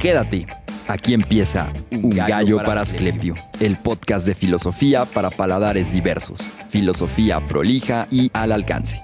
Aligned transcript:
Quédate. 0.00 0.46
Aquí 0.88 1.12
empieza 1.12 1.70
Un 1.90 2.08
gallo 2.08 2.56
para 2.64 2.80
Asclepio, 2.80 3.34
el 3.60 3.76
podcast 3.76 4.26
de 4.26 4.34
filosofía 4.34 5.04
para 5.04 5.28
paladares 5.28 5.92
diversos, 5.92 6.54
filosofía 6.70 7.44
prolija 7.44 8.08
y 8.10 8.30
al 8.32 8.52
alcance. 8.52 9.02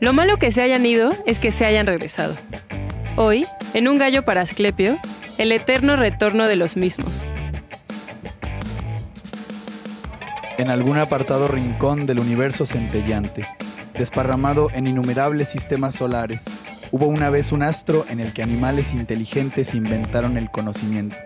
Lo 0.00 0.14
malo 0.14 0.38
que 0.38 0.50
se 0.50 0.62
hayan 0.62 0.86
ido 0.86 1.12
es 1.26 1.38
que 1.38 1.52
se 1.52 1.66
hayan 1.66 1.86
regresado. 1.86 2.34
Hoy, 3.16 3.46
en 3.74 3.86
Un 3.86 3.98
gallo 3.98 4.24
para 4.24 4.40
Asclepio, 4.40 4.98
el 5.36 5.52
eterno 5.52 5.94
retorno 5.96 6.48
de 6.48 6.56
los 6.56 6.78
mismos. 6.78 7.28
En 10.56 10.70
algún 10.70 10.96
apartado 10.96 11.48
rincón 11.48 12.06
del 12.06 12.18
universo 12.18 12.64
centellante, 12.64 13.44
desparramado 13.92 14.70
en 14.72 14.86
innumerables 14.86 15.50
sistemas 15.50 15.96
solares, 15.96 16.46
hubo 16.94 17.06
una 17.06 17.28
vez 17.28 17.50
un 17.50 17.64
astro 17.64 18.06
en 18.08 18.20
el 18.20 18.32
que 18.32 18.44
animales 18.44 18.92
inteligentes 18.92 19.74
inventaron 19.74 20.36
el 20.36 20.48
conocimiento. 20.48 21.16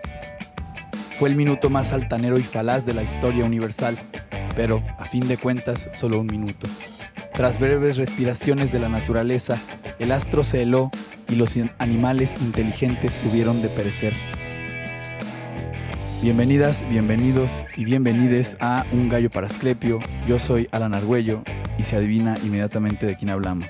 Fue 1.19 1.29
el 1.29 1.35
minuto 1.35 1.69
más 1.69 1.91
altanero 1.91 2.39
y 2.39 2.41
falaz 2.41 2.87
de 2.87 2.95
la 2.95 3.03
historia 3.03 3.45
universal, 3.45 3.95
pero, 4.55 4.81
a 4.97 5.05
fin 5.05 5.27
de 5.27 5.37
cuentas, 5.37 5.87
solo 5.93 6.21
un 6.21 6.25
minuto. 6.25 6.67
Tras 7.35 7.59
breves 7.59 7.97
respiraciones 7.97 8.71
de 8.71 8.79
la 8.79 8.89
naturaleza, 8.89 9.59
el 9.99 10.11
astro 10.11 10.43
se 10.43 10.63
heló 10.63 10.89
y 11.29 11.35
los 11.35 11.55
animales 11.77 12.35
inteligentes 12.41 13.19
hubieron 13.29 13.61
de 13.61 13.69
perecer. 13.69 14.15
Bienvenidas, 16.23 16.83
bienvenidos 16.89 17.67
y 17.77 17.85
bienvenides 17.85 18.57
a 18.59 18.85
Un 18.91 19.07
Gallo 19.07 19.29
para 19.29 19.45
Asclepio. 19.45 19.99
Yo 20.27 20.39
soy 20.39 20.67
Alan 20.71 20.95
Argüello 20.95 21.43
y 21.77 21.83
se 21.83 21.95
adivina 21.95 22.35
inmediatamente 22.43 23.05
de 23.05 23.15
quién 23.15 23.29
hablamos. 23.29 23.67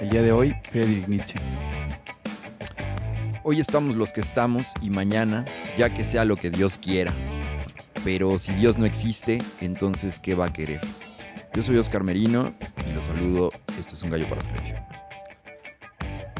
El 0.00 0.08
día 0.08 0.22
de 0.22 0.32
hoy, 0.32 0.56
Friedrich 0.62 1.06
Nietzsche. 1.08 1.34
Hoy 3.44 3.60
estamos 3.60 3.96
los 3.96 4.14
que 4.14 4.22
estamos 4.22 4.72
y 4.80 4.88
mañana, 4.88 5.44
ya 5.76 5.92
que 5.92 6.04
sea 6.04 6.24
lo 6.24 6.36
que 6.36 6.50
Dios 6.50 6.78
quiera. 6.78 7.12
Pero 8.02 8.38
si 8.38 8.52
Dios 8.54 8.78
no 8.78 8.86
existe, 8.86 9.42
entonces 9.60 10.18
¿qué 10.18 10.34
va 10.34 10.46
a 10.46 10.52
querer? 10.54 10.80
Yo 11.52 11.62
soy 11.62 11.76
Oscar 11.76 12.02
Merino 12.02 12.54
y 12.88 12.94
los 12.94 13.04
saludo. 13.04 13.50
Esto 13.78 13.94
es 13.94 14.02
Un 14.02 14.10
Gallo 14.10 14.26
para 14.26 14.40
Asclepio. 14.40 14.99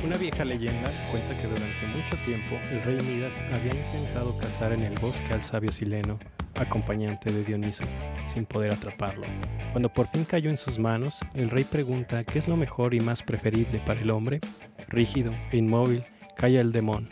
Una 0.02 0.16
vieja 0.16 0.46
leyenda 0.46 0.90
cuenta 1.10 1.36
que 1.36 1.46
durante 1.46 1.86
mucho 1.88 2.16
tiempo 2.24 2.56
el 2.70 2.82
rey 2.82 2.98
Midas 3.06 3.42
había 3.52 3.74
intentado 3.74 4.36
cazar 4.38 4.72
en 4.72 4.82
el 4.82 4.98
bosque 4.98 5.34
al 5.34 5.42
sabio 5.42 5.72
Sileno, 5.72 6.18
acompañante 6.54 7.30
de 7.30 7.44
Dioniso, 7.44 7.84
sin 8.32 8.46
poder 8.46 8.72
atraparlo. 8.72 9.26
Cuando 9.72 9.92
por 9.92 10.08
fin 10.08 10.24
cayó 10.24 10.48
en 10.48 10.56
sus 10.56 10.78
manos, 10.78 11.20
el 11.34 11.50
rey 11.50 11.64
pregunta 11.64 12.24
qué 12.24 12.38
es 12.38 12.48
lo 12.48 12.56
mejor 12.56 12.94
y 12.94 13.00
más 13.00 13.22
preferible 13.22 13.78
para 13.84 14.00
el 14.00 14.10
hombre. 14.10 14.40
Rígido 14.88 15.32
e 15.52 15.58
inmóvil, 15.58 16.02
calla 16.34 16.62
el 16.62 16.72
demon, 16.72 17.10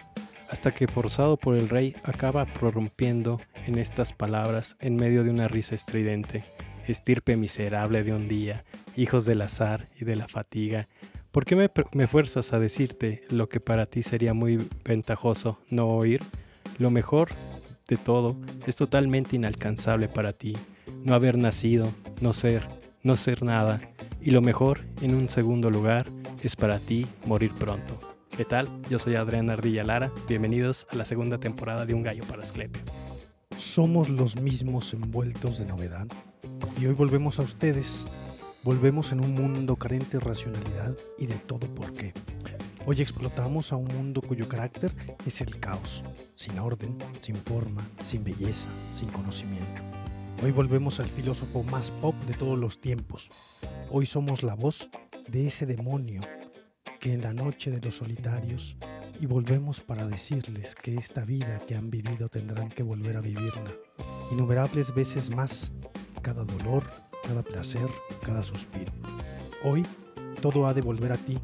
hasta 0.51 0.71
que 0.71 0.89
forzado 0.89 1.37
por 1.37 1.57
el 1.57 1.69
rey 1.69 1.95
acaba 2.05 2.47
prorrumpiendo 2.47 3.39
en 3.67 3.77
estas 3.77 4.15
palabras 4.15 4.77
en 4.81 4.97
medio 4.97 5.25
de 5.25 5.31
una 5.31 5.47
risa 5.47 5.75
estridente. 5.75 6.43
Estirpe 6.87 7.37
miserable 7.37 8.03
de 8.03 8.15
un 8.15 8.29
día, 8.29 8.65
hijos 8.97 9.27
del 9.27 9.43
azar 9.43 9.89
y 10.01 10.07
de 10.07 10.17
la 10.17 10.27
fatiga, 10.27 10.89
¿Por 11.31 11.45
qué 11.45 11.71
me, 11.93 12.07
fuerzas 12.07 12.55
a 12.55 12.59
decirte 12.59 13.23
lo 13.29 13.51
que 13.51 13.61
para 13.61 13.85
ti 13.85 14.03
sería 14.03 14.33
muy 14.33 14.67
ventajoso 14.83 15.59
no 15.69 15.89
oír? 15.89 16.23
Lo 16.79 16.91
mejor 16.91 17.29
de 17.87 17.99
todo 17.99 18.35
es 18.67 18.77
totalmente 18.77 19.37
inalcanzable 19.37 20.09
para 20.09 20.33
ti. 20.33 20.57
No 21.05 21.15
haber 21.15 21.37
nacido, 21.37 21.93
no 22.23 22.33
ser, 22.33 22.67
no 23.03 23.19
ser 23.19 23.43
nada. 23.43 23.79
Y 24.23 24.31
lo 24.31 24.41
mejor, 24.41 24.87
en 25.03 25.15
un 25.15 25.29
segundo 25.29 25.71
lugar, 25.71 26.07
es 26.43 26.57
para 26.57 26.79
ti 26.79 27.07
morir 27.27 27.53
pronto. 27.59 28.01
¿Qué 28.35 28.47
tal? 28.47 28.69
Yo 28.89 28.99
soy 28.99 29.17
Adrián 29.17 29.51
Ardilla 29.51 29.85
Lara. 29.85 30.11
Bienvenidos 30.29 30.87
a 30.91 30.97
la 30.97 31.05
segunda 31.05 31.39
temporada 31.39 31.85
de 31.85 31.93
Un 31.93 32.05
Gallo 32.05 32.25
para 32.25 32.43
Asclepio. 32.43 32.83
Somos 33.59 34.09
los 34.09 34.41
mismos 34.41 34.95
envueltos 34.95 35.59
de 35.59 35.67
novedad 35.67 36.07
y 36.81 36.87
hoy 36.87 36.95
volvemos 36.95 37.39
a 37.39 37.43
ustedes 37.43 38.07
Volvemos 38.65 39.13
en 39.13 39.21
un 39.21 39.35
mundo 39.35 39.77
carente 39.77 40.19
de 40.19 40.25
racionalidad 40.25 40.97
y 41.17 41.27
de 41.27 41.37
todo 41.37 41.73
por 41.75 41.93
qué. 41.93 42.13
Hoy 42.87 43.01
explotamos 43.01 43.73
a 43.73 43.77
un 43.77 43.87
mundo 43.87 44.21
cuyo 44.21 44.49
carácter 44.49 44.93
es 45.25 45.41
el 45.41 45.61
caos, 45.61 46.03
sin 46.35 46.59
orden, 46.59 46.99
sin 47.21 47.37
forma, 47.37 47.87
sin 48.05 48.25
belleza, 48.25 48.69
sin 48.93 49.11
conocimiento. 49.11 49.83
Hoy 50.43 50.51
volvemos 50.51 50.99
al 50.99 51.07
filósofo 51.07 51.63
más 51.63 51.93
pop 51.93 52.17
de 52.27 52.35
todos 52.35 52.59
los 52.59 52.81
tiempos. 52.81 53.29
Hoy 53.91 54.07
somos 54.07 54.43
la 54.43 54.55
voz 54.55 54.91
de 55.29 55.47
ese 55.47 55.65
demonio 55.65 56.21
que 56.99 57.13
en 57.13 57.23
la 57.23 57.33
noche 57.33 57.71
de 57.71 57.81
los 57.81 57.97
solitarios 57.97 58.77
y 59.21 59.27
volvemos 59.27 59.81
para 59.81 60.09
decirles 60.09 60.75
que 60.75 60.97
esta 60.97 61.25
vida 61.25 61.61
que 61.61 61.77
han 61.77 61.91
vivido 61.91 62.29
tendrán 62.29 62.71
que 62.71 62.83
volver 62.83 63.17
a 63.17 63.21
vivirla. 63.21 63.73
Innumerables 64.33 64.93
veces 64.93 65.31
más, 65.31 65.71
cada 66.23 66.45
dolor, 66.45 66.83
cada 67.29 67.43
placer, 67.43 67.87
cada 68.25 68.43
suspiro. 68.43 68.91
Hoy 69.63 69.85
todo 70.41 70.67
ha 70.67 70.73
de 70.73 70.81
volver 70.81 71.13
a 71.13 71.19
ti, 71.19 71.39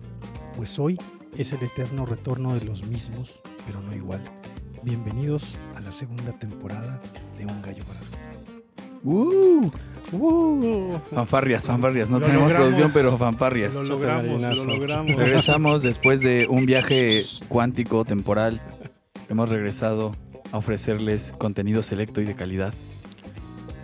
pues 0.57 0.79
hoy 0.79 0.99
es 1.37 1.53
el 1.53 1.63
eterno 1.63 2.07
retorno 2.07 2.55
de 2.55 2.65
los 2.65 2.85
mismos, 2.87 3.43
pero 3.67 3.83
no 3.83 3.95
igual. 3.95 4.23
Bienvenidos 4.83 5.59
a 5.77 5.81
la 5.81 5.93
segunda 5.93 6.33
temporada 6.39 7.03
de 7.37 7.45
Un 7.45 7.61
Gallo 7.61 7.85
para 7.85 8.01
¡Uh! 9.03 9.71
¡Uh! 10.13 10.99
Fanfarrias, 11.15 11.67
fanfarrias. 11.67 12.11
No 12.11 12.19
tenemos 12.19 12.55
producción, 12.55 12.91
pero 12.95 13.19
fanfarrias. 13.19 13.75
Lo 13.75 13.83
logramos, 13.83 14.41
lo 14.41 14.65
logramos. 14.65 15.15
Regresamos 15.15 15.83
después 15.83 16.23
de 16.23 16.47
un 16.49 16.65
viaje 16.65 17.25
cuántico 17.49 18.07
temporal. 18.07 18.63
Hemos 19.29 19.51
regresado 19.51 20.17
a 20.51 20.57
ofrecerles 20.57 21.35
contenido 21.37 21.83
selecto 21.83 22.23
y 22.23 22.25
de 22.25 22.35
calidad. 22.35 22.73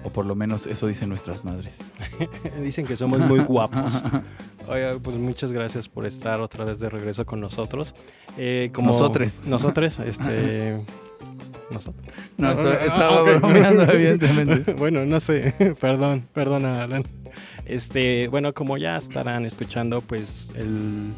O 0.02 0.10
por 0.10 0.24
lo 0.24 0.34
menos 0.34 0.66
eso 0.66 0.86
dicen 0.86 1.08
nuestras 1.08 1.44
madres. 1.44 1.84
dicen 2.62 2.86
que 2.86 2.96
somos 2.96 3.20
muy 3.20 3.40
guapos. 3.40 3.92
Oye, 4.68 4.98
pues 5.00 5.16
muchas 5.16 5.52
gracias 5.52 5.88
por 5.88 6.06
estar 6.06 6.40
otra 6.40 6.64
vez 6.64 6.80
de 6.80 6.88
regreso 6.88 7.26
con 7.26 7.40
nosotros. 7.40 7.94
Eh, 8.38 8.70
como 8.72 8.88
nosotros. 8.88 9.46
Nosotros, 9.48 9.98
este... 10.04 10.80
Nosotros. 11.70 12.04
No, 12.36 12.50
estaba 12.50 13.20
ah, 13.20 13.22
bromeando, 13.22 13.84
evidentemente. 13.92 14.72
bueno, 14.74 15.04
no 15.06 15.20
sé. 15.20 15.54
Perdón, 15.80 16.26
perdona, 16.32 16.82
Alan. 16.82 17.04
Este, 17.64 18.26
bueno, 18.26 18.52
como 18.52 18.76
ya 18.76 18.96
estarán 18.96 19.44
escuchando, 19.44 20.00
pues 20.00 20.50
el 20.56 21.12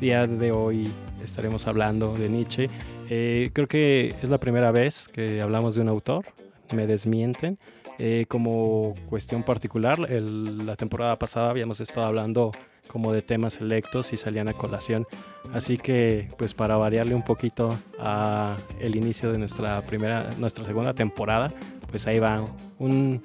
día 0.00 0.26
de 0.26 0.52
hoy 0.52 0.90
estaremos 1.22 1.66
hablando 1.66 2.14
de 2.14 2.28
Nietzsche. 2.30 2.70
Eh, 3.10 3.50
creo 3.52 3.68
que 3.68 4.14
es 4.22 4.30
la 4.30 4.38
primera 4.38 4.70
vez 4.70 5.08
que 5.08 5.42
hablamos 5.42 5.74
de 5.74 5.82
un 5.82 5.88
autor. 5.88 6.24
Me 6.72 6.86
desmienten. 6.86 7.58
Eh, 8.02 8.24
como 8.28 8.94
cuestión 9.10 9.42
particular, 9.42 9.98
la 9.98 10.74
temporada 10.74 11.18
pasada 11.18 11.50
habíamos 11.50 11.82
estado 11.82 12.06
hablando 12.06 12.50
como 12.86 13.12
de 13.12 13.20
temas 13.20 13.52
selectos 13.52 14.14
y 14.14 14.16
salían 14.16 14.48
a 14.48 14.54
colación. 14.54 15.06
Así 15.52 15.76
que, 15.76 16.30
pues 16.38 16.54
para 16.54 16.78
variarle 16.78 17.14
un 17.14 17.22
poquito 17.22 17.78
a 17.98 18.56
el 18.80 18.96
inicio 18.96 19.30
de 19.30 19.36
nuestra 19.36 19.82
primera, 19.82 20.30
nuestra 20.38 20.64
segunda 20.64 20.94
temporada, 20.94 21.52
pues 21.90 22.06
ahí 22.06 22.18
va 22.18 22.42
un, 22.78 23.20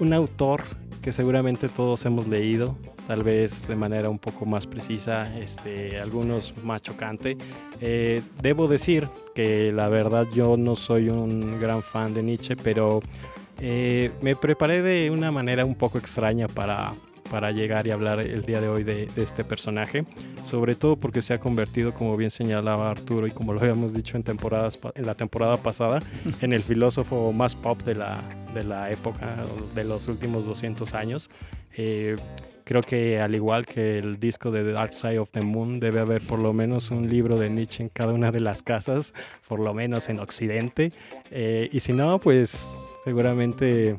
un 0.00 0.12
autor 0.12 0.64
que 1.00 1.12
seguramente 1.12 1.68
todos 1.68 2.04
hemos 2.04 2.26
leído, 2.26 2.76
tal 3.06 3.22
vez 3.22 3.68
de 3.68 3.76
manera 3.76 4.10
un 4.10 4.18
poco 4.18 4.46
más 4.46 4.66
precisa, 4.66 5.32
este, 5.38 6.00
algunos 6.00 6.54
más 6.64 6.82
chocante. 6.82 7.38
Eh, 7.80 8.20
debo 8.42 8.66
decir 8.66 9.08
que 9.32 9.70
la 9.70 9.88
verdad 9.88 10.26
yo 10.34 10.56
no 10.56 10.74
soy 10.74 11.08
un 11.08 11.60
gran 11.60 11.84
fan 11.84 12.14
de 12.14 12.24
Nietzsche, 12.24 12.56
pero 12.56 13.00
eh, 13.60 14.10
me 14.22 14.36
preparé 14.36 14.82
de 14.82 15.10
una 15.10 15.30
manera 15.30 15.64
un 15.64 15.74
poco 15.74 15.98
extraña 15.98 16.48
para, 16.48 16.94
para 17.30 17.50
llegar 17.50 17.86
y 17.86 17.90
hablar 17.90 18.20
el 18.20 18.42
día 18.42 18.60
de 18.60 18.68
hoy 18.68 18.84
de, 18.84 19.08
este 19.16 19.44
personaje, 19.44 20.04
sobre 20.42 20.74
todo 20.74 20.96
porque 20.96 21.22
se 21.22 21.34
ha 21.34 21.38
convertido, 21.38 21.94
como 21.94 22.16
bien 22.16 22.30
señalaba 22.30 22.88
Arturo 22.88 23.26
y 23.26 23.30
como 23.30 23.52
lo 23.52 23.60
habíamos 23.60 23.92
dicho 23.92 24.16
en, 24.16 24.22
temporadas, 24.22 24.78
en 24.94 25.06
la 25.06 25.14
temporada 25.14 25.56
pasada, 25.56 26.00
en 26.40 26.52
el 26.52 26.62
filósofo 26.62 27.32
más 27.32 27.54
pop 27.54 27.82
de 27.82 27.94
la, 27.94 28.22
de 28.54 28.64
la 28.64 28.90
época, 28.90 29.36
de 29.74 29.84
los 29.84 30.08
últimos 30.08 30.44
200 30.44 30.94
años. 30.94 31.30
Eh, 31.76 32.16
creo 32.64 32.82
que 32.82 33.20
al 33.20 33.34
igual 33.34 33.66
que 33.66 33.98
el 33.98 34.18
disco 34.18 34.50
de 34.50 34.62
The 34.62 34.72
Dark 34.72 34.94
Side 34.94 35.18
of 35.18 35.30
the 35.30 35.40
Moon, 35.40 35.80
debe 35.80 36.00
haber 36.00 36.20
por 36.22 36.38
lo 36.38 36.52
menos 36.52 36.90
un 36.90 37.08
libro 37.08 37.38
de 37.38 37.50
Nietzsche 37.50 37.82
en 37.82 37.88
cada 37.88 38.12
una 38.12 38.30
de 38.30 38.40
las 38.40 38.62
casas, 38.62 39.14
por 39.48 39.60
lo 39.60 39.72
menos 39.74 40.08
en 40.08 40.20
Occidente. 40.20 40.92
Eh, 41.30 41.68
y 41.72 41.80
si 41.80 41.92
no, 41.92 42.18
pues 42.18 42.78
seguramente 43.08 43.98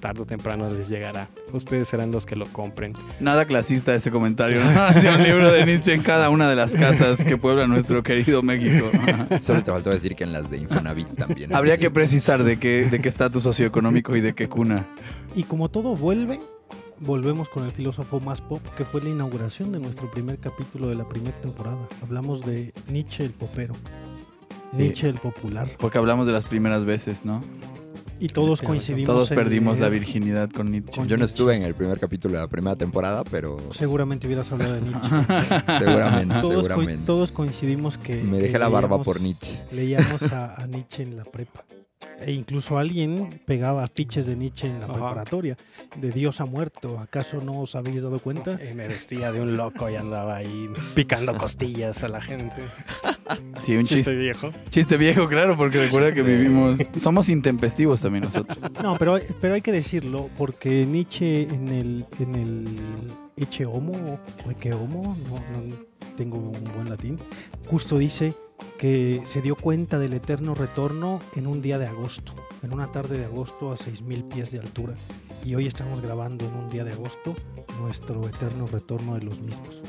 tarde 0.00 0.20
o 0.20 0.26
temprano 0.26 0.68
les 0.68 0.90
llegará. 0.90 1.28
Ustedes 1.54 1.88
serán 1.88 2.12
los 2.12 2.26
que 2.26 2.36
lo 2.36 2.44
compren. 2.52 2.92
Nada 3.20 3.46
clasista 3.46 3.94
ese 3.94 4.10
comentario. 4.10 4.62
¿no? 4.64 5.14
un 5.16 5.22
libro 5.22 5.50
de 5.50 5.64
Nietzsche 5.64 5.94
en 5.94 6.02
cada 6.02 6.28
una 6.28 6.46
de 6.50 6.54
las 6.54 6.76
casas 6.76 7.24
que 7.24 7.38
puebla 7.38 7.66
nuestro 7.66 8.02
querido 8.02 8.42
México. 8.42 8.90
Solo 9.40 9.62
te 9.62 9.70
faltó 9.72 9.88
decir 9.88 10.14
que 10.14 10.24
en 10.24 10.34
las 10.34 10.50
de 10.50 10.58
Infonavit 10.58 11.08
también. 11.16 11.54
Habría 11.54 11.78
que 11.78 11.90
precisar 11.90 12.44
de 12.44 12.58
qué 12.58 12.84
de 12.90 13.00
qué 13.00 13.08
estatus 13.08 13.42
socioeconómico 13.44 14.14
y 14.14 14.20
de 14.20 14.34
qué 14.34 14.46
cuna. 14.46 14.86
Y 15.34 15.44
como 15.44 15.70
todo 15.70 15.96
vuelve, 15.96 16.38
volvemos 17.00 17.48
con 17.48 17.64
el 17.64 17.72
filósofo 17.72 18.20
más 18.20 18.42
pop, 18.42 18.60
que 18.76 18.84
fue 18.84 19.00
la 19.00 19.08
inauguración 19.08 19.72
de 19.72 19.80
nuestro 19.80 20.10
primer 20.10 20.38
capítulo 20.38 20.88
de 20.88 20.96
la 20.96 21.08
primera 21.08 21.40
temporada. 21.40 21.78
Hablamos 22.02 22.44
de 22.44 22.74
Nietzsche 22.88 23.24
el 23.24 23.30
popero, 23.30 23.72
Sí. 24.70 24.82
Nietzsche 24.82 25.08
el 25.08 25.14
popular. 25.14 25.70
Porque 25.78 25.96
hablamos 25.96 26.26
de 26.26 26.32
las 26.32 26.44
primeras 26.44 26.84
veces, 26.84 27.24
¿no? 27.24 27.40
Y 28.24 28.28
todos 28.28 28.62
coincidimos 28.62 29.06
Todos 29.14 29.30
en 29.32 29.36
perdimos 29.36 29.78
la 29.80 29.90
virginidad 29.90 30.48
con 30.50 30.70
Nietzsche. 30.70 30.96
Con- 30.96 31.08
Yo 31.08 31.18
no 31.18 31.26
estuve 31.26 31.56
en 31.56 31.62
el 31.62 31.74
primer 31.74 32.00
capítulo 32.00 32.36
de 32.36 32.40
la 32.40 32.48
primera 32.48 32.74
temporada, 32.74 33.22
pero 33.22 33.58
Seguramente 33.70 34.26
hubieras 34.26 34.50
hablado 34.50 34.72
de 34.72 34.80
Nietzsche. 34.80 35.08
seguramente, 35.78 36.34
todos, 36.40 36.64
seguramente. 36.66 37.04
todos 37.04 37.32
coincidimos 37.32 37.98
que... 37.98 38.14
Me 38.22 38.38
que 38.38 38.44
dejé 38.44 38.58
la 38.58 38.68
barba 38.68 38.96
leíamos- 38.96 39.04
por 39.04 39.20
Nietzsche. 39.20 39.60
Leíamos 39.72 40.22
a, 40.32 40.54
a 40.54 40.66
Nietzsche 40.66 41.02
en 41.02 41.18
la 41.18 41.24
prepa. 41.24 41.64
E 42.20 42.32
incluso 42.32 42.78
alguien 42.78 43.40
pegaba 43.44 43.84
afiches 43.84 44.26
de 44.26 44.36
Nietzsche 44.36 44.66
en 44.68 44.78
la 44.80 44.84
Ajá. 44.86 44.94
preparatoria. 44.94 45.56
De 46.00 46.10
Dios 46.10 46.40
ha 46.40 46.46
muerto. 46.46 46.98
¿Acaso 46.98 47.40
no 47.40 47.60
os 47.60 47.74
habéis 47.76 48.02
dado 48.02 48.18
cuenta? 48.20 48.58
Y 48.70 48.74
me 48.74 48.88
vestía 48.88 49.32
de 49.32 49.40
un 49.40 49.56
loco 49.56 49.90
y 49.90 49.96
andaba 49.96 50.36
ahí 50.36 50.68
picando 50.94 51.34
costillas 51.36 52.02
a 52.02 52.08
la 52.08 52.20
gente. 52.20 52.56
Sí, 53.60 53.74
un 53.76 53.82
Chiste 53.84 53.96
chiste, 53.96 54.14
viejo. 54.16 54.50
chiste 54.70 54.96
viejo, 54.96 55.28
claro, 55.28 55.56
porque 55.56 55.82
recuerda 55.84 56.12
que 56.12 56.22
vivimos... 56.22 56.78
Somos 56.96 57.28
intempestivos 57.28 58.00
también 58.00 58.24
nosotros. 58.24 58.58
No, 58.82 58.96
pero, 58.98 59.18
pero 59.40 59.54
hay 59.54 59.62
que 59.62 59.72
decirlo, 59.72 60.28
porque 60.36 60.84
Nietzsche 60.86 61.42
en 61.42 61.68
el, 61.68 62.06
en 62.20 62.34
el 62.34 62.66
Eche 63.36 63.64
Homo, 63.66 64.18
o 64.46 64.50
Ecce 64.50 64.72
Homo, 64.74 65.16
no, 65.28 65.34
no 65.36 65.74
tengo 66.16 66.36
un 66.38 66.64
buen 66.74 66.88
latín, 66.88 67.18
justo 67.66 67.98
dice 67.98 68.34
que 68.78 69.20
se 69.24 69.40
dio 69.40 69.56
cuenta 69.56 69.98
del 69.98 70.14
eterno 70.14 70.54
retorno 70.54 71.20
en 71.36 71.46
un 71.46 71.62
día 71.62 71.78
de 71.78 71.86
agosto, 71.86 72.34
en 72.62 72.72
una 72.72 72.86
tarde 72.86 73.18
de 73.18 73.24
agosto 73.24 73.72
a 73.72 73.76
6.000 73.76 74.28
pies 74.28 74.50
de 74.50 74.58
altura. 74.58 74.94
Y 75.44 75.54
hoy 75.54 75.66
estamos 75.66 76.00
grabando 76.00 76.46
en 76.46 76.54
un 76.54 76.68
día 76.70 76.84
de 76.84 76.92
agosto 76.92 77.34
nuestro 77.80 78.26
eterno 78.26 78.66
retorno 78.66 79.14
de 79.14 79.22
los 79.22 79.40
mismos. 79.40 79.80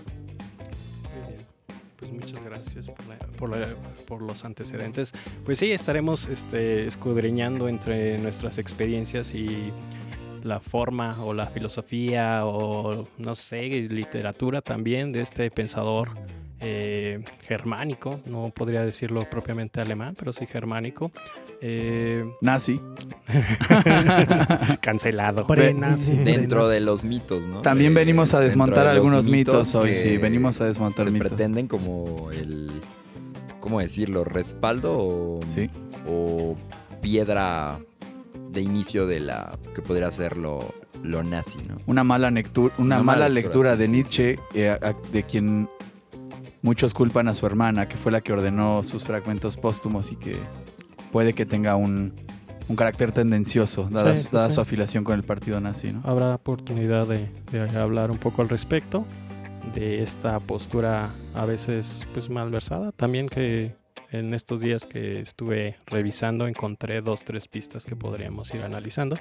Pues 1.98 2.12
muchas 2.12 2.46
gracias 2.46 2.92
por 3.38 4.22
los 4.22 4.46
antecedentes. 4.46 5.14
Pues 5.44 5.60
sí, 5.60 5.72
estaremos 5.72 6.28
este, 6.28 6.88
escudriñando 6.88 7.68
entre 7.68 8.18
nuestras 8.20 8.58
experiencias 8.58 9.34
y 9.34 9.72
la 10.44 10.60
forma 10.60 11.18
o 11.24 11.34
la 11.34 11.48
filosofía 11.48 12.46
o 12.46 13.08
no 13.18 13.34
sé, 13.34 13.64
literatura 13.90 14.62
también 14.62 15.12
de 15.12 15.22
este 15.22 15.50
pensador 15.50 16.10
eh, 16.60 17.24
germánico, 17.42 18.20
no 18.26 18.52
podría 18.56 18.84
decirlo 18.84 19.30
propiamente 19.30 19.82
alemán, 19.82 20.16
pero 20.18 20.34
sí 20.34 20.46
germánico. 20.46 21.12
Eh, 21.62 22.26
Nazi. 22.42 22.80
cancelado. 24.82 25.46
Pre-nazi, 25.48 26.14
Dentro 26.18 26.68
de 26.68 26.80
los 26.82 27.04
mitos, 27.04 27.48
¿no? 27.48 27.62
También 27.62 27.94
De- 27.94 28.00
venimos 28.02 28.34
a 28.34 28.40
desmontar 28.40 28.86
de 28.86 28.92
algunos 28.92 29.28
mitos, 29.28 29.74
hoy, 29.76 29.94
sí. 29.94 30.18
Venimos 30.18 30.62
a 30.62 30.66
desmontar 30.66 31.06
se 31.06 31.12
mitos. 31.12 31.28
pretenden 31.30 31.68
como 31.68 32.32
el... 32.32 32.72
¿Cómo 33.60 33.80
decirlo? 33.80 34.24
¿Respaldo 34.24 34.94
o, 34.98 35.40
Sí. 35.48 35.70
o 36.08 36.56
piedra 37.02 37.80
de 38.52 38.62
inicio 38.62 39.08
de 39.08 39.20
la... 39.22 39.58
que 39.74 39.82
podría 39.82 40.12
ser 40.12 40.38
lo, 40.38 40.74
lo 41.04 41.24
nazi, 41.24 41.60
¿no? 41.68 41.78
Una 41.88 42.04
mala, 42.04 42.28
una 42.30 42.42
Una 42.78 42.98
mala 42.98 43.04
mala 43.04 43.30
lectura, 43.30 43.76
de 43.76 43.88
sí, 43.88 43.92
Nietzsche, 43.92 44.40
eh, 44.54 44.70
a- 44.70 44.96
de 45.12 45.24
quien 45.24 45.68
muchos 46.66 46.96
culpan 46.96 47.28
a 47.28 47.36
su 47.36 47.46
hermana, 47.46 47.88
que 47.88 47.96
fue 47.96 48.12
la 48.12 48.22
que 48.22 48.34
ordenó 48.34 48.82
sus 48.82 49.06
fragmentos 49.06 49.56
póstumos 49.56 50.12
y 50.12 50.16
que 50.16 50.36
puede 51.12 51.34
que 51.34 51.46
tenga 51.46 51.76
un, 51.76 52.14
un 52.68 52.76
carácter 52.76 53.12
tendencioso, 53.12 53.88
dada, 53.92 54.16
Sí, 54.16 54.24
sí, 54.24 54.30
dada 54.32 54.50
sí. 54.50 54.56
su 54.56 54.62
afiliación 54.62 55.04
con 55.04 55.14
el 55.14 55.24
partido 55.24 55.62
nazi. 55.62 55.94
¿no? 55.94 56.02
habrá 56.04 56.34
oportunidad 56.34 57.06
de, 57.08 57.30
de 57.52 57.78
hablar 57.80 58.10
un 58.10 58.18
poco 58.18 58.42
al 58.42 58.50
respecto 58.50 59.06
de 59.76 60.02
esta 60.02 60.40
postura 60.40 61.12
a 61.36 61.46
veces 61.46 62.04
pues 62.14 62.32
malversada. 62.32 62.92
También 62.92 63.30
que 63.30 63.76
en 64.12 64.34
estos 64.34 64.60
días 64.60 64.88
que 64.88 65.20
estuve 65.20 65.76
revisando 65.86 66.48
encontré 66.48 67.02
dos, 67.02 67.24
tres 67.26 67.48
pistas 67.48 67.86
que 67.86 67.96
podríamos 67.96 68.52
ir 68.56 68.64
analizando. 68.64 69.18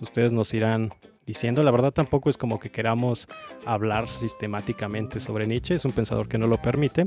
Ustedes 0.00 0.32
nos 0.32 0.52
irán 0.54 0.92
diciendo, 1.26 1.62
la 1.62 1.70
verdad 1.70 1.92
tampoco 1.92 2.30
es 2.30 2.36
como 2.36 2.58
que 2.58 2.70
queramos 2.70 3.28
hablar 3.64 4.08
sistemáticamente 4.08 5.20
sobre 5.20 5.46
Nietzsche, 5.46 5.74
es 5.74 5.84
un 5.84 5.92
pensador 5.92 6.26
que 6.28 6.38
no 6.38 6.46
lo 6.46 6.60
permite, 6.60 7.04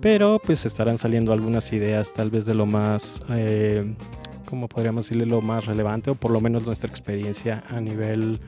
pero 0.00 0.40
pues 0.44 0.66
estarán 0.66 0.98
saliendo 0.98 1.32
algunas 1.32 1.72
ideas 1.72 2.12
tal 2.12 2.30
vez 2.30 2.46
de 2.46 2.54
lo 2.54 2.66
más... 2.66 3.20
eh, 3.30 3.94
como 4.50 4.68
podríamos 4.68 5.04
decirle, 5.04 5.26
lo 5.26 5.40
más 5.40 5.66
relevante, 5.66 6.10
o 6.10 6.16
por 6.16 6.32
lo 6.32 6.40
menos 6.40 6.66
nuestra 6.66 6.90
experiencia 6.90 7.62
a 7.70 7.80
nivel 7.80 8.40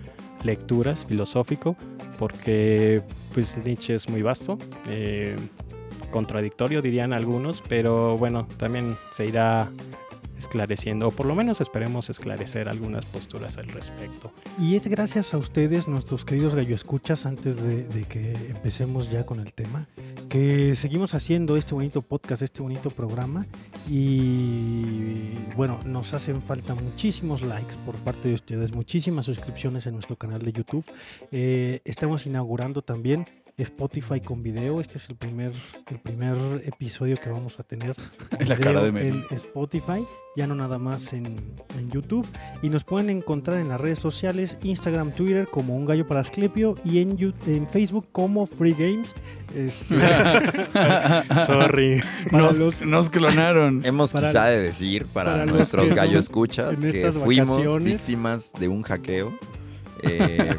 lecturas, 0.42 1.06
filosófico, 1.06 1.76
porque 2.18 3.02
pues 3.32 3.56
Nietzsche 3.64 3.94
es 3.94 4.08
muy 4.08 4.20
vasto, 4.20 4.58
eh, 4.88 5.36
contradictorio 6.10 6.82
dirían 6.82 7.12
algunos, 7.12 7.62
pero 7.68 8.18
bueno, 8.18 8.48
también 8.56 8.96
se 9.12 9.26
irá 9.26 9.70
esclareciendo, 10.42 11.08
o 11.08 11.10
por 11.10 11.26
lo 11.26 11.34
menos 11.34 11.60
esperemos 11.60 12.10
esclarecer 12.10 12.68
algunas 12.68 13.04
posturas 13.04 13.58
al 13.58 13.68
respecto. 13.68 14.32
Y 14.58 14.76
es 14.76 14.86
gracias 14.86 15.34
a 15.34 15.38
ustedes, 15.38 15.88
nuestros 15.88 16.24
queridos 16.24 16.54
gallo 16.54 16.74
escuchas, 16.74 17.26
antes 17.26 17.62
de, 17.62 17.84
de 17.84 18.04
que 18.04 18.32
empecemos 18.48 19.10
ya 19.10 19.24
con 19.24 19.40
el 19.40 19.54
tema, 19.54 19.88
que 20.28 20.74
seguimos 20.76 21.14
haciendo 21.14 21.56
este 21.56 21.74
bonito 21.74 22.02
podcast, 22.02 22.42
este 22.42 22.62
bonito 22.62 22.90
programa. 22.90 23.46
Y 23.90 25.32
bueno, 25.56 25.78
nos 25.84 26.14
hacen 26.14 26.42
falta 26.42 26.74
muchísimos 26.74 27.42
likes 27.42 27.74
por 27.84 27.96
parte 27.96 28.28
de 28.28 28.34
ustedes, 28.34 28.72
muchísimas 28.72 29.26
suscripciones 29.26 29.86
en 29.86 29.94
nuestro 29.94 30.16
canal 30.16 30.40
de 30.40 30.52
YouTube. 30.52 30.84
Eh, 31.30 31.80
estamos 31.84 32.26
inaugurando 32.26 32.82
también 32.82 33.26
Spotify 33.62 34.20
con 34.20 34.42
video. 34.42 34.80
Este 34.80 34.98
es 34.98 35.08
el 35.08 35.16
primer, 35.16 35.52
el 35.90 35.98
primer 36.00 36.36
episodio 36.66 37.16
que 37.16 37.30
vamos 37.30 37.58
a 37.60 37.62
tener 37.62 37.94
con 38.38 38.48
La 38.48 38.56
cara 38.56 38.82
de 38.82 38.88
en 39.08 39.24
Spotify, 39.30 40.04
ya 40.36 40.46
no 40.46 40.54
nada 40.54 40.78
más 40.78 41.12
en, 41.12 41.36
en 41.78 41.90
YouTube. 41.90 42.26
Y 42.62 42.68
nos 42.68 42.84
pueden 42.84 43.10
encontrar 43.10 43.58
en 43.58 43.68
las 43.68 43.80
redes 43.80 43.98
sociales, 43.98 44.58
Instagram, 44.62 45.12
Twitter 45.12 45.48
como 45.50 45.76
Un 45.76 45.84
Gallo 45.86 46.06
para 46.06 46.20
Asclepio 46.20 46.76
y 46.84 46.98
en, 47.00 47.16
en 47.46 47.68
Facebook 47.68 48.08
como 48.12 48.46
Free 48.46 48.74
Games. 48.74 49.14
Este, 49.54 49.94
Sorry. 51.46 52.02
Nos, 52.30 52.58
los- 52.58 52.82
nos 52.82 53.10
clonaron. 53.10 53.82
Hemos 53.84 54.12
Para- 54.12 54.28
quizá 54.28 54.46
de 54.46 54.60
decir 54.60 55.06
para, 55.06 55.44
nuestros 55.46 55.92
gallo 55.94 56.18
escuchas 56.18 56.82
en 56.82 56.90
que 56.90 57.12
fuimos 57.12 57.82
víctimas 57.82 58.52
de 58.58 58.68
un 58.68 58.82
hackeo. 58.82 59.32
Eh, 60.04 60.56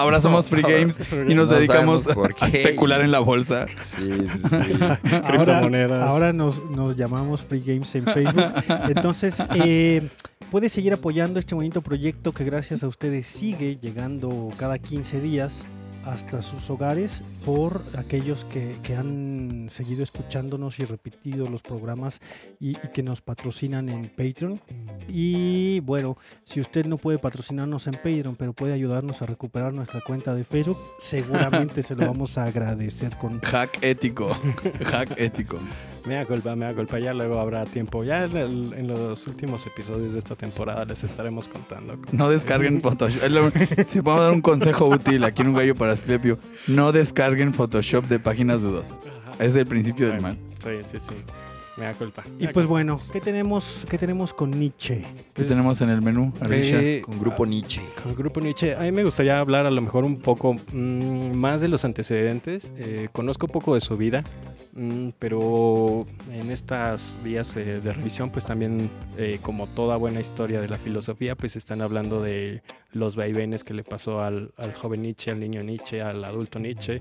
Ahora 0.00 0.16
No, 0.16 0.22
somos 0.22 0.48
Free 0.48 0.62
no. 0.62 0.68
Games 0.68 1.00
y 1.28 1.34
nos 1.34 1.48
No 1.50 1.56
dedicamos 1.56 2.08
a 2.08 2.46
especular 2.48 3.00
en 3.02 3.10
la 3.10 3.20
bolsa. 3.20 3.66
sí, 3.76 4.10
sí, 4.10 4.48
sí. 4.48 4.56
ahora, 4.80 5.26
Criptomonedas. 5.28 6.10
ahora 6.10 6.32
nos, 6.32 6.64
nos 6.70 6.96
llamamos 6.96 7.42
Free 7.42 7.62
Games 7.64 7.94
en 7.94 8.04
Facebook. 8.04 8.44
Entonces, 8.88 9.44
eh, 9.54 10.08
puedes 10.50 10.72
seguir 10.72 10.92
apoyando 10.92 11.38
este 11.38 11.54
bonito 11.54 11.82
proyecto 11.82 12.32
que 12.32 12.44
gracias 12.44 12.82
a 12.82 12.88
ustedes 12.88 13.26
sigue 13.26 13.76
llegando 13.80 14.50
cada 14.56 14.78
15 14.78 15.20
días 15.20 15.64
hasta 16.04 16.42
sus 16.42 16.68
hogares 16.70 17.22
por 17.44 17.82
aquellos 17.96 18.44
que, 18.44 18.76
que 18.82 18.96
han 18.96 19.68
seguido 19.70 20.02
escuchándonos 20.02 20.78
y 20.78 20.84
repetido 20.84 21.48
los 21.48 21.62
programas 21.62 22.20
y, 22.58 22.70
y 22.70 22.88
que 22.92 23.02
nos 23.02 23.20
patrocinan 23.20 23.88
en 23.88 24.08
Patreon. 24.08 24.60
Y 25.08 25.80
bueno, 25.80 26.16
si 26.44 26.60
usted 26.60 26.86
no 26.86 26.96
puede 26.96 27.18
patrocinarnos 27.18 27.86
en 27.86 27.94
Patreon, 27.94 28.36
pero 28.36 28.52
puede 28.52 28.72
ayudarnos 28.72 29.22
a 29.22 29.26
recuperar 29.26 29.72
nuestra 29.72 30.00
cuenta 30.00 30.34
de 30.34 30.44
Facebook, 30.44 30.78
seguramente 30.98 31.82
se 31.82 31.94
lo 31.94 32.06
vamos 32.06 32.38
a 32.38 32.44
agradecer 32.44 33.16
con 33.16 33.40
Hack 33.40 33.78
ético. 33.82 34.36
Hack 34.84 35.14
ético. 35.16 35.58
Me 36.06 36.14
da 36.14 36.24
culpa, 36.24 36.56
me 36.56 36.64
da 36.66 36.74
culpa. 36.74 36.98
Ya 36.98 37.12
luego 37.12 37.38
habrá 37.38 37.64
tiempo. 37.66 38.02
Ya 38.04 38.24
en, 38.24 38.36
el- 38.36 38.72
en 38.74 38.88
los 38.88 39.26
últimos 39.26 39.66
episodios 39.66 40.12
de 40.12 40.18
esta 40.18 40.34
temporada 40.36 40.84
les 40.84 41.04
estaremos 41.04 41.48
contando. 41.48 41.98
No 42.12 42.28
descarguen 42.30 42.80
Photoshop. 42.80 43.20
Si 43.86 44.00
podemos 44.02 44.24
dar 44.26 44.32
un 44.32 44.40
consejo 44.42 44.86
útil 44.86 45.24
aquí 45.24 45.42
en 45.42 45.48
un 45.48 45.54
gallo 45.54 45.74
para 45.74 45.92
Asclepio, 45.92 46.38
no 46.66 46.92
descarguen 46.92 47.52
Photoshop 47.54 48.06
de 48.06 48.18
páginas 48.18 48.62
dudosas. 48.62 48.96
Ajá. 49.26 49.44
Es 49.44 49.54
el 49.56 49.66
principio 49.66 50.08
del 50.10 50.20
mal. 50.20 50.38
Sí, 50.62 50.70
sí, 50.86 51.00
sí. 51.00 51.14
Me 51.80 51.86
da 51.86 51.94
culpa. 51.94 52.22
Y 52.38 52.46
pues 52.48 52.66
bueno, 52.66 53.00
¿qué 53.10 53.22
tenemos, 53.22 53.86
qué 53.88 53.96
tenemos 53.96 54.34
con 54.34 54.50
Nietzsche? 54.50 55.02
¿Qué 55.32 55.44
tenemos 55.44 55.80
en 55.80 55.88
el 55.88 56.02
menú, 56.02 56.30
Alicia? 56.38 56.78
Eh, 56.78 57.00
Con 57.00 57.18
Grupo 57.18 57.46
Nietzsche. 57.46 57.80
Con 58.02 58.14
grupo 58.14 58.38
Nietzsche, 58.38 58.74
a 58.76 58.80
mí 58.80 58.92
me 58.92 59.02
gustaría 59.02 59.40
hablar 59.40 59.64
a 59.64 59.70
lo 59.70 59.80
mejor 59.80 60.04
un 60.04 60.20
poco 60.20 60.52
mm, 60.74 61.32
más 61.32 61.62
de 61.62 61.68
los 61.68 61.86
antecedentes. 61.86 62.70
Eh, 62.76 63.08
conozco 63.12 63.48
poco 63.48 63.74
de 63.74 63.80
su 63.80 63.96
vida, 63.96 64.24
mm, 64.74 65.08
pero 65.18 66.06
en 66.30 66.50
estas 66.50 67.16
días 67.24 67.56
eh, 67.56 67.80
de 67.80 67.92
revisión, 67.94 68.28
pues 68.28 68.44
también, 68.44 68.90
eh, 69.16 69.38
como 69.40 69.66
toda 69.66 69.96
buena 69.96 70.20
historia 70.20 70.60
de 70.60 70.68
la 70.68 70.76
filosofía, 70.76 71.34
pues 71.34 71.56
están 71.56 71.80
hablando 71.80 72.20
de 72.20 72.62
los 72.92 73.16
vaivenes 73.16 73.64
que 73.64 73.72
le 73.72 73.84
pasó 73.84 74.20
al, 74.20 74.52
al 74.58 74.74
joven 74.74 75.00
Nietzsche, 75.00 75.30
al 75.30 75.40
niño 75.40 75.62
Nietzsche, 75.62 76.02
al 76.02 76.22
adulto 76.26 76.58
Nietzsche 76.58 77.00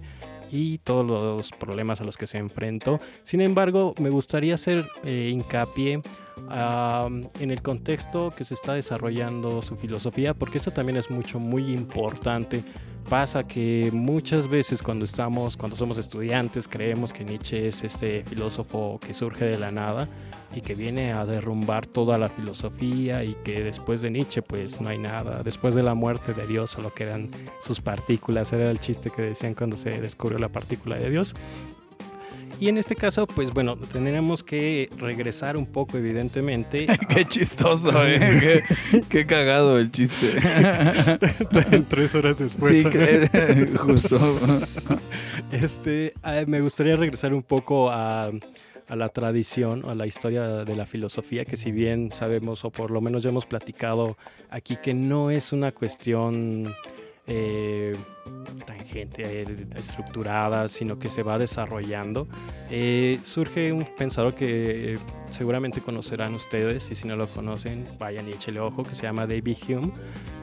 y 0.51 0.79
todos 0.79 1.05
los 1.05 1.51
problemas 1.51 2.01
a 2.01 2.03
los 2.03 2.17
que 2.17 2.27
se 2.27 2.37
enfrentó. 2.37 2.99
Sin 3.23 3.41
embargo, 3.41 3.93
me 3.99 4.09
gustaría 4.09 4.55
hacer 4.55 4.85
eh, 5.03 5.29
hincapié 5.31 6.01
en 6.49 7.51
el 7.51 7.61
contexto 7.61 8.31
que 8.35 8.43
se 8.43 8.53
está 8.53 8.73
desarrollando 8.73 9.61
su 9.61 9.75
filosofía, 9.75 10.33
porque 10.33 10.57
eso 10.57 10.71
también 10.71 10.97
es 10.97 11.09
mucho, 11.09 11.39
muy 11.39 11.73
importante. 11.73 12.63
Pasa 13.09 13.47
que 13.47 13.89
muchas 13.91 14.47
veces 14.47 14.83
cuando 14.83 15.03
estamos, 15.03 15.57
cuando 15.57 15.75
somos 15.75 15.97
estudiantes, 15.97 16.67
creemos 16.67 17.11
que 17.11 17.23
Nietzsche 17.23 17.67
es 17.67 17.83
este 17.83 18.23
filósofo 18.23 18.99
que 18.99 19.15
surge 19.15 19.45
de 19.45 19.57
la 19.57 19.71
nada 19.71 20.07
y 20.55 20.61
que 20.61 20.75
viene 20.75 21.13
a 21.13 21.25
derrumbar 21.25 21.87
toda 21.87 22.19
la 22.19 22.29
filosofía 22.29 23.23
y 23.23 23.35
que 23.43 23.63
después 23.63 24.01
de 24.01 24.11
Nietzsche 24.11 24.43
pues 24.43 24.79
no 24.79 24.89
hay 24.89 24.99
nada. 24.99 25.41
Después 25.41 25.73
de 25.73 25.81
la 25.81 25.95
muerte 25.95 26.33
de 26.35 26.45
Dios 26.45 26.69
solo 26.69 26.93
quedan 26.93 27.31
sus 27.61 27.81
partículas. 27.81 28.53
Era 28.53 28.69
el 28.69 28.79
chiste 28.79 29.09
que 29.09 29.23
decían 29.23 29.55
cuando 29.55 29.75
se 29.75 29.99
descubrió 30.01 30.37
la 30.37 30.49
partícula 30.49 30.97
de 30.97 31.09
Dios. 31.09 31.35
Y 32.59 32.67
en 32.67 32.77
este 32.77 32.95
caso, 32.95 33.25
pues 33.25 33.51
bueno, 33.53 33.77
tendríamos 33.77 34.43
que 34.43 34.89
regresar 34.97 35.55
un 35.55 35.65
poco, 35.65 35.97
evidentemente. 35.97 36.87
Qué 37.09 37.23
chistoso, 37.25 37.91
¿eh? 38.05 38.63
Qué, 38.91 39.03
qué 39.07 39.25
cagado 39.25 39.79
el 39.79 39.91
chiste. 39.91 40.39
Tres 41.89 42.15
horas 42.15 42.39
después. 42.39 42.79
Sí, 42.81 42.89
que- 42.89 43.69
justo. 43.77 44.99
Este, 45.51 46.13
eh, 46.25 46.45
me 46.47 46.59
gustaría 46.61 46.95
regresar 46.97 47.33
un 47.33 47.43
poco 47.43 47.89
a, 47.89 48.25
a 48.25 48.95
la 48.95 49.09
tradición, 49.09 49.83
a 49.87 49.95
la 49.95 50.05
historia 50.05 50.43
de 50.65 50.75
la 50.75 50.85
filosofía, 50.85 51.45
que 51.45 51.55
si 51.55 51.71
bien 51.71 52.11
sabemos, 52.13 52.65
o 52.65 52.71
por 52.71 52.91
lo 52.91 52.99
menos 53.01 53.23
ya 53.23 53.29
hemos 53.29 53.45
platicado 53.45 54.17
aquí, 54.49 54.75
que 54.75 54.93
no 54.93 55.31
es 55.31 55.53
una 55.53 55.71
cuestión 55.71 56.73
eh, 57.25 57.95
tangente, 58.65 59.23
eh, 59.43 59.67
estructurada, 59.75 60.67
sino 60.67 60.97
que 60.97 61.09
se 61.09 61.23
va 61.23 61.37
desarrollando. 61.37 62.27
Eh, 62.69 63.19
surge 63.23 63.71
un 63.71 63.85
pensador 63.97 64.35
que 64.35 64.95
eh, 64.95 64.99
seguramente 65.29 65.81
conocerán 65.81 66.33
ustedes, 66.33 66.89
y 66.91 66.95
si 66.95 67.07
no 67.07 67.15
lo 67.15 67.27
conocen, 67.27 67.85
vayan 67.99 68.27
y 68.27 68.33
échele 68.33 68.59
ojo, 68.59 68.83
que 68.83 68.93
se 68.95 69.03
llama 69.03 69.25
David 69.27 69.57
Hume 69.67 69.91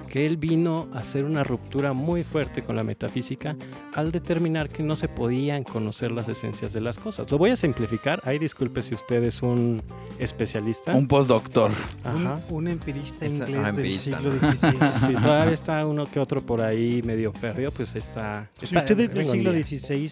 que 0.07 0.25
él 0.25 0.37
vino 0.37 0.89
a 0.95 1.01
hacer 1.01 1.25
una 1.25 1.45
ruptura 1.45 1.93
muy 1.93 2.23
fuerte 2.23 2.63
con 2.63 2.77
la 2.77 2.85
metafísica 2.85 3.57
al 3.95 4.13
determinar 4.13 4.69
que 4.71 4.83
no 4.83 4.97
se 4.97 5.09
podían 5.09 5.65
conocer 5.65 6.13
las 6.13 6.29
esencias 6.29 6.73
de 6.73 6.81
las 6.81 6.99
cosas. 6.99 7.31
Lo 7.31 7.39
voy 7.39 7.51
a 7.51 7.57
simplificar, 7.57 8.21
ahí 8.25 8.39
disculpe 8.39 8.83
si 8.83 8.95
usted 8.95 9.23
es 9.25 9.43
un 9.43 9.83
especialista. 10.19 10.95
Un 10.95 11.09
postdoctor. 11.09 11.73
Ajá. 12.05 12.41
Un, 12.51 12.57
un 12.57 12.69
empirista 12.69 13.27
Esa- 13.27 13.45
inglés 13.49 13.61
ah, 13.65 13.73
del 13.73 13.77
empirista, 13.77 14.17
siglo 14.19 14.33
¿no? 14.33 14.39
XVI. 14.39 15.07
Si 15.07 15.13
todavía 15.15 15.53
está 15.55 15.87
uno 15.87 16.11
que 16.11 16.21
otro 16.21 16.41
por 16.41 16.61
ahí 16.61 17.03
medio 17.03 17.33
perdido, 17.33 17.66
pues 17.71 17.95
está... 17.97 18.49
Si 18.63 18.77
usted 18.77 19.01
es 19.01 19.15
del 19.15 19.27
siglo. 19.27 19.53
XVI 19.53 20.11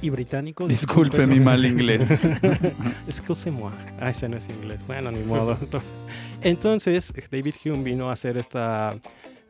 y 0.00 0.10
británico, 0.10 0.66
Disculpe 0.66 1.26
mi 1.26 1.40
mal 1.40 1.64
inglés. 1.64 2.26
Excusez-moi. 3.06 3.72
Ah, 4.00 4.10
ese 4.10 4.28
no 4.28 4.36
es 4.36 4.48
inglés. 4.48 4.80
Bueno, 4.86 5.10
ni 5.10 5.22
modo. 5.22 5.58
Entonces, 6.42 7.12
David 7.30 7.54
Hume 7.64 7.82
vino 7.82 8.10
a 8.10 8.12
hacer 8.12 8.36
esta 8.36 8.96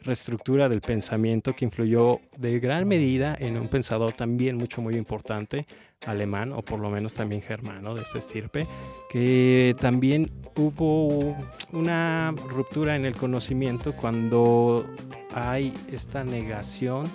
reestructura 0.05 0.69
del 0.69 0.81
pensamiento 0.81 1.55
que 1.55 1.65
influyó 1.65 2.21
de 2.37 2.59
gran 2.61 2.87
medida 2.87 3.35
en 3.39 3.57
un 3.57 3.69
pensador 3.69 4.13
también 4.13 4.57
mucho 4.57 4.83
muy 4.83 4.97
importante, 4.97 5.67
alemán 6.07 6.53
o 6.53 6.63
por 6.63 6.81
lo 6.81 6.91
menos 6.91 7.15
también 7.15 7.43
germano 7.43 7.95
de 7.95 8.03
esta 8.03 8.19
estirpe, 8.19 8.67
que 9.11 9.77
también 9.81 10.31
hubo 10.57 11.37
una 11.73 12.35
ruptura 12.49 12.97
en 12.97 13.05
el 13.05 13.15
conocimiento 13.15 13.93
cuando 13.93 14.87
hay 15.35 15.73
esta 15.91 16.25
negación 16.25 17.11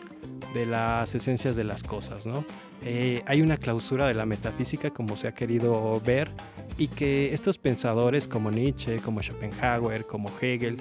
de 0.54 0.66
las 0.66 1.14
esencias 1.14 1.56
de 1.56 1.64
las 1.64 1.84
cosas, 1.84 2.26
¿no? 2.26 2.46
Eh, 2.84 3.24
hay 3.26 3.42
una 3.42 3.58
clausura 3.58 4.08
de 4.08 4.14
la 4.14 4.26
metafísica 4.26 4.92
como 4.92 5.18
se 5.18 5.28
ha 5.28 5.34
querido 5.34 6.00
ver 6.02 6.32
y 6.78 6.88
que 6.88 7.34
estos 7.34 7.58
pensadores 7.58 8.28
como 8.28 8.52
Nietzsche, 8.52 9.00
como 9.00 9.22
Schopenhauer, 9.22 10.06
como 10.06 10.30
Hegel, 10.40 10.78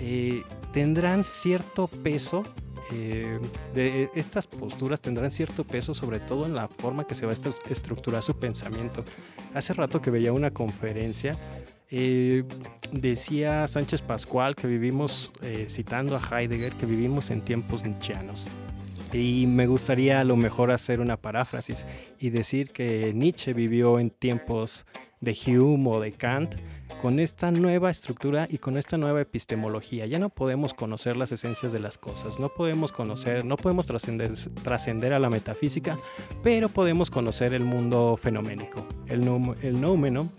eh, 0.00 0.42
tendrán 0.72 1.24
cierto 1.24 1.88
peso, 1.88 2.44
eh, 2.92 3.38
de 3.74 4.10
estas 4.14 4.46
posturas 4.46 5.00
tendrán 5.00 5.30
cierto 5.30 5.64
peso 5.64 5.94
sobre 5.94 6.18
todo 6.18 6.46
en 6.46 6.54
la 6.54 6.68
forma 6.68 7.06
que 7.06 7.14
se 7.14 7.26
va 7.26 7.32
a 7.32 7.34
estru- 7.34 7.54
estructurar 7.68 8.22
su 8.22 8.38
pensamiento. 8.38 9.04
Hace 9.54 9.74
rato 9.74 10.00
que 10.00 10.10
veía 10.10 10.32
una 10.32 10.50
conferencia, 10.50 11.36
eh, 11.90 12.44
decía 12.92 13.66
Sánchez 13.68 14.02
Pascual 14.02 14.54
que 14.54 14.66
vivimos, 14.66 15.32
eh, 15.42 15.66
citando 15.68 16.16
a 16.16 16.20
Heidegger, 16.40 16.74
que 16.74 16.86
vivimos 16.86 17.30
en 17.30 17.42
tiempos 17.42 17.84
nietzscheanos. 17.84 18.46
Y 19.12 19.46
me 19.46 19.66
gustaría 19.66 20.20
a 20.20 20.24
lo 20.24 20.36
mejor 20.36 20.70
hacer 20.70 21.00
una 21.00 21.16
paráfrasis 21.16 21.84
y 22.20 22.30
decir 22.30 22.70
que 22.70 23.12
Nietzsche 23.12 23.52
vivió 23.52 23.98
en 23.98 24.10
tiempos 24.10 24.86
de 25.20 25.36
Hume 25.46 25.90
o 25.90 26.00
de 26.00 26.12
Kant 26.12 26.54
con 27.00 27.18
esta 27.18 27.50
nueva 27.50 27.90
estructura 27.90 28.46
y 28.50 28.58
con 28.58 28.76
esta 28.76 28.98
nueva 28.98 29.22
epistemología. 29.22 30.04
Ya 30.04 30.18
no 30.18 30.28
podemos 30.28 30.74
conocer 30.74 31.16
las 31.16 31.32
esencias 31.32 31.72
de 31.72 31.80
las 31.80 31.96
cosas, 31.96 32.38
no 32.38 32.50
podemos 32.50 32.92
conocer, 32.92 33.42
no 33.42 33.56
podemos 33.56 33.86
trascender, 33.86 35.12
a 35.14 35.18
la 35.18 35.30
metafísica, 35.30 35.98
pero 36.42 36.68
podemos 36.68 37.10
conocer 37.10 37.54
el 37.54 37.64
mundo 37.64 38.18
fenoménico. 38.20 38.86
El, 39.06 39.22
el 39.62 39.80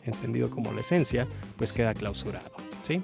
entendido 0.05 0.51
como 0.51 0.71
la 0.71 0.81
esencia, 0.81 1.27
pues 1.57 1.73
queda 1.73 1.95
clausurado. 1.95 2.51
¿sí? 2.87 3.01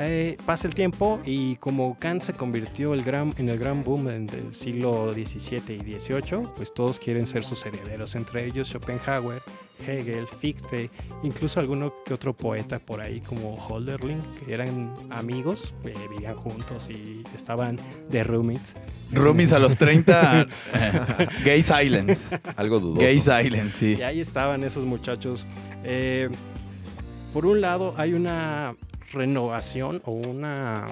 Eh, 0.00 0.38
pasa 0.46 0.68
el 0.68 0.74
tiempo 0.74 1.20
y 1.24 1.56
como 1.56 1.98
Kant 1.98 2.22
se 2.22 2.32
convirtió 2.32 2.94
el 2.94 3.02
gran, 3.02 3.34
en 3.38 3.48
el 3.48 3.58
gran 3.58 3.82
boom 3.82 4.26
del 4.26 4.54
siglo 4.54 5.12
XVII 5.12 5.74
y 5.74 6.00
XVIII, 6.00 6.48
pues 6.54 6.72
todos 6.72 6.98
quieren 6.98 7.26
ser 7.26 7.44
sus 7.44 7.66
herederos, 7.66 8.14
entre 8.14 8.46
ellos 8.46 8.68
Schopenhauer, 8.68 9.42
Hegel, 9.86 10.26
Fichte, 10.26 10.90
incluso 11.22 11.60
alguno 11.60 11.94
que 12.04 12.14
otro 12.14 12.32
poeta 12.32 12.78
por 12.78 13.00
ahí 13.00 13.20
como 13.20 13.54
Holderlin, 13.54 14.22
que 14.44 14.52
eran 14.52 14.94
amigos, 15.10 15.74
eh, 15.84 15.94
vivían 16.10 16.34
juntos 16.36 16.88
y 16.90 17.24
estaban 17.34 17.78
de 18.08 18.24
roommates. 18.24 18.76
Roomies 19.12 19.52
a 19.52 19.58
los 19.58 19.76
30. 19.76 20.46
Gay 21.44 21.62
Silence. 21.62 22.38
Algo 22.56 22.80
dudoso. 22.80 23.00
Gay 23.00 23.20
Silence, 23.20 23.70
sí. 23.70 23.96
Y 23.98 24.02
ahí 24.02 24.20
estaban 24.20 24.64
esos 24.64 24.84
muchachos. 24.84 25.46
Eh, 25.84 26.28
por 27.32 27.46
un 27.46 27.60
lado, 27.60 27.94
hay 27.96 28.14
una 28.14 28.74
renovación 29.12 30.02
o 30.04 30.12
una, 30.12 30.86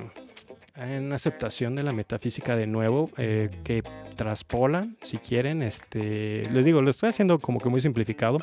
una 0.76 1.14
aceptación 1.14 1.74
de 1.74 1.82
la 1.82 1.92
metafísica 1.92 2.56
de 2.56 2.66
nuevo 2.66 3.10
eh, 3.16 3.50
que 3.64 3.82
traspolan, 4.16 4.96
si 5.02 5.18
quieren. 5.18 5.62
Este, 5.62 6.48
les 6.50 6.64
digo, 6.64 6.82
lo 6.82 6.90
estoy 6.90 7.10
haciendo 7.10 7.38
como 7.38 7.60
que 7.60 7.68
muy 7.68 7.80
simplificado 7.80 8.38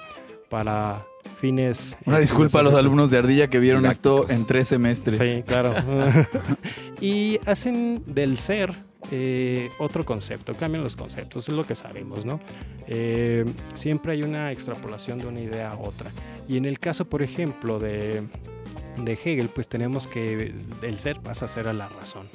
para 0.49 1.05
fines. 1.39 1.97
Una 2.05 2.17
eh, 2.17 2.21
disculpa 2.21 2.59
a 2.59 2.63
los 2.63 2.75
alumnos 2.75 3.09
de 3.09 3.17
Ardilla 3.17 3.49
que 3.49 3.59
vieron 3.59 3.85
esto 3.85 4.29
en 4.29 4.45
tres 4.45 4.67
semestres. 4.67 5.19
Sí, 5.19 5.43
claro. 5.43 5.73
y 7.01 7.39
hacen 7.45 8.03
del 8.05 8.37
ser 8.37 8.73
eh, 9.11 9.69
otro 9.79 10.05
concepto, 10.05 10.53
cambian 10.53 10.83
los 10.83 10.95
conceptos, 10.95 11.49
es 11.49 11.53
lo 11.53 11.65
que 11.65 11.75
sabemos, 11.75 12.25
¿no? 12.25 12.39
Eh, 12.87 13.45
siempre 13.73 14.13
hay 14.13 14.23
una 14.23 14.51
extrapolación 14.51 15.19
de 15.19 15.27
una 15.27 15.41
idea 15.41 15.71
a 15.71 15.77
otra. 15.77 16.11
Y 16.47 16.57
en 16.57 16.65
el 16.65 16.79
caso, 16.79 17.05
por 17.05 17.21
ejemplo, 17.21 17.79
de, 17.79 18.23
de 18.97 19.13
Hegel, 19.13 19.49
pues 19.49 19.67
tenemos 19.67 20.07
que 20.07 20.53
el 20.81 20.99
ser 20.99 21.19
pasa 21.21 21.45
a 21.45 21.47
ser 21.47 21.67
a 21.67 21.73
la 21.73 21.89
razón. 21.89 22.27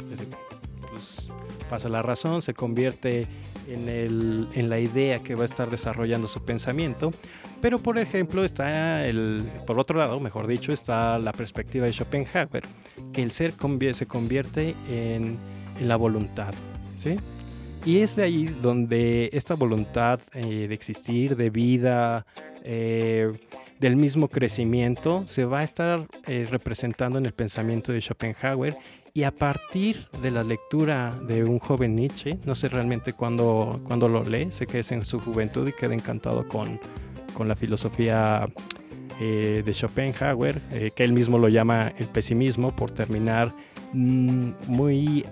Pues, 0.91 1.29
pasa 1.69 1.89
a 1.89 1.91
la 1.91 2.03
razón, 2.03 2.43
se 2.43 2.55
convierte 2.55 3.27
en, 3.69 3.89
el, 3.89 4.49
en 4.55 4.69
la 4.69 4.81
idea 4.81 5.21
que 5.21 5.35
va 5.35 5.43
a 5.43 5.45
estar 5.45 5.71
desarrollando 5.71 6.27
su 6.27 6.45
pensamiento. 6.45 7.13
Pero, 7.61 7.79
por 7.79 7.99
ejemplo, 7.99 8.45
está 8.45 9.07
el, 9.07 9.43
por 9.67 9.79
otro 9.79 9.99
lado, 9.99 10.19
mejor 10.21 10.47
dicho, 10.47 10.73
está 10.73 11.19
la 11.19 11.33
perspectiva 11.33 11.87
de 11.87 11.93
Schopenhauer, 11.93 12.65
que 13.13 13.23
el 13.23 13.33
ser 13.33 13.55
se 13.93 14.07
convierte 14.07 14.75
en, 14.89 15.37
en 15.81 15.89
la 15.89 15.97
voluntad, 15.97 16.55
¿sí? 16.99 17.17
Y 17.85 17.99
es 17.99 18.17
de 18.17 18.25
ahí 18.25 18.45
donde 18.45 19.31
esta 19.33 19.55
voluntad 19.55 20.21
eh, 20.33 20.67
de 20.69 20.75
existir, 20.75 21.37
de 21.37 21.51
vida, 21.51 22.27
eh, 22.65 23.33
del 23.81 23.97
mismo 23.97 24.29
crecimiento, 24.29 25.25
se 25.27 25.45
va 25.45 25.61
a 25.61 25.63
estar 25.63 26.07
eh, 26.27 26.47
representando 26.51 27.19
en 27.19 27.27
el 27.27 27.33
pensamiento 27.33 27.93
de 27.93 28.01
Schopenhauer. 28.01 28.77
Y 29.15 29.25
a 29.25 29.33
partir 29.33 30.07
de 30.23 30.31
la 30.31 30.45
lectura 30.45 31.15
de 31.27 31.43
un 31.43 31.59
joven 31.59 31.97
Nietzsche, 31.97 32.39
no 32.45 32.55
sé 32.55 32.69
realmente 32.69 33.13
cuándo, 33.13 33.81
cuándo 33.85 34.09
lo 34.09 34.23
lee, 34.23 34.51
sé 34.51 34.67
que 34.67 34.81
es 34.81 34.93
en 34.93 35.05
su 35.05 35.19
juventud 35.19 35.67
y 35.67 35.73
queda 35.73 35.95
encantado 35.95 36.47
con, 36.47 36.79
con 37.35 37.49
la 37.49 37.57
filosofía 37.57 38.45
eh, 39.21 39.63
de 39.65 39.75
Schopenhauer, 39.75 40.61
eh, 40.71 40.93
que 40.95 41.03
él 41.03 41.13
mismo 41.13 41.39
lo 41.39 41.49
llama 41.49 41.93
el 41.99 42.07
pesimismo, 42.07 42.77
por 42.77 42.93
terminar 42.93 43.53
mm, 43.93 44.51
muy 44.69 45.27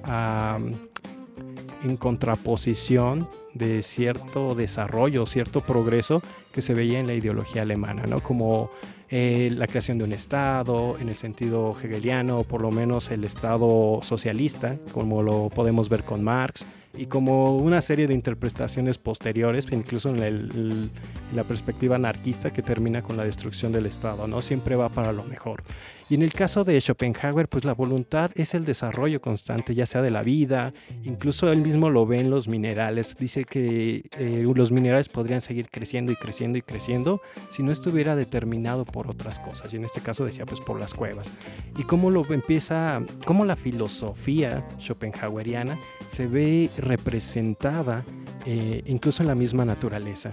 en 1.85 1.97
contraposición 1.97 3.29
de 3.57 3.83
cierto 3.83 4.55
desarrollo, 4.55 5.27
cierto 5.27 5.61
progreso 5.61 6.23
que 6.53 6.63
se 6.63 6.75
veía 6.75 6.99
en 6.99 7.07
la 7.07 7.15
ideología 7.15 7.63
alemana, 7.63 8.05
¿no? 8.07 8.23
Como 8.23 8.71
eh, 9.09 9.51
la 9.53 9.67
creación 9.67 9.99
de 9.99 10.05
un 10.05 10.13
Estado 10.13 10.97
en 10.99 11.09
el 11.09 11.15
sentido 11.15 11.73
hegeliano, 11.73 12.41
o 12.41 12.45
por 12.45 12.61
lo 12.61 12.71
menos 12.71 13.11
el 13.11 13.25
Estado 13.25 14.01
socialista, 14.03 14.79
como 14.93 15.23
lo 15.23 15.49
podemos 15.49 15.89
ver 15.89 16.05
con 16.05 16.25
Marx, 16.25 16.67
y 16.97 17.07
como 17.07 17.57
una 17.57 17.83
serie 17.83 18.07
de 18.07 18.15
interpretaciones 18.15 18.99
posteriores, 18.99 19.67
incluso 19.71 20.15
en, 20.15 20.91
la 21.35 21.45
perspectiva 21.45 21.97
anarquista 21.97 22.53
que 22.53 22.63
termina 22.63 23.03
con 23.03 23.17
la 23.17 23.25
destrucción 23.25 23.73
del 23.73 23.87
Estado, 23.87 24.27
¿no? 24.27 24.41
Siempre 24.43 24.77
va 24.77 24.89
para 24.89 25.13
lo 25.13 25.25
mejor. 25.25 25.63
Y 26.09 26.15
en 26.15 26.23
el 26.23 26.33
caso 26.33 26.63
de 26.63 26.81
Schopenhauer, 26.81 27.49
pues 27.49 27.65
la 27.65 27.75
voluntad 27.75 28.31
es 28.37 28.55
el 28.55 28.65
desarrollo 28.65 29.21
constante, 29.21 29.75
ya 29.75 29.87
sea 29.87 30.03
de 30.03 30.13
la 30.13 30.23
vida, 30.23 30.73
incluso 31.03 31.51
él 31.51 31.63
mismo 31.63 31.91
lo 31.91 32.07
ve 32.07 32.21
en 32.21 32.31
los 32.31 32.47
minerales, 32.47 33.17
dice 33.19 33.45
que 33.45 34.09
eh, 34.13 34.47
los 34.55 34.71
minerales 34.71 35.09
podrían 35.09 35.41
seguir 35.41 35.69
creciendo 35.69 36.13
y 36.13 36.17
creciendo 36.17 36.59
y 36.59 36.63
creciendo 36.63 37.21
si 37.51 37.65
no 37.65 37.73
estuviera 37.73 38.15
determinado 38.15 38.85
por 38.85 39.11
otras 39.11 39.41
cosas, 39.41 39.73
y 39.75 39.79
en 39.79 39.85
este 39.85 40.01
caso 40.01 40.25
decía 40.25 40.47
pues 40.47 40.61
por 40.61 40.79
las 40.79 40.95
cuevas. 40.95 41.33
Y 41.77 41.83
cómo 41.83 42.11
lo 42.11 42.25
empieza, 42.33 43.03
cómo 43.25 43.45
la 43.45 43.57
filosofía 43.57 44.65
schopenhaueriana 44.81 45.77
se 46.09 46.29
ve 46.29 46.71
representada 46.79 48.05
eh, 48.45 48.83
incluso 48.87 49.25
en 49.25 49.27
la 49.27 49.35
misma 49.35 49.65
naturaleza. 49.65 50.31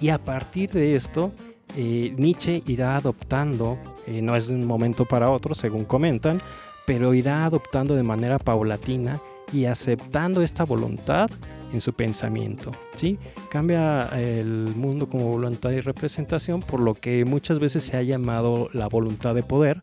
Y 0.00 0.08
a 0.08 0.18
partir 0.18 0.70
de 0.72 0.96
esto, 0.96 1.32
eh, 1.76 2.14
Nietzsche 2.16 2.62
irá 2.66 2.96
adoptando, 2.96 3.78
eh, 4.06 4.22
no 4.22 4.36
es 4.36 4.48
un 4.48 4.64
momento 4.66 5.04
para 5.04 5.30
otro, 5.30 5.54
según 5.54 5.84
comentan, 5.84 6.40
pero 6.86 7.14
irá 7.14 7.44
adoptando 7.44 7.94
de 7.94 8.02
manera 8.02 8.38
paulatina 8.38 9.20
y 9.52 9.66
aceptando 9.66 10.42
esta 10.42 10.64
voluntad 10.64 11.30
en 11.72 11.80
su 11.80 11.92
pensamiento. 11.92 12.72
¿sí? 12.94 13.18
Cambia 13.50 14.08
el 14.18 14.72
mundo 14.76 15.08
como 15.08 15.30
voluntad 15.30 15.70
y 15.70 15.80
representación, 15.80 16.60
por 16.60 16.80
lo 16.80 16.94
que 16.94 17.24
muchas 17.24 17.58
veces 17.58 17.84
se 17.84 17.96
ha 17.96 18.02
llamado 18.02 18.68
la 18.72 18.88
voluntad 18.88 19.34
de 19.34 19.42
poder, 19.42 19.82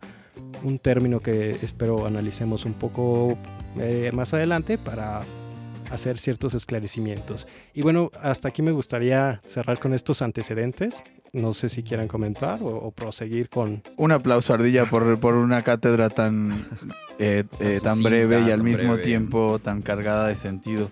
un 0.64 0.80
término 0.80 1.20
que 1.20 1.52
espero 1.52 2.06
analicemos 2.06 2.66
un 2.66 2.74
poco 2.74 3.38
eh, 3.78 4.12
más 4.14 4.34
adelante 4.34 4.78
para 4.78 5.22
hacer 5.92 6.18
ciertos 6.18 6.54
esclarecimientos. 6.54 7.48
Y 7.74 7.82
bueno, 7.82 8.12
hasta 8.22 8.50
aquí 8.50 8.62
me 8.62 8.72
gustaría 8.72 9.42
cerrar 9.46 9.80
con 9.80 9.94
estos 9.94 10.22
antecedentes. 10.22 11.04
No 11.34 11.54
sé 11.54 11.70
si 11.70 11.84
quieran 11.84 12.08
comentar 12.08 12.62
o, 12.64 12.68
o 12.68 12.92
proseguir 12.92 13.50
con... 13.50 13.84
Un 13.98 14.12
aplauso, 14.12 14.54
Ardilla, 14.54 14.86
por, 14.86 15.20
por 15.20 15.36
una 15.36 15.64
cátedra 15.64 16.10
tan, 16.10 16.66
eh, 17.20 17.44
eh, 17.60 17.80
tan 17.84 18.02
breve 18.02 18.42
y 18.42 18.52
al 18.52 18.64
mismo 18.64 18.94
breve. 18.94 19.04
tiempo 19.04 19.60
tan 19.60 19.82
cargada 19.82 20.28
de 20.28 20.36
sentido. 20.36 20.90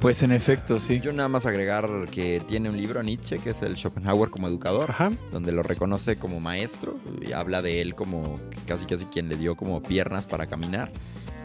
Pues 0.00 0.22
en 0.22 0.32
efecto, 0.32 0.78
sí. 0.78 1.00
Yo 1.00 1.12
nada 1.12 1.28
más 1.28 1.46
agregar 1.46 1.88
que 2.10 2.40
tiene 2.46 2.68
un 2.68 2.76
libro 2.76 3.02
Nietzsche 3.02 3.38
que 3.38 3.50
es 3.50 3.62
el 3.62 3.76
Schopenhauer 3.76 4.28
como 4.30 4.46
educador, 4.46 4.90
Ajá. 4.90 5.10
donde 5.32 5.52
lo 5.52 5.62
reconoce 5.62 6.16
como 6.16 6.38
maestro 6.38 6.96
y 7.26 7.32
habla 7.32 7.62
de 7.62 7.80
él 7.80 7.94
como 7.94 8.38
casi 8.66 8.84
casi 8.84 9.06
quien 9.06 9.28
le 9.28 9.36
dio 9.36 9.56
como 9.56 9.82
piernas 9.82 10.26
para 10.26 10.46
caminar. 10.46 10.92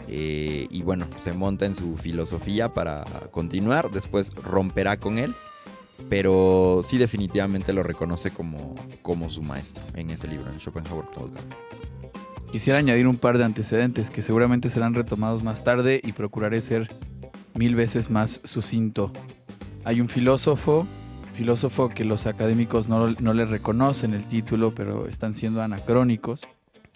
Eh, 0.10 0.68
y 0.70 0.82
bueno, 0.84 1.08
se 1.18 1.32
monta 1.32 1.66
en 1.66 1.76
su 1.76 1.96
filosofía 1.96 2.74
para 2.74 3.06
continuar, 3.32 3.90
después 3.92 4.34
romperá 4.36 4.98
con 4.98 5.18
él, 5.18 5.34
pero 6.10 6.82
sí 6.84 6.98
definitivamente 6.98 7.74
lo 7.74 7.84
reconoce 7.84 8.32
como, 8.32 8.76
como 9.02 9.30
su 9.30 9.42
maestro 9.42 9.84
en 9.96 10.10
ese 10.10 10.28
libro, 10.28 10.52
en 10.52 10.60
Schopenhauer 10.60 11.06
educador. 11.06 11.32
Quisiera 12.52 12.80
añadir 12.80 13.08
un 13.08 13.16
par 13.16 13.38
de 13.38 13.46
antecedentes 13.46 14.10
que 14.10 14.22
seguramente 14.22 14.70
serán 14.70 14.94
retomados 14.94 15.42
más 15.42 15.64
tarde 15.64 16.02
y 16.04 16.12
procuraré 16.12 16.60
ser 16.60 16.94
mil 17.54 17.76
veces 17.76 18.10
más 18.10 18.42
sucinto. 18.44 19.14
Hay 19.86 20.02
un 20.02 20.10
filósofo, 20.10 20.86
filósofo 21.34 21.90
que 21.90 22.04
los 22.04 22.26
académicos 22.26 22.90
no, 22.90 23.16
no 23.20 23.34
le 23.34 23.46
reconocen 23.46 24.14
el 24.14 24.26
título, 24.26 24.76
pero 24.76 25.08
están 25.08 25.34
siendo 25.34 25.62
anacrónicos. 25.62 26.48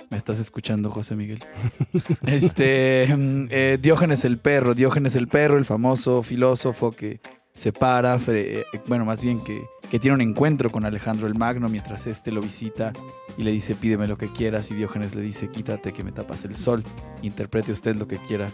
¿Me 0.10 0.18
estás 0.18 0.40
escuchando, 0.40 0.92
José 0.92 1.16
Miguel? 1.16 1.40
este, 2.28 3.08
mm, 3.16 3.48
eh, 3.50 3.78
Diógenes 3.82 4.26
el 4.26 4.38
perro, 4.38 4.76
Diógenes 4.76 5.16
el 5.16 5.28
perro, 5.28 5.58
el 5.58 5.66
famoso 5.66 6.22
filósofo 6.22 6.92
que 6.92 7.22
se 7.56 7.74
para, 7.74 8.18
fre- 8.20 8.60
eh, 8.60 8.66
bueno, 8.86 9.06
más 9.06 9.22
bien 9.22 9.40
que, 9.40 9.66
que 9.90 9.98
tiene 9.98 10.14
un 10.14 10.22
encuentro 10.22 10.70
con 10.70 10.86
Alejandro 10.86 11.26
el 11.28 11.34
Magno 11.36 11.68
mientras 11.70 12.06
éste 12.06 12.32
lo 12.32 12.42
visita 12.42 12.94
y 13.38 13.44
le 13.44 13.52
dice 13.52 13.74
pídeme 13.76 14.08
lo 14.08 14.18
que 14.18 14.28
quieras 14.28 14.70
y 14.70 14.76
Diógenes 14.76 15.16
le 15.16 15.22
dice 15.22 15.50
quítate 15.50 15.94
que 15.94 16.04
me 16.04 16.12
tapas 16.12 16.44
el 16.46 16.54
sol. 16.56 16.84
Interprete 17.24 17.72
usted 17.72 17.96
lo 17.96 18.08
que 18.08 18.18
quiera 18.18 18.50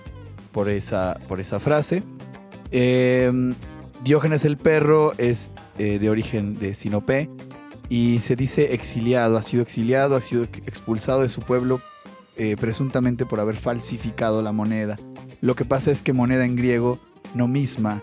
por 0.53 0.69
esa, 0.69 1.19
por 1.27 1.39
esa 1.41 1.59
frase. 1.59 2.03
Eh, 2.71 3.53
Diógenes 4.03 4.45
el 4.45 4.57
perro 4.57 5.13
es 5.17 5.51
eh, 5.77 5.99
de 5.99 6.09
origen 6.09 6.57
de 6.57 6.73
Sinope 6.73 7.29
y 7.89 8.19
se 8.19 8.35
dice 8.35 8.73
exiliado, 8.73 9.37
ha 9.37 9.43
sido 9.43 9.61
exiliado, 9.63 10.15
ha 10.15 10.21
sido 10.21 10.43
ex- 10.43 10.59
expulsado 10.65 11.21
de 11.21 11.29
su 11.29 11.41
pueblo 11.41 11.81
eh, 12.37 12.55
presuntamente 12.59 13.25
por 13.25 13.39
haber 13.39 13.55
falsificado 13.55 14.41
la 14.41 14.51
moneda. 14.51 14.97
Lo 15.41 15.55
que 15.55 15.65
pasa 15.65 15.91
es 15.91 16.01
que 16.01 16.13
moneda 16.13 16.45
en 16.45 16.55
griego, 16.55 16.99
no 17.35 17.47
misma, 17.47 18.01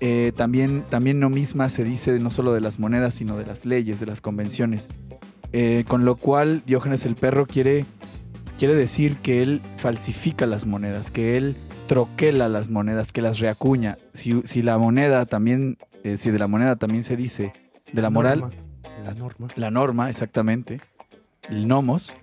eh, 0.00 0.32
también, 0.34 0.84
también 0.88 1.20
no 1.20 1.28
misma 1.30 1.68
se 1.68 1.84
dice 1.84 2.18
no 2.18 2.30
solo 2.30 2.52
de 2.52 2.60
las 2.60 2.78
monedas, 2.78 3.14
sino 3.14 3.36
de 3.36 3.46
las 3.46 3.64
leyes, 3.64 4.00
de 4.00 4.06
las 4.06 4.20
convenciones. 4.20 4.88
Eh, 5.52 5.84
con 5.88 6.04
lo 6.04 6.16
cual 6.16 6.62
Diógenes 6.64 7.04
el 7.04 7.16
perro 7.16 7.46
quiere, 7.46 7.84
quiere 8.58 8.74
decir 8.74 9.16
que 9.16 9.42
él 9.42 9.60
falsifica 9.76 10.46
las 10.46 10.64
monedas, 10.64 11.10
que 11.10 11.36
él 11.36 11.56
troquela 11.86 12.48
las 12.48 12.70
monedas, 12.70 13.12
que 13.12 13.20
las 13.20 13.40
reacuña. 13.40 13.98
Si, 14.12 14.40
si 14.44 14.62
la 14.62 14.78
moneda 14.78 15.26
también, 15.26 15.76
eh, 16.04 16.16
si 16.18 16.30
de 16.30 16.38
la 16.38 16.46
moneda 16.46 16.76
también 16.76 17.02
se 17.04 17.16
dice 17.16 17.52
de 17.92 18.02
la 18.02 18.10
moral, 18.10 18.40
Norma, 18.40 18.56
La 19.04 19.14
norma. 19.14 19.48
la 19.56 19.70
norma, 19.70 20.08
exactamente, 20.08 20.80
el 21.48 21.66
nomos, 21.66 22.16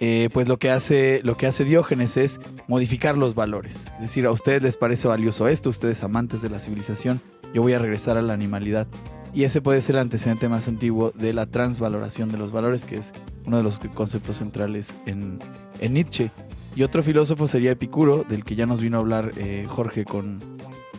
eh, 0.00 0.28
pues 0.32 0.48
lo 0.48 0.58
que, 0.58 0.70
hace, 0.70 1.20
lo 1.24 1.36
que 1.36 1.46
hace 1.46 1.64
Diógenes 1.64 2.16
es 2.16 2.40
modificar 2.68 3.16
los 3.16 3.34
valores. 3.34 3.86
Es 3.96 4.00
decir, 4.00 4.26
a 4.26 4.30
ustedes 4.30 4.62
les 4.62 4.76
parece 4.76 5.08
valioso 5.08 5.48
esto, 5.48 5.70
ustedes 5.70 6.02
amantes 6.02 6.42
de 6.42 6.50
la 6.50 6.58
civilización, 6.58 7.20
yo 7.52 7.62
voy 7.62 7.72
a 7.72 7.78
regresar 7.78 8.16
a 8.16 8.22
la 8.22 8.34
animalidad. 8.34 8.86
Y 9.32 9.42
ese 9.42 9.60
puede 9.60 9.80
ser 9.80 9.96
el 9.96 10.02
antecedente 10.02 10.48
más 10.48 10.68
antiguo 10.68 11.10
de 11.10 11.32
la 11.32 11.46
transvaloración 11.46 12.30
de 12.30 12.38
los 12.38 12.52
valores, 12.52 12.84
que 12.84 12.96
es 12.96 13.12
uno 13.46 13.56
de 13.56 13.64
los 13.64 13.80
conceptos 13.80 14.36
centrales 14.36 14.96
en, 15.06 15.40
en 15.80 15.94
Nietzsche. 15.94 16.30
Y 16.76 16.84
otro 16.84 17.02
filósofo 17.02 17.48
sería 17.48 17.72
Epicuro, 17.72 18.24
del 18.28 18.44
que 18.44 18.54
ya 18.54 18.66
nos 18.66 18.80
vino 18.80 18.96
a 18.96 19.00
hablar 19.00 19.32
eh, 19.36 19.66
Jorge 19.68 20.04
con, 20.04 20.40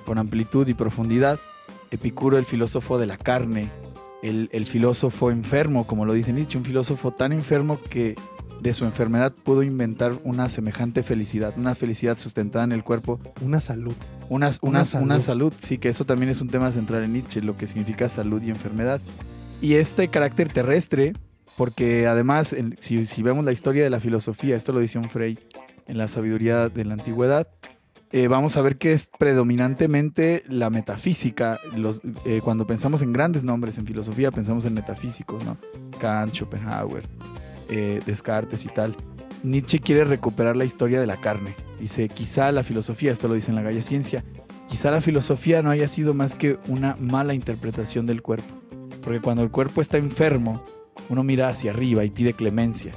con 0.06 0.18
amplitud 0.18 0.68
y 0.68 0.74
profundidad. 0.74 1.40
Epicuro, 1.92 2.38
el 2.38 2.44
filósofo 2.44 2.98
de 2.98 3.06
la 3.06 3.18
carne, 3.18 3.72
el, 4.22 4.50
el 4.52 4.66
filósofo 4.66 5.32
enfermo, 5.32 5.88
como 5.88 6.06
lo 6.06 6.14
dice 6.14 6.34
Nietzsche, 6.34 6.58
un 6.58 6.66
filósofo 6.66 7.12
tan 7.12 7.32
enfermo 7.32 7.80
que 7.90 8.16
de 8.70 8.74
su 8.74 8.86
enfermedad 8.86 9.32
pudo 9.32 9.62
inventar 9.64 10.14
una 10.24 10.50
semejante 10.50 11.04
felicidad, 11.04 11.54
una 11.58 11.76
felicidad 11.76 12.18
sustentada 12.18 12.66
en 12.66 12.72
el 12.72 12.84
cuerpo, 12.84 13.20
Una 13.42 13.60
salud. 13.60 13.94
una, 14.28 14.48
Una 14.48 14.58
una, 14.62 14.80
una 14.80 14.86
salud. 14.86 15.20
salud. 15.22 15.54
Sí, 15.60 15.78
que 15.78 15.90
eso 15.90 16.04
también 16.06 16.30
es 16.32 16.42
un 16.42 16.50
tema 16.50 16.72
central 16.72 17.04
en 17.04 17.14
Nietzsche, 17.14 17.42
lo 17.42 17.56
que 17.56 17.68
significa 17.68 18.10
salud 18.10 18.42
y 18.42 18.50
enfermedad. 18.50 19.00
Y 19.62 19.76
este 19.76 20.08
carácter 20.10 20.52
terrestre, 20.52 21.14
porque 21.58 22.08
además, 22.08 22.54
en- 22.54 22.76
si, 22.80 23.06
si 23.06 23.22
vemos 23.22 23.46
la 23.46 23.52
historia 23.52 23.84
de 23.84 23.90
la 23.90 24.00
filosofía, 24.00 24.56
esto 24.56 24.74
lo 24.74 24.80
dice 24.80 24.98
un 25.00 25.10
Frey 25.10 25.38
en 25.88 25.98
la 25.98 26.08
sabiduría 26.08 26.68
de 26.70 26.86
la 26.86 26.94
antigüedad, 26.94 27.48
eh, 28.12 28.28
vamos 28.28 28.58
a 28.58 28.62
ver 28.62 28.78
que 28.78 28.94
es 28.94 29.10
predominantemente 29.20 30.44
la 30.48 30.70
metafísica. 30.70 31.60
Los, 31.76 32.02
eh, 32.26 32.42
cuando 32.44 32.66
pensamos 32.68 33.02
en 33.02 33.14
grandes 33.14 33.44
nombres 33.44 33.78
en 33.78 33.86
filosofía, 33.86 34.32
pensamos 34.32 34.66
en 34.66 34.74
metafísicos, 34.74 35.44
¿no? 35.44 35.58
Kant, 36.00 36.34
Schopenhauer, 36.34 37.04
eh, 37.70 38.02
Descartes 38.06 38.66
y 38.66 38.70
tal. 38.70 38.96
Nietzsche 39.44 39.80
quiere 39.80 40.06
recuperar 40.06 40.58
la 40.58 40.66
historia 40.66 41.00
de 41.00 41.08
la 41.08 41.18
carne. 41.18 41.56
Dice, 41.80 42.10
quizá 42.10 42.52
la 42.52 42.64
filosofía, 42.64 43.12
esto 43.12 43.28
lo 43.28 43.36
dice 43.36 43.52
en 43.52 43.56
la 43.56 43.62
Galla 43.62 43.82
Ciencia, 43.82 44.24
quizá 44.68 44.92
la 44.92 45.02
filosofía 45.02 45.62
no 45.62 45.70
haya 45.70 45.88
sido 45.88 46.14
más 46.14 46.36
que 46.36 46.58
una 46.68 46.96
mala 47.00 47.34
interpretación 47.34 48.06
del 48.06 48.22
cuerpo. 48.22 48.56
Porque 49.04 49.22
cuando 49.22 49.44
el 49.44 49.52
cuerpo 49.52 49.82
está 49.82 49.98
enfermo, 49.98 50.64
uno 51.10 51.24
mira 51.24 51.50
hacia 51.50 51.72
arriba 51.72 52.04
y 52.04 52.10
pide 52.10 52.34
clemencia. 52.34 52.94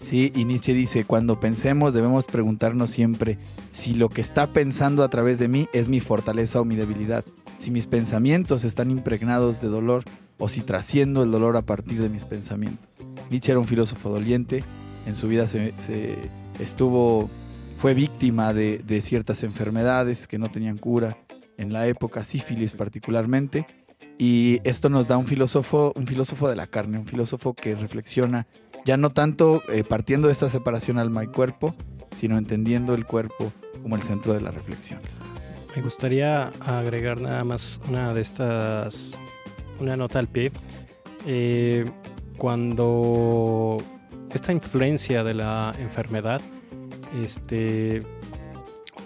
Sí, 0.00 0.30
y 0.34 0.44
Nietzsche 0.44 0.74
dice, 0.74 1.04
cuando 1.04 1.40
pensemos 1.40 1.94
debemos 1.94 2.26
preguntarnos 2.26 2.90
siempre 2.90 3.38
si 3.70 3.94
lo 3.94 4.10
que 4.10 4.20
está 4.20 4.52
pensando 4.52 5.02
a 5.02 5.08
través 5.08 5.38
de 5.38 5.48
mí 5.48 5.68
es 5.72 5.88
mi 5.88 6.00
fortaleza 6.00 6.60
o 6.60 6.64
mi 6.66 6.76
debilidad, 6.76 7.24
si 7.56 7.70
mis 7.70 7.86
pensamientos 7.86 8.64
están 8.64 8.90
impregnados 8.90 9.60
de 9.62 9.68
dolor 9.68 10.04
o 10.38 10.48
si 10.48 10.60
trasciendo 10.60 11.22
el 11.22 11.30
dolor 11.30 11.56
a 11.56 11.62
partir 11.62 12.00
de 12.00 12.08
mis 12.08 12.24
pensamientos. 12.24 12.98
Nietzsche 13.30 13.52
era 13.52 13.60
un 13.60 13.66
filósofo 13.66 14.10
doliente, 14.10 14.64
en 15.06 15.14
su 15.14 15.28
vida 15.28 15.46
se, 15.46 15.72
estuvo, 16.58 17.30
fue 17.76 17.94
víctima 17.94 18.52
de, 18.52 18.78
de 18.78 19.00
ciertas 19.00 19.42
enfermedades 19.44 20.26
que 20.26 20.38
no 20.38 20.50
tenían 20.50 20.78
cura 20.78 21.18
en 21.56 21.72
la 21.72 21.86
época, 21.86 22.24
sífilis 22.24 22.72
particularmente, 22.72 23.66
y 24.18 24.60
esto 24.64 24.88
nos 24.88 25.08
da 25.08 25.18
un 25.18 25.26
filósofo, 25.26 25.92
un 25.94 26.06
filósofo 26.06 26.48
de 26.48 26.56
la 26.56 26.66
carne, 26.66 26.98
un 26.98 27.06
filósofo 27.06 27.54
que 27.54 27.74
reflexiona 27.74 28.46
ya 28.86 28.96
no 28.96 29.10
tanto 29.10 29.62
eh, 29.68 29.84
partiendo 29.84 30.28
de 30.28 30.32
esta 30.32 30.48
separación 30.48 30.98
alma 30.98 31.24
y 31.24 31.26
cuerpo, 31.26 31.74
sino 32.14 32.38
entendiendo 32.38 32.94
el 32.94 33.04
cuerpo 33.04 33.52
como 33.82 33.96
el 33.96 34.02
centro 34.02 34.32
de 34.32 34.40
la 34.40 34.50
reflexión. 34.50 35.00
Me 35.74 35.82
gustaría 35.82 36.48
agregar 36.60 37.20
nada 37.20 37.44
más 37.44 37.80
una 37.88 38.14
de 38.14 38.22
estas, 38.22 39.14
una 39.80 39.96
nota 39.96 40.18
al 40.18 40.28
pie. 40.28 40.52
Eh, 41.26 41.84
cuando 42.36 43.78
esta 44.32 44.52
influencia 44.52 45.24
de 45.24 45.34
la 45.34 45.74
enfermedad 45.80 46.40
este, 47.22 48.02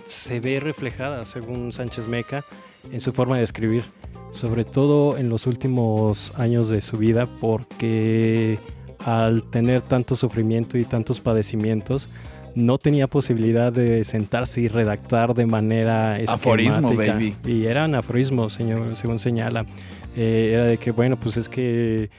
se 0.05 0.41
ve 0.41 0.61
reflejada, 0.61 1.25
según 1.25 1.73
Sánchez 1.73 2.07
Meca, 2.07 2.45
en 2.93 3.01
su 3.01 3.13
forma 3.13 3.39
de 3.39 3.45
escribir, 3.45 3.85
sobre 4.33 4.65
todo 4.65 5.17
en 5.19 5.29
los 5.29 5.47
últimos 5.47 6.33
años 6.39 6.69
de 6.69 6.83
su 6.83 6.99
vida, 6.99 7.27
porque 7.41 8.59
al 9.05 9.45
tener 9.45 9.83
tanto 9.83 10.17
sufrimiento 10.17 10.79
y 10.79 10.85
tantos 10.85 11.21
padecimientos, 11.21 12.09
no 12.55 12.79
tenía 12.79 13.07
posibilidad 13.07 13.73
de 13.73 14.05
sentarse 14.05 14.61
y 14.61 14.69
redactar 14.69 15.35
de 15.35 15.47
manera 15.47 16.17
Aforismo, 16.27 16.91
esquemática. 16.91 17.15
baby. 17.15 17.37
Y 17.45 17.67
eran 17.67 17.95
aforismos, 17.95 18.53
señor, 18.53 18.97
según 18.97 19.19
señala. 19.19 19.67
Eh, 20.17 20.53
era 20.55 20.65
de 20.65 20.79
que, 20.79 20.91
bueno, 20.91 21.17
pues 21.19 21.37
es 21.37 21.49
que 21.49 22.11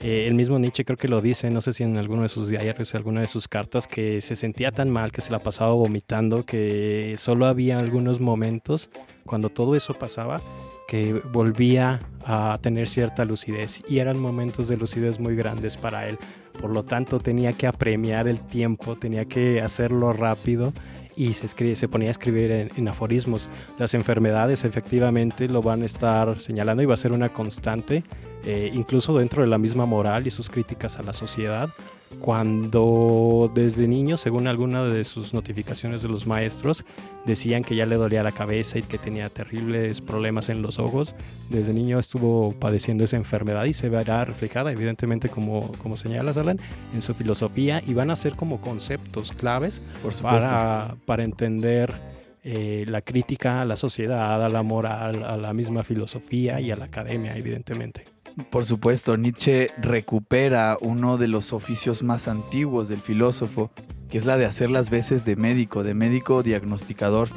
eh, 0.00 0.26
el 0.28 0.34
mismo 0.34 0.58
Nietzsche 0.58 0.84
creo 0.84 0.96
que 0.96 1.08
lo 1.08 1.20
dice, 1.20 1.50
no 1.50 1.60
sé 1.60 1.72
si 1.72 1.82
en 1.82 1.96
alguno 1.96 2.22
de 2.22 2.28
sus 2.28 2.48
diarios 2.48 2.94
o 2.94 2.96
alguna 2.96 3.20
de 3.20 3.26
sus 3.26 3.48
cartas, 3.48 3.86
que 3.86 4.20
se 4.20 4.36
sentía 4.36 4.70
tan 4.70 4.90
mal 4.90 5.10
que 5.10 5.20
se 5.20 5.32
la 5.32 5.40
pasaba 5.40 5.72
vomitando, 5.72 6.44
que 6.44 7.14
solo 7.18 7.46
había 7.46 7.78
algunos 7.78 8.20
momentos 8.20 8.90
cuando 9.24 9.48
todo 9.48 9.74
eso 9.74 9.94
pasaba 9.94 10.40
que 10.88 11.12
volvía 11.32 12.00
a 12.24 12.58
tener 12.62 12.88
cierta 12.88 13.26
lucidez 13.26 13.82
y 13.88 13.98
eran 13.98 14.18
momentos 14.18 14.68
de 14.68 14.78
lucidez 14.78 15.20
muy 15.20 15.36
grandes 15.36 15.76
para 15.76 16.08
él. 16.08 16.18
Por 16.58 16.70
lo 16.70 16.82
tanto, 16.82 17.20
tenía 17.20 17.52
que 17.52 17.66
apremiar 17.66 18.26
el 18.26 18.40
tiempo, 18.40 18.96
tenía 18.96 19.26
que 19.26 19.60
hacerlo 19.60 20.14
rápido 20.14 20.72
y 21.18 21.34
se, 21.34 21.88
ponía 21.88 22.08
a 22.08 22.10
escribir 22.12 22.50
en, 22.52 22.70
en 22.76 22.88
aforismos. 22.88 23.48
Las 23.76 23.92
enfermedades 23.94 24.64
efectivamente 24.64 25.48
lo 25.48 25.62
van 25.62 25.82
a 25.82 25.86
estar 25.86 26.38
señalando 26.38 26.82
y 26.82 26.86
va 26.86 26.94
a 26.94 26.96
ser 26.96 27.12
una 27.12 27.30
constante, 27.30 28.04
eh, 28.44 28.70
incluso 28.72 29.16
dentro 29.16 29.42
de 29.42 29.48
la 29.48 29.58
misma 29.58 29.86
moral 29.86 30.26
y 30.26 30.30
sus 30.30 30.48
críticas 30.48 30.98
a 30.98 31.02
la 31.02 31.12
sociedad. 31.12 31.70
Cuando 32.20 33.52
desde 33.54 33.86
niño, 33.86 34.16
según 34.16 34.46
alguna 34.46 34.82
de 34.84 35.04
sus 35.04 35.34
notificaciones 35.34 36.00
de 36.00 36.08
los 36.08 36.26
maestros, 36.26 36.84
decían 37.26 37.62
que 37.62 37.76
ya 37.76 37.84
le 37.84 37.96
dolía 37.96 38.22
la 38.22 38.32
cabeza 38.32 38.78
y 38.78 38.82
que 38.82 38.96
tenía 38.96 39.28
terribles 39.28 40.00
problemas 40.00 40.48
en 40.48 40.62
los 40.62 40.78
ojos, 40.78 41.14
desde 41.50 41.74
niño 41.74 41.98
estuvo 41.98 42.52
padeciendo 42.52 43.04
esa 43.04 43.16
enfermedad 43.16 43.66
y 43.66 43.74
se 43.74 43.90
verá 43.90 44.24
reflejada, 44.24 44.72
evidentemente, 44.72 45.28
como, 45.28 45.70
como 45.82 45.98
señalas, 45.98 46.38
Alan, 46.38 46.58
en 46.94 47.02
su 47.02 47.12
filosofía 47.12 47.82
y 47.86 47.92
van 47.92 48.10
a 48.10 48.16
ser 48.16 48.36
como 48.36 48.60
conceptos 48.62 49.32
claves 49.32 49.82
Por 50.02 50.14
para, 50.22 50.96
para 51.04 51.24
entender 51.24 51.94
eh, 52.42 52.86
la 52.88 53.02
crítica 53.02 53.60
a 53.60 53.64
la 53.66 53.76
sociedad, 53.76 54.42
a 54.42 54.48
la 54.48 54.62
moral, 54.62 55.22
a 55.24 55.36
la 55.36 55.52
misma 55.52 55.84
filosofía 55.84 56.58
y 56.60 56.70
a 56.70 56.76
la 56.76 56.86
academia, 56.86 57.36
evidentemente. 57.36 58.06
Por 58.50 58.64
supuesto, 58.64 59.16
Nietzsche 59.16 59.70
recupera 59.78 60.78
uno 60.80 61.18
de 61.18 61.28
los 61.28 61.52
oficios 61.52 62.02
más 62.02 62.28
antiguos 62.28 62.88
del 62.88 63.00
filósofo, 63.00 63.70
que 64.08 64.16
es 64.16 64.24
la 64.24 64.36
de 64.36 64.46
hacer 64.46 64.70
las 64.70 64.90
veces 64.90 65.24
de 65.24 65.36
médico, 65.36 65.82
de 65.82 65.94
médico 65.94 66.42
diagnosticador. 66.42 67.28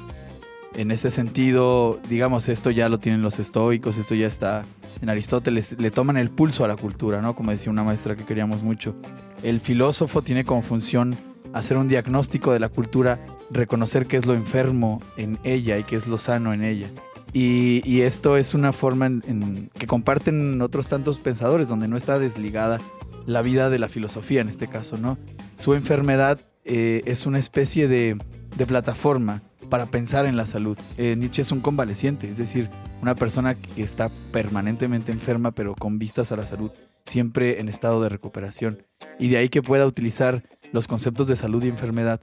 En 0.76 0.92
ese 0.92 1.12
sentido, 1.12 2.00
digamos, 2.08 2.48
esto 2.48 2.72
ya 2.72 2.88
lo 2.88 3.00
tienen 3.00 3.24
los 3.24 3.40
estoicos, 3.40 3.98
esto 3.98 4.16
ya 4.16 4.28
está 4.28 4.64
en 5.02 5.10
Aristóteles, 5.10 5.76
le 5.80 5.92
toman 5.92 6.16
el 6.18 6.30
pulso 6.30 6.64
a 6.64 6.68
la 6.68 6.78
cultura, 6.78 7.22
¿no? 7.22 7.36
Como 7.36 7.52
decía 7.52 7.72
una 7.72 7.84
maestra 7.84 8.16
que 8.16 8.24
queríamos 8.24 8.64
mucho. 8.64 8.96
El 9.44 9.60
filósofo 9.60 10.22
tiene 10.22 10.46
como 10.46 10.62
función 10.62 11.18
hacer 11.52 11.78
un 11.78 11.90
diagnóstico 11.90 12.54
de 12.54 12.60
la 12.60 12.70
cultura, 12.70 13.20
reconocer 13.50 14.06
qué 14.06 14.16
es 14.18 14.26
lo 14.26 14.34
enfermo 14.34 15.02
en 15.18 15.40
ella 15.44 15.78
y 15.78 15.84
qué 15.84 15.98
es 15.98 16.08
lo 16.08 16.18
sano 16.18 16.54
en 16.54 16.64
ella. 16.64 16.90
Y, 17.34 18.02
esto 18.02 18.36
es 18.36 18.54
una 18.54 18.74
forma 18.74 19.06
en- 19.06 19.70
que 19.78 19.88
comparten 19.88 20.62
otros 20.62 20.88
tantos 20.88 21.20
pensadores, 21.20 21.70
donde 21.70 21.88
no 21.88 21.96
está 21.98 22.20
desligada 22.20 22.80
la 23.26 23.42
vida 23.42 23.70
de 23.70 23.80
la 23.80 23.88
filosofía 23.88 24.42
en 24.42 24.50
este 24.50 24.68
caso, 24.68 24.98
¿no? 24.98 25.18
Su 25.56 25.74
enfermedad 25.74 26.40
eh, 26.66 27.02
es 27.06 27.26
una 27.26 27.40
especie 27.40 27.88
de, 27.88 28.18
de 28.58 28.66
plataforma 28.66 29.42
para 29.70 29.86
pensar 29.86 30.26
en 30.26 30.36
la 30.36 30.46
salud. 30.46 30.78
Eh, 30.98 31.16
Nietzsche 31.18 31.42
es 31.42 31.52
un 31.52 31.62
convaleciente, 31.62 32.30
es 32.30 32.38
decir, 32.38 32.70
una 33.02 33.16
persona 33.16 33.56
que 33.56 33.82
está 33.84 34.10
permanentemente 34.32 35.12
enferma, 35.12 35.52
pero 35.52 35.76
con 35.76 35.98
vistas 35.98 36.32
a 36.32 36.36
la 36.36 36.46
salud, 36.46 36.72
siempre 37.06 37.60
en 37.60 37.70
estado 37.70 38.04
de 38.04 38.10
recuperación. 38.10 38.84
Y 39.18 39.30
de 39.30 39.38
ahí 39.38 39.50
que 39.50 39.62
pueda 39.62 39.86
utilizar 39.86 40.44
los 40.74 40.88
conceptos 40.88 41.28
de 41.28 41.36
salud 41.36 41.64
y 41.64 41.70
enfermedad 41.70 42.20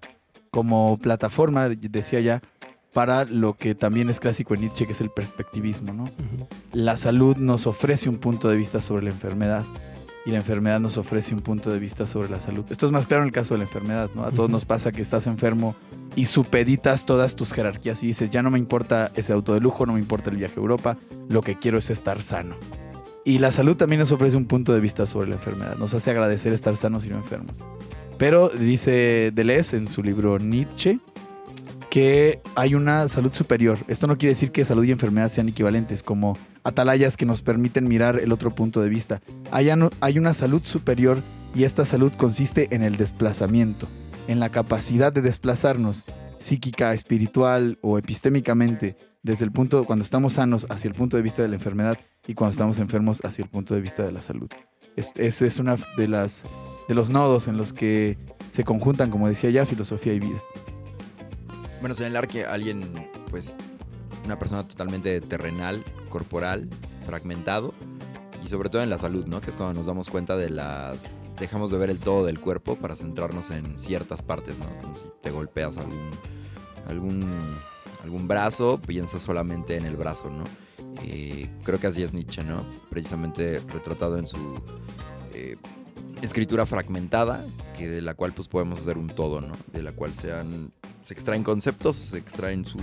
como 0.51 0.99
plataforma, 0.99 1.68
decía 1.68 2.21
ya, 2.21 2.42
para 2.92 3.24
lo 3.24 3.55
que 3.55 3.74
también 3.74 4.11
es 4.11 4.20
clásico 4.20 4.55
en 4.55 4.62
Nietzsche, 4.62 4.87
que 4.87 4.92
es 4.92 5.01
el 5.01 5.11
perspectivismo, 5.11 5.92
¿no? 5.92 6.11
La 6.72 6.96
salud 6.96 7.37
nos 7.37 7.66
ofrece 7.66 8.09
un 8.09 8.18
punto 8.18 8.48
de 8.48 8.57
vista 8.57 8.81
sobre 8.81 9.05
la 9.05 9.11
enfermedad 9.11 9.64
y 10.27 10.31
la 10.31 10.38
enfermedad 10.38 10.81
nos 10.81 10.98
ofrece 10.98 11.35
un 11.35 11.40
punto 11.40 11.70
de 11.70 11.79
vista 11.79 12.07
sobre 12.07 12.29
la 12.29 12.40
salud. 12.40 12.64
Esto 12.70 12.87
es 12.87 12.92
más 12.92 13.07
claro 13.07 13.22
en 13.22 13.29
el 13.29 13.33
caso 13.33 13.55
de 13.55 13.59
la 13.59 13.64
enfermedad, 13.64 14.11
¿no? 14.14 14.24
A 14.24 14.31
todos 14.31 14.51
nos 14.51 14.64
pasa 14.64 14.92
que 14.92 15.03
estás 15.03 15.27
enfermo 15.27 15.74
y 16.16 16.27
supeditas 16.27 17.07
todas 17.07 17.37
tus 17.37 17.53
jerarquías 17.53 18.03
y 18.03 18.09
dices, 18.09 18.31
ya 18.31 18.42
no 18.42 18.51
me 18.51 18.59
importa 18.59 19.11
ese 19.14 19.33
auto 19.33 19.55
de 19.55 19.61
lujo, 19.61 19.87
no 19.87 19.94
me 19.94 20.01
importa 20.01 20.31
el 20.31 20.37
viaje 20.37 20.55
a 20.57 20.61
Europa, 20.61 20.98
lo 21.29 21.42
que 21.42 21.59
quiero 21.59 21.79
es 21.79 21.90
estar 21.90 22.20
sano. 22.22 22.57
Y 23.24 23.38
la 23.38 23.53
salud 23.53 23.77
también 23.77 24.01
nos 24.01 24.12
ofrece 24.12 24.37
un 24.37 24.46
punto 24.46 24.72
de 24.74 24.81
vista 24.81 25.07
sobre 25.07 25.29
la 25.29 25.37
enfermedad, 25.37 25.77
nos 25.77 25.94
hace 25.94 26.11
agradecer 26.11 26.53
estar 26.53 26.77
sanos 26.77 27.05
y 27.07 27.11
no 27.11 27.16
enfermos. 27.16 27.64
Pero 28.18 28.48
dice 28.48 29.31
Deleuze 29.33 29.77
en 29.77 29.88
su 29.88 30.03
libro 30.03 30.38
Nietzsche 30.38 30.98
que 31.90 32.40
hay 32.55 32.74
una 32.74 33.09
salud 33.09 33.33
superior. 33.33 33.79
Esto 33.88 34.07
no 34.07 34.18
quiere 34.18 34.33
decir 34.33 34.51
que 34.51 34.64
salud 34.64 34.85
y 34.85 34.92
enfermedad 34.92 35.29
sean 35.29 35.48
equivalentes, 35.48 36.03
como 36.03 36.37
atalayas 36.64 37.16
que 37.16 37.27
nos 37.27 37.42
permiten 37.42 37.88
mirar 37.88 38.18
el 38.18 38.33
otro 38.33 38.55
punto 38.55 38.81
de 38.81 38.88
vista. 38.88 39.20
Hay, 39.51 39.70
una 40.18 40.35
salud 40.35 40.62
superior 40.64 41.22
y 41.55 41.64
esta 41.64 41.87
salud 41.87 42.12
consiste 42.12 42.74
en 42.74 42.83
el 42.83 42.96
desplazamiento, 42.96 43.87
en 44.27 44.40
la 44.40 44.51
capacidad 44.51 45.12
de 45.12 45.22
desplazarnos 45.22 46.05
psíquica, 46.38 46.92
espiritual 46.92 47.79
o 47.83 47.98
epistémicamente 47.98 48.96
desde 49.22 49.44
el 49.44 49.51
punto 49.51 49.85
cuando 49.85 50.05
estamos 50.05 50.35
sanos 50.35 50.66
hacia 50.70 50.88
el 50.88 50.94
punto 50.94 51.16
de 51.16 51.22
vista 51.22 51.42
de 51.42 51.48
la 51.48 51.57
enfermedad 51.57 51.98
y 52.27 52.35
cuando 52.35 52.53
estamos 52.53 52.79
enfermos 52.79 53.20
hacia 53.24 53.42
el 53.42 53.51
punto 53.51 53.74
de 53.74 53.81
vista 53.81 54.05
de 54.05 54.12
la 54.12 54.22
salud. 54.22 54.48
Es, 54.94 55.12
es, 55.16 55.42
es 55.42 55.59
una 55.59 55.77
de 55.96 56.07
de 56.88 56.94
los 56.94 57.11
nodos 57.11 57.48
en 57.48 57.57
los 57.57 57.72
que 57.72 58.16
se 58.51 58.64
conjuntan, 58.64 59.11
como 59.11 59.29
decía 59.29 59.51
ya, 59.51 59.66
filosofía 59.66 60.12
y 60.12 60.20
vida. 60.20 60.40
Bueno, 61.80 61.94
señalar 61.94 62.26
que 62.26 62.44
alguien, 62.44 63.08
pues, 63.30 63.56
una 64.24 64.38
persona 64.38 64.66
totalmente 64.66 65.20
terrenal, 65.20 65.84
corporal, 66.08 66.68
fragmentado, 67.06 67.72
y 68.44 68.48
sobre 68.48 68.68
todo 68.68 68.82
en 68.82 68.90
la 68.90 68.98
salud, 68.98 69.26
¿no? 69.26 69.40
Que 69.40 69.50
es 69.50 69.56
cuando 69.56 69.74
nos 69.74 69.86
damos 69.86 70.08
cuenta 70.08 70.36
de 70.36 70.50
las... 70.50 71.14
Dejamos 71.38 71.70
de 71.70 71.78
ver 71.78 71.90
el 71.90 71.98
todo 71.98 72.26
del 72.26 72.40
cuerpo 72.40 72.76
para 72.76 72.96
centrarnos 72.96 73.50
en 73.50 73.78
ciertas 73.78 74.22
partes, 74.22 74.58
¿no? 74.58 74.66
Como 74.80 74.96
si 74.96 75.04
te 75.22 75.30
golpeas 75.30 75.76
algún, 75.76 76.10
algún, 76.88 77.56
algún 78.02 78.26
brazo, 78.26 78.80
piensas 78.84 79.22
solamente 79.22 79.76
en 79.76 79.86
el 79.86 79.96
brazo, 79.96 80.30
¿no? 80.30 80.44
Eh, 81.04 81.48
creo 81.62 81.78
que 81.78 81.86
así 81.86 82.02
es 82.02 82.12
Nietzsche, 82.12 82.42
¿no? 82.42 82.64
Precisamente 82.90 83.60
retratado 83.60 84.18
en 84.18 84.26
su 84.26 84.60
eh, 85.32 85.56
escritura 86.22 86.66
fragmentada, 86.66 87.44
que 87.76 87.88
de 87.88 88.02
la 88.02 88.14
cual 88.14 88.33
pues 88.33 88.48
podemos 88.48 88.81
hacer 88.81 88.98
un 88.98 89.09
todo, 89.09 89.40
¿no? 89.40 89.54
De 89.72 89.83
la 89.83 89.92
cual 89.92 90.12
se 90.14 90.33
extraen 91.11 91.42
conceptos, 91.42 91.96
se 91.96 92.18
extraen 92.18 92.64
su 92.64 92.78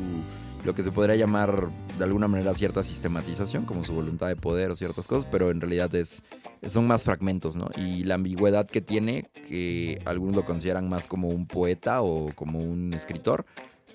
lo 0.64 0.74
que 0.74 0.82
se 0.82 0.92
podría 0.92 1.16
llamar 1.16 1.68
de 2.00 2.04
alguna 2.04 2.28
manera 2.28 2.56
cierta 2.56 2.84
sistematización, 2.84 3.66
como 3.66 3.84
su 3.84 3.94
voluntad 3.94 4.30
de 4.30 4.36
poder 4.36 4.72
o 4.72 4.76
ciertas 4.76 5.08
cosas, 5.08 5.28
pero 5.32 5.52
en 5.52 5.62
realidad 5.62 5.94
es 5.94 6.24
son 6.68 6.88
más 6.88 7.04
fragmentos, 7.04 7.56
¿no? 7.56 7.68
Y 7.78 8.04
la 8.04 8.16
ambigüedad 8.16 8.66
que 8.66 8.82
tiene, 8.82 9.30
que 9.48 10.02
algunos 10.06 10.36
lo 10.36 10.44
consideran 10.44 10.90
más 10.90 11.06
como 11.06 11.28
un 11.28 11.46
poeta 11.46 12.02
o 12.02 12.34
como 12.34 12.58
un 12.58 12.96
escritor, 12.96 13.46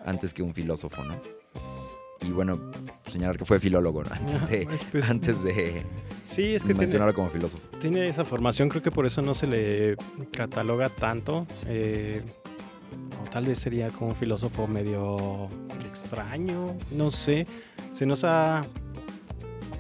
antes 0.05 0.33
que 0.33 0.44
un 0.44 0.55
filósofo, 0.55 1.03
¿no? 1.03 1.20
Y 2.22 2.33
bueno, 2.33 2.59
señalar 3.06 3.38
que 3.38 3.44
fue 3.44 3.59
filólogo, 3.61 4.04
¿no? 4.04 4.11
Antes 4.12 4.48
de, 4.50 4.64
Pues, 4.66 4.80
pues, 4.92 5.11
antes 5.11 5.42
de 5.42 5.85
sí, 6.22 6.54
es 6.54 6.62
que 6.62 6.68
tiene, 6.68 6.80
mencionarlo 6.80 7.14
como 7.14 7.30
filósofo. 7.30 7.66
tiene 7.80 8.09
esa 8.09 8.24
formación, 8.24 8.68
creo 8.68 8.83
que 8.83 8.90
por 8.90 9.06
eso 9.06 9.22
no 9.22 9.35
se 9.35 9.46
le 9.46 9.96
cataloga 10.33 10.88
tanto. 10.90 11.46
eh, 11.66 12.22
o 13.24 13.30
tal 13.30 13.46
vez 13.46 13.59
sería 13.59 13.88
como 13.90 14.11
un 14.11 14.16
filósofo 14.16 14.66
medio 14.66 15.48
extraño, 15.88 16.76
no 16.92 17.11
sé. 17.11 17.46
Se 17.92 18.04
nos 18.06 18.24
ha 18.24 18.66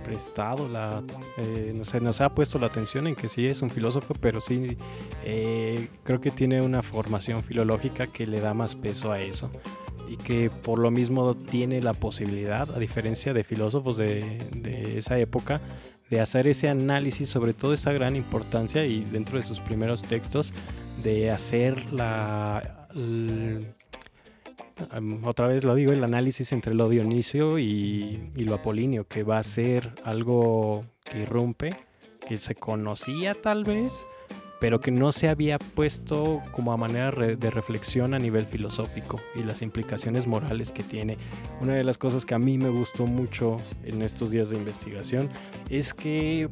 prestado 0.04 0.68
la, 0.68 1.02
eh, 1.36 1.72
no 1.74 1.84
sé, 1.84 2.00
nos 2.00 2.20
ha 2.20 2.34
puesto 2.34 2.58
la 2.58 2.66
atención 2.66 3.06
en 3.06 3.14
que 3.14 3.28
sí 3.28 3.46
es 3.46 3.62
un 3.62 3.70
filósofo, 3.70 4.14
pero 4.20 4.40
sí 4.40 4.76
eh, 5.24 5.88
creo 6.02 6.20
que 6.20 6.30
tiene 6.30 6.60
una 6.62 6.82
formación 6.82 7.42
filológica 7.44 8.06
que 8.06 8.26
le 8.26 8.40
da 8.40 8.54
más 8.54 8.74
peso 8.74 9.12
a 9.12 9.20
eso 9.20 9.50
y 10.10 10.16
que 10.16 10.50
por 10.50 10.80
lo 10.80 10.90
mismo 10.90 11.36
tiene 11.36 11.80
la 11.80 11.94
posibilidad, 11.94 12.68
a 12.74 12.80
diferencia 12.80 13.32
de 13.32 13.44
filósofos 13.44 13.96
de, 13.96 14.98
esa 14.98 15.16
época, 15.20 15.60
de 16.10 16.20
hacer 16.20 16.48
ese 16.48 16.68
análisis 16.68 17.28
sobre 17.28 17.54
toda 17.54 17.74
esa 17.74 17.92
gran 17.92 18.16
importancia 18.16 18.84
y 18.84 19.04
dentro 19.04 19.36
de 19.36 19.44
sus 19.44 19.60
primeros 19.60 20.02
textos 20.02 20.52
de 21.04 21.30
hacer 21.30 21.92
la 21.92 22.88
otra 25.22 25.46
vez 25.46 25.62
lo 25.62 25.76
digo 25.76 25.92
el 25.92 26.02
análisis 26.02 26.50
entre 26.50 26.74
lo 26.74 26.88
dionisio 26.88 27.60
y, 27.60 28.32
y 28.34 28.42
lo 28.42 28.56
apolíneo 28.56 29.06
que 29.06 29.22
va 29.22 29.38
a 29.38 29.42
ser 29.44 29.94
algo 30.04 30.84
que 31.04 31.20
irrumpe 31.20 31.76
que 32.26 32.36
se 32.36 32.56
conocía 32.56 33.34
tal 33.40 33.62
vez 33.62 34.04
pero 34.60 34.80
que 34.80 34.90
no 34.90 35.10
se 35.10 35.28
había 35.28 35.58
puesto 35.58 36.42
como 36.52 36.72
a 36.72 36.76
manera 36.76 37.10
de 37.10 37.50
reflexión 37.50 38.14
a 38.14 38.18
nivel 38.18 38.46
filosófico 38.46 39.20
y 39.34 39.42
las 39.42 39.62
implicaciones 39.62 40.26
morales 40.26 40.70
que 40.70 40.82
tiene. 40.82 41.16
Una 41.60 41.74
de 41.74 41.82
las 41.82 41.98
cosas 41.98 42.24
que 42.24 42.34
a 42.34 42.38
mí 42.38 42.58
me 42.58 42.68
gustó 42.68 43.06
mucho 43.06 43.58
en 43.82 44.02
estos 44.02 44.30
días 44.30 44.50
de 44.50 44.56
investigación 44.56 45.28
es 45.70 45.94
que 45.94 46.48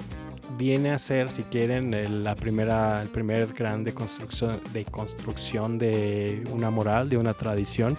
viene 0.56 0.90
a 0.90 0.98
ser, 0.98 1.30
si 1.30 1.42
quieren, 1.42 2.24
la 2.24 2.34
primera, 2.34 3.02
el 3.02 3.08
primer 3.08 3.52
gran 3.52 3.84
construcción 3.92 4.60
de 4.72 4.84
construcción 4.86 5.78
de 5.78 6.42
una 6.50 6.70
moral, 6.70 7.10
de 7.10 7.18
una 7.18 7.34
tradición 7.34 7.98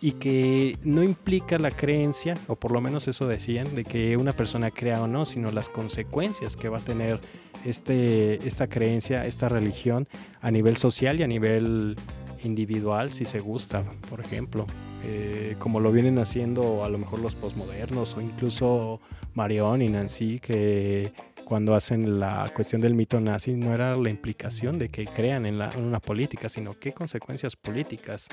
y 0.00 0.12
que 0.12 0.78
no 0.82 1.02
implica 1.02 1.58
la 1.58 1.70
creencia, 1.70 2.34
o 2.46 2.56
por 2.56 2.72
lo 2.72 2.80
menos 2.80 3.06
eso 3.06 3.26
decían, 3.28 3.74
de 3.74 3.84
que 3.84 4.16
una 4.16 4.32
persona 4.32 4.70
crea 4.70 5.02
o 5.02 5.06
no, 5.06 5.26
sino 5.26 5.50
las 5.50 5.68
consecuencias 5.68 6.56
que 6.56 6.68
va 6.68 6.78
a 6.78 6.80
tener 6.80 7.20
este, 7.64 8.46
esta 8.46 8.68
creencia, 8.68 9.26
esta 9.26 9.48
religión 9.48 10.08
a 10.40 10.50
nivel 10.50 10.76
social 10.76 11.20
y 11.20 11.22
a 11.22 11.26
nivel 11.26 11.96
individual, 12.42 13.10
si 13.10 13.24
se 13.24 13.40
gusta, 13.40 13.84
por 14.08 14.20
ejemplo. 14.20 14.66
Eh, 15.02 15.56
como 15.58 15.80
lo 15.80 15.92
vienen 15.92 16.18
haciendo 16.18 16.84
a 16.84 16.88
lo 16.90 16.98
mejor 16.98 17.20
los 17.20 17.34
posmodernos 17.34 18.16
o 18.16 18.20
incluso 18.20 19.00
Marion 19.32 19.80
y 19.80 19.88
Nancy, 19.88 20.38
que 20.40 21.12
cuando 21.44 21.74
hacen 21.74 22.20
la 22.20 22.52
cuestión 22.54 22.80
del 22.80 22.94
mito 22.94 23.18
nazi 23.18 23.54
no 23.54 23.74
era 23.74 23.96
la 23.96 24.10
implicación 24.10 24.78
de 24.78 24.88
que 24.88 25.06
crean 25.06 25.46
en, 25.46 25.58
la, 25.58 25.72
en 25.72 25.84
una 25.84 26.00
política, 26.00 26.48
sino 26.48 26.78
qué 26.78 26.92
consecuencias 26.92 27.56
políticas 27.56 28.28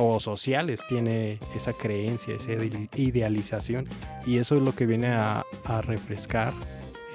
o 0.00 0.20
sociales 0.20 0.84
tiene 0.88 1.40
esa 1.56 1.72
creencia, 1.72 2.36
esa 2.36 2.52
idealización. 2.94 3.88
Y 4.26 4.38
eso 4.38 4.56
es 4.56 4.62
lo 4.62 4.74
que 4.74 4.86
viene 4.86 5.08
a, 5.08 5.44
refrescar 5.82 6.52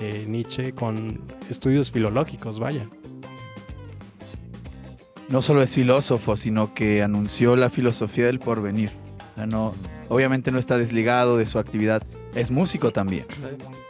eh, 0.03 0.25
Nietzsche 0.27 0.73
con 0.73 1.21
estudios 1.49 1.89
filológicos, 1.89 2.59
vaya. 2.59 2.89
No 5.29 5.41
solo 5.41 5.61
es 5.61 5.73
filósofo, 5.73 6.35
sino 6.35 6.73
que 6.73 7.01
anunció 7.01 7.55
la 7.55 7.69
filosofía 7.69 8.25
del 8.25 8.39
porvenir. 8.39 8.91
No, 9.47 9.73
obviamente 10.09 10.51
no 10.51 10.59
está 10.59 10.77
desligado 10.77 11.37
de 11.37 11.45
su 11.45 11.57
actividad. 11.57 12.03
Es 12.35 12.51
músico 12.51 12.91
también. 12.91 13.25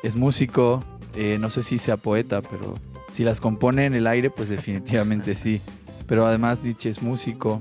Es 0.03 0.15
músico, 0.15 0.83
eh, 1.15 1.37
no 1.39 1.49
sé 1.49 1.63
si 1.63 1.79
sea 1.79 1.97
poeta, 1.97 2.43
pero 2.43 2.75
si 3.11 3.23
las 3.23 3.41
compone 3.41 3.85
en 3.85 3.95
el 3.95 4.05
aire, 4.05 4.29
pues 4.29 4.49
definitivamente 4.49 5.33
sí. 5.33 5.61
Pero 6.05 6.27
además 6.27 6.61
Nietzsche 6.61 6.89
es 6.89 7.01
músico, 7.01 7.59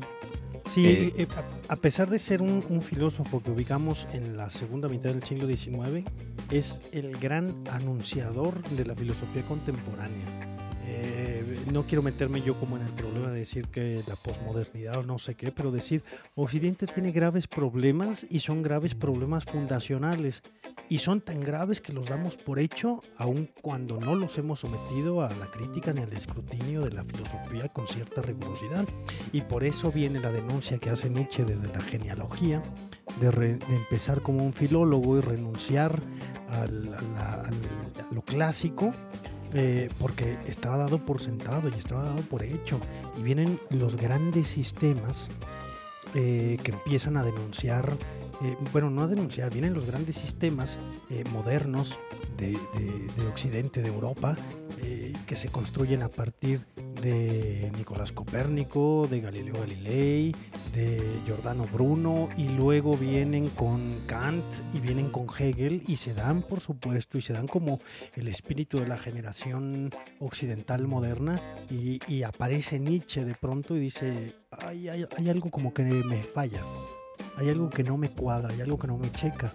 Sí, 0.66 0.86
eh, 0.86 1.14
eh, 1.18 1.26
a 1.68 1.76
pesar 1.76 2.08
de 2.08 2.18
ser 2.18 2.40
un, 2.42 2.62
filósofo 2.82 3.42
que 3.42 3.50
ubicamos 3.50 4.06
en 4.12 4.36
la 4.36 4.48
segunda 4.50 4.88
mitad 4.88 5.10
del 5.10 5.22
siglo 5.22 5.46
XIX, 5.46 6.08
es 6.50 6.80
el 6.92 7.16
gran 7.18 7.54
anunciador 7.70 8.62
de 8.70 8.84
la 8.84 8.94
filosofía 8.94 9.42
contemporánea. 9.42 10.51
Eh, 10.84 11.64
no 11.70 11.86
quiero 11.86 12.02
meterme 12.02 12.42
yo 12.42 12.58
como 12.58 12.76
en 12.76 12.82
el 12.82 12.92
problema 12.92 13.30
de 13.30 13.40
decir 13.40 13.68
que 13.68 14.02
la 14.06 14.16
posmodernidad 14.16 14.98
o 14.98 15.02
no 15.02 15.18
sé 15.18 15.34
qué, 15.34 15.52
pero 15.52 15.70
decir 15.70 16.02
Occidente 16.34 16.86
tiene 16.86 17.12
graves 17.12 17.46
problemas 17.46 18.26
y 18.28 18.40
son 18.40 18.62
graves 18.62 18.94
problemas 18.94 19.44
fundacionales 19.44 20.42
y 20.88 20.98
son 20.98 21.20
tan 21.20 21.40
graves 21.40 21.80
que 21.80 21.92
los 21.92 22.08
damos 22.08 22.36
por 22.36 22.58
hecho 22.58 23.00
aun 23.16 23.48
cuando 23.60 24.00
no 24.00 24.14
los 24.14 24.36
hemos 24.38 24.60
sometido 24.60 25.22
a 25.22 25.30
la 25.30 25.46
crítica 25.46 25.92
ni 25.92 26.02
al 26.02 26.12
escrutinio 26.12 26.82
de 26.82 26.92
la 26.92 27.04
filosofía 27.04 27.68
con 27.68 27.86
cierta 27.88 28.22
rigurosidad. 28.22 28.86
Y 29.32 29.42
por 29.42 29.64
eso 29.64 29.92
viene 29.92 30.20
la 30.20 30.30
denuncia 30.30 30.78
que 30.78 30.90
hace 30.90 31.08
Nietzsche 31.08 31.44
desde 31.44 31.68
la 31.68 31.80
genealogía 31.80 32.62
de, 33.20 33.58
empezar 33.70 34.22
como 34.22 34.44
un 34.44 34.52
filólogo 34.52 35.18
y 35.18 35.20
renunciar 35.20 35.98
a 36.50 36.66
lo 38.10 38.22
clásico 38.22 38.90
eh, 39.54 39.88
porque 39.98 40.38
estaba 40.46 40.78
dado 40.78 40.98
por 40.98 41.20
sentado 41.20 41.68
y 41.68 41.74
estaba 41.74 42.04
dado 42.04 42.22
por 42.22 42.42
hecho. 42.42 42.80
Y 43.18 43.22
vienen 43.22 43.58
los 43.70 43.96
grandes 43.96 44.48
sistemas 44.48 45.28
eh, 46.14 46.58
que 46.62 46.72
empiezan 46.72 47.16
a 47.16 47.22
denunciar, 47.22 47.92
eh, 48.42 48.56
bueno, 48.72 48.90
no 48.90 49.02
a 49.02 49.06
denunciar, 49.06 49.52
vienen 49.52 49.74
los 49.74 49.86
grandes 49.86 50.16
sistemas 50.16 50.78
modernos 51.32 51.98
de, 52.36 52.56
Occidente, 53.28 53.82
de 53.82 53.88
Europa, 53.88 54.36
que 55.26 55.36
se 55.36 55.48
construyen 55.48 56.02
a 56.02 56.08
partir 56.08 56.66
de 57.02 57.72
Nicolás 57.76 58.12
Copérnico, 58.12 59.08
de 59.10 59.20
Galileo 59.20 59.54
Galilei, 59.54 60.34
de 60.74 61.02
Giordano 61.26 61.66
Bruno 61.72 62.28
y 62.36 62.48
luego 62.48 62.96
vienen 62.96 63.48
con 63.50 64.00
Kant 64.06 64.44
y 64.72 64.78
vienen 64.78 65.10
con 65.10 65.26
Hegel 65.26 65.82
y 65.86 65.96
se 65.96 66.14
dan 66.14 66.42
por 66.42 66.60
supuesto 66.60 67.18
y 67.18 67.22
se 67.22 67.32
dan 67.32 67.48
como 67.48 67.80
el 68.14 68.28
espíritu 68.28 68.78
de 68.78 68.86
la 68.86 68.98
generación 68.98 69.90
occidental 70.20 70.86
moderna 70.86 71.40
y, 71.70 72.22
aparece 72.22 72.78
Nietzsche 72.78 73.24
de 73.24 73.34
pronto 73.34 73.76
y 73.76 73.80
dice 73.80 74.34
hay 74.50 75.28
algo 75.28 75.50
como 75.50 75.74
que 75.74 75.82
me 75.82 76.22
falla, 76.22 76.60
hay 77.36 77.48
algo 77.48 77.70
que 77.70 77.82
no 77.82 77.96
me 77.96 78.10
cuadra, 78.10 78.50
hay 78.50 78.60
algo 78.60 78.78
que 78.78 78.86
no 78.86 78.98
me 78.98 79.10
checa, 79.12 79.52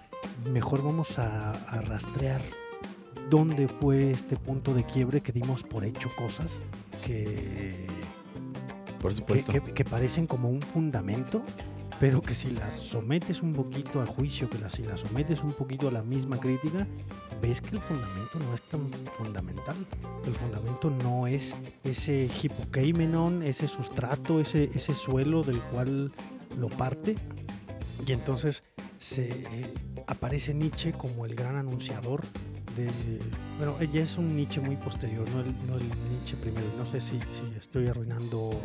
mejor 0.51 0.83
vamos 0.83 1.19
a, 1.19 1.51
a 1.51 1.81
rastrear 1.81 2.41
dónde 3.29 3.67
fue 3.67 4.11
este 4.11 4.37
punto 4.37 4.73
de 4.73 4.85
quiebre 4.85 5.21
que 5.21 5.31
dimos 5.31 5.63
por 5.63 5.83
hecho 5.83 6.09
cosas 6.15 6.63
que, 7.05 7.87
por 8.99 9.13
supuesto. 9.13 9.51
que, 9.51 9.83
parecen 9.83 10.27
como 10.27 10.49
un 10.49 10.61
fundamento, 10.61 11.43
pero 11.99 12.21
que 12.21 12.33
si 12.33 12.51
las 12.51 12.73
sometes 12.73 13.41
un 13.41 13.53
poquito 13.53 14.01
a 14.01 14.05
juicio, 14.05 14.49
que 14.49 14.57
si 14.69 14.83
las 14.83 15.01
sometes 15.01 15.41
un 15.43 15.53
poquito 15.53 15.87
a 15.87 15.91
la 15.91 16.03
misma 16.03 16.39
crítica, 16.39 16.87
ves 17.41 17.61
que 17.61 17.75
el 17.75 17.81
fundamento 17.81 18.39
no 18.39 18.53
es 18.53 18.61
tan 18.63 18.89
fundamental. 19.17 19.75
El 20.25 20.33
fundamento 20.33 20.89
no 20.89 21.27
es 21.27 21.55
ese 21.83 22.29
hipokeimenon, 22.41 23.43
ese 23.43 23.67
sustrato, 23.67 24.39
ese, 24.39 24.69
ese 24.73 24.93
suelo 24.93 25.43
del 25.43 25.59
cual 25.59 26.11
lo 26.57 26.69
parte. 26.69 27.15
Y 28.05 28.11
entonces 28.11 28.63
se 28.97 29.45
aparece 30.07 30.53
Nietzsche 30.53 30.93
como 30.93 31.25
el 31.25 31.35
gran 31.35 31.55
anunciador 31.55 32.23
bueno, 33.57 33.75
ella 33.79 34.03
es 34.03 34.17
un 34.17 34.35
Nietzsche 34.35 34.61
muy 34.61 34.75
posterior, 34.75 35.27
no 35.31 35.41
el, 35.41 35.47
no 35.67 35.79
Nietzsche 35.79 36.37
primero. 36.37 36.67
No 36.77 36.85
sé 36.85 37.01
si, 37.01 37.19
si 37.31 37.57
estoy 37.57 37.87
arruinando 37.87 38.59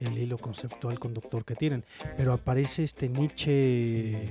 el 0.00 0.18
hilo 0.18 0.38
conceptual 0.38 0.98
conductor 0.98 1.44
que 1.44 1.54
tienen, 1.54 1.84
pero 2.16 2.32
aparece 2.32 2.82
este 2.82 3.08
Nietzsche 3.08 4.30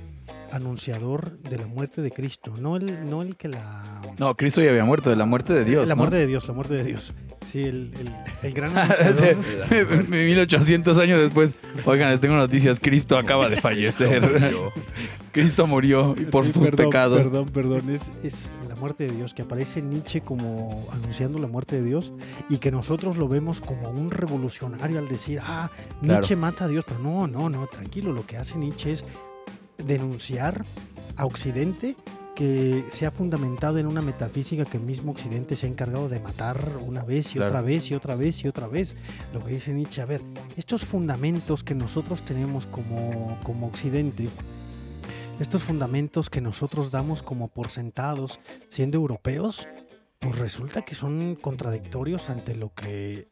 anunciador 0.51 1.37
de 1.39 1.57
la 1.57 1.67
muerte 1.67 2.01
de 2.01 2.11
Cristo, 2.11 2.55
no 2.59 2.77
el, 2.77 3.09
no 3.09 3.21
el 3.21 3.35
que 3.35 3.47
la... 3.47 4.01
No, 4.17 4.35
Cristo 4.35 4.61
ya 4.61 4.69
había 4.69 4.85
muerto, 4.85 5.09
de 5.09 5.15
la 5.15 5.25
muerte 5.25 5.53
de 5.53 5.65
Dios. 5.65 5.89
La 5.89 5.95
muerte 5.95 6.17
de 6.17 6.27
Dios, 6.27 6.47
la 6.47 6.53
muerte 6.53 6.75
de 6.75 6.83
Dios. 6.83 7.13
Sí, 7.45 7.63
el, 7.63 7.91
el, 8.41 8.53
gran 8.53 8.77
anunciador. 8.77 10.07
1800 10.09 10.97
años 10.97 11.19
después, 11.19 11.55
oigan, 11.85 12.11
les 12.11 12.19
tengo 12.19 12.35
noticias, 12.35 12.79
Cristo 12.79 13.17
acaba 13.17 13.49
de 13.49 13.59
fallecer. 13.61 14.53
Cristo 15.31 15.67
murió 15.67 16.13
y 16.17 16.25
por 16.25 16.45
sus 16.45 16.71
pecados. 16.71 17.23
Perdón, 17.23 17.49
perdón, 17.49 17.89
es, 17.89 18.49
muerte 18.85 19.07
de 19.07 19.15
Dios, 19.15 19.33
que 19.33 19.41
aparece 19.41 19.81
Nietzsche 19.81 20.21
como 20.21 20.85
anunciando 20.91 21.39
la 21.39 21.47
muerte 21.47 21.77
de 21.77 21.81
Dios 21.81 22.13
y 22.49 22.59
que 22.59 22.69
nosotros 22.69 23.17
lo 23.17 23.27
vemos 23.27 23.59
como 23.59 23.89
un 23.89 24.11
revolucionario 24.11 24.99
al 24.99 25.07
decir, 25.07 25.39
ah, 25.41 25.71
Nietzsche 26.03 26.35
mata 26.35 26.65
a 26.65 26.67
Dios, 26.67 26.85
pero 26.87 26.99
no, 26.99 27.25
no, 27.25 27.49
no, 27.49 27.65
tranquilo, 27.65 28.13
lo 28.13 28.27
que 28.27 28.37
hace 28.37 28.59
Nietzsche 28.59 28.91
es 28.91 29.03
denunciar 29.79 30.63
a 31.15 31.25
Occidente 31.25 31.95
que 32.35 32.85
se 32.89 33.07
ha 33.07 33.11
fundamentado 33.11 33.79
en 33.79 33.87
una 33.87 34.03
metafísica 34.03 34.65
que 34.65 34.77
el 34.77 34.83
mismo 34.83 35.13
Occidente 35.13 35.55
se 35.55 35.65
ha 35.65 35.69
encargado 35.69 36.07
de 36.07 36.19
matar 36.19 36.77
una 36.85 37.01
vez 37.01 37.35
y 37.35 37.39
otra 37.39 37.61
vez 37.61 37.89
y 37.89 37.95
otra 37.95 38.15
vez 38.15 38.43
y 38.43 38.47
otra 38.47 38.67
vez. 38.67 38.95
Lo 39.33 39.43
que 39.43 39.53
dice 39.53 39.73
Nietzsche, 39.73 40.03
a 40.03 40.05
ver, 40.05 40.21
estos 40.57 40.85
fundamentos 40.85 41.63
que 41.63 41.73
nosotros 41.73 42.21
tenemos 42.21 42.67
como, 42.67 43.39
como 43.41 43.65
Occidente, 43.65 44.27
estos 45.39 45.63
fundamentos 45.63 46.29
que 46.29 46.41
nosotros 46.41 46.91
damos 46.91 47.23
como 47.23 47.47
por 47.49 47.69
sentados 47.69 48.39
siendo 48.69 48.97
europeos, 48.97 49.67
pues 50.19 50.37
resulta 50.37 50.83
que 50.83 50.95
son 50.95 51.35
contradictorios 51.35 52.29
ante 52.29 52.55
lo 52.55 52.73
que 52.73 53.27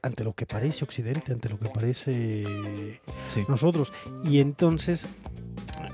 ante 0.00 0.22
lo 0.22 0.32
que 0.32 0.46
parece 0.46 0.84
Occidente, 0.84 1.32
ante 1.32 1.48
lo 1.48 1.58
que 1.58 1.68
parece 1.68 2.44
nosotros. 3.48 3.92
Y 4.24 4.38
entonces 4.40 5.06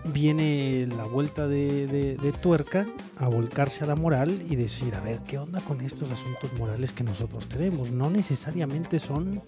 viene 0.05 0.87
la 0.87 1.05
vuelta 1.05 1.49
de, 1.49 2.35
tuerca 2.43 2.87
a 3.19 3.29
volcarse 3.29 3.85
a 3.85 3.87
la 3.87 3.97
moral 3.97 4.43
y 4.49 4.57
decir, 4.57 4.95
a 4.95 5.01
ver, 5.01 5.21
¿qué 5.21 5.39
onda 5.39 5.61
con 5.61 5.81
estos 5.81 6.11
asuntos 6.11 6.53
morales 6.59 6.93
que 6.93 7.05
nosotros 7.05 7.49
tenemos? 7.49 7.91
No 7.91 8.11
necesariamente 8.11 8.99
son 8.99 9.43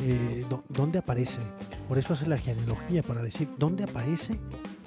eh, 0.00 0.44
dónde 0.68 0.98
aparecen. 0.98 1.44
Por 1.88 1.98
eso 1.98 2.12
hace 2.12 2.26
la 2.26 2.38
genealogía, 2.38 3.02
para 3.02 3.22
decir 3.22 3.48
dónde 3.58 3.84
aparece, 3.84 4.38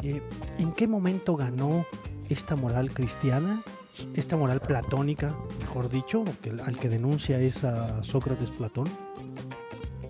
eh, 0.01 0.21
en 0.57 0.71
qué 0.73 0.87
momento 0.87 1.35
ganó 1.35 1.85
esta 2.29 2.55
moral 2.55 2.91
cristiana, 2.91 3.61
esta 4.15 4.35
moral 4.35 4.59
platónica, 4.61 5.35
mejor 5.59 5.89
dicho, 5.89 6.23
al 6.65 6.77
que 6.79 6.89
denuncia 6.89 7.39
es 7.39 7.63
a 7.63 8.03
Sócrates 8.03 8.51
Platón, 8.51 8.89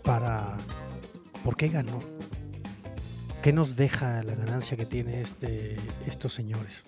para... 0.03 0.57
¿Por 1.43 1.55
qué 1.55 1.67
ganó? 1.67 1.99
¿Qué 3.43 3.53
nos 3.53 3.75
deja 3.75 4.23
la 4.23 4.33
ganancia 4.33 4.75
que 4.75 4.87
tiene 4.87 5.21
este, 5.21 5.75
estos 6.07 6.33
señores? 6.33 6.83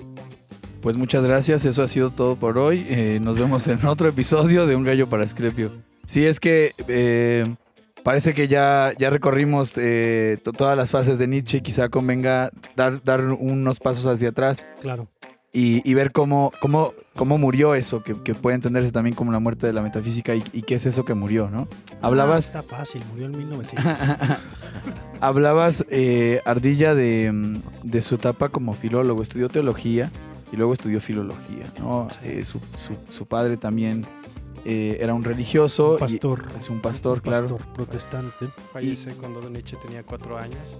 Pues 0.81 0.97
muchas 0.97 1.23
gracias, 1.23 1.65
eso 1.65 1.83
ha 1.83 1.87
sido 1.87 2.09
todo 2.09 2.35
por 2.35 2.57
hoy. 2.57 2.85
Eh, 2.89 3.19
nos 3.21 3.37
vemos 3.37 3.67
en 3.67 3.85
otro 3.85 4.07
episodio 4.07 4.65
de 4.65 4.75
Un 4.75 4.83
Gallo 4.83 5.07
para 5.07 5.23
Escrepio. 5.23 5.71
Sí, 6.05 6.25
es 6.25 6.39
que 6.39 6.71
parece 8.07 8.33
que 8.33 8.47
ya, 8.47 8.93
ya 8.97 9.09
recorrimos 9.09 9.73
eh, 9.75 10.37
to- 10.41 10.53
todas 10.53 10.77
las 10.77 10.91
fases 10.91 11.17
de 11.19 11.27
Nietzsche. 11.27 11.61
Quizá 11.61 11.89
convenga 11.89 12.51
dar, 12.77 13.03
dar 13.03 13.21
unos 13.25 13.79
pasos 13.81 14.05
hacia 14.05 14.29
atrás 14.29 14.65
Claro. 14.79 15.09
y, 15.51 15.81
y 15.89 15.93
ver 15.93 16.13
cómo, 16.13 16.53
cómo, 16.61 16.93
cómo 17.17 17.37
murió 17.37 17.75
eso, 17.75 18.03
que, 18.03 18.15
que 18.23 18.33
puede 18.33 18.55
entenderse 18.55 18.93
también 18.93 19.13
como 19.13 19.33
la 19.33 19.39
muerte 19.39 19.67
de 19.67 19.73
la 19.73 19.81
metafísica 19.81 20.33
y, 20.35 20.43
y 20.53 20.61
qué 20.61 20.75
es 20.75 20.85
eso 20.85 21.03
que 21.03 21.15
murió, 21.15 21.49
¿no? 21.49 21.67
Ah, 22.01 22.07
Hablabas, 22.07 22.45
está 22.45 22.63
fácil, 22.63 23.03
murió 23.11 23.25
en 23.25 23.37
1900. 23.37 23.83
hablabas 25.19 25.85
eh, 25.89 26.41
Ardilla, 26.45 26.95
de, 26.95 27.59
de 27.83 28.01
su 28.01 28.15
etapa 28.15 28.47
como 28.49 28.73
filólogo. 28.73 29.21
Estudió 29.21 29.49
teología 29.49 30.11
y 30.51 30.55
luego 30.55 30.71
estudió 30.73 31.01
filología, 31.01 31.65
¿no? 31.79 32.07
Eh, 32.23 32.43
su, 32.45 32.59
su- 32.77 32.97
su 33.09 33.25
padre 33.25 33.57
también 33.57 34.05
eh, 34.67 34.97
era 34.99 35.13
un 35.13 35.23
religioso. 35.23 35.93
Un 35.93 35.99
pastor. 35.99 36.45
y 36.53 36.57
es 36.57 36.69
un 36.69 36.81
pastor, 36.81 37.17
Un 37.19 37.21
claro. 37.23 37.47
pastor 37.57 37.73
protestante. 37.73 38.47
Fallece 38.73 39.11
cuando 39.13 39.49
Nietzsche 39.49 39.77
tenía 39.81 40.03
cuatro 40.03 40.37
años. 40.37 40.77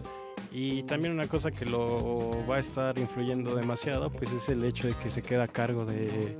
Y 0.51 0.83
también 0.83 1.13
una 1.13 1.27
cosa 1.27 1.51
que 1.51 1.65
lo 1.65 2.45
va 2.49 2.57
a 2.57 2.59
estar 2.59 2.97
influyendo 2.99 3.55
demasiado, 3.55 4.09
pues 4.11 4.31
es 4.31 4.49
el 4.49 4.63
hecho 4.63 4.87
de 4.87 4.93
que 4.93 5.09
se 5.09 5.21
queda 5.21 5.43
a 5.43 5.47
cargo 5.47 5.85
de, 5.85 6.35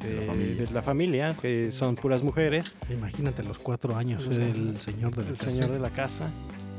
de- 0.00 0.16
la 0.16 0.32
familia. 0.32 0.56
de 0.66 0.70
la 0.72 0.82
familia, 0.82 1.36
que 1.40 1.70
son 1.70 1.94
puras 1.94 2.22
mujeres, 2.22 2.74
Imagínate, 2.90 3.42
a 3.42 3.44
los 3.44 3.58
cuatro 3.58 3.94
años 3.96 4.24
cuatro. 4.26 4.44
el 4.44 4.80
señor 4.80 5.14
de 5.14 5.22
la 5.22 5.28
el 5.30 5.36
casa. 5.36 5.50
señor 5.50 5.70
de 5.70 5.78
la 5.78 5.90
casa. 5.90 6.30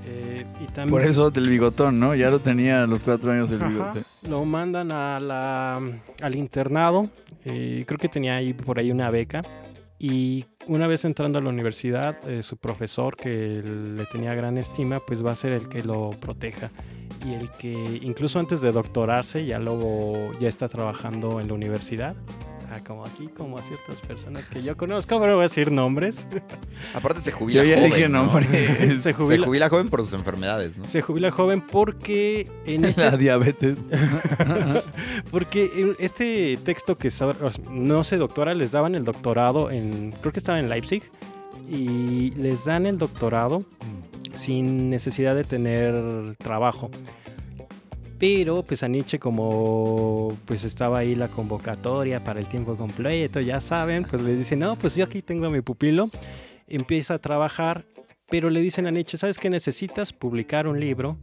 eh, 0.06 0.46
y 0.62 0.66
también 0.66 0.90
Por 0.90 1.04
eso 1.04 1.32
del 1.32 1.50
bigotón, 1.50 2.00
¿no? 2.02 2.14
Ya 2.16 2.30
lo 2.30 2.40
tenía 2.40 2.84
a 2.84 2.88
los 2.88 3.04
cuatro 3.06 3.32
años 3.32 3.50
el 3.52 3.62
Ajá. 3.62 3.70
bigote. 3.70 4.02
lo 4.28 4.44
mandan 4.44 4.92
a 4.92 5.20
la, 5.22 5.82
al 6.22 6.36
internado. 6.36 7.10
eh, 7.46 7.86
creo 7.88 7.98
que 7.98 8.10
tenía 8.10 8.36
ahí 8.36 8.54
por 8.54 8.78
ahí 8.80 8.92
una 8.92 9.10
beca. 9.10 9.42
Y 10.06 10.44
una 10.68 10.88
vez 10.88 11.06
entrando 11.06 11.40
a 11.40 11.42
la 11.42 11.48
universidad, 11.48 12.18
eh, 12.30 12.44
su 12.44 12.58
profesor, 12.58 13.16
que 13.16 13.64
le 13.64 14.06
tenía 14.08 14.34
gran 14.36 14.58
estima, 14.58 15.00
pues 15.00 15.26
va 15.26 15.32
a 15.32 15.36
ser 15.36 15.54
el 15.54 15.70
que 15.70 15.82
lo 15.82 16.10
proteja. 16.10 16.72
Y 17.26 17.32
el 17.32 17.50
que 17.52 18.02
incluso 18.02 18.38
antes 18.38 18.60
de 18.60 18.74
doctorarse, 18.74 19.46
ya 19.46 19.60
luego 19.60 20.38
ya 20.42 20.50
está 20.50 20.68
trabajando 20.68 21.40
en 21.40 21.48
la 21.48 21.54
universidad. 21.54 22.18
Ah, 22.74 22.80
como 22.86 23.06
aquí, 23.06 23.28
como 23.28 23.58
a 23.58 23.62
ciertas 23.62 24.00
personas 24.00 24.48
que 24.48 24.64
yo 24.64 24.76
conozco, 24.76 25.20
pero 25.20 25.32
no 25.32 25.36
voy 25.36 25.44
a 25.44 25.48
decir 25.48 25.72
nombres. 25.72 26.28
Aparte 26.96 27.20
se 27.20 27.32
jubila 27.32 27.64
Yo 27.64 27.70
ya 27.70 27.76
joven, 27.76 27.92
dije 27.92 28.10
¿no? 28.10 28.24
nombre. 28.26 29.00
Se 29.00 29.14
Se 29.14 29.38
jubila, 29.38 29.70
joven 29.70 29.90
por 29.90 30.00
sus 30.02 30.14
enfermedades, 30.14 30.78
¿no? 30.78 30.88
se 30.88 31.02
jubila 31.02 31.30
joven 31.30 31.62
porque 31.62 32.50
en 32.66 32.86
este 32.86 33.02
La 33.04 33.18
diabetes. 33.18 33.80
Porque 35.32 35.70
en 35.76 35.96
este 36.00 36.58
texto 36.64 36.98
que 36.98 37.10
no 37.70 38.04
se 38.04 38.18
doctora, 38.18 38.54
les 38.54 38.72
daban 38.72 38.96
el 38.96 39.04
doctorado 39.06 39.70
en, 39.72 40.12
creo 40.22 40.32
que 40.32 40.40
estaba 40.40 40.60
en 40.60 40.70
Leipzig, 40.70 41.04
y 41.70 42.32
les 42.32 42.66
dan 42.66 42.86
el 42.86 42.98
doctorado 42.98 43.60
Mm. 43.60 44.36
sin 44.38 44.90
necesidad 44.90 45.36
de 45.36 45.44
tener 45.44 46.36
trabajo. 46.38 46.90
Pero 48.24 48.64
pues 48.64 48.84
a 48.84 48.88
Nietzsche 48.88 49.20
como 49.20 50.38
pues 50.46 50.64
estaba 50.64 51.00
ahí 51.00 51.14
la 51.14 51.28
convocatoria 51.28 52.24
para 52.24 52.40
el 52.40 52.48
tiempo 52.48 52.78
completo, 52.78 53.42
ya 53.42 53.60
saben, 53.60 54.06
pues 54.06 54.22
les 54.22 54.38
dicen, 54.38 54.60
no, 54.60 54.78
pues 54.78 54.96
yo 54.96 55.04
aquí 55.04 55.22
tengo 55.22 55.48
a 55.48 55.50
mi 55.50 55.60
pupilo, 55.60 56.10
empieza 56.70 57.16
a 57.16 57.20
trabajar, 57.20 57.84
pero 58.30 58.50
le 58.50 58.62
dicen 58.62 58.88
a 58.88 58.92
Nietzsche, 58.92 59.18
¿sabes 59.18 59.38
qué 59.38 59.50
necesitas? 59.50 60.14
Publicar 60.14 60.68
un 60.68 60.80
libro 60.80 61.18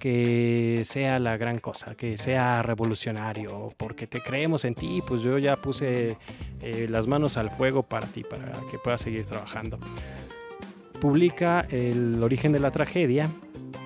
que 0.00 0.82
sea 0.84 1.20
la 1.20 1.36
gran 1.36 1.60
cosa, 1.60 1.94
que 1.94 2.18
sea 2.18 2.64
revolucionario, 2.64 3.72
porque 3.76 4.08
te 4.08 4.20
creemos 4.20 4.64
en 4.64 4.74
ti, 4.74 5.04
pues 5.06 5.22
yo 5.22 5.38
ya 5.38 5.54
puse 5.54 6.16
eh, 6.62 6.86
las 6.90 7.06
manos 7.06 7.36
al 7.36 7.52
fuego 7.52 7.84
para 7.84 8.08
ti, 8.08 8.24
para 8.24 8.60
que 8.68 8.76
puedas 8.82 9.02
seguir 9.02 9.24
trabajando. 9.24 9.78
Publica 11.00 11.64
El 11.70 12.20
origen 12.20 12.50
de 12.50 12.58
la 12.58 12.72
tragedia, 12.72 13.30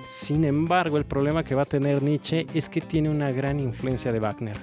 sin 0.07 0.43
embargo 0.43 0.97
el 0.97 1.05
problema 1.05 1.43
que 1.43 1.55
va 1.55 1.63
a 1.63 1.65
tener 1.65 2.03
Nietzsche 2.03 2.45
es 2.53 2.69
que 2.69 2.81
tiene 2.81 3.09
una 3.09 3.31
gran 3.31 3.59
influencia 3.59 4.11
de 4.11 4.19
Wagner, 4.19 4.57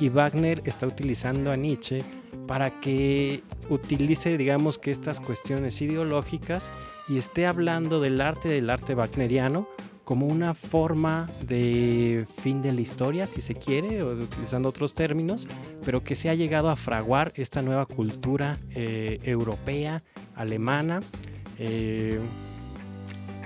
y 0.00 0.08
Wagner 0.08 0.62
está 0.64 0.86
utilizando 0.86 1.52
a 1.52 1.56
Nietzsche 1.56 2.02
para 2.46 2.80
que 2.80 3.44
utilice, 3.68 4.36
digamos, 4.36 4.78
que 4.78 4.90
estas 4.90 5.20
cuestiones 5.20 5.80
ideológicas 5.82 6.72
y 7.08 7.18
esté 7.18 7.46
hablando 7.46 8.00
del 8.00 8.20
arte, 8.20 8.48
del 8.48 8.70
arte 8.70 8.94
wagneriano, 8.94 9.68
como 10.04 10.26
una 10.26 10.54
forma 10.54 11.28
de 11.46 12.26
fin 12.42 12.62
de 12.62 12.72
la 12.72 12.80
historia, 12.80 13.28
si 13.28 13.40
se 13.40 13.54
quiere, 13.54 14.02
o 14.02 14.12
utilizando 14.14 14.68
otros 14.68 14.94
términos, 14.94 15.46
pero 15.84 16.02
que 16.02 16.16
se 16.16 16.28
ha 16.28 16.34
llegado 16.34 16.70
a 16.70 16.74
fraguar 16.74 17.32
esta 17.36 17.62
nueva 17.62 17.86
cultura 17.86 18.58
eh, 18.70 19.20
europea, 19.22 20.02
alemana, 20.34 21.00
eh, 21.58 22.18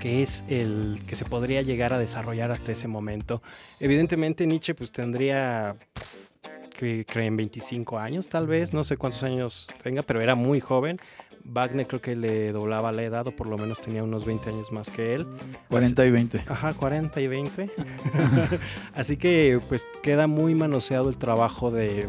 que 0.05 0.21
es 0.21 0.43
el 0.49 0.99
que 1.07 1.15
se 1.15 1.25
podría 1.25 1.63
llegar 1.63 1.91
a 1.91 1.97
desarrollar 1.97 2.51
hasta 2.51 2.71
ese 2.71 2.87
momento. 2.87 3.41
Evidentemente 3.79 4.45
Nietzsche 4.45 4.75
pues 4.75 4.91
tendría 4.91 5.77
que 6.77 7.07
creen 7.09 7.35
25 7.35 7.97
años 7.97 8.29
tal 8.29 8.45
vez, 8.45 8.71
no 8.71 8.83
sé 8.83 8.97
cuántos 8.97 9.23
años 9.23 9.67
tenga, 9.81 10.03
pero 10.03 10.21
era 10.21 10.35
muy 10.35 10.59
joven. 10.59 10.99
Wagner 11.43 11.87
creo 11.87 12.01
que 12.01 12.15
le 12.15 12.51
doblaba 12.51 12.91
la 12.91 13.01
edad 13.01 13.25
o 13.25 13.35
por 13.35 13.47
lo 13.47 13.57
menos 13.57 13.81
tenía 13.81 14.03
unos 14.03 14.25
20 14.25 14.47
años 14.47 14.71
más 14.71 14.91
que 14.91 15.15
él. 15.15 15.25
40 15.69 16.05
y 16.05 16.11
20. 16.11 16.43
Ajá, 16.49 16.75
40 16.75 17.21
y 17.21 17.27
20. 17.27 17.69
Así 18.93 19.17
que 19.17 19.59
pues 19.67 19.87
queda 20.03 20.27
muy 20.27 20.53
manoseado 20.53 21.09
el 21.09 21.17
trabajo 21.17 21.71
de, 21.71 22.07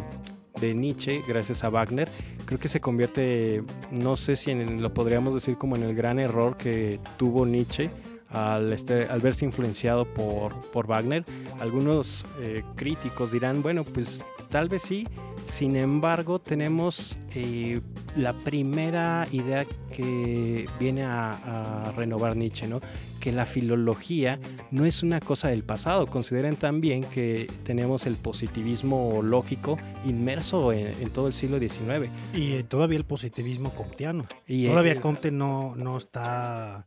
de 0.61 0.75
Nietzsche 0.75 1.23
gracias 1.27 1.65
a 1.65 1.69
Wagner. 1.71 2.09
Creo 2.45 2.59
que 2.59 2.69
se 2.69 2.81
convierte, 2.81 3.63
no 3.91 4.17
sé 4.17 4.37
si 4.37 4.51
en- 4.51 4.83
lo 4.83 4.93
podríamos 4.95 5.35
decir 5.35 5.57
como 5.57 5.77
en 5.77 5.83
el 5.83 5.95
gran 5.95 6.19
error 6.19 6.57
que 6.57 6.99
tuvo 7.17 7.45
Nietzsche 7.47 7.91
al, 8.31 8.73
este- 8.73 9.07
al 9.07 9.21
verse 9.21 9.45
influenciado 9.45 10.05
por, 10.05 10.53
por 10.73 10.87
Wagner. 10.87 11.25
Algunos 11.61 12.25
eh, 12.41 12.63
críticos 12.77 13.33
dirán, 13.33 13.63
bueno, 13.63 13.85
pues 13.85 14.25
tal 14.51 14.69
vez 14.69 14.83
sí. 14.83 15.07
Sin 15.45 15.77
embargo, 15.77 16.41
tenemos 16.41 17.19
eh, 17.35 17.81
la 18.17 18.33
primera 18.33 19.29
idea 19.31 19.65
que 19.93 20.69
viene 20.81 21.05
a, 21.05 21.87
a 21.87 21.93
renovar 21.93 22.37
Nietzsche, 22.37 22.67
¿no? 22.67 22.81
Que 23.21 23.31
la 23.31 23.47
filología 23.47 24.41
no 24.73 24.85
es 24.87 25.05
una 25.05 25.21
cosa 25.21 25.49
del 25.49 25.63
pasado. 25.63 26.09
Consideren 26.09 26.57
también 26.57 27.05
que 27.05 27.47
tenemos 27.63 28.07
el 28.07 28.17
positivismo 28.17 29.21
lógico 29.23 29.79
inmerso 30.05 30.73
en, 30.73 30.89
en 31.01 31.11
todo 31.11 31.29
el 31.29 31.33
siglo 31.33 31.61
XIX. 31.61 32.11
Y 32.35 32.55
eh, 32.55 32.65
todavía 32.65 32.99
el 32.99 33.05
positivismo 33.05 33.73
comteano. 33.73 34.27
Y 34.49 34.67
Todavía 34.67 35.01
Comte 35.01 35.31
no, 35.31 35.77
no 35.77 35.97
está 35.97 36.85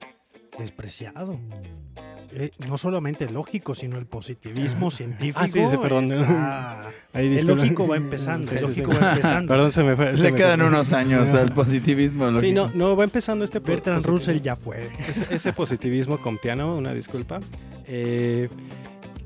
despreciado. 0.58 1.40
Eh, 2.32 2.52
no 2.68 2.78
solamente 2.78 3.26
el 3.26 3.34
lógico, 3.34 3.74
sino 3.74 3.98
el 3.98 4.06
positivismo 4.06 4.92
científico. 4.92 5.40
Ah, 5.42 5.48
sí, 5.48 5.60
sí, 5.60 5.78
perdón. 5.82 6.04
está- 6.06 6.92
Ahí, 7.14 7.36
El 7.38 7.48
lógico 7.48 7.88
va 7.88 7.98
empezando, 7.98 8.46
Sí, 8.48 8.56
el 8.56 8.62
lógico 8.62 8.92
sí. 8.92 8.98
va 9.02 9.10
empezando. 9.16 9.48
Perdón, 9.52 9.72
se 9.72 9.84
me 9.84 9.96
fue. 9.96 10.16
se 10.16 10.24
Le 10.26 10.32
me 10.32 10.38
quedan 10.38 10.60
fue. 10.60 10.68
unos 10.68 10.94
años 10.94 11.34
al 11.34 11.52
positivismo. 11.54 12.40
Sí, 12.40 12.52
no, 12.52 12.70
no, 12.76 12.96
va 12.96 13.04
empezando 13.04 13.44
este 13.46 13.58
Bertrand. 13.60 14.06
Russell 14.06 14.40
ya 14.42 14.56
fue. 14.56 14.90
ese, 15.08 15.34
ese 15.34 15.54
positivismo 15.54 16.20
comtiano, 16.20 16.76
una 16.78 16.94
disculpa, 16.94 17.40
eh, 17.88 18.48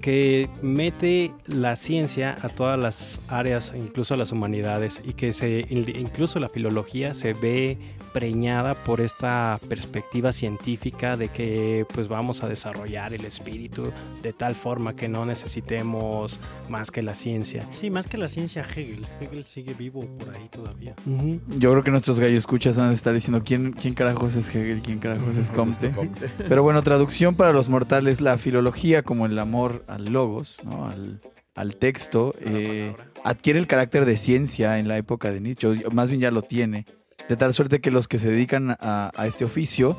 que 0.03 0.49
mete 0.61 1.31
la 1.45 1.77
ciencia 1.77 2.35
a 2.41 2.49
todas 2.49 2.77
las 2.77 3.21
áreas, 3.29 3.71
incluso 3.73 4.15
a 4.15 4.17
las 4.17 4.33
humanidades, 4.33 5.01
y 5.05 5.13
que 5.13 5.31
se, 5.31 5.65
incluso 5.69 6.39
la 6.39 6.49
filología 6.49 7.13
se 7.13 7.33
ve 7.33 7.77
preñada 8.13 8.83
por 8.83 9.01
esta 9.01 9.59
perspectiva 9.67 10.31
científica 10.31 11.17
de 11.17 11.29
que 11.29 11.85
pues 11.93 12.07
vamos 12.07 12.43
a 12.43 12.47
desarrollar 12.47 13.13
el 13.13 13.25
espíritu 13.25 13.91
de 14.21 14.33
tal 14.33 14.55
forma 14.55 14.95
que 14.95 15.07
no 15.07 15.25
necesitemos 15.25 16.39
más 16.69 16.91
que 16.91 17.01
la 17.01 17.15
ciencia. 17.15 17.65
Sí, 17.71 17.89
más 17.89 18.07
que 18.07 18.17
la 18.17 18.27
ciencia 18.27 18.61
Hegel. 18.63 19.05
Hegel 19.19 19.45
sigue 19.45 19.73
vivo 19.73 20.01
por 20.19 20.35
ahí 20.35 20.47
todavía. 20.49 20.95
Yo 21.57 21.71
creo 21.71 21.83
que 21.83 21.91
nuestros 21.91 22.19
gallos 22.19 22.39
escuchas 22.39 22.77
han 22.77 22.89
de 22.89 22.95
estar 22.95 23.13
diciendo 23.13 23.41
quién, 23.43 23.71
quién 23.71 23.93
carajos 23.93 24.35
es 24.35 24.53
Hegel, 24.53 24.81
quién 24.81 24.99
carajos 24.99 25.35
es 25.37 25.49
Comte. 25.53 25.91
Comte. 25.91 26.29
Pero 26.47 26.61
bueno, 26.61 26.83
traducción 26.83 27.35
para 27.35 27.51
los 27.51 27.69
mortales, 27.69 28.21
la 28.21 28.37
filología 28.37 29.01
como 29.01 29.25
el 29.25 29.39
amor 29.39 29.83
al 29.93 30.05
logos, 30.05 30.59
¿no? 30.63 30.87
al, 30.87 31.21
al 31.55 31.75
texto, 31.75 32.33
eh, 32.41 32.95
adquiere 33.23 33.59
el 33.59 33.67
carácter 33.67 34.05
de 34.05 34.17
ciencia 34.17 34.79
en 34.79 34.87
la 34.87 34.97
época 34.97 35.31
de 35.31 35.39
Nietzsche, 35.39 35.67
o 35.85 35.91
más 35.91 36.09
bien 36.09 36.21
ya 36.21 36.31
lo 36.31 36.41
tiene, 36.41 36.85
de 37.29 37.37
tal 37.37 37.53
suerte 37.53 37.79
que 37.79 37.91
los 37.91 38.07
que 38.07 38.19
se 38.19 38.29
dedican 38.29 38.71
a, 38.79 39.11
a 39.15 39.27
este 39.27 39.45
oficio, 39.45 39.95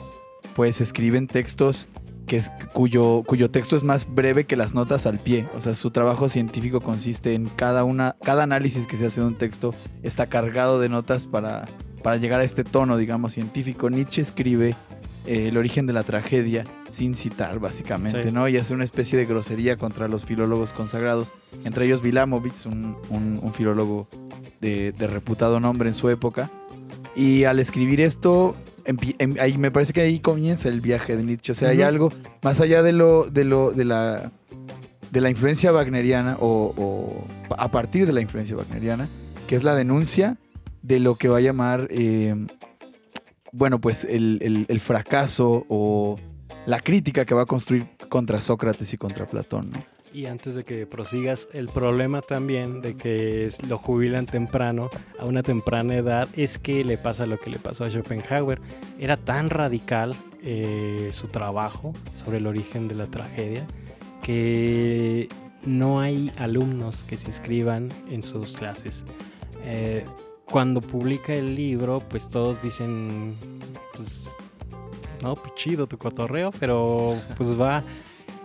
pues 0.54 0.80
escriben 0.80 1.26
textos 1.26 1.88
que 2.26 2.36
es- 2.36 2.50
cuyo, 2.72 3.22
cuyo 3.26 3.50
texto 3.50 3.76
es 3.76 3.82
más 3.82 4.06
breve 4.12 4.44
que 4.44 4.56
las 4.56 4.74
notas 4.74 5.06
al 5.06 5.18
pie. 5.18 5.46
O 5.54 5.60
sea, 5.60 5.74
su 5.74 5.90
trabajo 5.90 6.28
científico 6.28 6.80
consiste 6.80 7.34
en 7.34 7.48
cada 7.50 7.84
una, 7.84 8.16
cada 8.22 8.42
análisis 8.42 8.86
que 8.86 8.96
se 8.96 9.06
hace 9.06 9.20
de 9.20 9.26
un 9.26 9.34
texto 9.36 9.74
está 10.02 10.26
cargado 10.26 10.80
de 10.80 10.88
notas 10.88 11.26
para, 11.26 11.68
para 12.02 12.16
llegar 12.16 12.40
a 12.40 12.44
este 12.44 12.64
tono, 12.64 12.96
digamos, 12.96 13.34
científico. 13.34 13.90
Nietzsche 13.90 14.22
escribe 14.22 14.74
eh, 15.26 15.48
el 15.48 15.56
origen 15.56 15.86
de 15.86 15.92
la 15.92 16.02
tragedia 16.02 16.64
sin 16.90 17.14
citar, 17.14 17.58
básicamente, 17.58 18.22
Sí. 18.24 18.30
¿no? 18.32 18.48
Y 18.48 18.56
hace 18.56 18.74
una 18.74 18.84
especie 18.84 19.18
de 19.18 19.24
grosería 19.26 19.76
contra 19.76 20.06
los 20.08 20.24
filólogos 20.24 20.72
consagrados, 20.72 21.32
entre 21.64 21.86
ellos 21.86 22.00
Vilamovitz, 22.02 22.66
un, 22.66 22.96
un- 23.10 23.40
un 23.42 23.52
filólogo 23.54 24.08
de, 24.60 24.92
de 24.92 25.06
reputado 25.06 25.60
nombre 25.60 25.88
en 25.88 25.94
su 25.94 26.08
época. 26.10 26.50
Y 27.16 27.44
al 27.44 27.58
escribir 27.60 28.00
esto, 28.00 28.54
em- 28.84 29.34
ahí 29.40 29.56
me 29.58 29.70
parece 29.70 29.92
que 29.92 30.00
ahí 30.00 30.18
comienza 30.20 30.68
el 30.68 30.80
viaje 30.80 31.16
de 31.16 31.22
Nietzsche. 31.24 31.52
O 31.52 31.54
sea, 31.54 31.70
hay 31.70 31.82
algo 31.82 32.12
más 32.42 32.60
allá 32.60 32.82
de 32.82 32.92
lo, 32.92 33.24
de 33.30 33.44
lo, 33.44 33.70
de 33.72 33.84
la, 33.84 34.32
de 35.10 35.20
la 35.20 35.30
influencia 35.30 35.72
wagneriana 35.72 36.36
o, 36.40 36.74
o 36.76 37.54
a 37.56 37.70
partir 37.70 38.06
de 38.06 38.12
la 38.12 38.20
influencia 38.20 38.56
wagneriana, 38.56 39.08
que 39.46 39.54
es 39.56 39.62
la 39.64 39.74
denuncia 39.74 40.38
de 40.82 40.98
lo 41.00 41.14
que 41.14 41.28
va 41.28 41.38
a 41.38 41.40
llamar, 41.40 41.86
eh, 41.90 42.34
bueno, 43.54 43.80
pues 43.80 44.04
el, 44.04 44.66
el- 44.68 44.80
fracaso 44.80 45.64
o 45.68 46.16
la 46.66 46.80
crítica 46.80 47.24
que 47.24 47.34
va 47.34 47.42
a 47.42 47.46
construir 47.46 47.86
contra 48.08 48.40
Sócrates 48.40 48.92
y 48.92 48.96
contra 48.98 49.26
Platón. 49.26 49.70
Y 50.12 50.26
antes 50.26 50.54
de 50.54 50.64
que 50.64 50.86
prosigas, 50.86 51.48
el 51.52 51.68
problema 51.68 52.20
también 52.20 52.80
de 52.82 52.96
que 52.96 53.48
lo 53.68 53.78
jubilan 53.78 54.26
temprano, 54.26 54.90
a 55.18 55.24
una 55.24 55.42
temprana 55.42 55.94
edad, 55.94 56.28
es 56.36 56.58
que 56.58 56.84
le 56.84 56.98
pasa 56.98 57.26
lo 57.26 57.38
que 57.38 57.50
le 57.50 57.58
pasó 57.58 57.84
a 57.84 57.90
Schopenhauer. 57.90 58.60
Era 58.98 59.16
tan 59.16 59.50
radical 59.50 60.14
eh, 60.42 61.10
su 61.12 61.28
trabajo 61.28 61.94
sobre 62.14 62.38
el 62.38 62.46
origen 62.46 62.86
de 62.88 62.94
la 62.96 63.06
tragedia 63.06 63.66
que 64.22 65.28
no 65.64 66.00
hay 66.00 66.32
alumnos 66.38 67.04
que 67.04 67.16
se 67.16 67.26
inscriban 67.28 67.88
en 68.10 68.22
sus 68.22 68.56
clases. 68.56 69.04
Eh, 69.64 70.04
cuando 70.44 70.80
publica 70.80 71.34
el 71.34 71.54
libro, 71.54 72.00
pues 72.08 72.28
todos 72.28 72.62
dicen, 72.62 73.34
pues, 73.94 74.30
no, 75.22 75.34
pues 75.34 75.54
chido 75.54 75.86
tu 75.86 75.98
cotorreo, 75.98 76.50
pero 76.58 77.16
pues 77.36 77.58
va. 77.58 77.82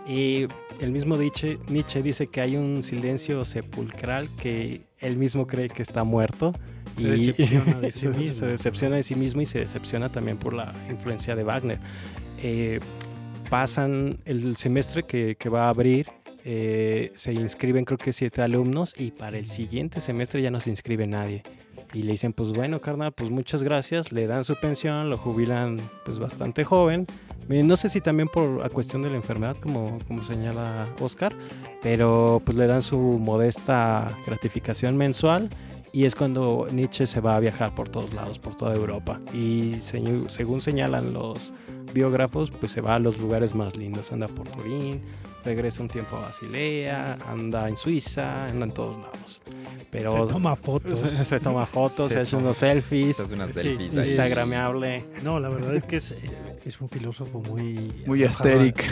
Y 0.06 0.46
el 0.80 0.92
mismo 0.92 1.16
Nietzsche, 1.16 1.58
Nietzsche 1.68 2.02
dice 2.02 2.26
que 2.26 2.40
hay 2.40 2.56
un 2.56 2.82
silencio 2.82 3.44
sepulcral 3.44 4.28
que 4.40 4.82
él 4.98 5.16
mismo 5.16 5.46
cree 5.46 5.68
que 5.68 5.82
está 5.82 6.04
muerto. 6.04 6.54
Se 6.96 7.02
decepciona 7.02 7.74
de 7.80 7.92
sí 7.92 8.08
mismo. 8.08 8.32
se 8.32 8.46
decepciona 8.46 8.96
de 8.96 9.02
sí 9.02 9.14
mismo 9.14 9.42
y 9.42 9.46
se 9.46 9.60
decepciona 9.60 10.10
también 10.10 10.38
por 10.38 10.54
la 10.54 10.74
influencia 10.90 11.36
de 11.36 11.44
Wagner. 11.44 11.78
Eh, 12.42 12.80
pasan 13.50 14.18
el 14.24 14.56
semestre 14.56 15.02
que, 15.04 15.36
que 15.36 15.48
va 15.48 15.66
a 15.66 15.68
abrir, 15.68 16.06
eh, 16.44 17.12
se 17.16 17.32
inscriben 17.32 17.84
creo 17.84 17.98
que 17.98 18.12
siete 18.12 18.40
alumnos 18.40 18.94
y 18.98 19.10
para 19.10 19.36
el 19.36 19.46
siguiente 19.46 20.00
semestre 20.00 20.40
ya 20.40 20.50
no 20.50 20.60
se 20.60 20.70
inscribe 20.70 21.06
nadie. 21.06 21.42
Y 21.92 22.02
le 22.02 22.12
dicen, 22.12 22.32
pues 22.32 22.52
bueno, 22.52 22.80
carnal, 22.80 23.12
pues 23.12 23.30
muchas 23.30 23.62
gracias, 23.62 24.12
le 24.12 24.26
dan 24.26 24.44
su 24.44 24.54
pensión, 24.56 25.10
lo 25.10 25.18
jubilan 25.18 25.80
pues 26.04 26.18
bastante 26.18 26.64
joven. 26.64 27.06
No 27.48 27.76
sé 27.76 27.88
si 27.88 28.00
también 28.00 28.28
por 28.28 28.64
a 28.64 28.68
cuestión 28.68 29.02
de 29.02 29.10
la 29.10 29.16
enfermedad, 29.16 29.56
como, 29.56 29.98
como 30.06 30.22
señala 30.22 30.86
Oscar, 31.00 31.34
pero 31.82 32.40
pues 32.44 32.56
le 32.56 32.68
dan 32.68 32.82
su 32.82 32.96
modesta 32.96 34.16
gratificación 34.24 34.96
mensual 34.96 35.50
y 35.92 36.04
es 36.04 36.14
cuando 36.14 36.68
Nietzsche 36.70 37.06
se 37.06 37.20
va 37.20 37.34
a 37.34 37.40
viajar 37.40 37.74
por 37.74 37.88
todos 37.88 38.12
lados, 38.14 38.38
por 38.38 38.54
toda 38.54 38.74
Europa. 38.76 39.20
Y 39.34 39.76
según 39.80 40.60
señalan 40.60 41.12
los 41.12 41.52
biógrafos, 41.92 42.52
pues 42.52 42.70
se 42.70 42.80
va 42.80 42.94
a 42.94 42.98
los 43.00 43.18
lugares 43.18 43.54
más 43.54 43.76
lindos. 43.76 44.12
Anda 44.12 44.28
por 44.28 44.48
Turín, 44.48 45.02
regresa 45.44 45.82
un 45.82 45.88
tiempo 45.88 46.16
a 46.16 46.20
Basilea, 46.20 47.14
anda 47.26 47.68
en 47.68 47.76
Suiza, 47.76 48.46
anda 48.46 48.66
en 48.66 48.72
todos 48.72 48.96
lados. 48.96 49.40
Pero 49.90 50.26
Se 50.26 50.32
toma 50.32 50.54
fotos. 50.56 50.98
se, 50.98 51.06
se 51.24 51.40
toma 51.40 51.66
fotos, 51.66 52.08
se, 52.08 52.14
Se 52.14 52.20
hace 52.20 52.36
unos 52.36 52.58
selfies, 52.58 53.16
Se 53.16 53.22
hace 53.24 53.34
unas 53.34 53.52
Sí, 53.52 53.60
selfies 53.60 53.92
sí, 53.92 53.98
ahí. 53.98 54.08
instagrameable. 54.08 55.04
No, 55.22 55.40
la 55.40 55.48
verdad 55.48 55.74
es 55.74 55.84
que 55.84 55.96
es, 55.96 56.12
eh, 56.12 56.18
es 56.64 56.80
un 56.80 56.88
filósofo 56.88 57.40
muy... 57.40 57.92
Muy 58.06 58.22
asteric. 58.24 58.84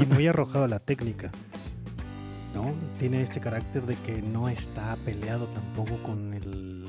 Y 0.00 0.06
muy 0.06 0.26
arrojado 0.26 0.64
a 0.64 0.68
la 0.68 0.80
técnica. 0.80 1.30
¿No? 2.54 2.74
Tiene 2.98 3.22
este 3.22 3.40
carácter 3.40 3.82
de 3.82 3.96
que 3.96 4.20
no 4.20 4.48
está 4.48 4.96
peleado 5.04 5.46
tampoco 5.48 6.02
con 6.02 6.34
el 6.34 6.84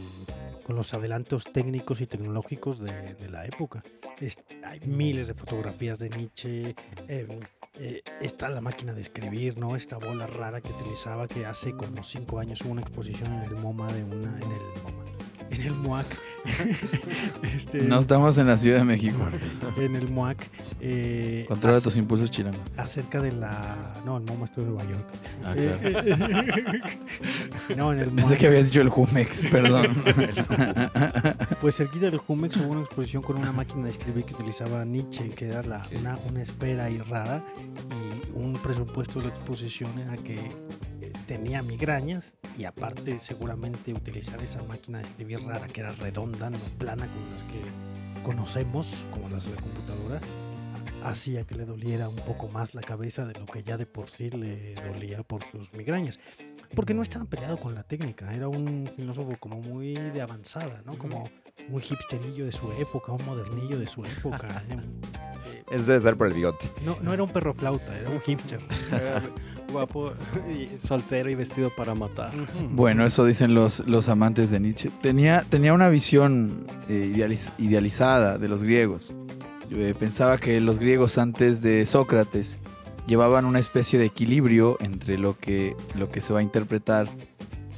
con 0.65 0.77
los 0.77 0.93
adelantos 0.93 1.43
técnicos 1.51 1.99
y 1.99 2.07
tecnológicos 2.07 2.79
de, 2.79 3.15
de 3.15 3.29
la 3.29 3.45
época. 3.45 3.83
Es- 4.21 4.37
hay 4.65 4.79
miles 4.85 5.27
de 5.27 5.33
fotografías 5.33 5.99
de 5.99 6.09
Nietzsche. 6.09 6.73
eh, 7.09 7.27
eh, 7.79 8.03
está 8.21 8.49
la 8.49 8.61
máquina 8.61 8.93
de 8.93 9.01
escribir, 9.01 9.57
¿no? 9.57 9.75
Esta 9.75 9.97
bola 9.97 10.27
rara 10.27 10.61
que 10.61 10.71
utilizaba 10.71 11.27
que 11.27 11.45
hace 11.45 11.75
como 11.75 12.03
cinco 12.03 12.39
años 12.39 12.61
hubo 12.61 12.71
una 12.71 12.81
exposición 12.81 13.33
en 13.33 13.43
el 13.43 13.55
MoMA 13.55 13.91
de 13.91 14.03
una... 14.03 14.37
En 14.37 14.51
el 14.51 14.83
MoMA. 14.83 15.12
En 15.51 15.61
el. 15.61 15.73
Este, 17.55 17.81
No 17.83 17.99
estamos 17.99 18.37
en 18.37 18.47
la 18.47 18.57
Ciudad 18.57 18.79
de 18.79 18.83
México. 18.83 19.15
en 19.77 19.95
el 19.95 20.09
MOAC. 20.09 20.49
eh, 20.81 21.45
Controla 21.47 21.79
tus 21.79 21.95
impulsos 21.97 22.29
chilangos. 22.31 22.61
acerca 22.77 23.21
de 23.21 23.31
la. 23.31 23.93
No, 24.05 24.17
el 24.17 24.23
MoMA 24.23 24.45
estuvo 24.45 24.65
en 24.65 24.73
Nueva 24.73 24.89
York. 24.91 25.05
Ah, 25.45 25.53
claro. 25.53 25.79
no, 27.77 27.93
en 27.93 27.99
el 27.99 28.09
Pensé 28.09 28.29
MOAC, 28.31 28.39
que 28.39 28.47
habías 28.47 28.65
dicho 28.67 28.81
el 28.81 28.89
Jumex, 28.89 29.45
perdón. 29.47 29.87
Pues 31.61 31.75
cerquita 31.77 32.07
del 32.09 32.17
Jumex 32.17 32.57
hubo 32.57 32.71
una 32.71 32.81
exposición 32.81 33.21
con 33.23 33.37
una 33.37 33.51
máquina 33.53 33.85
de 33.85 33.91
escribir 33.91 34.25
que 34.25 34.33
utilizaba 34.33 34.83
Nietzsche, 34.83 35.29
que 35.29 35.47
era 35.47 35.63
la- 35.63 35.81
una, 35.99 36.17
una 36.29 36.41
esfera 36.41 36.89
rara, 37.07 37.43
y 37.89 38.37
un 38.37 38.53
presupuesto 38.53 39.19
de 39.19 39.27
la 39.29 39.33
exposición 39.35 39.97
era 39.99 40.17
que 40.17 40.35
eh, 41.01 41.13
tenía 41.27 41.61
migrañas 41.63 42.35
y 42.57 42.65
aparte 42.65 43.17
seguramente 43.19 43.93
utilizar 43.93 44.41
esa 44.43 44.61
máquina 44.63 44.97
de 44.99 45.05
escribir 45.05 45.39
rara 45.47 45.67
que 45.67 45.81
era 45.81 45.91
redonda, 45.93 46.49
no 46.49 46.57
plana 46.77 47.07
como 47.07 47.31
las 47.31 47.43
que 47.43 47.61
conocemos, 48.23 49.05
como 49.11 49.29
las 49.29 49.45
de 49.45 49.55
la 49.55 49.61
computadora, 49.61 50.21
hacía 51.03 51.45
que 51.45 51.55
le 51.55 51.65
doliera 51.65 52.07
un 52.09 52.15
poco 52.17 52.47
más 52.47 52.73
la 52.75 52.81
cabeza 52.81 53.25
de 53.25 53.33
lo 53.37 53.45
que 53.45 53.63
ya 53.63 53.77
de 53.77 53.85
por 53.85 54.09
sí 54.09 54.29
le 54.29 54.75
dolía 54.75 55.23
por 55.23 55.43
sus 55.51 55.71
migrañas. 55.73 56.19
Porque 56.75 56.93
no 56.93 57.01
estaba 57.03 57.25
peleado 57.25 57.57
con 57.57 57.75
la 57.75 57.83
técnica, 57.83 58.33
era 58.33 58.47
un 58.47 58.89
filósofo 58.95 59.35
como 59.39 59.59
muy 59.59 59.93
de 59.93 60.21
avanzada, 60.21 60.81
¿no? 60.85 60.97
Como 60.97 61.29
muy 61.69 61.83
hipsterillo 61.83 62.45
de 62.45 62.51
su 62.51 62.71
época, 62.73 63.11
un 63.11 63.25
modernillo 63.25 63.77
de 63.79 63.87
su 63.87 64.05
época. 64.05 64.63
Eh, 65.45 65.63
Eso 65.77 65.87
debe 65.87 65.99
ser 65.99 66.17
por 66.17 66.27
el 66.27 66.33
bigote. 66.33 66.71
No, 66.85 66.97
no 67.01 67.13
era 67.13 67.21
un 67.23 67.29
perro 67.29 67.53
flauta, 67.53 67.97
era 67.97 68.09
un 68.09 68.19
hipster. 68.21 68.59
Guapo, 69.73 70.13
y 70.49 70.69
soltero 70.85 71.29
y 71.29 71.35
vestido 71.35 71.69
para 71.75 71.93
matar. 71.95 72.31
Bueno, 72.69 73.05
eso 73.05 73.25
dicen 73.25 73.53
los, 73.53 73.85
los 73.87 74.07
amantes 74.07 74.49
de 74.51 74.59
Nietzsche. 74.61 74.89
Tenía, 75.01 75.43
tenía 75.49 75.73
una 75.73 75.89
visión 75.89 76.65
eh, 76.87 77.11
idealiz- 77.13 77.51
idealizada 77.57 78.37
de 78.37 78.47
los 78.47 78.63
griegos. 78.63 79.15
Yo, 79.69 79.77
eh, 79.77 79.93
pensaba 79.93 80.37
que 80.37 80.61
los 80.61 80.79
griegos 80.79 81.17
antes 81.17 81.61
de 81.61 81.85
Sócrates 81.85 82.57
llevaban 83.07 83.43
una 83.45 83.59
especie 83.59 83.99
de 83.99 84.05
equilibrio 84.05 84.77
entre 84.79 85.17
lo 85.17 85.37
que, 85.37 85.75
lo 85.95 86.09
que 86.09 86.21
se 86.21 86.31
va 86.31 86.39
a 86.39 86.43
interpretar 86.43 87.09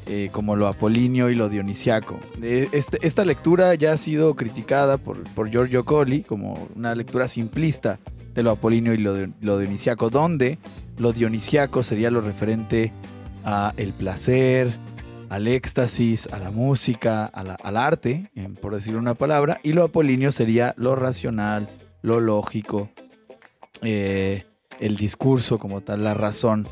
eh, 0.08 0.30
como 0.32 0.56
lo 0.56 0.68
apolíneo 0.68 1.32
y 1.32 1.36
lo 1.36 1.50
dionisiaco. 1.50 2.20
Eh, 2.44 2.70
este- 2.74 3.00
esta 3.02 3.26
lectura 3.26 3.74
ya 3.74 3.94
ha 3.94 3.98
sido 3.98 4.36
criticada 4.36 4.98
por, 5.00 5.24
por 5.34 5.50
Giorgio 5.50 5.84
Colli 5.84 6.22
como 6.22 6.68
una 6.76 6.94
lectura 6.94 7.28
simplista 7.28 7.98
de 8.36 8.44
lo 8.44 8.52
apolíneo 8.52 8.94
y 8.94 8.98
lo, 8.98 9.58
dionisiaco, 9.58 10.10
donde 10.10 10.60
lo 10.98 11.14
dionisiaco 11.14 11.82
sería 11.82 12.12
lo 12.12 12.22
referente 12.22 12.92
a 13.46 13.74
el 13.78 13.94
placer, 13.94 14.72
al 15.30 15.48
éxtasis, 15.48 16.28
a 16.32 16.38
la 16.38 16.52
música, 16.52 17.26
al 17.26 17.78
arte, 17.78 18.30
por 18.62 18.76
decir 18.76 18.96
una 18.96 19.16
palabra, 19.16 19.60
y 19.64 19.74
lo 19.74 19.84
apolíneo 19.84 20.32
sería 20.32 20.76
lo 20.78 20.96
racional, 20.96 21.70
lo 22.02 22.20
lógico, 22.20 22.90
eh, 23.82 24.46
el 24.80 24.98
discurso 24.98 25.58
como 25.58 25.82
tal, 25.82 26.04
la 26.04 26.14
razón. 26.14 26.68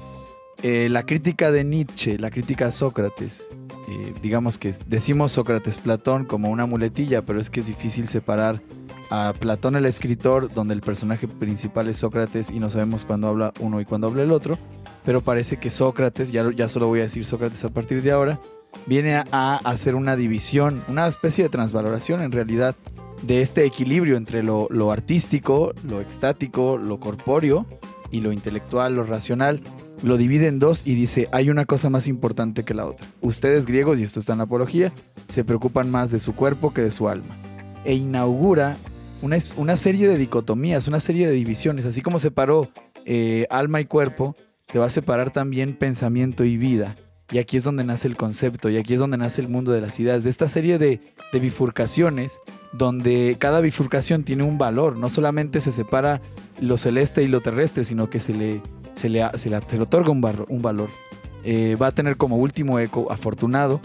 Eh, 0.61 0.88
la 0.89 1.05
crítica 1.05 1.51
de 1.51 1.64
Nietzsche, 1.64 2.18
la 2.18 2.30
crítica 2.30 2.68
a 2.68 2.72
Sócrates, 2.72 3.55
eh, 3.88 4.13
digamos 4.21 4.57
que 4.57 4.73
decimos 4.88 5.31
Sócrates-Platón 5.34 6.25
como 6.25 6.49
una 6.49 6.65
muletilla, 6.65 7.25
pero 7.25 7.39
es 7.39 7.49
que 7.49 7.59
es 7.59 7.67
difícil 7.67 8.07
separar 8.07 8.61
a 9.09 9.34
Platón 9.39 9.75
el 9.75 9.86
escritor, 9.86 10.53
donde 10.53 10.73
el 10.73 10.81
personaje 10.81 11.27
principal 11.27 11.88
es 11.88 11.97
Sócrates 11.97 12.49
y 12.49 12.59
no 12.59 12.69
sabemos 12.69 13.05
cuándo 13.05 13.27
habla 13.27 13.53
uno 13.59 13.79
y 13.81 13.86
cuándo 13.86 14.07
habla 14.07 14.23
el 14.23 14.31
otro, 14.31 14.57
pero 15.05 15.21
parece 15.21 15.57
que 15.57 15.69
Sócrates, 15.69 16.31
ya, 16.31 16.49
ya 16.55 16.67
solo 16.67 16.88
voy 16.88 17.01
a 17.01 17.03
decir 17.03 17.25
Sócrates 17.25 17.63
a 17.65 17.69
partir 17.69 18.01
de 18.01 18.11
ahora, 18.11 18.39
viene 18.86 19.15
a, 19.15 19.25
a 19.31 19.55
hacer 19.57 19.95
una 19.95 20.15
división, 20.15 20.84
una 20.88 21.07
especie 21.07 21.43
de 21.43 21.49
transvaloración 21.49 22.21
en 22.21 22.31
realidad 22.31 22.75
de 23.23 23.41
este 23.41 23.65
equilibrio 23.65 24.17
entre 24.17 24.43
lo, 24.43 24.67
lo 24.69 24.91
artístico, 24.91 25.73
lo 25.84 26.01
extático, 26.01 26.77
lo 26.77 26.99
corpóreo 26.99 27.65
y 28.11 28.21
lo 28.21 28.31
intelectual, 28.31 28.95
lo 28.95 29.03
racional. 29.03 29.61
Lo 30.04 30.18
divide 30.18 30.47
en 30.47 30.60
dos 30.60 30.82
y 30.86 30.95
dice, 30.95 31.30
hay 31.32 31.49
una 31.49 31.64
cosa 31.64 31.89
más 31.89 32.08
importante 32.08 32.64
que 32.64 32.74
la 32.74 32.86
otra. 32.86 33.08
Ustedes 33.22 33.66
griegos, 33.66 33.99
y 33.99 34.04
esto 34.04 34.20
está 34.20 34.34
en 34.34 34.39
la 34.39 34.43
apología, 34.43 34.91
se 35.30 35.45
preocupan 35.45 35.89
más 35.89 36.12
de 36.12 36.20
su 36.20 36.36
cuerpo 36.36 36.74
que 36.74 36.82
de 36.82 36.91
su 36.91 37.08
alma. 37.08 37.38
E 37.86 37.93
inaugura 37.93 38.76
una, 39.22 39.38
una 39.56 39.78
serie 39.78 40.10
de 40.10 40.18
dicotomías, 40.18 40.89
una 40.89 40.99
serie 40.99 41.26
de 41.26 41.32
divisiones. 41.32 41.86
Así 41.86 42.01
como 42.01 42.20
separó 42.20 42.70
eh, 43.06 43.47
alma 43.49 43.80
y 43.80 43.86
cuerpo, 43.86 44.36
se 44.70 44.78
va 44.78 44.88
a 44.88 44.89
separar 44.89 45.32
también 45.32 45.74
pensamiento 45.74 46.43
y 46.43 46.58
vida. 46.58 46.97
Y 47.32 47.38
aquí 47.38 47.56
es 47.56 47.64
donde 47.64 47.86
nace 47.86 48.10
el 48.10 48.18
concepto, 48.18 48.70
y 48.70 48.76
aquí 48.76 48.95
es 48.95 48.99
donde 48.99 49.18
nace 49.18 49.39
el 49.39 49.47
mundo 49.47 49.72
de 49.72 49.80
las 49.80 49.97
ideas, 50.01 50.26
de 50.26 50.30
esta 50.30 50.49
serie 50.49 50.78
de 50.78 50.99
bifurcaciones, 51.32 52.41
donde 52.74 53.38
cada 53.39 53.62
bifurcación 53.62 54.26
tiene 54.26 54.43
un 54.43 54.58
valor. 54.58 54.97
No 54.97 55.08
solamente 55.08 55.62
se 55.62 55.72
separa 55.72 56.22
lo 56.60 56.78
celeste 56.78 57.24
y 57.24 57.30
lo 57.30 57.39
terrestre, 57.39 57.86
sino 57.86 58.10
que 58.10 58.20
se 58.20 58.34
le, 58.34 58.62
se 58.96 59.10
le, 59.10 59.24
se 59.38 59.50
le- 59.50 59.60
se 59.68 59.78
le 59.78 59.84
otorga 59.84 60.12
un, 60.12 60.22
barro- 60.22 60.46
un 60.50 60.62
valor. 60.62 60.89
Eh, 61.44 61.76
va 61.82 61.88
a 61.88 61.91
tener 61.91 62.16
como 62.18 62.38
último 62.38 62.80
eco 62.80 63.12
afortunado. 63.12 63.82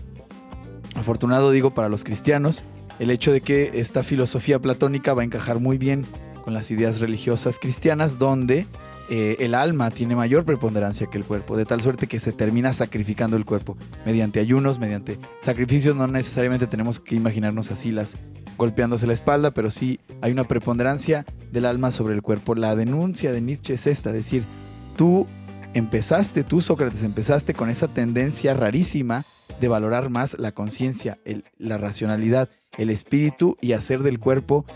Afortunado 0.95 1.51
digo 1.51 1.75
para 1.75 1.89
los 1.89 2.05
cristianos, 2.05 2.65
el 2.99 3.11
hecho 3.11 3.33
de 3.33 3.41
que 3.41 3.73
esta 3.75 4.03
filosofía 4.03 4.59
platónica 4.59 5.15
va 5.15 5.23
a 5.23 5.25
encajar 5.25 5.61
muy 5.61 5.79
bien 5.79 6.07
con 6.45 6.55
las 6.55 6.71
ideas 6.71 7.01
religiosas 7.01 7.59
cristianas, 7.59 8.19
donde 8.19 8.67
eh, 9.11 9.37
el 9.41 9.55
alma 9.55 9.91
tiene 9.91 10.17
mayor 10.17 10.45
preponderancia 10.45 11.07
que 11.09 11.19
el 11.19 11.25
cuerpo, 11.25 11.57
de 11.57 11.65
tal 11.65 11.81
suerte 11.81 12.07
que 12.07 12.19
se 12.21 12.33
termina 12.33 12.73
sacrificando 12.73 13.37
el 13.37 13.45
cuerpo 13.45 13.77
mediante 14.05 14.41
ayunos, 14.41 14.79
mediante 14.79 15.19
sacrificios. 15.41 15.95
No 15.95 16.07
necesariamente 16.07 16.67
tenemos 16.67 17.01
que 17.01 17.15
imaginarnos 17.15 17.71
así 17.71 17.91
las 17.93 18.19
golpeándose 18.57 19.07
la 19.07 19.13
espalda, 19.13 19.53
pero 19.53 19.71
sí 19.71 20.01
hay 20.21 20.33
una 20.33 20.45
preponderancia 20.45 21.25
del 21.53 21.65
alma 21.67 21.91
sobre 21.93 22.15
el 22.15 22.23
cuerpo. 22.23 22.55
La 22.55 22.75
denuncia 22.75 23.31
de 23.33 23.41
Nietzsche 23.41 23.75
es 23.75 23.87
esta, 23.87 24.11
decir, 24.11 24.45
tú 24.99 25.29
empezaste, 25.75 26.43
tú 26.43 26.61
Sócrates, 26.61 27.05
empezaste 27.05 27.55
con 27.55 27.71
esa 27.71 27.87
tendencia 27.87 28.53
rarísima 28.53 29.25
de 29.61 29.69
valorar 29.69 30.11
más 30.11 30.37
la 30.39 30.53
conciencia, 30.53 31.19
la 31.57 31.79
racionalidad, 31.79 32.51
el 32.77 32.91
espíritu 32.91 33.57
y 33.61 33.73
hacer 33.73 34.03
del 34.03 34.19
cuerpo 34.19 34.67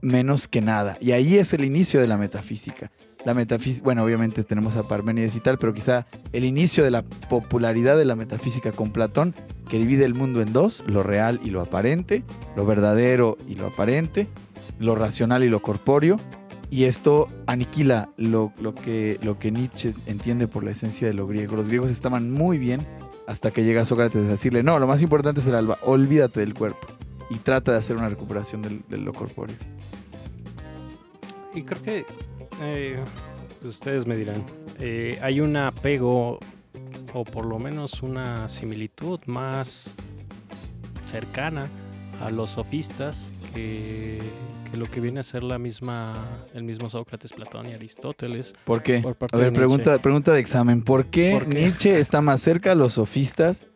menos 0.00 0.46
que 0.46 0.60
nada. 0.60 0.96
Y 1.00 1.10
ahí 1.10 1.38
es 1.38 1.52
el 1.54 1.64
inicio 1.64 2.00
de 2.00 2.06
la 2.06 2.16
metafísica. 2.16 2.92
La 3.24 3.34
metafísica, 3.34 3.84
bueno, 3.84 4.04
obviamente 4.04 4.44
tenemos 4.44 4.76
a 4.76 4.86
Parménides 4.86 5.34
y 5.34 5.40
tal, 5.40 5.58
pero 5.58 5.74
quizá 5.74 6.06
el 6.32 6.44
inicio 6.44 6.84
de 6.84 6.92
la 6.92 7.02
popularidad 7.02 7.96
de 7.96 8.04
la 8.04 8.14
metafísica 8.14 8.70
con 8.70 8.92
Platón, 8.92 9.34
que 9.68 9.78
divide 9.78 10.04
el 10.04 10.14
mundo 10.14 10.40
en 10.40 10.52
dos, 10.52 10.84
lo 10.86 11.02
real 11.02 11.40
y 11.42 11.50
lo 11.50 11.62
aparente, 11.62 12.22
lo 12.54 12.64
verdadero 12.64 13.38
y 13.48 13.54
lo 13.54 13.66
aparente, 13.66 14.28
lo 14.78 14.94
racional 14.94 15.42
y 15.42 15.48
lo 15.48 15.62
corpóreo, 15.62 16.20
y 16.74 16.86
esto 16.86 17.28
aniquila 17.46 18.08
lo, 18.16 18.52
que, 18.74 19.20
lo 19.22 19.38
que 19.38 19.52
Nietzsche 19.52 19.94
entiende 20.06 20.48
por 20.48 20.64
la 20.64 20.72
esencia 20.72 21.06
de 21.06 21.14
lo 21.14 21.28
griego. 21.28 21.54
Los 21.54 21.68
griegos 21.68 21.88
estaban 21.88 22.32
muy 22.32 22.58
bien 22.58 22.84
hasta 23.28 23.52
que 23.52 23.62
llega 23.62 23.84
Sócrates 23.84 24.24
a 24.24 24.26
decirle, 24.26 24.64
no, 24.64 24.80
lo 24.80 24.88
más 24.88 25.00
importante 25.00 25.40
es 25.40 25.46
el 25.46 25.54
alma, 25.54 25.78
olvídate 25.82 26.40
del 26.40 26.52
cuerpo 26.52 26.88
y 27.30 27.36
trata 27.36 27.70
de 27.70 27.78
hacer 27.78 27.94
una 27.96 28.08
recuperación 28.08 28.82
de 28.88 28.98
lo 28.98 29.12
corpóreo. 29.12 29.54
Y 31.54 31.62
creo 31.62 31.80
que 31.80 32.06
eh, 32.60 32.98
ustedes 33.62 34.04
me 34.08 34.16
dirán, 34.16 34.42
eh, 34.80 35.16
hay 35.22 35.38
un 35.38 35.56
apego 35.56 36.40
o 37.12 37.24
por 37.24 37.46
lo 37.46 37.60
menos 37.60 38.02
una 38.02 38.48
similitud 38.48 39.20
más 39.26 39.94
cercana 41.06 41.68
a 42.20 42.32
los 42.32 42.50
sofistas 42.50 43.32
que, 43.54 44.18
lo 44.76 44.90
que 44.90 45.00
viene 45.00 45.20
a 45.20 45.22
ser 45.22 45.42
la 45.42 45.58
misma, 45.58 46.14
el 46.54 46.64
mismo 46.64 46.90
Sócrates, 46.90 47.32
Platón 47.32 47.68
y 47.68 47.72
Aristóteles. 47.72 48.54
¿Por 48.64 48.82
qué? 48.82 49.02
a 49.32 49.36
ver, 49.36 49.52
pregunta, 49.52 49.98
pregunta 49.98 50.32
de 50.32 50.40
examen. 50.40 50.82
¿Por 50.82 51.06
qué, 51.06 51.42
Nietzsche 51.46 51.98
está 51.98 52.20
más 52.20 52.40
cerca 52.40 52.72
a 52.72 52.74
los 52.74 52.94
sofistas 52.94 53.66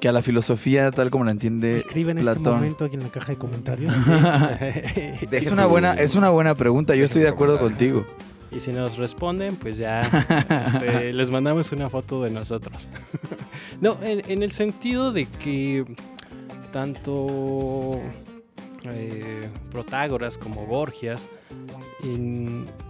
que 0.00 0.08
a 0.08 0.12
la 0.12 0.22
filosofía 0.22 0.90
tal 0.92 1.10
como 1.10 1.24
la 1.24 1.32
entiende 1.32 1.78
Escribe 1.78 2.12
en 2.12 2.18
este 2.18 2.38
momento 2.38 2.84
aquí 2.84 2.94
en 2.94 3.02
la 3.02 3.08
caja 3.08 3.32
de 3.32 3.38
comentarios. 3.38 3.92
es, 5.30 5.50
una 5.50 5.66
buena, 5.66 5.94
es 5.94 6.14
una 6.14 6.30
buena 6.30 6.54
pregunta. 6.54 6.94
Yo 6.94 7.04
estoy 7.04 7.22
de 7.22 7.28
acuerdo 7.28 7.58
contigo. 7.58 8.06
Y 8.50 8.60
si 8.60 8.72
nos 8.72 8.96
responden, 8.96 9.56
pues 9.56 9.76
ya 9.76 10.00
este, 10.66 11.12
les 11.12 11.30
mandamos 11.30 11.70
una 11.72 11.90
foto 11.90 12.22
de 12.22 12.30
nosotros. 12.30 12.88
no, 13.80 13.98
en, 14.02 14.42
el 14.42 14.52
sentido 14.52 15.12
de 15.12 15.26
que 15.26 15.84
tanto 16.72 18.00
Como 20.38 20.66
Gorgias 20.66 21.28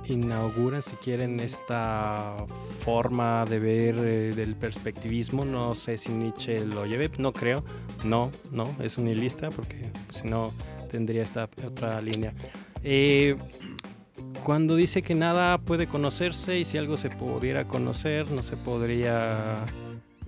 inauguran, 0.06 0.82
si 0.82 0.96
quieren, 0.96 1.40
esta 1.40 2.36
forma 2.80 3.44
de 3.46 3.58
ver 3.58 3.98
eh, 3.98 4.34
del 4.34 4.54
perspectivismo. 4.54 5.44
No 5.44 5.74
sé 5.74 5.98
si 5.98 6.10
Nietzsche 6.10 6.64
lo 6.64 6.86
lleve, 6.86 7.10
no 7.18 7.32
creo. 7.32 7.64
No, 8.04 8.30
no, 8.50 8.74
es 8.80 8.98
un 8.98 9.08
porque 9.54 9.90
si 10.12 10.28
no 10.28 10.52
tendría 10.90 11.22
esta 11.22 11.48
otra 11.66 12.00
línea. 12.00 12.34
Eh, 12.82 13.36
cuando 14.42 14.76
dice 14.76 15.02
que 15.02 15.14
nada 15.14 15.58
puede 15.58 15.86
conocerse 15.86 16.58
y 16.58 16.64
si 16.64 16.78
algo 16.78 16.96
se 16.96 17.10
pudiera 17.10 17.66
conocer, 17.66 18.30
no 18.30 18.42
se 18.42 18.56
podría 18.56 19.66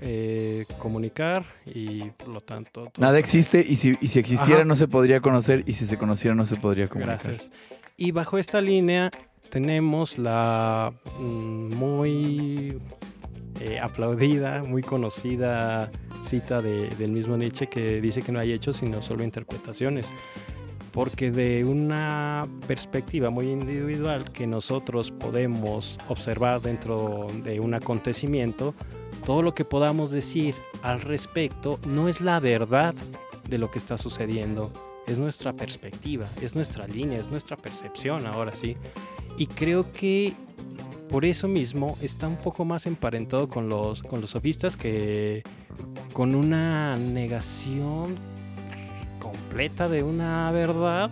eh, 0.01 0.67
comunicar 0.79 1.45
y 1.67 2.11
por 2.11 2.29
lo 2.29 2.41
tanto... 2.41 2.91
Nada 2.99 3.19
existe 3.19 3.65
y 3.67 3.77
si, 3.77 3.95
si 3.97 4.19
existiera 4.19 4.65
no 4.65 4.75
se 4.77 4.89
podría 4.89 5.21
conocer 5.21 5.63
y 5.67 5.75
si 5.75 5.87
se 5.87 5.99
conociera 5.99 6.35
no 6.35 6.45
se 6.45 6.57
podría 6.57 6.89
comunicar. 6.89 7.21
Gracias. 7.23 7.51
Y 7.97 8.13
bajo 8.13 8.39
esta 8.39 8.61
línea 8.61 9.11
tenemos 9.51 10.19
la 10.19 10.93
mm, 11.19 11.75
muy 11.75 12.79
eh, 13.61 13.79
aplaudida, 13.79 14.63
muy 14.63 14.83
conocida 14.83 15.91
cita 16.23 16.63
del 16.63 17.11
mismo 17.11 17.37
Nietzsche 17.37 17.67
que 17.67 18.01
dice 18.01 18.23
que 18.23 18.33
no 18.33 18.41
hay 18.41 18.53
hechos 18.53 18.77
sino 18.77 19.01
solo 19.03 19.25
interpretaciones 19.25 20.11
porque 20.93 21.31
de 21.31 21.65
una 21.65 22.47
perspectiva 22.67 23.31
muy 23.31 23.49
individual 23.49 24.33
que 24.33 24.47
nosotros 24.47 25.11
podemos 25.11 25.99
observar 26.09 26.61
dentro 26.61 27.29
de 27.45 27.61
un 27.61 27.75
acontecimiento, 27.75 28.75
todo 29.31 29.43
lo 29.43 29.55
que 29.55 29.65
podamos 29.65 30.11
decir 30.11 30.57
al 30.83 31.01
respecto 31.01 31.79
no 31.87 32.09
es 32.09 32.21
la 32.21 32.41
verdad 32.41 32.97
de 33.49 33.59
lo 33.59 33.71
que 33.71 33.79
está 33.79 33.97
sucediendo, 33.97 34.73
es 35.07 35.21
nuestra 35.21 35.53
perspectiva, 35.53 36.27
es 36.43 36.57
nuestra 36.57 36.89
línea, 36.89 37.21
es 37.21 37.31
nuestra 37.31 37.57
percepción 37.57 38.27
ahora 38.27 38.57
sí. 38.57 38.77
Y 39.39 39.47
creo 39.47 39.93
que 39.93 40.33
por 41.09 41.25
eso 41.25 41.47
mismo 41.47 41.97
está 42.03 42.27
un 42.27 42.39
poco 42.39 42.65
más 42.65 42.87
emparentado 42.87 43.49
con 43.49 43.69
los, 43.69 44.03
con 44.03 44.21
los 44.21 44.31
sofistas 44.31 44.77
que 44.77 45.45
con 46.13 46.35
una 46.35 46.97
negación 46.97 48.19
completa 49.21 49.89
de 49.89 50.03
una 50.03 50.51
verdad. 50.51 51.09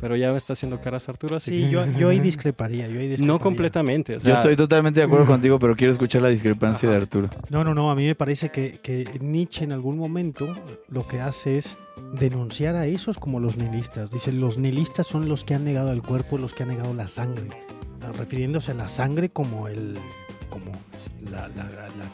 Pero 0.00 0.16
ya 0.16 0.30
me 0.30 0.36
está 0.36 0.52
haciendo 0.54 0.80
caras 0.80 1.08
Arturo, 1.08 1.36
así 1.36 1.50
sí, 1.64 1.70
yo, 1.70 1.84
yo 1.98 2.08
ahí 2.08 2.20
discreparía, 2.20 2.88
yo 2.88 3.00
No 3.24 3.38
completamente. 3.38 4.18
yo 4.18 4.34
estoy 4.34 4.56
totalmente 4.56 5.00
de 5.00 5.06
acuerdo 5.06 5.26
contigo, 5.34 5.58
pero 5.58 5.76
quiero 5.76 5.92
escuchar 5.92 6.22
la 6.22 6.28
discrepancia 6.28 6.88
de 6.90 6.96
Arturo. 6.96 7.30
No, 7.50 7.64
no, 7.64 7.74
no, 7.74 7.90
a 7.90 7.94
mí 7.94 8.06
me 8.06 8.14
parece 8.14 8.50
que, 8.50 8.80
que 8.82 9.18
Nietzsche 9.20 9.64
en 9.64 9.72
algún 9.72 9.96
momento 9.96 10.46
lo 10.88 11.06
que 11.06 11.20
hace 11.20 11.56
es 11.56 11.78
denunciar 12.18 12.76
a 12.76 12.86
esos 12.86 13.18
como 13.18 13.40
los 13.40 13.56
nihilistas. 13.56 14.10
Dice, 14.10 14.32
los 14.32 14.58
nihilistas 14.58 15.06
son 15.06 15.28
los 15.28 15.44
que 15.44 15.54
han 15.54 15.64
negado 15.64 15.92
el 15.92 16.02
cuerpo, 16.02 16.38
los 16.38 16.54
que 16.54 16.64
han 16.64 16.70
negado 16.70 16.92
la 16.94 17.08
sangre. 17.08 17.48
Refiriéndose 18.18 18.72
a 18.72 18.74
la 18.74 18.88
sangre 18.88 19.30
como 19.30 19.66
el 19.68 19.98
como 20.54 20.70
la, 21.32 21.50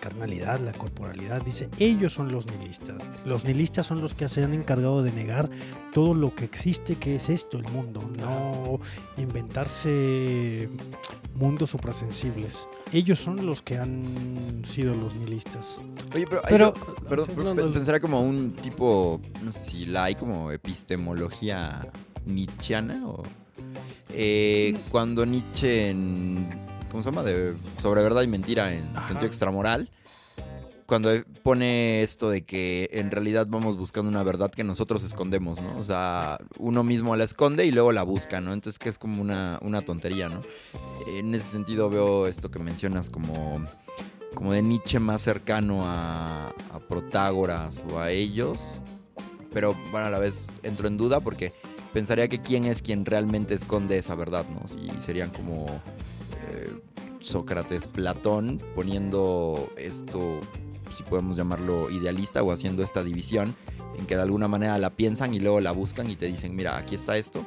carnalidad, 0.01 0.61
la 0.61 0.73
corporalidad. 0.73 1.43
Dice, 1.43 1.69
ellos 1.79 2.15
son 2.15 2.33
los 2.33 2.47
nihilistas. 2.47 2.97
Los 3.27 3.45
nihilistas 3.45 3.87
son 3.87 4.01
los 4.01 4.15
que 4.15 4.31
se 4.31 4.43
han 4.43 4.55
encargado 4.55 5.03
de 5.03 5.13
negar 5.13 5.51
todo 5.93 6.15
lo 6.15 6.35
que 6.35 6.47
existe, 6.47 6.95
que 6.95 7.17
es 7.17 7.29
esto, 7.29 7.59
el 7.59 7.69
mundo. 7.69 8.01
No 8.17 8.81
inventarse 9.19 10.71
mundos 11.35 11.69
suprasensibles. 11.69 12.67
Ellos 12.95 13.19
son 13.19 13.45
los 13.45 13.61
que 13.61 13.77
han 13.77 14.05
sido 14.65 14.95
los 14.95 15.15
nihilistas. 15.17 15.79
Oye, 16.15 16.27
pero, 16.49 16.73
perdón, 17.07 17.57
pensaría 17.75 18.01
como 18.01 18.23
un 18.23 18.53
tipo, 18.53 19.21
no 19.45 19.53
sé 19.53 19.65
si 19.67 19.85
la 19.85 20.05
hay 20.05 20.15
como 20.15 20.51
epistemología 20.51 21.87
nietzscheana 22.25 23.07
o... 23.07 23.23
Eh, 24.13 24.77
cuando 24.91 25.25
Nietzsche 25.25 25.91
en 25.91 26.70
¿cómo 26.91 27.03
se 27.03 27.11
llama? 27.11 27.23
De 27.23 27.55
sobre 27.79 28.03
verdad 28.03 28.23
y 28.23 28.27
mentira 28.27 28.73
en 28.73 28.85
sentido 29.07 29.27
extramoral. 29.27 29.89
Cuando 30.87 31.11
pone 31.45 32.03
esto 32.03 32.31
de 32.31 32.43
que 32.43 32.89
en 32.93 33.13
realidad 33.13 33.47
vamos 33.49 33.77
buscando 33.77 34.11
una 34.11 34.25
verdad 34.25 34.51
que 34.51 34.65
nosotros 34.65 35.05
escondemos, 35.05 35.61
¿no? 35.61 35.77
O 35.79 35.85
sea, 35.85 36.39
uno 36.59 36.83
mismo 36.83 37.15
la 37.15 37.23
esconde 37.23 37.65
y 37.65 37.71
luego 37.71 37.93
la 37.93 38.03
busca, 38.03 38.41
¿no? 38.41 38.53
Entonces 38.53 38.81
que 38.81 38.89
es 38.89 38.99
como 38.99 39.23
una, 39.23 39.61
una 39.63 39.83
tontería, 39.83 40.29
¿no? 40.29 40.43
En 41.07 41.33
ese 41.33 41.53
sentido 41.53 41.91
veo 41.91 42.27
esto 42.27 42.51
que 42.51 42.59
mencionas 42.59 43.09
como, 43.09 43.65
como 44.35 44.53
de 44.53 44.63
Nietzsche 44.63 44.99
más 44.99 45.23
cercano 45.23 45.83
a, 45.87 46.49
a 46.49 46.81
Protágoras 46.89 47.85
o 47.89 48.01
a 48.01 48.11
ellos. 48.11 48.81
Pero 49.53 49.77
bueno, 49.93 50.09
a 50.09 50.11
la 50.11 50.19
vez 50.19 50.47
entro 50.65 50.89
en 50.89 50.97
duda 50.97 51.21
porque 51.21 51.53
pensaría 51.93 52.27
que 52.27 52.41
quién 52.41 52.65
es 52.65 52.83
quien 52.83 53.05
realmente 53.05 53.55
esconde 53.55 53.97
esa 53.97 54.17
verdad, 54.17 54.45
¿no? 54.49 54.67
Si 54.67 54.91
serían 55.01 55.31
como 55.31 55.67
Sócrates, 57.21 57.87
Platón, 57.87 58.61
poniendo 58.75 59.69
esto, 59.77 60.41
si 60.91 61.03
podemos 61.05 61.37
llamarlo 61.37 61.91
idealista, 61.91 62.43
o 62.43 62.53
haciendo 62.53 62.83
esta 62.83 63.03
división 63.03 63.55
en 63.99 64.07
que 64.07 64.17
de 64.17 64.23
alguna 64.23 64.49
manera 64.49 64.79
la 64.79 64.91
piensan 64.91 65.35
y 65.35 65.41
luego 65.41 65.61
la 65.61 65.73
buscan 65.73 66.11
y 66.11 66.17
te 66.17 66.27
dicen, 66.27 66.57
mira, 66.57 66.77
aquí 66.77 66.95
está 66.95 67.17
esto. 67.17 67.45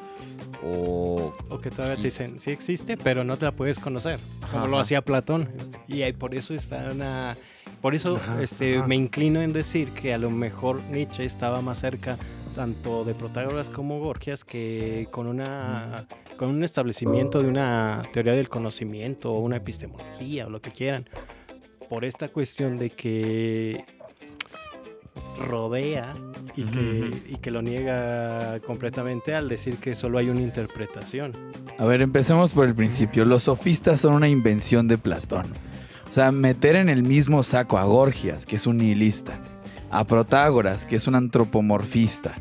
O, 0.63 1.33
o 1.49 1.59
que 1.59 1.71
todavía 1.71 1.95
te 1.95 2.03
dicen, 2.03 2.39
sí 2.39 2.51
existe, 2.51 2.95
pero 2.95 3.23
no 3.23 3.37
te 3.37 3.45
la 3.45 3.51
puedes 3.51 3.79
conocer, 3.79 4.19
como 4.51 4.67
lo 4.67 4.79
hacía 4.79 5.01
Platón. 5.01 5.49
Y 5.87 6.11
por 6.13 6.35
eso 6.35 6.53
está 6.53 6.91
una... 6.91 7.35
Por 7.81 7.95
eso 7.95 8.17
este, 8.39 8.81
me 8.83 8.95
inclino 8.95 9.41
en 9.41 9.51
decir 9.51 9.91
que 9.91 10.13
a 10.13 10.17
lo 10.17 10.29
mejor 10.29 10.81
Nietzsche 10.83 11.25
estaba 11.25 11.61
más 11.61 11.79
cerca 11.79 12.17
tanto 12.55 13.03
de 13.03 13.13
Protágoras 13.13 13.69
como 13.69 13.99
Gorgias 13.99 14.45
que 14.45 15.09
con 15.11 15.27
una 15.27 16.07
con 16.43 16.55
un 16.55 16.63
establecimiento 16.65 17.41
de 17.41 17.47
una 17.47 18.03
teoría 18.11 18.33
del 18.33 18.49
conocimiento 18.49 19.31
o 19.31 19.39
una 19.39 19.55
epistemología 19.55 20.45
o 20.45 20.49
lo 20.49 20.61
que 20.61 20.71
quieran 20.71 21.07
por 21.89 22.03
esta 22.03 22.27
cuestión 22.27 22.77
de 22.77 22.89
que 22.89 23.85
rodea 25.39 26.13
y, 26.57 26.65
que, 26.65 27.21
y 27.29 27.37
que 27.37 27.49
lo 27.49 27.61
niega 27.61 28.59
completamente 28.59 29.33
al 29.33 29.47
decir 29.47 29.77
que 29.77 29.95
solo 29.95 30.17
hay 30.17 30.27
una 30.27 30.41
interpretación. 30.41 31.31
A 31.77 31.85
ver, 31.85 32.01
empecemos 32.01 32.51
por 32.51 32.67
el 32.67 32.75
principio. 32.75 33.23
Los 33.23 33.43
sofistas 33.43 34.01
son 34.01 34.13
una 34.13 34.27
invención 34.27 34.89
de 34.89 34.97
Platón. 34.97 35.45
O 36.09 36.11
sea, 36.11 36.33
meter 36.33 36.75
en 36.75 36.89
el 36.89 37.03
mismo 37.03 37.41
saco 37.43 37.77
a 37.77 37.85
Gorgias, 37.85 38.45
que 38.45 38.57
es 38.57 38.67
un 38.67 38.79
nihilista, 38.79 39.39
a 39.89 40.05
Protágoras, 40.05 40.85
que 40.85 40.97
es 40.97 41.07
un 41.07 41.15
antropomorfista, 41.15 42.35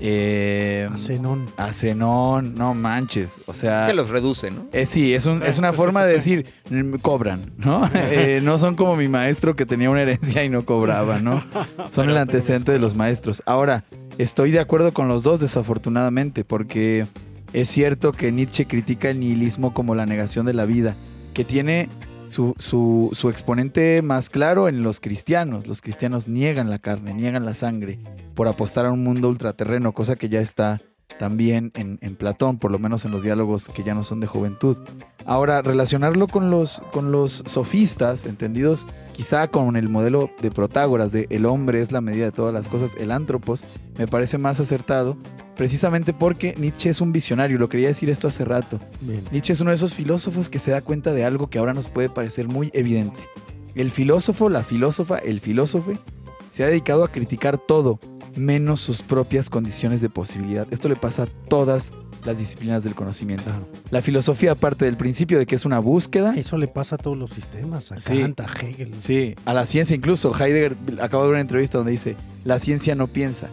eh, 0.00 0.88
A 0.92 0.96
Zenón. 0.96 1.46
a 1.56 1.72
Zenón, 1.72 2.54
no 2.54 2.74
manches. 2.74 3.42
O 3.46 3.54
sea, 3.54 3.80
Es 3.80 3.86
que 3.86 3.94
los 3.94 4.10
reduce, 4.10 4.50
¿no? 4.50 4.66
eh, 4.72 4.86
sí, 4.86 5.14
es, 5.14 5.26
un- 5.26 5.38
Sí, 5.38 5.44
es 5.46 5.58
una 5.58 5.70
sí, 5.72 5.76
forma 5.76 6.04
de 6.04 6.12
decir, 6.12 6.46
mm, 6.70 6.96
cobran, 6.96 7.52
¿no? 7.58 7.88
Eh, 7.94 8.40
no 8.42 8.58
son 8.58 8.74
como 8.76 8.96
mi 8.96 9.08
maestro 9.08 9.56
que 9.56 9.66
tenía 9.66 9.90
una 9.90 10.02
herencia 10.02 10.44
y 10.44 10.48
no 10.48 10.64
cobraba, 10.64 11.20
¿no? 11.20 11.42
Son 11.90 12.08
el 12.10 12.16
antecedente 12.16 12.72
de 12.72 12.78
los 12.78 12.94
maestros. 12.94 13.42
Ahora, 13.46 13.84
estoy 14.18 14.50
de 14.50 14.60
acuerdo 14.60 14.92
con 14.92 15.08
los 15.08 15.22
dos, 15.22 15.40
desafortunadamente, 15.40 16.44
porque 16.44 17.06
es 17.52 17.68
cierto 17.68 18.12
que 18.12 18.32
Nietzsche 18.32 18.66
critica 18.66 19.10
el 19.10 19.20
nihilismo 19.20 19.72
como 19.72 19.94
la 19.94 20.04
negación 20.06 20.46
de 20.46 20.54
la 20.54 20.64
vida, 20.66 20.94
que 21.34 21.44
tiene 21.44 21.88
su, 22.26 22.54
su- 22.58 23.10
su 23.12 23.28
exponente 23.30 24.02
más 24.02 24.30
claro 24.30 24.68
en 24.68 24.82
los 24.82 25.00
cristianos. 25.00 25.66
Los 25.66 25.82
cristianos 25.82 26.28
niegan 26.28 26.70
la 26.70 26.78
carne, 26.78 27.14
niegan 27.14 27.44
la 27.44 27.54
sangre 27.54 27.98
por 28.34 28.48
apostar 28.48 28.86
a 28.86 28.92
un 28.92 29.02
mundo 29.02 29.28
ultraterreno, 29.28 29.92
cosa 29.92 30.16
que 30.16 30.28
ya 30.28 30.40
está 30.40 30.80
también 31.18 31.72
en, 31.74 31.98
en 32.02 32.16
Platón, 32.16 32.58
por 32.58 32.70
lo 32.70 32.78
menos 32.78 33.04
en 33.04 33.10
los 33.10 33.22
diálogos 33.22 33.68
que 33.68 33.82
ya 33.82 33.94
no 33.94 34.04
son 34.04 34.20
de 34.20 34.26
juventud. 34.26 34.76
Ahora, 35.24 35.60
relacionarlo 35.60 36.28
con 36.28 36.50
los, 36.50 36.82
con 36.92 37.10
los 37.10 37.42
sofistas, 37.46 38.26
entendidos 38.26 38.86
quizá 39.12 39.48
con 39.48 39.76
el 39.76 39.88
modelo 39.88 40.30
de 40.40 40.52
Protágoras, 40.52 41.10
de 41.10 41.26
el 41.30 41.46
hombre 41.46 41.80
es 41.80 41.90
la 41.90 42.00
medida 42.00 42.26
de 42.26 42.32
todas 42.32 42.54
las 42.54 42.68
cosas, 42.68 42.94
el 42.96 43.10
antropos, 43.10 43.64
me 43.98 44.06
parece 44.06 44.38
más 44.38 44.60
acertado, 44.60 45.16
precisamente 45.56 46.12
porque 46.12 46.54
Nietzsche 46.56 46.90
es 46.90 47.00
un 47.00 47.12
visionario, 47.12 47.58
lo 47.58 47.68
quería 47.68 47.88
decir 47.88 48.08
esto 48.08 48.28
hace 48.28 48.44
rato. 48.44 48.78
Bien. 49.00 49.24
Nietzsche 49.32 49.52
es 49.52 49.60
uno 49.60 49.70
de 49.70 49.76
esos 49.76 49.96
filósofos 49.96 50.48
que 50.48 50.60
se 50.60 50.70
da 50.70 50.82
cuenta 50.82 51.12
de 51.12 51.24
algo 51.24 51.50
que 51.50 51.58
ahora 51.58 51.74
nos 51.74 51.88
puede 51.88 52.08
parecer 52.08 52.46
muy 52.46 52.70
evidente. 52.72 53.18
El 53.74 53.90
filósofo, 53.90 54.48
la 54.48 54.62
filósofa, 54.62 55.18
el 55.18 55.40
filósofo 55.40 55.92
se 56.50 56.62
ha 56.62 56.68
dedicado 56.68 57.02
a 57.02 57.10
criticar 57.10 57.58
todo, 57.58 57.98
menos 58.36 58.80
sus 58.80 59.02
propias 59.02 59.50
condiciones 59.50 60.00
de 60.00 60.08
posibilidad. 60.08 60.66
Esto 60.70 60.88
le 60.88 60.96
pasa 60.96 61.24
a 61.24 61.26
todas 61.26 61.92
las 62.24 62.38
disciplinas 62.38 62.82
del 62.84 62.94
conocimiento. 62.94 63.44
Claro. 63.44 63.68
La 63.90 64.02
filosofía 64.02 64.54
parte 64.54 64.84
del 64.84 64.96
principio 64.96 65.38
de 65.38 65.46
que 65.46 65.54
es 65.54 65.64
una 65.64 65.78
búsqueda. 65.78 66.34
Eso 66.36 66.56
le 66.58 66.68
pasa 66.68 66.96
a 66.96 66.98
todos 66.98 67.16
los 67.16 67.30
sistemas. 67.30 67.92
A 67.92 68.00
Sí. 68.00 68.20
Kant, 68.20 68.40
a 68.40 68.46
Hegel. 68.46 68.94
Sí, 69.00 69.34
a 69.44 69.54
la 69.54 69.64
ciencia 69.64 69.94
incluso. 69.96 70.32
Heidegger 70.34 70.76
acabo 71.00 71.22
de 71.24 71.28
ver 71.30 71.34
una 71.36 71.40
entrevista 71.40 71.78
donde 71.78 71.92
dice, 71.92 72.16
la 72.44 72.58
ciencia 72.58 72.94
no 72.94 73.06
piensa. 73.06 73.48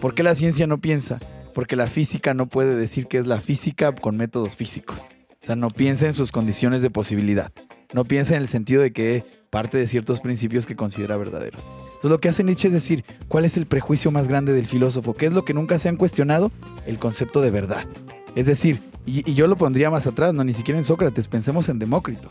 ¿Por 0.00 0.14
qué 0.14 0.22
la 0.22 0.34
ciencia 0.34 0.66
no 0.66 0.78
piensa? 0.78 1.20
Porque 1.54 1.76
la 1.76 1.86
física 1.86 2.34
no 2.34 2.46
puede 2.46 2.74
decir 2.74 3.06
que 3.06 3.18
es 3.18 3.26
la 3.26 3.40
física 3.40 3.94
con 3.94 4.16
métodos 4.16 4.56
físicos. 4.56 5.08
O 5.42 5.46
sea, 5.46 5.56
no 5.56 5.70
piensa 5.70 6.06
en 6.06 6.12
sus 6.12 6.32
condiciones 6.32 6.82
de 6.82 6.90
posibilidad. 6.90 7.52
No 7.94 8.04
piensa 8.04 8.34
en 8.34 8.42
el 8.42 8.48
sentido 8.48 8.82
de 8.82 8.92
que 8.92 9.24
parte 9.50 9.78
de 9.78 9.86
ciertos 9.86 10.20
principios 10.20 10.66
que 10.66 10.74
considera 10.74 11.16
verdaderos. 11.16 11.66
Entonces 11.96 12.10
lo 12.10 12.20
que 12.20 12.28
hace 12.28 12.44
Nietzsche 12.44 12.68
es 12.68 12.74
decir, 12.74 13.04
¿cuál 13.26 13.46
es 13.46 13.56
el 13.56 13.66
prejuicio 13.66 14.10
más 14.10 14.28
grande 14.28 14.52
del 14.52 14.66
filósofo? 14.66 15.14
¿Qué 15.14 15.24
es 15.24 15.32
lo 15.32 15.46
que 15.46 15.54
nunca 15.54 15.78
se 15.78 15.88
han 15.88 15.96
cuestionado? 15.96 16.52
El 16.86 16.98
concepto 16.98 17.40
de 17.40 17.50
verdad. 17.50 17.86
Es 18.34 18.44
decir, 18.44 18.82
y, 19.06 19.32
yo 19.32 19.46
lo 19.46 19.56
pondría 19.56 19.90
más 19.90 20.06
atrás, 20.06 20.34
no 20.34 20.44
ni 20.44 20.52
siquiera 20.52 20.76
en 20.76 20.84
Sócrates, 20.84 21.26
pensemos 21.26 21.70
en 21.70 21.78
Demócrito. 21.78 22.30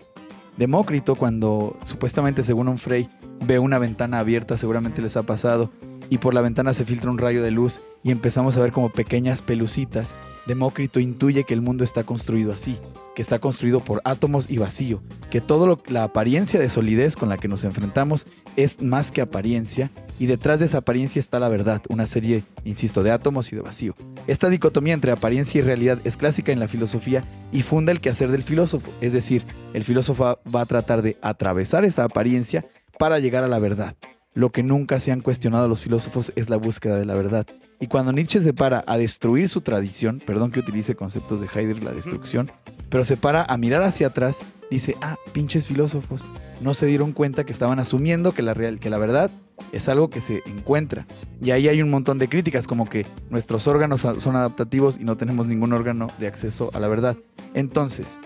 Demócrito, 0.55 1.16
cuando 1.16 1.76
supuestamente, 1.84 2.43
según 2.43 2.68
un 2.68 2.78
Frey, 2.78 3.09
ve 3.43 3.57
una 3.57 3.80
ventana 3.80 4.20
abierta, 4.20 4.55
seguramente 4.55 5.01
les 5.01 5.18
ha 5.18 5.24
pasado, 5.24 5.72
y 6.09 6.20
por 6.20 6.36
la 6.36 6.41
ventana 6.41 6.76
se 6.76 6.86
filtra 6.86 7.09
un 7.09 7.18
rayo 7.18 7.41
de 7.41 7.49
luz 7.49 7.82
y 8.03 8.11
empezamos 8.11 8.55
a 8.55 8.61
ver 8.61 8.72
como 8.72 8.91
pequeñas 8.91 9.41
pelucitas. 9.41 10.16
Demócrito 10.45 10.99
intuye 10.99 11.43
que 11.43 11.55
el 11.55 11.61
mundo 11.61 11.84
está 11.84 12.03
construido 12.03 12.53
así, 12.53 12.78
que 13.16 13.22
está 13.22 13.39
construido 13.39 13.80
por 13.84 14.01
átomos 14.03 14.49
y 14.49 14.57
vacío, 14.57 15.01
que 15.32 15.41
todo 15.41 15.66
lo- 15.66 15.82
la 15.88 16.03
apariencia 16.03 16.59
de 16.59 16.70
solidez 16.70 17.16
con 17.16 17.30
la 17.30 17.38
que 17.38 17.47
nos 17.47 17.63
enfrentamos 17.63 18.28
es 18.55 18.82
más 18.82 19.11
que 19.11 19.22
apariencia, 19.22 19.89
y 20.20 20.28
detrás 20.28 20.59
de 20.59 20.68
esa 20.68 20.78
apariencia 20.78 21.20
está 21.20 21.39
la 21.39 21.49
verdad, 21.49 21.82
una 21.89 22.05
serie, 22.05 22.43
insisto, 22.63 23.03
de 23.03 23.11
átomos 23.11 23.51
y 23.51 23.55
de 23.55 23.61
vacío. 23.61 23.95
Esta 24.28 24.49
dicotomía 24.49 24.93
entre 24.93 25.11
apariencia 25.11 25.59
y 25.59 25.61
realidad 25.61 25.99
es 26.03 26.16
clásica 26.18 26.51
en 26.51 26.59
la 26.59 26.68
filosofía 26.68 27.24
y 27.51 27.63
funda 27.63 27.91
el 27.91 27.99
quehacer 27.99 28.32
del 28.32 28.43
filósofo, 28.43 28.89
es 29.01 29.13
decir, 29.13 29.43
el 29.74 29.84
filósofo 29.84 30.39
va 30.53 30.61
a 30.61 30.66
tratar 30.66 31.01
de 31.01 31.18
atravesar 31.22 31.84
esa 31.86 32.03
apariencia 32.05 32.66
para 32.97 33.20
llegar 33.20 33.43
a 33.43 33.47
la 33.49 33.59
verdad. 33.59 33.95
Lo 34.34 34.51
que 34.51 34.63
nunca 34.63 34.99
se 34.99 35.13
han 35.13 35.22
cuestionado 35.22 35.70
los 35.70 35.82
filósofos 35.82 36.34
es 36.36 36.49
la 36.49 36.57
búsqueda 36.57 36.97
de 36.97 37.05
la 37.05 37.13
verdad. 37.13 37.47
Y 37.80 37.88
cuando 37.88 38.11
Nietzsche 38.11 38.41
se 38.41 38.53
para 38.53 38.84
a 38.86 38.97
destruir 38.97 39.47
su 39.47 39.61
tradición, 39.61 40.22
perdón 40.26 40.51
que 40.51 40.59
utilice 40.59 40.95
conceptos 40.95 41.39
de 41.39 41.47
Heidegger, 41.47 41.84
la 41.84 41.91
destrucción, 41.91 42.51
pero 42.90 43.06
se 43.06 43.18
para 43.18 43.44
a 43.44 43.58
mirar 43.58 43.84
hacia 43.84 44.08
atrás, 44.08 44.42
dice, 44.70 44.96
ah, 45.02 45.18
pinches 45.34 45.68
filósofos, 45.68 46.28
no 46.62 46.74
se 46.74 46.86
dieron 46.86 47.12
cuenta 47.12 47.46
que 47.46 47.52
estaban 47.52 47.80
asumiendo 47.80 48.32
que 48.32 48.42
la, 48.42 48.54
real, 48.54 48.80
que 48.80 48.90
la 48.90 48.98
verdad 48.98 49.32
es 49.72 49.90
algo 49.90 50.10
que 50.10 50.20
se 50.20 50.42
encuentra. 50.46 51.08
Y 51.42 51.52
ahí 51.52 51.68
hay 51.68 51.82
un 51.82 51.90
montón 51.90 52.20
de 52.20 52.30
críticas, 52.30 52.68
como 52.68 52.90
que 52.90 53.06
nuestros 53.30 53.68
órganos 53.68 54.02
son 54.02 54.36
adaptativos 54.36 54.98
y 55.00 55.04
no 55.04 55.18
tenemos 55.18 55.48
ningún 55.48 55.74
órgano 55.74 56.08
de 56.20 56.28
acceso 56.28 56.72
a 56.74 56.80
la 56.80 56.88
verdad. 56.88 57.18
Entonces, 57.54 58.20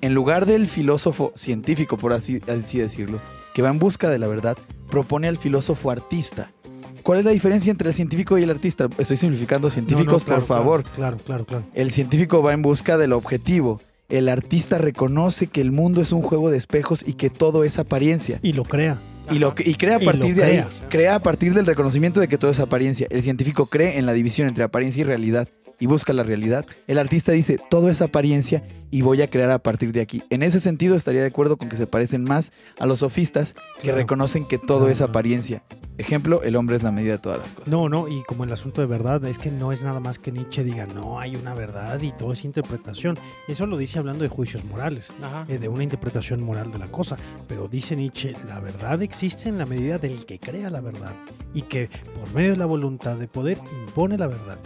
en 0.00 0.14
lugar 0.14 0.46
del 0.46 0.68
filósofo 0.68 1.32
científico, 1.34 1.96
por 1.96 2.12
así, 2.12 2.40
así 2.48 2.78
decirlo, 2.78 3.20
que 3.54 3.62
va 3.62 3.70
en 3.70 3.78
busca 3.78 4.08
de 4.08 4.18
la 4.18 4.26
verdad, 4.26 4.56
propone 4.90 5.28
al 5.28 5.36
filósofo 5.36 5.90
artista. 5.90 6.50
¿Cuál 7.02 7.20
es 7.20 7.24
la 7.24 7.30
diferencia 7.30 7.70
entre 7.70 7.88
el 7.88 7.94
científico 7.94 8.38
y 8.38 8.42
el 8.42 8.50
artista? 8.50 8.88
Estoy 8.98 9.16
simplificando 9.16 9.68
No, 9.68 9.70
no, 9.70 9.74
científicos, 9.74 10.24
claro, 10.24 10.40
por 10.40 10.48
favor. 10.48 10.82
Claro, 10.94 11.16
claro, 11.18 11.46
claro. 11.46 11.64
El 11.74 11.90
científico 11.90 12.42
va 12.42 12.52
en 12.52 12.62
busca 12.62 12.98
del 12.98 13.12
objetivo. 13.12 13.80
El 14.10 14.28
artista 14.28 14.78
reconoce 14.78 15.46
que 15.46 15.60
el 15.60 15.70
mundo 15.70 16.00
es 16.00 16.12
un 16.12 16.22
juego 16.22 16.50
de 16.50 16.56
espejos 16.56 17.04
y 17.06 17.14
que 17.14 17.30
todo 17.30 17.64
es 17.64 17.78
apariencia. 17.78 18.40
Y 18.42 18.52
lo 18.52 18.64
crea. 18.64 18.98
Y, 19.30 19.38
lo, 19.38 19.54
y 19.56 19.74
crea 19.74 19.96
a 19.96 20.00
partir 20.00 20.34
de 20.34 20.42
ahí, 20.42 20.64
crea 20.88 21.14
a 21.14 21.20
partir 21.20 21.54
del 21.54 21.64
reconocimiento 21.64 22.18
de 22.18 22.26
que 22.26 22.36
todo 22.36 22.50
es 22.50 22.58
apariencia. 22.58 23.06
El 23.10 23.22
científico 23.22 23.66
cree 23.66 23.98
en 23.98 24.06
la 24.06 24.12
división 24.12 24.48
entre 24.48 24.64
apariencia 24.64 25.02
y 25.02 25.04
realidad 25.04 25.48
y 25.80 25.86
busca 25.86 26.12
la 26.12 26.22
realidad. 26.22 26.64
El 26.86 26.98
artista 26.98 27.32
dice, 27.32 27.58
todo 27.70 27.88
es 27.88 28.00
apariencia 28.02 28.62
y 28.92 29.02
voy 29.02 29.22
a 29.22 29.30
crear 29.30 29.50
a 29.50 29.58
partir 29.60 29.92
de 29.92 30.00
aquí. 30.00 30.22
En 30.30 30.42
ese 30.42 30.60
sentido 30.60 30.94
estaría 30.96 31.20
de 31.20 31.28
acuerdo 31.28 31.56
con 31.56 31.68
que 31.68 31.76
se 31.76 31.86
parecen 31.86 32.22
más 32.24 32.52
a 32.78 32.86
los 32.86 33.00
sofistas 33.00 33.54
que 33.76 33.82
Claro. 33.84 33.96
reconocen 33.98 34.44
que 34.44 34.58
todo 34.58 34.78
Claro, 34.78 34.92
es 34.92 35.00
apariencia. 35.00 35.62
Ejemplo, 35.96 36.42
el 36.42 36.56
hombre 36.56 36.76
es 36.76 36.82
la 36.82 36.90
medida 36.90 37.12
de 37.12 37.18
todas 37.18 37.38
las 37.38 37.52
cosas. 37.52 37.70
No, 37.70 37.88
no, 37.88 38.08
y 38.08 38.22
como 38.24 38.44
el 38.44 38.52
asunto 38.52 38.80
de 38.80 38.86
verdad, 38.86 39.22
es 39.26 39.38
que 39.38 39.50
no 39.50 39.70
es 39.70 39.82
nada 39.82 40.00
más 40.00 40.18
que 40.18 40.32
Nietzsche 40.32 40.64
diga, 40.64 40.86
no 40.86 41.20
hay 41.20 41.36
una 41.36 41.54
verdad 41.54 42.00
y 42.00 42.10
todo 42.12 42.32
es 42.32 42.44
interpretación. 42.44 43.18
Eso 43.48 43.66
lo 43.66 43.76
dice 43.76 43.98
hablando 43.98 44.22
de 44.22 44.28
juicios 44.28 44.64
morales, 44.64 45.12
Ajá. 45.22 45.44
eh, 45.48 45.58
de 45.58 45.68
una 45.68 45.82
interpretación 45.84 46.42
moral 46.42 46.72
de 46.72 46.78
la 46.78 46.90
cosa. 46.90 47.16
Pero 47.46 47.68
dice 47.68 47.96
Nietzsche, 47.96 48.34
la 48.48 48.60
verdad 48.60 49.02
existe 49.02 49.48
en 49.48 49.58
la 49.58 49.66
medida 49.66 49.98
del 49.98 50.24
que 50.26 50.38
crea 50.40 50.70
la 50.70 50.80
verdad 50.80 51.14
y 51.54 51.62
que 51.62 51.88
por 52.18 52.32
medio 52.34 52.52
de 52.52 52.56
la 52.56 52.66
voluntad 52.66 53.16
de 53.16 53.28
poder 53.28 53.58
impone 53.86 54.16
la 54.18 54.26
verdad. 54.26 54.58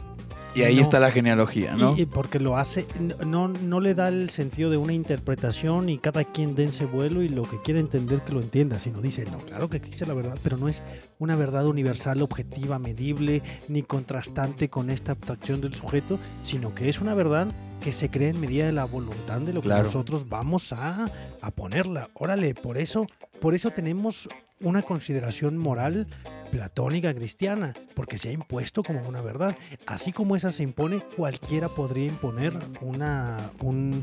Y 0.54 0.62
ahí 0.62 0.76
No. 0.76 0.82
está 0.82 1.00
la 1.00 1.10
genealogía, 1.10 1.74
¿no? 1.76 1.96
Y, 1.96 2.06
porque 2.06 2.38
lo 2.38 2.56
hace, 2.56 2.86
no, 3.26 3.48
no 3.48 3.80
le 3.80 3.94
da 3.94 4.08
el 4.08 4.30
sentido 4.30 4.70
de 4.70 4.76
una 4.76 4.92
interpretación 4.92 5.88
y 5.88 5.98
cada 5.98 6.24
quien 6.24 6.54
dense 6.54 6.84
vuelo 6.86 7.22
y 7.22 7.28
lo 7.28 7.42
que 7.42 7.60
quiere 7.62 7.80
entender 7.80 8.20
que 8.22 8.32
lo 8.32 8.40
entienda, 8.40 8.78
sino 8.78 9.00
dice, 9.00 9.24
no, 9.30 9.38
claro 9.38 9.68
que 9.68 9.78
existe 9.78 10.06
la 10.06 10.14
verdad, 10.14 10.38
pero 10.42 10.56
no 10.56 10.68
es 10.68 10.82
una 11.18 11.34
verdad 11.36 11.66
universal, 11.66 12.22
objetiva, 12.22 12.78
medible, 12.78 13.42
ni 13.68 13.82
contrastante 13.82 14.68
con 14.68 14.90
esta 14.90 15.12
abstracción 15.12 15.60
del 15.60 15.74
sujeto, 15.74 16.18
sino 16.42 16.74
que 16.74 16.88
es 16.88 17.00
una 17.00 17.14
verdad 17.14 17.48
que 17.80 17.90
se 17.92 18.08
cree 18.08 18.28
en 18.30 18.40
medida 18.40 18.66
de 18.66 18.72
la 18.72 18.84
voluntad 18.84 19.40
de 19.40 19.52
lo 19.52 19.60
que 19.60 19.66
Claro. 19.68 19.84
nosotros 19.84 20.28
vamos 20.28 20.72
a, 20.72 21.10
a 21.40 21.50
ponerla. 21.50 22.08
Órale, 22.14 22.54
por 22.54 22.78
eso, 22.78 23.06
por 23.40 23.54
eso 23.54 23.70
tenemos 23.72 24.28
una 24.60 24.82
consideración 24.82 25.56
moral 25.58 26.06
platónica 26.50 27.12
cristiana, 27.12 27.74
porque 27.94 28.18
se 28.18 28.28
ha 28.28 28.32
impuesto 28.32 28.82
como 28.82 29.06
una 29.08 29.20
verdad. 29.20 29.56
Así 29.86 30.12
como 30.12 30.36
esa 30.36 30.52
se 30.52 30.62
impone, 30.62 31.00
cualquiera 31.16 31.68
podría 31.68 32.06
imponer 32.06 32.56
una, 32.80 33.50
un, 33.60 34.02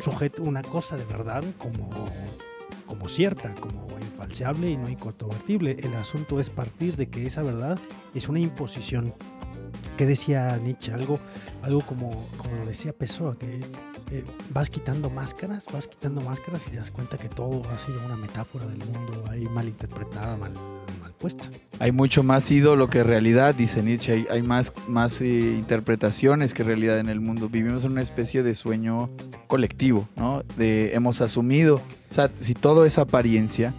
sujeto, 0.00 0.42
una 0.42 0.62
cosa 0.62 0.96
de 0.96 1.04
verdad 1.04 1.42
como, 1.58 2.08
como 2.86 3.08
cierta, 3.08 3.54
como 3.56 3.88
infalseable 4.00 4.70
y 4.70 4.76
no 4.76 4.88
incontrovertible. 4.88 5.76
El 5.80 5.94
asunto 5.94 6.38
es 6.38 6.50
partir 6.50 6.96
de 6.96 7.08
que 7.08 7.26
esa 7.26 7.42
verdad 7.42 7.78
es 8.14 8.28
una 8.28 8.38
imposición. 8.38 9.14
¿Qué 9.96 10.06
decía 10.06 10.56
Nietzsche? 10.58 10.92
Algo, 10.92 11.18
algo 11.62 11.84
como, 11.84 12.10
como 12.36 12.56
lo 12.58 12.66
decía 12.66 12.92
Pessoa, 12.92 13.36
que 13.36 13.60
eh, 14.10 14.24
vas 14.52 14.70
quitando 14.70 15.10
máscaras, 15.10 15.64
vas 15.72 15.86
quitando 15.86 16.20
máscaras 16.20 16.66
y 16.66 16.70
te 16.70 16.76
das 16.76 16.90
cuenta 16.90 17.18
que 17.18 17.28
todo 17.28 17.62
ha 17.70 17.78
sido 17.78 18.04
una 18.04 18.16
metáfora 18.16 18.66
del 18.66 18.78
mundo 18.78 19.24
ahí 19.30 19.44
mal 19.46 19.68
interpretada, 19.68 20.36
mal, 20.36 20.52
mal 21.00 21.12
puesta. 21.14 21.48
Hay 21.78 21.92
mucho 21.92 22.22
más 22.22 22.50
ídolo 22.50 22.88
que 22.88 23.04
realidad, 23.04 23.54
dice 23.54 23.82
Nietzsche. 23.82 24.12
Hay, 24.12 24.26
hay 24.30 24.42
más, 24.42 24.72
más 24.86 25.20
eh, 25.20 25.54
interpretaciones 25.58 26.54
que 26.54 26.62
realidad 26.62 26.98
en 26.98 27.08
el 27.08 27.20
mundo. 27.20 27.48
Vivimos 27.48 27.84
en 27.84 27.92
una 27.92 28.02
especie 28.02 28.42
de 28.42 28.54
sueño 28.54 29.10
colectivo, 29.46 30.08
¿no? 30.16 30.42
De 30.56 30.94
hemos 30.94 31.20
asumido, 31.20 31.82
o 32.10 32.14
sea, 32.14 32.30
si 32.34 32.54
todo 32.54 32.84
es 32.84 32.98
apariencia, 32.98 33.74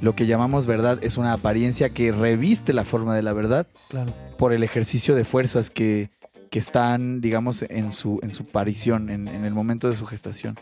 lo 0.00 0.14
que 0.14 0.26
llamamos 0.26 0.66
verdad 0.66 0.98
es 1.02 1.16
una 1.16 1.32
apariencia 1.32 1.88
que 1.90 2.12
reviste 2.12 2.72
la 2.72 2.84
forma 2.84 3.14
de 3.16 3.22
la 3.22 3.32
verdad 3.32 3.66
Claro. 3.88 4.12
por 4.36 4.52
el 4.52 4.62
ejercicio 4.62 5.14
de 5.14 5.24
fuerzas 5.24 5.70
que, 5.70 6.10
que 6.50 6.58
están, 6.58 7.20
digamos, 7.20 7.62
en 7.68 7.92
su, 7.92 8.18
en 8.22 8.32
su 8.32 8.44
parición, 8.44 9.10
en, 9.10 9.28
en 9.28 9.44
el 9.44 9.52
momento 9.54 9.88
de 9.88 9.96
su 9.96 10.06
gestación. 10.06 10.56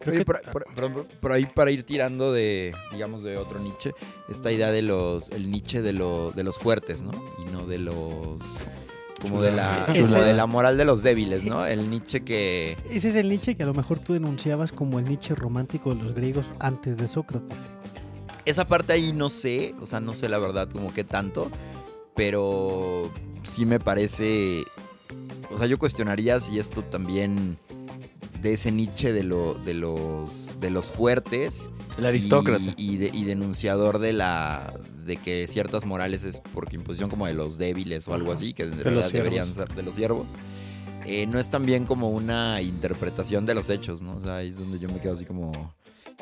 Creo 0.00 0.12
Oye, 0.14 0.18
que 0.20 0.24
por, 0.24 0.40
por- 0.52 0.64
por- 0.74 1.06
por 1.06 1.32
ahí 1.32 1.46
para 1.46 1.70
ir 1.72 1.82
tirando 1.84 2.32
de, 2.32 2.72
digamos, 2.92 3.22
de 3.22 3.36
otro 3.36 3.58
Nietzsche, 3.58 3.92
esta 4.28 4.52
idea 4.52 4.70
de 4.70 4.82
los, 4.82 5.28
el 5.30 5.50
Nietzsche 5.50 5.82
de, 5.82 5.92
lo- 5.92 6.30
de 6.32 6.44
los 6.44 6.58
fuertes, 6.58 7.02
¿no? 7.02 7.10
Y 7.44 7.50
no 7.50 7.66
de 7.66 7.78
los, 7.78 8.66
como 9.20 9.42
de 9.42 9.50
la, 9.50 9.86
como 9.92 10.22
de 10.22 10.34
la 10.34 10.46
moral 10.46 10.76
de 10.78 10.84
los 10.84 11.02
débiles, 11.02 11.44
¿no? 11.44 11.66
El 11.66 11.90
Nietzsche 11.90 12.20
que, 12.22 12.76
Ese 12.90 13.08
es 13.08 13.16
el 13.16 13.28
Nietzsche 13.28 13.56
que 13.56 13.64
a 13.64 13.66
lo 13.66 13.74
mejor 13.74 13.98
tú 13.98 14.12
denunciabas 14.12 14.70
como 14.70 15.00
el 15.00 15.06
Nietzsche 15.06 15.34
romántico 15.34 15.92
de 15.94 16.02
los 16.02 16.14
griegos 16.14 16.46
antes 16.60 16.96
de 16.96 17.08
Sócrates. 17.08 17.58
esa 18.44 18.64
parte 18.66 18.92
ahí 18.92 19.12
no 19.12 19.28
sé, 19.28 19.74
o 19.80 19.86
sea, 19.86 19.98
no 20.00 20.14
sé 20.14 20.28
la 20.28 20.38
verdad 20.38 20.68
como 20.70 20.94
que 20.94 21.02
tanto, 21.02 21.50
pero 22.14 23.10
sí 23.42 23.66
me 23.66 23.80
parece, 23.80 24.62
o 25.50 25.58
sea, 25.58 25.66
yo 25.66 25.78
cuestionaría 25.78 26.40
si 26.40 26.58
esto 26.58 26.82
también 26.82 27.58
de 28.42 28.52
ese 28.52 28.70
Nietzsche 28.70 29.12
de, 29.12 29.24
lo, 29.24 29.54
de, 29.54 29.74
los, 29.74 30.58
de 30.60 30.70
los 30.70 30.90
fuertes 30.92 31.70
El 31.96 32.06
aristócrata. 32.06 32.62
y, 32.62 32.74
y 32.94 32.96
de- 32.96 33.10
y 33.12 33.24
denunciador 33.24 33.98
de 33.98 34.12
la 34.12 34.72
de 35.04 35.16
que 35.16 35.46
ciertas 35.48 35.86
morales 35.86 36.22
es 36.22 36.38
por 36.40 36.72
imposición 36.72 37.08
como 37.10 37.26
de 37.26 37.32
los 37.34 37.56
débiles 37.58 38.06
o 38.08 38.14
algo 38.14 38.30
así, 38.30 38.52
que 38.52 38.64
en 38.64 38.70
los 38.70 38.78
realidad 38.84 39.08
siervos. 39.08 39.24
deberían 39.32 39.52
ser 39.54 39.74
de 39.74 39.82
los 39.82 39.94
siervos. 39.94 40.26
eh, 41.06 41.26
no 41.26 41.38
es 41.40 41.48
también 41.48 41.86
como 41.86 42.10
una 42.10 42.60
interpretación 42.60 43.46
de 43.46 43.54
los 43.54 43.70
hechos, 43.70 44.02
¿no? 44.02 44.16
O 44.16 44.20
sea, 44.20 44.36
ahí 44.36 44.48
es 44.50 44.58
donde 44.58 44.78
yo 44.78 44.88
me 44.90 45.00
quedo 45.00 45.14
así 45.14 45.24
como... 45.24 45.74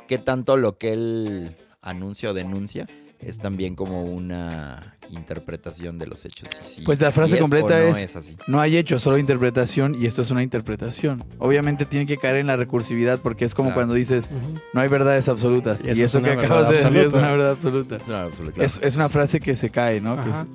¿Qué 0.07 0.19
tanto 0.19 0.57
lo 0.57 0.79
que 0.79 0.93
él 0.93 1.57
anuncia 1.83 2.31
o 2.31 2.35
denuncia 2.35 2.87
es 3.19 3.39
también 3.39 3.75
como 3.75 4.05
una 4.05 4.96
interpretación 5.11 5.99
de 5.99 6.07
los 6.07 6.25
hechos? 6.25 6.49
Y 6.65 6.69
si- 6.69 6.83
Pues 6.83 7.01
la 7.01 7.11
si 7.11 7.17
frase 7.19 7.35
es 7.37 7.41
completa 7.41 7.79
no 7.81 7.87
es- 7.97 8.17
así. 8.17 8.37
No 8.47 8.61
hay 8.61 8.77
hecho, 8.77 8.99
solo 8.99 9.19
interpretación 9.19 9.95
y 9.95 10.07
esto 10.07 10.23
es 10.23 10.31
una 10.31 10.43
interpretación. 10.43 11.25
Obviamente 11.39 11.87
tiene 11.87 12.07
que 12.07 12.17
caer 12.19 12.37
en 12.37 12.47
la 12.47 12.57
recursividad 12.57 13.21
porque 13.21 13.45
es 13.45 13.55
como 13.55 13.69
Claro. 13.69 13.77
cuando 13.81 13.95
dices, 13.95 14.31
no 14.73 14.81
hay 14.81 14.89
verdades 14.89 15.29
absolutas. 15.29 15.83
Y 15.83 15.89
Y 15.89 15.91
eso 15.91 16.05
eso, 16.05 16.19
es 16.19 16.25
que 16.25 16.31
acabas 16.33 16.69
de 16.69 16.77
decir 16.77 16.97
es 17.01 17.13
una 17.13 17.31
verdad 17.33 17.51
absoluta. 17.53 17.97
Es 17.97 18.09
una 18.09 18.23
absoluta, 18.25 18.55
claro. 18.55 18.67
Es, 18.67 18.81
es 18.83 18.97
una 18.97 19.09
frase 19.09 19.41
que 19.41 19.57
se 19.57 19.71
cae, 19.71 20.01
¿no? 20.01 20.15
Que 20.17 20.31
Ajá. 20.31 20.41
es- 20.43 20.47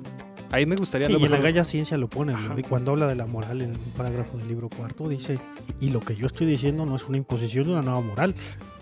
Ahí 0.52 0.66
me 0.66 0.76
gustaría... 0.76 1.06
Sí, 1.08 1.12
a 1.14 1.16
lo 1.16 1.22
y 1.22 1.24
en 1.24 1.30
la 1.32 1.40
Galla 1.40 1.64
Ciencia 1.64 1.96
lo 1.96 2.08
pone. 2.08 2.34
Y 2.56 2.62
cuando 2.62 2.92
habla 2.92 3.06
de 3.06 3.14
la 3.14 3.26
moral 3.26 3.62
en 3.62 3.70
un 3.70 3.92
parágrafo 3.96 4.36
del 4.36 4.48
libro 4.48 4.68
cuarto, 4.68 5.08
dice, 5.08 5.38
y 5.80 5.88
lo 5.88 6.00
que 6.00 6.14
yo 6.14 6.26
estoy 6.26 6.46
diciendo 6.46 6.84
no 6.84 6.94
es 6.94 7.04
una 7.08 7.16
imposición 7.16 7.64
de 7.64 7.70
una 7.72 7.82
nueva 7.82 8.00
moral. 8.02 8.34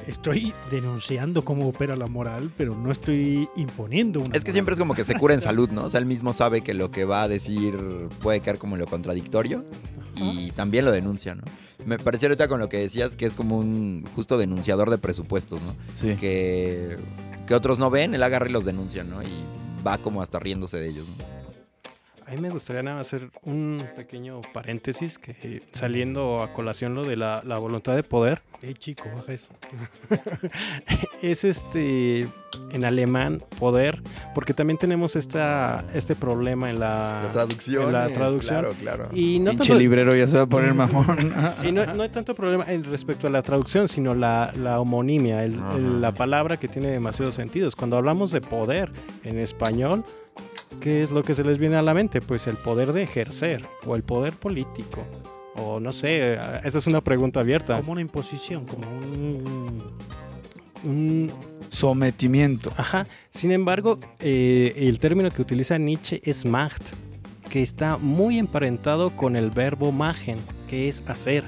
Estoy 0.07 0.53
denunciando 0.71 1.45
cómo 1.45 1.68
opera 1.68 1.95
la 1.95 2.07
moral, 2.09 2.51
pero 2.57 2.75
no 2.75 2.91
estoy 2.91 3.49
imponiendo 3.55 4.18
una 4.18 4.29
Es 4.29 4.43
que 4.43 4.51
moral". 4.51 4.53
siempre 4.53 4.73
es 4.75 4.81
como 4.81 4.95
que 4.95 5.05
se 5.05 5.14
cura 5.14 5.33
en 5.35 5.41
salud, 5.41 5.71
¿no? 5.71 5.85
O 5.85 5.91
sea, 5.91 6.01
él 6.01 6.07
mismo 6.07 6.33
sabe 6.33 6.62
que 6.62 6.75
lo 6.75 6.91
que 6.91 7.05
va 7.05 7.23
a 7.23 7.29
decir 7.29 7.79
puede 8.21 8.41
caer 8.41 8.59
como 8.59 8.75
en 8.75 8.81
lo 8.81 8.87
contradictorio 8.87 9.64
y 10.16 10.51
también 10.51 10.85
lo 10.85 10.91
denuncia, 10.91 11.35
¿no? 11.37 11.45
Me 11.87 11.99
pareció 11.99 12.27
ahorita 12.29 12.49
con 12.49 12.59
lo 12.59 12.68
que 12.68 12.79
decías 12.79 13.16
que 13.16 13.27
es 13.27 13.35
como 13.35 13.59
un 13.59 14.07
justo 14.16 14.37
denunciador 14.39 14.91
de 14.91 14.99
presupuestos, 14.99 15.62
¿no? 15.62 15.75
sí. 15.95 16.16
Que, 16.16 16.97
que 17.47 17.55
otros 17.55 17.79
no 17.79 17.91
ven, 17.91 18.14
él 18.14 18.23
agarra 18.23 18.49
y 18.49 18.53
los 18.53 18.64
denuncia, 18.64 19.05
¿no? 19.05 19.23
Y 19.23 19.29
va 19.87 19.99
como 19.99 20.21
hasta 20.21 20.39
riéndose 20.39 20.79
de 20.79 20.89
ellos, 20.91 21.07
¿no? 21.16 21.39
A 22.31 22.35
mí 22.35 22.41
me 22.41 22.51
gustaría 22.51 22.81
nada 22.85 22.99
más 22.99 23.09
hacer 23.09 23.28
un 23.43 23.85
pequeño 23.97 24.41
paréntesis 24.55 25.18
que 25.18 25.62
saliendo 25.72 26.43
a 26.43 26.53
colación 26.53 26.95
lo 26.95 27.03
de 27.03 27.16
la, 27.16 27.43
la 27.45 27.59
voluntad 27.59 27.93
de 27.95 28.05
poder 28.05 28.41
Eh, 28.62 28.72
chico, 28.74 29.05
baja 29.16 29.33
eso. 29.33 29.49
es 31.22 31.43
este 31.45 32.28
en 32.72 32.85
alemán 32.85 33.43
poder 33.59 34.01
porque 34.35 34.55
también 34.55 34.78
tenemos 34.78 35.16
esta 35.16 35.85
este 35.93 36.14
problema 36.14 36.70
en 36.70 36.78
la, 36.78 37.20
La 37.24 37.31
traducción. 37.33 37.87
en 37.87 37.93
la 37.93 38.09
traducción 38.11 38.61
Claro, 38.61 38.74
claro. 38.78 39.09
y 39.12 39.41
no 39.41 39.51
Pinche 39.51 39.68
tanto- 39.68 39.81
librero 39.81 40.14
ya 40.14 40.26
se 40.28 40.37
va 40.37 40.45
a 40.45 40.47
poner 40.47 40.72
mamón. 40.72 41.16
y 41.64 41.72
no, 41.72 41.85
no 41.95 42.03
hay 42.05 42.09
tanto 42.11 42.35
problema 42.37 42.64
en 42.68 42.85
respecto 42.85 43.26
a 43.26 43.31
la 43.31 43.43
traducción, 43.43 43.89
sino 43.89 44.14
la, 44.14 44.53
la 44.57 44.78
homonimia, 44.81 45.45
el- 45.45 46.01
la 46.01 46.12
palabra 46.12 46.59
que 46.59 46.68
tiene 46.68 46.89
demasiados 46.89 47.35
sentidos. 47.35 47.74
Cuando 47.74 47.97
hablamos 47.97 48.31
de 48.31 48.41
poder 48.41 48.93
en 49.24 49.39
español, 49.39 50.05
¿qué 50.81 51.03
es 51.03 51.11
lo 51.11 51.23
que 51.23 51.35
se 51.35 51.45
les 51.45 51.59
viene 51.59 51.77
a 51.77 51.83
la 51.83 51.95
mente? 51.95 52.21
Pues 52.21 52.47
el 52.47 52.57
poder 52.57 52.93
de 52.93 53.03
ejercer 53.03 53.66
o 53.87 53.97
el 53.97 54.03
poder 54.03 54.33
político. 54.35 55.07
O 55.57 55.81
no 55.81 55.93
sé, 55.93 56.35
esa 56.64 56.79
es 56.79 56.87
una 56.87 57.01
pregunta 57.03 57.41
abierta. 57.41 57.77
Como 57.79 57.93
una 57.93 58.01
imposición, 58.01 58.64
como 58.66 58.89
un... 58.89 59.83
Un- 60.85 61.33
Sometimiento. 61.68 62.73
ajá. 62.77 63.07
Sin 63.31 63.53
embargo, 63.53 63.99
eh, 64.18 64.73
el 64.77 64.99
término 64.99 65.31
que 65.31 65.41
utiliza 65.43 65.79
Nietzsche 65.79 66.21
es 66.25 66.45
Macht, 66.45 66.91
que 67.49 67.62
está 67.62 67.97
muy 67.97 68.39
emparentado 68.39 69.14
con 69.16 69.37
el 69.37 69.51
verbo 69.51 69.93
machen, 69.93 70.39
que 70.68 70.89
es 70.89 71.03
hacer, 71.07 71.45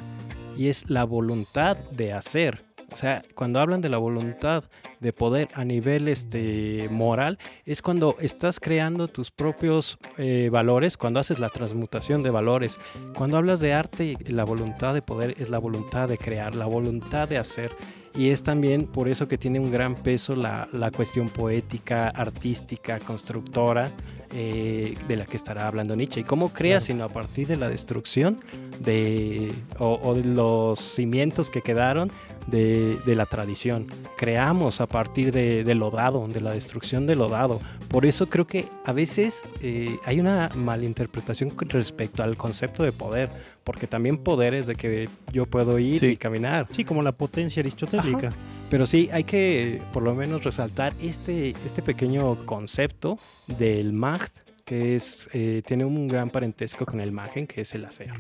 y 0.56 0.68
es 0.68 0.88
la 0.88 1.04
voluntad 1.04 1.76
de 1.90 2.12
hacer. 2.12 2.64
O 2.92 2.96
sea, 2.96 3.22
cuando 3.34 3.58
hablan 3.58 3.80
de 3.80 3.88
la 3.88 3.98
voluntad 3.98 4.64
de 5.02 5.12
poder 5.12 5.48
a 5.54 5.64
nivel 5.64 6.08
este, 6.08 6.88
moral, 6.90 7.38
es 7.66 7.82
cuando 7.82 8.16
estás 8.20 8.60
creando 8.60 9.08
tus 9.08 9.30
propios 9.30 9.98
eh, 10.16 10.48
valores, 10.50 10.96
cuando 10.96 11.20
haces 11.20 11.38
la 11.38 11.48
transmutación 11.48 12.22
de 12.22 12.30
valores. 12.30 12.78
Cuando 13.14 13.36
hablas 13.36 13.60
de 13.60 13.74
arte, 13.74 14.16
la 14.28 14.44
voluntad 14.44 14.94
de 14.94 15.02
poder 15.02 15.34
es 15.38 15.50
la 15.50 15.58
voluntad 15.58 16.08
de 16.08 16.16
crear, 16.16 16.54
la 16.54 16.66
voluntad 16.66 17.28
de 17.28 17.38
hacer. 17.38 17.72
Y 18.14 18.28
es 18.28 18.42
también 18.42 18.86
por 18.86 19.08
eso 19.08 19.26
que 19.26 19.38
tiene 19.38 19.58
un 19.58 19.72
gran 19.72 19.94
peso 19.94 20.36
la, 20.36 20.68
la 20.72 20.90
cuestión 20.90 21.30
poética, 21.30 22.08
artística, 22.08 23.00
constructora, 23.00 23.90
eh, 24.34 24.94
de 25.08 25.16
la 25.16 25.26
que 25.26 25.36
estará 25.36 25.66
hablando 25.66 25.96
Nietzsche. 25.96 26.20
¿Y 26.20 26.24
cómo 26.24 26.50
crea 26.52 26.72
Claro. 26.72 26.84
sino 26.84 27.04
a 27.04 27.08
partir 27.08 27.48
de 27.48 27.56
la 27.56 27.68
destrucción 27.68 28.38
de, 28.80 29.52
o, 29.78 29.98
o 30.02 30.14
de 30.14 30.24
los 30.24 30.78
cimientos 30.78 31.50
que 31.50 31.60
quedaron 31.60 32.10
de, 32.46 32.98
de 33.04 33.14
la 33.16 33.26
tradición? 33.26 33.86
Creamos 34.16 34.80
a 34.80 34.86
partir 34.86 35.32
de, 35.32 35.64
de 35.64 35.74
lo 35.74 35.90
dado, 35.90 36.26
de 36.26 36.40
la 36.40 36.52
destrucción 36.52 37.06
de 37.06 37.16
lo 37.16 37.28
dado. 37.28 37.60
Por 37.88 38.06
eso 38.06 38.26
creo 38.28 38.46
que 38.46 38.66
a 38.84 38.92
veces 38.92 39.42
eh, 39.60 39.98
hay 40.04 40.20
una 40.20 40.50
malinterpretación 40.54 41.52
respecto 41.68 42.22
al 42.22 42.36
concepto 42.36 42.82
de 42.82 42.92
poder, 42.92 43.30
porque 43.64 43.86
también 43.86 44.18
poder 44.18 44.54
es 44.54 44.66
de 44.66 44.74
que 44.74 45.08
yo 45.32 45.46
puedo 45.46 45.78
ir 45.78 45.98
Sí. 45.98 46.06
y 46.06 46.16
caminar. 46.16 46.66
Sí, 46.72 46.84
como 46.84 47.02
la 47.02 47.12
potencia 47.12 47.60
aristotélica. 47.60 48.32
Pero 48.70 48.86
sí, 48.86 49.10
hay 49.12 49.24
que 49.24 49.82
por 49.92 50.02
lo 50.02 50.14
menos 50.14 50.44
resaltar 50.44 50.94
este, 51.00 51.54
este 51.64 51.82
pequeño 51.82 52.46
concepto 52.46 53.18
del 53.46 53.92
Macht, 53.92 54.38
que 54.64 54.94
es, 54.96 55.28
eh, 55.34 55.60
tiene 55.66 55.84
un 55.84 56.08
gran 56.08 56.30
parentesco 56.30 56.86
con 56.86 57.00
el 57.00 57.12
Magen, 57.12 57.46
que 57.46 57.60
es 57.62 57.74
el 57.74 57.84
hacer. 57.84 58.10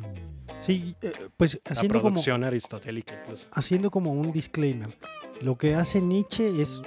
Sí, 0.60 0.94
eh, 1.02 1.12
pues 1.36 1.60
La 1.64 1.72
haciendo 1.72 2.02
como, 2.02 2.20
aristotélica 2.44 3.20
incluso. 3.22 3.48
haciendo 3.52 3.90
como 3.90 4.12
un 4.12 4.32
disclaimer. 4.32 4.96
Lo 5.40 5.56
que 5.58 5.74
hace 5.74 6.00
Nietzsche 6.00 6.62
es, 6.62 6.82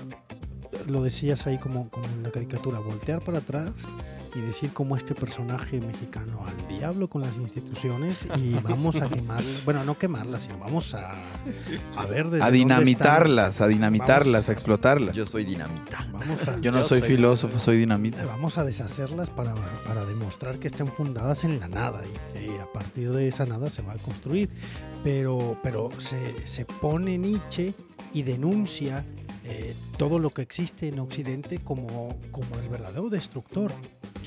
lo 0.87 1.03
decías 1.03 1.45
ahí 1.47 1.57
como, 1.57 1.89
como 1.89 2.05
en 2.05 2.23
la 2.23 2.31
caricatura, 2.31 2.79
voltear 2.79 3.21
para 3.21 3.39
atrás 3.39 3.87
y 4.35 4.41
decir 4.41 4.73
como 4.73 4.95
este 4.97 5.15
personaje 5.15 5.79
mexicano 5.79 6.43
al 6.45 6.67
diablo 6.77 7.07
con 7.09 7.21
las 7.21 7.37
instituciones 7.37 8.27
y 8.37 8.53
vamos 8.63 8.97
a 9.01 9.07
quemarlas, 9.07 9.63
bueno, 9.65 9.83
no 9.85 9.97
quemarlas, 9.97 10.41
sino 10.43 10.59
vamos 10.59 10.93
a, 10.93 11.13
a 11.95 12.05
ver 12.05 12.29
desde 12.29 12.45
A 12.45 12.51
dinamitarlas, 12.51 13.61
a 13.61 13.67
dinamitarlas, 13.67 14.25
Vamos. 14.43 14.49
a 14.49 14.51
explotarlas. 14.51 15.15
Yo 15.15 15.25
soy 15.25 15.45
dinamita. 15.45 15.99
están. 15.99 16.11
Vamos 16.13 16.47
a, 16.47 16.59
Yo 16.59 16.71
no 16.71 16.79
Yo 16.79 16.83
soy 16.83 16.99
soy- 16.99 17.07
filósofo, 17.07 17.59
soy 17.59 17.77
dinamita. 17.77 18.25
vamos 18.25 18.57
a 18.57 18.63
deshacerlas 18.63 19.29
para, 19.29 19.53
para 19.87 20.05
demostrar 20.05 20.59
que 20.59 20.67
están 20.67 20.87
fundadas 20.87 21.43
en 21.43 21.59
la 21.59 21.67
nada 21.67 22.01
y 22.05 22.37
que 22.37 22.59
a 22.59 22.71
partir 22.71 23.11
de 23.11 23.27
esa 23.27 23.45
nada 23.45 23.69
se 23.69 23.81
va 23.81 23.93
a 23.93 23.97
construir. 23.97 24.49
Pero, 25.03 25.57
pero 25.63 25.89
se, 25.97 26.45
se 26.45 26.65
pone 26.65 27.17
Nietzsche 27.17 27.73
y 28.13 28.23
denuncia 28.23 29.05
eh, 29.47 29.75
todo 29.97 30.17
lo 30.19 30.31
que 30.31 30.41
existe 30.41 30.87
en 30.87 30.99
Occidente 30.99 31.59
como, 31.59 32.17
como 32.31 32.55
el 32.61 32.67
verdadero 32.67 33.09
destructor. 33.09 33.71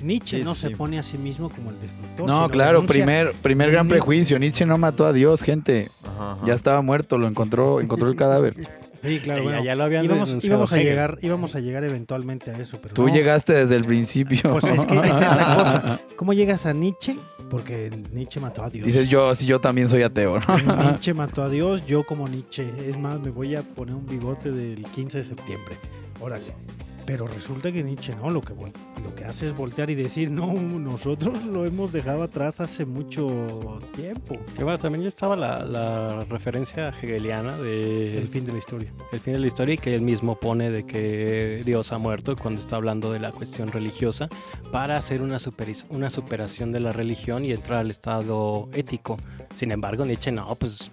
Nietzsche 0.03 0.39
Sí, 0.39 0.45
no 0.45 0.55
sí, 0.55 0.69
se 0.69 0.77
pone 0.77 0.99
a 0.99 1.03
sí 1.03 1.19
mismo 1.19 1.51
como 1.51 1.71
el 1.71 1.81
destructor. 1.81 2.27
No, 2.29 2.49
claro, 2.49 2.81
denuncia- 2.83 2.89
primer, 3.05 3.33
primer 3.43 3.71
gran 3.73 3.89
prejuicio. 3.89 4.39
Nietzsche 4.39 4.65
no 4.65 4.79
mató 4.79 5.07
a 5.07 5.13
Dios, 5.13 5.43
gente. 5.43 5.91
Ajá, 6.05 6.33
ajá. 6.33 6.47
Ya 6.47 6.55
estaba 6.55 6.81
muerto, 6.83 7.19
lo 7.19 7.27
encontró, 7.27 7.81
encontró 7.81 8.09
el 8.09 8.15
cadáver. 8.17 8.55
Sí, 9.03 9.21
claro, 9.21 9.41
Y 9.41 9.45
bueno, 9.45 9.59
allá 9.61 9.75
lo 9.75 9.85
habían 9.85 10.05
íbamos, 10.05 10.29
denunciado 10.29 10.55
íbamos 10.57 10.73
a 10.73 10.77
Hegel. 10.77 10.89
llegar, 10.89 11.19
íbamos 11.23 11.55
a 11.55 11.61
llegar 11.61 11.85
eventualmente 11.85 12.51
a 12.51 12.59
eso, 12.59 12.79
pero 12.83 12.95
Tú 12.95 13.07
no. 13.09 13.15
llegaste 13.15 13.53
desde 13.55 13.77
el 13.77 13.85
principio. 13.85 14.41
Pues 14.51 14.65
es 14.65 14.85
que 14.87 14.99
esa 14.99 15.15
es 15.15 15.21
la 15.37 15.55
cosa. 15.57 16.01
¿Cómo 16.17 16.33
llegas 16.33 16.67
a 16.67 16.73
Nietzsche? 16.73 17.17
Porque 17.49 17.91
Nietzsche 18.13 18.41
mató 18.41 18.63
a 18.65 18.71
Dios. 18.71 18.85
Dices 18.87 19.09
yo, 19.09 19.35
si 19.35 19.47
yo 19.47 19.61
también 19.61 19.89
soy 19.89 20.03
ateo, 20.03 20.39
¿no? 20.41 20.83
Nietzsche 20.83 21.15
mató 21.15 21.43
a 21.45 21.49
Dios, 21.49 21.87
yo 21.87 22.05
como 22.05 22.29
Nietzsche. 22.29 22.71
Es 22.89 22.99
más, 22.99 23.21
me 23.21 23.31
voy 23.31 23.55
a 23.57 23.63
poner 23.63 23.95
un 23.95 24.05
bigote 24.05 24.51
del 24.51 24.85
15 24.85 25.19
de 25.19 25.25
septiembre. 25.25 25.77
Órale. 26.21 26.45
Pero 27.09 27.27
resulta 27.27 27.73
que 27.73 27.83
Nietzsche 27.83 28.15
no, 28.15 28.29
lo 28.29 28.43
que, 28.43 28.53
lo 28.53 29.15
que 29.15 29.25
hace 29.25 29.47
es 29.47 29.57
voltear 29.57 29.89
y 29.89 29.95
decir, 29.95 30.31
no, 30.31 30.53
nosotros 30.53 31.43
lo 31.47 31.65
hemos 31.65 31.91
dejado 31.91 32.23
atrás 32.23 32.61
hace 32.61 32.85
mucho 32.85 33.81
tiempo. 33.97 34.37
Que 34.55 34.63
bueno, 34.63 34.79
también 34.79 35.01
ya 35.05 35.09
estaba 35.09 35.35
la, 35.35 35.65
la 35.65 36.25
referencia 36.25 36.91
hegeliana 36.91 37.57
de 37.57 38.19
El 38.19 38.29
fin 38.29 38.45
de 38.45 38.53
la 38.53 38.59
historia. 38.59 38.93
el 39.11 39.21
fin 39.21 39.33
de 39.33 39.39
la 39.39 39.47
historia 39.47 39.75
y 39.77 39.79
que 39.79 39.95
él 39.95 40.03
mismo 40.03 40.39
pone 40.39 40.71
de 40.71 40.85
que 40.85 41.63
Dios 41.65 41.93
ha 41.93 41.99
muerto 41.99 42.37
cuando 42.37 42.61
está 42.61 42.77
hablando 42.77 43.11
de 43.11 43.21
la 43.21 43.33
cuestión 43.33 43.73
religiosa 43.73 44.29
para 44.71 44.99
hacer 44.99 45.23
una, 45.23 45.39
superi- 45.39 45.87
una 45.89 46.11
superación 46.11 46.73
de 46.73 46.81
la 46.81 46.93
religión 46.93 47.43
y 47.43 47.53
entrar 47.53 47.79
al 47.79 47.91
estado 47.91 48.69
ético. 48.75 49.17
Sin 49.55 49.73
embargo, 49.73 50.05
Nietzsche 50.05 50.31
no, 50.31 50.55
pues 50.57 50.91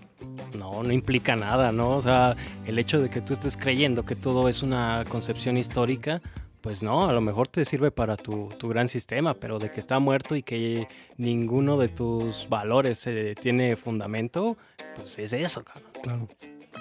no, 0.58 0.84
no 0.84 0.92
implica 0.92 1.36
nada, 1.36 1.72
¿no? 1.72 1.90
O 1.98 2.02
sea, 2.02 2.36
el 2.66 2.80
hecho 2.80 3.02
de 3.02 3.10
que 3.10 3.22
tú 3.22 3.34
estés 3.34 3.58
creyendo 3.58 4.04
que 4.06 4.16
todo 4.16 4.48
es 4.50 4.64
una 4.64 5.06
concepción 5.10 5.58
histórica, 5.58 6.22
pues 6.62 6.82
no, 6.82 7.08
a 7.08 7.14
lo 7.14 7.22
mejor 7.22 7.48
te 7.48 7.64
sirve 7.66 7.92
para 7.92 8.18
tu, 8.18 8.50
tu 8.58 8.68
gran 8.70 8.90
sistema, 8.90 9.34
pero 9.36 9.60
de 9.60 9.70
que 9.72 9.80
está 9.80 10.00
muerto 10.00 10.36
y 10.36 10.42
que 10.44 10.88
ninguno 11.18 11.78
de 11.78 11.90
tus 11.90 12.48
valores 12.50 13.06
eh, 13.06 13.36
tiene 13.40 13.76
fundamento, 13.76 14.58
pues 14.96 15.20
es 15.20 15.34
eso, 15.34 15.64
cabrón. 15.64 15.92
Claro. 16.02 16.28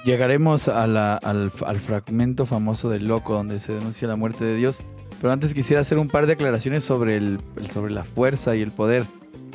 Llegaremos 0.05 0.69
a 0.69 0.83
al, 0.85 0.97
al 0.97 1.81
fragmento 1.81 2.47
famoso 2.47 2.91
del 2.91 3.07
loco 3.09 3.35
donde 3.35 3.61
se 3.61 3.73
denuncia 3.75 4.09
la 4.09 4.17
muerte 4.17 4.45
de 4.45 4.57
Dios. 4.57 4.83
Pero 5.21 5.33
antes 5.33 5.55
quisiera 5.55 5.81
hacer 5.81 5.99
un 5.99 6.09
par 6.09 6.27
de 6.27 6.35
aclaraciones 6.35 6.85
sobre, 6.85 7.17
el- 7.17 7.41
sobre 7.73 7.93
la 7.93 8.05
fuerza 8.05 8.57
y 8.57 8.61
el 8.63 8.71
poder. 8.71 9.07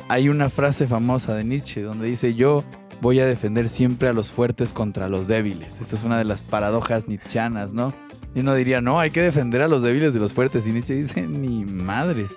Hay 0.08 0.28
una 0.28 0.48
frase 0.50 0.88
famosa 0.88 1.34
de 1.36 1.44
Nietzsche 1.44 1.82
donde 1.82 2.08
dice 2.08 2.34
yo 2.34 2.64
voy 3.00 3.20
a 3.20 3.26
defender 3.26 3.68
siempre 3.68 4.08
a 4.08 4.12
los 4.12 4.30
fuertes 4.32 4.72
contra 4.72 5.08
los 5.08 5.26
débiles. 5.26 5.80
Esta 5.80 5.96
es 5.96 6.04
una 6.04 6.18
de 6.18 6.24
las 6.24 6.42
paradojas 6.42 7.08
nietzscheanas, 7.08 7.74
¿no? 7.74 7.94
Y 8.34 8.40
uno 8.40 8.54
diría, 8.54 8.80
no, 8.80 9.00
hay 9.00 9.10
que 9.10 9.22
defender 9.22 9.62
a 9.62 9.68
los 9.68 9.82
débiles 9.82 10.14
de 10.14 10.20
los 10.20 10.34
fuertes. 10.34 10.66
Y 10.66 10.72
Nietzsche 10.72 10.94
dice, 10.94 11.26
ni 11.26 11.64
madres. 11.64 12.36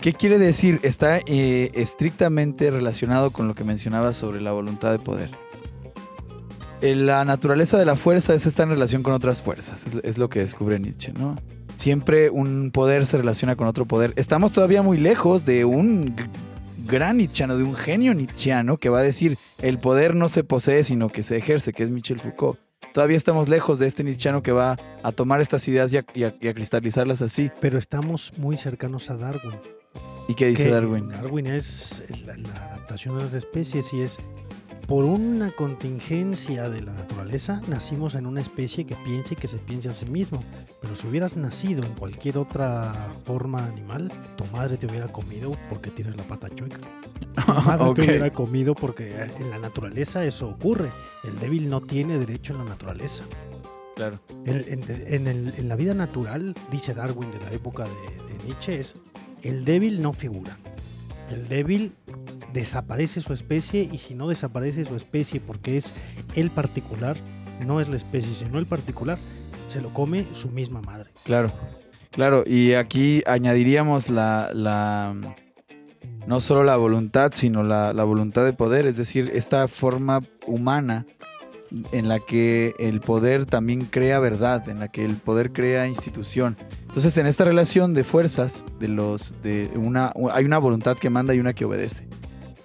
¿Qué 0.00 0.12
quiere 0.12 0.38
decir? 0.38 0.80
Está 0.82 1.18
eh, 1.26 1.70
estrictamente 1.74 2.70
relacionado 2.70 3.30
con 3.30 3.48
lo 3.48 3.54
que 3.54 3.64
mencionaba 3.64 4.12
sobre 4.12 4.40
la 4.40 4.52
voluntad 4.52 4.92
de 4.92 4.98
poder. 4.98 5.30
Eh, 6.82 6.94
La 6.94 7.24
naturaleza 7.24 7.78
de 7.78 7.86
la 7.86 7.96
fuerza 7.96 8.34
es 8.34 8.46
estar 8.46 8.64
en 8.64 8.74
relación 8.74 9.02
con 9.02 9.12
otras 9.12 9.42
fuerzas, 9.42 9.86
es, 10.02 10.18
lo 10.18 10.28
que 10.28 10.40
descubre 10.40 10.78
Nietzsche, 10.78 11.12
¿no? 11.12 11.36
Siempre 11.76 12.30
un 12.30 12.70
poder 12.70 13.06
se 13.06 13.16
relaciona 13.16 13.56
con 13.56 13.66
otro 13.66 13.86
poder. 13.86 14.12
Estamos 14.16 14.52
todavía 14.52 14.82
muy 14.82 14.98
lejos 14.98 15.44
de 15.44 15.64
un 15.64 16.14
gran 16.86 17.16
nietzscheano, 17.18 17.56
de 17.56 17.64
un 17.64 17.74
genio 17.76 18.14
nietzscheano 18.14 18.76
que 18.78 18.88
va 18.88 18.98
a 19.00 19.02
decir 19.02 19.36
el 19.60 19.78
poder 19.78 20.14
no 20.14 20.28
se 20.28 20.44
posee 20.44 20.84
sino 20.84 21.08
que 21.08 21.22
se 21.22 21.36
ejerce, 21.36 21.72
que 21.72 21.82
es 21.82 21.90
Michel 21.90 22.20
Foucault. 22.20 22.58
Todavía 22.92 23.16
estamos 23.16 23.48
lejos 23.48 23.78
de 23.78 23.86
este 23.86 24.04
nietzscheano 24.04 24.42
que 24.42 24.52
va 24.52 24.76
a 25.02 25.12
tomar 25.12 25.40
estas 25.40 25.66
ideas 25.66 25.92
y 25.92 25.96
a, 25.98 26.04
y 26.14 26.24
a- 26.24 26.34
y 26.40 26.48
a 26.48 26.54
cristalizarlas 26.54 27.22
así. 27.22 27.50
Pero 27.60 27.78
estamos 27.78 28.32
muy 28.36 28.56
cercanos 28.56 29.10
a 29.10 29.16
Darwin. 29.16 29.58
¿Y 30.28 30.34
qué 30.34 30.46
dice 30.48 30.64
que 30.64 30.70
Darwin? 30.70 31.08
Darwin 31.08 31.46
es 31.46 32.02
la, 32.24 32.36
la 32.36 32.48
adaptación 32.72 33.16
de 33.18 33.24
las 33.24 33.34
especies 33.34 33.92
y 33.92 34.00
es 34.02 34.18
por 34.86 35.04
una 35.04 35.50
contingencia 35.50 36.68
de 36.68 36.82
la 36.82 36.92
naturaleza 36.92 37.60
nacimos 37.68 38.14
en 38.14 38.26
una 38.26 38.40
especie 38.40 38.84
que 38.84 38.94
piensa 38.96 39.32
y 39.34 39.36
que 39.36 39.48
se 39.48 39.56
piensa 39.56 39.90
a 39.90 39.92
sí 39.92 40.06
mismo. 40.06 40.42
Pero 40.82 40.94
si 40.94 41.06
hubieras 41.06 41.36
nacido 41.36 41.82
en 41.84 41.94
cualquier 41.94 42.38
otra 42.38 43.12
forma 43.24 43.64
animal, 43.64 44.12
tu 44.36 44.44
madre 44.46 44.76
te 44.76 44.86
hubiera 44.86 45.08
comido 45.08 45.56
porque 45.68 45.90
tienes 45.90 46.16
la 46.16 46.22
pata 46.24 46.48
chueca. 46.50 46.78
Tu 47.34 47.52
madre 47.52 47.84
Ok. 47.84 47.96
te 47.96 48.02
hubiera 48.02 48.30
comido 48.32 48.74
porque 48.74 49.12
en 49.38 49.50
la 49.50 49.58
naturaleza 49.58 50.24
eso 50.24 50.48
ocurre. 50.50 50.92
El 51.24 51.38
débil 51.38 51.68
no 51.68 51.80
tiene 51.80 52.18
derecho 52.18 52.52
en 52.52 52.60
la 52.60 52.64
naturaleza. 52.66 53.24
Claro. 53.96 54.20
El- 54.44 54.68
en, 54.68 54.84
en 54.88 55.26
el- 55.28 55.54
en 55.56 55.68
la 55.68 55.76
vida 55.76 55.94
natural, 55.94 56.54
dice 56.70 56.94
Darwin 56.94 57.30
de 57.30 57.40
la 57.40 57.52
época 57.52 57.84
de, 57.84 58.34
de 58.38 58.44
Nietzsche, 58.44 58.78
es 58.80 58.96
el 59.42 59.64
débil 59.64 60.00
no 60.02 60.12
figura. 60.12 60.56
El 61.30 61.48
débil 61.48 61.92
desaparece 62.52 63.20
su 63.20 63.32
especie 63.32 63.82
y 63.82 63.98
si 63.98 64.14
no 64.14 64.28
desaparece 64.28 64.84
su 64.84 64.94
especie 64.96 65.40
porque 65.40 65.76
es 65.76 65.92
el 66.34 66.50
particular, 66.50 67.16
no 67.66 67.80
es 67.80 67.88
la 67.88 67.96
especie, 67.96 68.34
sino 68.34 68.58
el 68.58 68.66
particular, 68.66 69.18
se 69.68 69.80
lo 69.80 69.88
come 69.90 70.26
su 70.32 70.50
misma 70.50 70.80
madre. 70.82 71.10
Claro, 71.24 71.52
claro. 72.10 72.44
Y 72.46 72.74
aquí 72.74 73.22
añadiríamos 73.26 74.10
la, 74.10 74.50
la 74.52 75.14
no 76.26 76.40
solo 76.40 76.64
la 76.64 76.76
voluntad, 76.76 77.32
sino 77.34 77.62
la, 77.62 77.92
la 77.92 78.04
voluntad 78.04 78.44
de 78.44 78.52
poder, 78.52 78.86
es 78.86 78.96
decir, 78.96 79.30
esta 79.34 79.68
forma 79.68 80.20
humana 80.46 81.06
en 81.92 82.08
la 82.08 82.20
que 82.20 82.74
el 82.78 83.00
poder 83.00 83.46
también 83.46 83.86
crea 83.86 84.18
verdad, 84.20 84.68
en 84.68 84.80
la 84.80 84.88
que 84.88 85.04
el 85.04 85.16
poder 85.16 85.52
crea 85.52 85.88
institución. 85.88 86.56
Entonces, 86.82 87.16
en 87.18 87.26
esta 87.26 87.44
relación 87.44 87.94
de 87.94 88.04
fuerzas, 88.04 88.64
de 88.78 88.88
los, 88.88 89.34
de 89.42 89.70
una, 89.74 90.12
hay 90.32 90.44
una 90.44 90.58
voluntad 90.58 90.96
que 90.96 91.10
manda 91.10 91.34
y 91.34 91.40
una 91.40 91.52
que 91.52 91.64
obedece. 91.64 92.06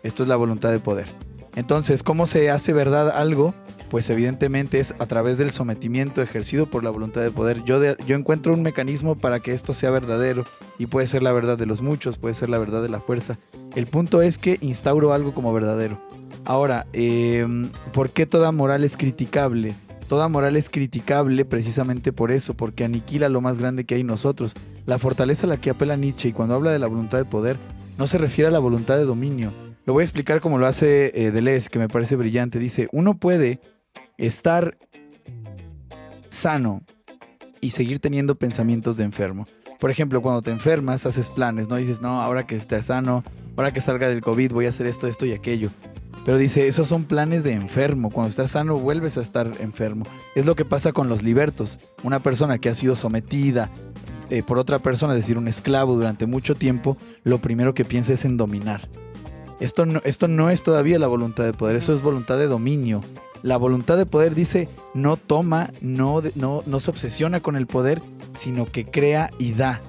Esto 0.03 0.24
es 0.24 0.30
la 0.30 0.36
voluntad 0.36 0.72
de 0.72 0.80
poder. 0.80 1.07
Entonces, 1.55 2.03
¿cómo 2.03 2.28
se 2.28 2.49
hace 2.49 2.74
verdad 2.74 3.10
algo? 3.10 3.53
Pues 3.89 4.07
evidentemente 4.12 4.80
es 4.80 4.93
a 4.99 5.07
través 5.07 5.39
del 5.39 5.49
sometimiento 5.49 6.22
ejercido 6.22 6.70
por 6.70 6.84
la 6.84 6.91
voluntad 6.91 7.22
de 7.22 7.32
poder. 7.32 7.64
Yo, 7.64 7.82
yo 7.97 8.16
encuentro 8.16 8.53
un 8.53 8.62
mecanismo 8.62 9.16
para 9.16 9.39
que 9.39 9.51
esto 9.51 9.74
sea 9.74 9.89
verdadero 9.89 10.45
y 10.78 10.86
puede 10.86 11.07
ser 11.07 11.24
la 11.24 11.34
verdad 11.34 11.57
de 11.57 11.66
los 11.66 11.82
muchos, 11.82 12.18
puede 12.18 12.36
ser 12.36 12.49
la 12.49 12.60
verdad 12.60 12.84
de 12.84 12.89
la 12.89 12.99
fuerza. 12.99 13.39
El 13.76 13.88
punto 13.88 14.22
es 14.22 14.38
que 14.38 14.60
instauro 14.62 15.12
algo 15.12 15.34
como 15.34 15.51
verdadero. 15.51 15.99
Ahora, 16.50 16.88
eh, 16.93 17.45
¿por 17.93 18.10
qué 18.10 18.26
toda 18.26 18.52
moral 18.52 18.84
es 18.84 18.97
criticable? 18.97 19.76
Toda 20.08 20.28
moral 20.30 20.56
es 20.56 20.72
criticable 20.72 21.45
precisamente 21.45 22.12
por 22.12 22.32
eso, 22.32 22.56
porque 22.56 22.84
aniquila 22.84 23.30
lo 23.30 23.39
más 23.39 23.60
grande 23.60 23.84
que 23.84 23.93
hay 23.93 24.04
nosotros. 24.04 24.56
La 24.88 24.97
fortaleza 24.97 25.45
a 25.45 25.50
la 25.50 25.62
que 25.62 25.70
apela 25.70 25.95
Nietzsche 25.95 26.30
y 26.30 26.34
cuando 26.34 26.56
habla 26.56 26.72
de 26.72 26.80
la 26.80 26.88
voluntad 26.88 27.20
de 27.20 27.26
poder, 27.26 27.60
no 28.00 28.08
se 28.08 28.18
refiere 28.18 28.47
a 28.47 28.52
la 28.52 28.58
voluntad 28.58 28.97
de 28.97 29.06
dominio. 29.06 29.54
Lo 29.86 29.93
voy 29.93 30.02
a 30.02 30.06
explicar 30.06 30.41
como 30.41 30.58
lo 30.58 30.66
hace 30.66 31.12
eh, 31.14 31.30
Deleuze, 31.30 31.70
que 31.70 31.78
me 31.78 31.88
parece 31.88 32.16
brillante. 32.16 32.58
Dice, 32.58 32.89
uno 32.91 33.16
puede 33.16 33.60
estar 34.18 34.76
sano 36.30 36.82
y 37.62 37.70
seguir 37.70 38.00
teniendo 38.00 38.34
pensamientos 38.34 38.97
de 38.97 39.04
enfermo. 39.04 39.45
Por 39.80 39.91
ejemplo, 39.91 40.24
cuando 40.24 40.41
te 40.41 40.50
enfermas, 40.50 41.06
haces 41.06 41.30
planes, 41.30 41.70
¿no? 41.70 41.76
Dices, 41.76 42.02
no, 42.02 42.24
ahora 42.24 42.47
que 42.47 42.56
esté 42.56 42.82
sano, 42.82 43.24
ahora 43.56 43.72
que 43.72 43.82
salga 43.82 44.10
del 44.10 44.22
COVID, 44.22 44.52
voy 44.52 44.66
a 44.66 44.70
hacer 44.70 44.88
esto, 44.88 45.06
esto 45.06 45.28
y 45.28 45.34
aquello. 45.34 45.70
Pero 46.26 46.38
dice, 46.38 46.68
esos 46.68 46.88
son 46.88 47.05
planes 47.05 47.43
de 47.43 47.53
enfermo. 47.53 48.10
Cuando 48.12 48.30
estás 48.30 48.51
sano, 48.51 48.78
vuelves 48.78 49.18
a 49.18 49.22
estar 49.22 49.51
enfermo. 49.60 50.05
Es 50.36 50.45
lo 50.45 50.55
que 50.55 50.66
pasa 50.66 50.91
con 50.91 51.10
los 51.10 51.24
libertos. 51.24 51.80
Una 52.03 52.22
persona 52.22 52.60
que 52.60 52.70
ha 52.70 52.76
sido 52.76 52.95
sometida 52.95 53.72
eh, 54.30 54.43
por 54.43 54.60
otra 54.60 54.80
persona, 54.80 55.14
es 55.14 55.20
decir, 55.20 55.38
un 55.38 55.47
esclavo 55.47 55.95
durante 55.95 56.28
mucho 56.28 56.55
tiempo, 56.55 56.97
lo 57.24 57.39
primero 57.39 57.74
que 57.74 57.86
piensa 57.86 58.14
es 58.14 58.26
en 58.26 58.38
dominar. 58.38 58.88
Esto 59.60 59.86
no, 59.86 60.01
esto 60.03 60.28
no 60.28 60.49
es 60.49 60.62
todavía 60.62 60.99
la 60.99 61.07
voluntad 61.07 61.43
de 61.45 61.53
poder, 61.53 61.76
eso 61.76 61.93
es 61.93 62.01
voluntad 62.01 62.38
de 62.38 62.47
dominio. 62.47 63.01
La 63.41 63.57
voluntad 63.57 63.97
de 63.97 64.05
poder 64.05 64.36
dice, 64.36 64.70
no 64.93 65.18
toma, 65.18 65.72
no, 65.82 66.22
no, 66.36 66.62
no 66.66 66.80
se 66.80 66.91
obsesiona 66.91 67.39
con 67.39 67.55
el 67.55 67.68
poder, 67.68 68.01
sino 68.34 68.66
que 68.66 68.86
crea 68.86 69.32
y 69.39 69.53
da. 69.53 69.82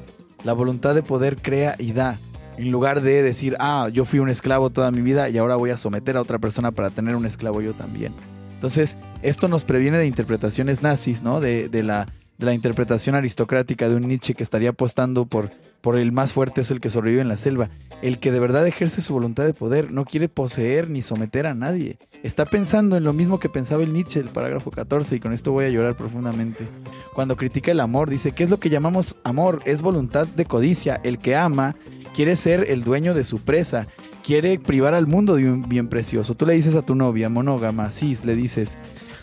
La 0.43 0.55
voluntad 0.55 0.95
de 0.95 1.03
poder 1.03 1.37
crea 1.37 1.77
y 1.79 1.93
da. 1.93 2.18
En 2.61 2.73
lugar 2.73 3.01
de 3.01 3.23
decir, 3.23 3.57
ah, 3.59 3.89
yo 3.91 4.05
fui 4.05 4.19
un 4.19 4.29
esclavo 4.29 4.69
toda 4.69 4.91
mi 4.91 5.01
vida 5.01 5.31
y 5.31 5.39
ahora 5.39 5.57
voy 5.57 5.71
a 5.71 5.79
someter 5.79 6.19
a 6.19 6.21
otra 6.21 6.39
persona 6.39 6.73
para 6.73 6.91
tener 6.91 7.17
un 7.17 7.25
esclavo 7.25 7.63
yo 7.63 7.73
también. 7.73 8.13
Entonces, 8.53 8.99
esto 9.23 9.49
nos 9.49 9.65
previene 9.65 9.97
de 9.97 10.07
interpretaciones 10.07 10.83
nazis, 10.83 11.23
¿no? 11.23 11.41
De, 11.41 11.71
de 11.71 11.83
la, 11.83 12.13
de 12.37 12.45
la 12.45 12.53
interpretación 12.53 13.15
aristocrática 13.15 13.89
de 13.89 13.95
un 13.95 14.03
Nietzsche 14.03 14.35
que 14.35 14.43
estaría 14.43 14.71
apostando 14.71 15.25
por, 15.25 15.51
por 15.81 15.99
el 15.99 16.13
más 16.13 16.35
fuerte 16.35 16.61
es 16.61 16.71
el 16.71 16.81
que 16.81 16.91
sobrevive 16.91 17.23
en 17.23 17.29
la 17.29 17.39
selva. 17.39 17.71
El 18.03 18.19
que 18.19 18.31
de 18.31 18.41
verdad 18.41 18.67
ejerce 18.67 19.01
su 19.01 19.15
voluntad 19.15 19.47
de 19.47 19.55
poder 19.55 19.91
no 19.91 20.05
quiere 20.05 20.29
poseer 20.29 20.91
ni 20.91 21.01
someter 21.01 21.47
a 21.47 21.55
nadie. 21.55 21.97
Está 22.23 22.45
pensando 22.45 22.99
en 22.99 23.05
lo 23.05 23.15
mismo 23.15 23.41
que 23.41 23.49
pensaba 23.49 23.83
el 23.83 23.95
Nietzsche, 23.95 24.21
el 24.21 24.29
parágrafo 24.29 24.71
14, 24.71 25.17
y 25.17 25.21
con 25.21 25.33
esto 25.33 25.53
voy 25.53 25.65
a 25.65 25.71
llorar 25.71 25.97
profundamente. 25.97 26.69
Cuando 27.15 27.39
critica 27.39 27.71
el 27.71 27.81
amor, 27.81 28.11
dice, 28.11 28.33
¿qué 28.33 28.45
es 28.45 28.51
lo 28.51 28.61
que 28.61 28.69
llamamos 28.69 29.17
amor? 29.25 29.63
Es 29.65 29.81
voluntad 29.81 30.27
de 30.27 30.45
codicia. 30.45 31.01
El 31.03 31.19
que 31.19 31.37
ama 31.37 31.75
quiere 32.15 32.37
ser 32.37 32.71
el 32.71 32.85
dueño 32.85 33.15
de 33.15 33.25
su 33.25 33.39
presa, 33.39 33.87
quiere 34.23 34.59
privar 34.59 34.95
al 34.95 35.07
mundo 35.07 35.37
de 35.37 35.51
un 35.51 35.69
bien 35.69 35.89
precioso. 35.89 36.35
Tú 36.35 36.47
le 36.47 36.55
dices 36.55 36.75
a 36.75 36.83
tu 36.83 36.95
novia, 36.95 37.29
monógama, 37.29 37.91
cis, 37.91 38.25
le 38.25 38.35
dices, 38.35 38.79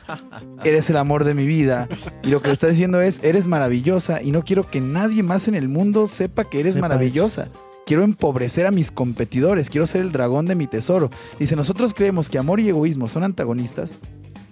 eres 0.64 0.90
el 0.90 0.98
amor 0.98 1.24
de 1.24 1.34
mi 1.34 1.46
vida. 1.46 1.88
Y 2.24 2.30
lo 2.30 2.42
que 2.42 2.48
le 2.48 2.54
está 2.54 2.68
diciendo 2.68 3.02
es, 3.02 3.20
eres 3.24 3.48
maravillosa 3.48 4.22
y 4.22 4.32
no 4.32 4.44
quiero 4.44 4.70
que 4.70 4.82
nadie 4.82 5.24
más 5.24 5.48
en 5.48 5.56
el 5.56 5.70
mundo 5.70 6.08
sepa 6.08 6.50
que 6.50 6.60
eres 6.60 6.76
Sepa 6.76 6.88
maravillosa. 6.88 7.50
Quiero 7.86 8.04
empobrecer 8.04 8.66
a 8.66 8.72
mis 8.72 8.92
competidores, 8.92 9.70
quiero 9.70 9.88
ser 9.88 10.02
el 10.02 10.12
dragón 10.12 10.46
de 10.46 10.56
mi 10.56 10.68
tesoro. 10.68 11.10
Dice, 11.40 11.56
nosotros 11.56 11.94
creemos 11.94 12.30
que 12.30 12.38
amor 12.38 12.60
y 12.60 12.68
egoísmo 12.68 13.08
son 13.08 13.24
antagonistas, 13.24 14.00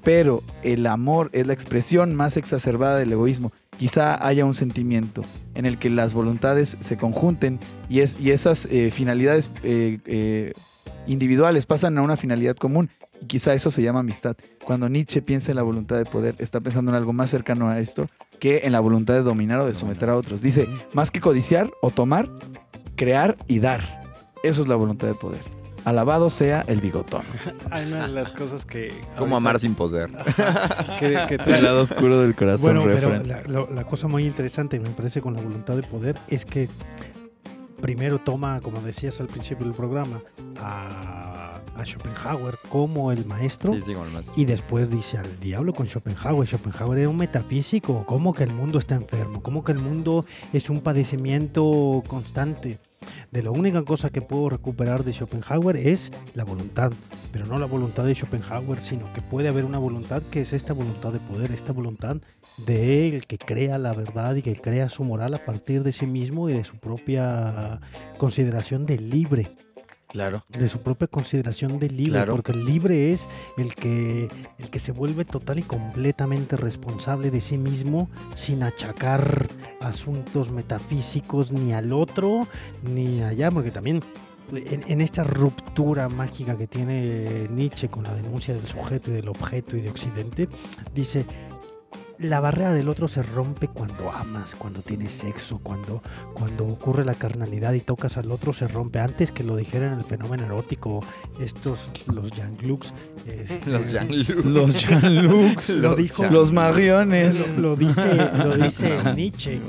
pero 0.06 0.44
el 0.62 0.86
amor 0.86 1.32
es 1.34 1.48
la 1.48 1.54
expresión 1.54 2.14
más 2.14 2.38
exacerbada 2.38 2.98
del 3.00 3.12
egoísmo. 3.12 3.52
Quizá 3.78 4.26
haya 4.26 4.46
un 4.46 4.54
sentimiento 4.54 5.24
en 5.56 5.66
el 5.66 5.80
que 5.80 5.90
las 5.90 6.14
voluntades 6.14 6.78
se 6.80 6.96
conjunten 6.96 7.60
y, 7.90 8.02
es, 8.02 8.16
y 8.22 8.30
esas 8.30 8.68
eh, 8.68 8.92
finalidades 8.92 9.50
eh, 9.64 9.98
eh, 10.06 10.54
individuales 11.08 11.66
pasan 11.66 11.98
a 11.98 12.04
una 12.04 12.18
finalidad 12.18 12.56
común 12.56 12.92
Y 13.20 13.26
quizá 13.26 13.56
eso 13.56 13.72
se 13.72 13.82
llama 13.82 14.02
amistad. 14.02 14.38
Cuando 14.64 14.88
Nietzsche 14.90 15.24
piensa 15.24 15.52
en 15.52 15.56
la 15.56 15.64
voluntad 15.64 15.98
de 15.98 16.06
poder, 16.06 16.36
está 16.38 16.62
pensando 16.62 16.92
en 16.92 16.98
algo 16.98 17.12
más 17.12 17.32
cercano 17.32 17.68
a 17.68 17.80
esto 17.80 18.06
que 18.40 18.62
en 18.64 18.74
la 18.74 18.82
voluntad 18.82 19.16
de 19.16 19.24
dominar 19.24 19.60
o 19.62 19.66
de 19.66 19.74
someter 19.74 20.12
a 20.12 20.16
otros. 20.16 20.40
Dice, 20.40 20.68
más 20.94 21.10
que 21.10 21.20
codiciar 21.20 21.72
o 21.82 21.90
tomar, 21.90 22.30
crear 22.96 23.38
y 23.48 23.58
dar. 23.58 23.82
Eso 24.44 24.62
es 24.62 24.68
la 24.68 24.76
voluntad 24.76 25.08
de 25.08 25.16
poder. 25.16 25.65
Alabado 25.86 26.30
sea 26.30 26.62
el 26.68 26.82
bigotón. 26.82 27.22
Hay 27.72 27.86
una 27.92 28.08
de 28.08 28.14
las 28.14 28.34
cosas 28.34 28.66
que... 28.66 28.90
Como 29.18 29.36
ahorita- 29.36 29.38
amar 29.38 29.60
sin 29.60 29.76
que, 31.00 31.18
que 31.30 31.38
trae- 31.38 31.58
El 31.60 31.64
lado 31.64 31.82
oscuro 31.84 32.20
del 32.22 32.36
corazón. 32.36 32.76
Bueno, 32.76 32.92
pero 32.92 33.68
la, 33.72 33.84
cosa 33.86 34.08
muy 34.08 34.26
interesante, 34.26 34.80
me 34.80 34.90
parece, 34.90 35.22
con 35.22 35.34
la 35.36 35.42
voluntad 35.42 35.76
de 35.76 35.84
poder 35.84 36.20
es 36.28 36.44
que 36.46 36.68
primero 37.82 38.20
toma, 38.20 38.62
como 38.62 38.82
decías 38.82 39.20
al 39.22 39.28
principio 39.28 39.66
del 39.66 39.76
programa, 39.76 40.22
a, 40.60 41.62
a 41.76 41.86
Schopenhauer 41.86 42.58
como 42.70 43.12
el 43.12 43.26
maestro. 43.26 43.74
Sí, 43.74 43.82
sí, 43.82 43.94
como 43.94 44.06
el 44.06 44.12
más. 44.12 44.32
Y 44.36 44.46
después 44.46 44.90
dice 44.90 45.18
al 45.20 45.40
diablo 45.40 45.74
con 45.74 45.88
Schopenhauer. 45.88 46.48
Schopenhauer 46.48 47.00
era 47.00 47.10
un 47.10 47.18
metafísico. 47.18 48.06
¿Cómo 48.08 48.34
que 48.34 48.44
el 48.44 48.54
mundo 48.54 48.80
está 48.80 48.96
enfermo? 48.96 49.44
¿Cómo 49.44 49.64
que 49.64 49.74
el 49.74 49.80
mundo 49.80 50.26
es 50.54 50.70
un 50.70 50.80
padecimiento 50.82 52.02
constante? 52.08 52.80
De 53.32 53.44
la 53.44 53.52
única 53.52 53.84
cosa 53.84 54.10
que 54.10 54.22
puedo 54.22 54.50
recuperar 54.50 55.04
de 55.04 55.14
Schopenhauer 55.14 55.78
es 55.78 56.12
la 56.34 56.44
voluntad. 56.44 56.92
Pero 57.32 57.46
no 57.46 57.58
la 57.58 57.66
voluntad 57.66 58.06
de 58.06 58.16
Schopenhauer, 58.16 58.80
sino 58.80 59.12
que 59.14 59.22
puede 59.22 59.48
haber 59.48 59.66
una 59.66 59.80
voluntad 59.80 60.22
que 60.32 60.42
es 60.42 60.54
esta 60.54 60.74
voluntad 60.74 61.12
de 61.12 61.20
poder, 61.20 61.52
esta 61.52 61.74
voluntad 61.74 62.18
de 62.66 63.10
él 63.10 63.26
que 63.26 63.38
crea 63.38 63.78
la 63.78 63.94
verdad 63.94 64.36
y 64.36 64.42
que 64.42 64.56
crea 64.56 64.90
su 64.90 65.04
moral 65.04 65.34
a 65.34 65.44
partir 65.46 65.84
de 65.84 65.92
sí 65.92 66.06
mismo 66.06 66.50
y 66.50 66.54
de 66.54 66.64
su 66.64 66.78
propia 66.78 67.80
consideración 68.18 68.86
de 68.86 68.98
libre 68.98 69.56
Claro. 70.16 70.46
de 70.48 70.70
su 70.70 70.80
propia 70.80 71.08
consideración 71.08 71.78
de 71.78 71.90
libre, 71.90 72.14
Claro. 72.14 72.36
porque 72.36 72.54
el 72.54 72.64
libre 72.64 73.12
es 73.12 73.28
el 73.58 73.76
que, 73.76 74.30
el 74.58 74.70
que 74.70 74.80
se 74.80 74.94
vuelve 74.94 75.26
total 75.26 75.60
y 75.60 75.64
completamente 75.64 76.56
responsable 76.56 77.32
de 77.32 77.42
sí 77.42 77.58
mismo 77.58 78.10
sin 78.34 78.64
achacar 78.64 79.50
asuntos 79.82 80.52
metafísicos 80.52 81.52
ni 81.52 81.74
al 81.74 81.92
otro 81.92 82.48
ni 82.82 83.22
allá, 83.24 83.52
porque 83.52 83.72
también 83.72 84.02
en, 84.54 84.84
en 84.88 85.02
esta 85.02 85.24
ruptura 85.24 86.08
mágica 86.08 86.56
que 86.58 86.68
tiene 86.68 87.48
Nietzsche 87.52 87.90
con 87.90 88.04
la 88.04 88.14
denuncia 88.14 88.54
del 88.54 88.68
sujeto 88.68 89.12
y 89.12 89.16
del 89.16 89.28
objeto 89.28 89.76
y 89.76 89.82
de 89.82 89.90
Occidente, 89.90 90.48
dice, 90.94 91.26
la 92.20 92.40
barrera 92.40 92.74
del 92.74 92.88
otro 92.90 93.08
se 93.08 93.22
rompe 93.24 93.68
cuando 93.68 94.12
amas, 94.12 94.56
cuando 94.56 94.82
tienes 94.82 95.12
sexo, 95.12 95.60
cuando, 95.62 96.02
cuando 96.34 96.66
ocurre 96.68 97.04
la 97.06 97.14
carnalidad 97.16 97.74
y 97.74 97.82
tocas 97.82 98.18
al 98.18 98.32
otro 98.32 98.54
se 98.54 98.68
rompe. 98.68 99.00
Antes 99.00 99.32
que 99.32 99.44
lo 99.44 99.56
dijeran 99.56 99.98
el 99.98 100.04
fenómeno 100.06 100.46
erótico, 100.46 101.04
estos, 101.40 101.92
los 102.14 102.32
Jean-Lucs. 102.32 102.94
este, 103.28 103.70
Los 103.70 103.92
Jean-Luc. 103.92 104.46
Los. 104.46 104.90
Lo 105.04 105.90
Los 105.90 105.98
dijo- 105.98 106.24
Jean- 106.24 106.34
Los 106.34 106.52
mariones. 106.52 107.50
Lo, 107.58 107.70
lo 107.70 107.76
dice, 107.76 108.16
lo 108.38 108.56
dice 108.58 108.90
No, 109.04 109.14
Nietzsche. 109.14 109.60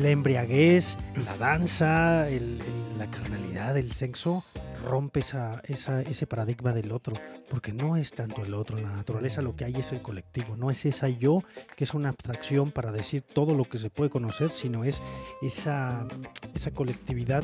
La 0.00 0.08
embriaguez, 0.10 0.98
la 1.24 1.36
danza, 1.38 2.28
el- 2.28 2.60
el- 2.60 2.98
la 2.98 3.06
carnalidad, 3.10 3.45
el 3.56 3.92
sexo 3.92 4.44
rompe 4.84 5.20
esa, 5.20 5.60
ese 5.64 6.26
paradigma 6.26 6.72
del 6.72 6.92
otro, 6.92 7.14
porque 7.50 7.72
no 7.72 7.96
es 7.96 8.12
tanto 8.12 8.42
el 8.42 8.54
otro, 8.54 8.78
la 8.78 8.90
naturaleza 8.90 9.42
lo 9.42 9.56
que 9.56 9.64
hay 9.64 9.74
es 9.76 9.92
el 9.92 10.02
colectivo, 10.02 10.56
no 10.56 10.70
es 10.70 10.84
esa 10.84 11.08
yo 11.08 11.42
que 11.76 11.84
es 11.84 11.94
una 11.94 12.10
abstracción 12.10 12.70
para 12.70 12.92
decir 12.92 13.22
todo 13.22 13.54
lo 13.54 13.64
que 13.64 13.78
se 13.78 13.90
puede 13.90 14.10
conocer, 14.10 14.50
sino 14.50 14.84
es 14.84 15.00
esa, 15.42 16.06
esa 16.54 16.70
colectividad, 16.70 17.42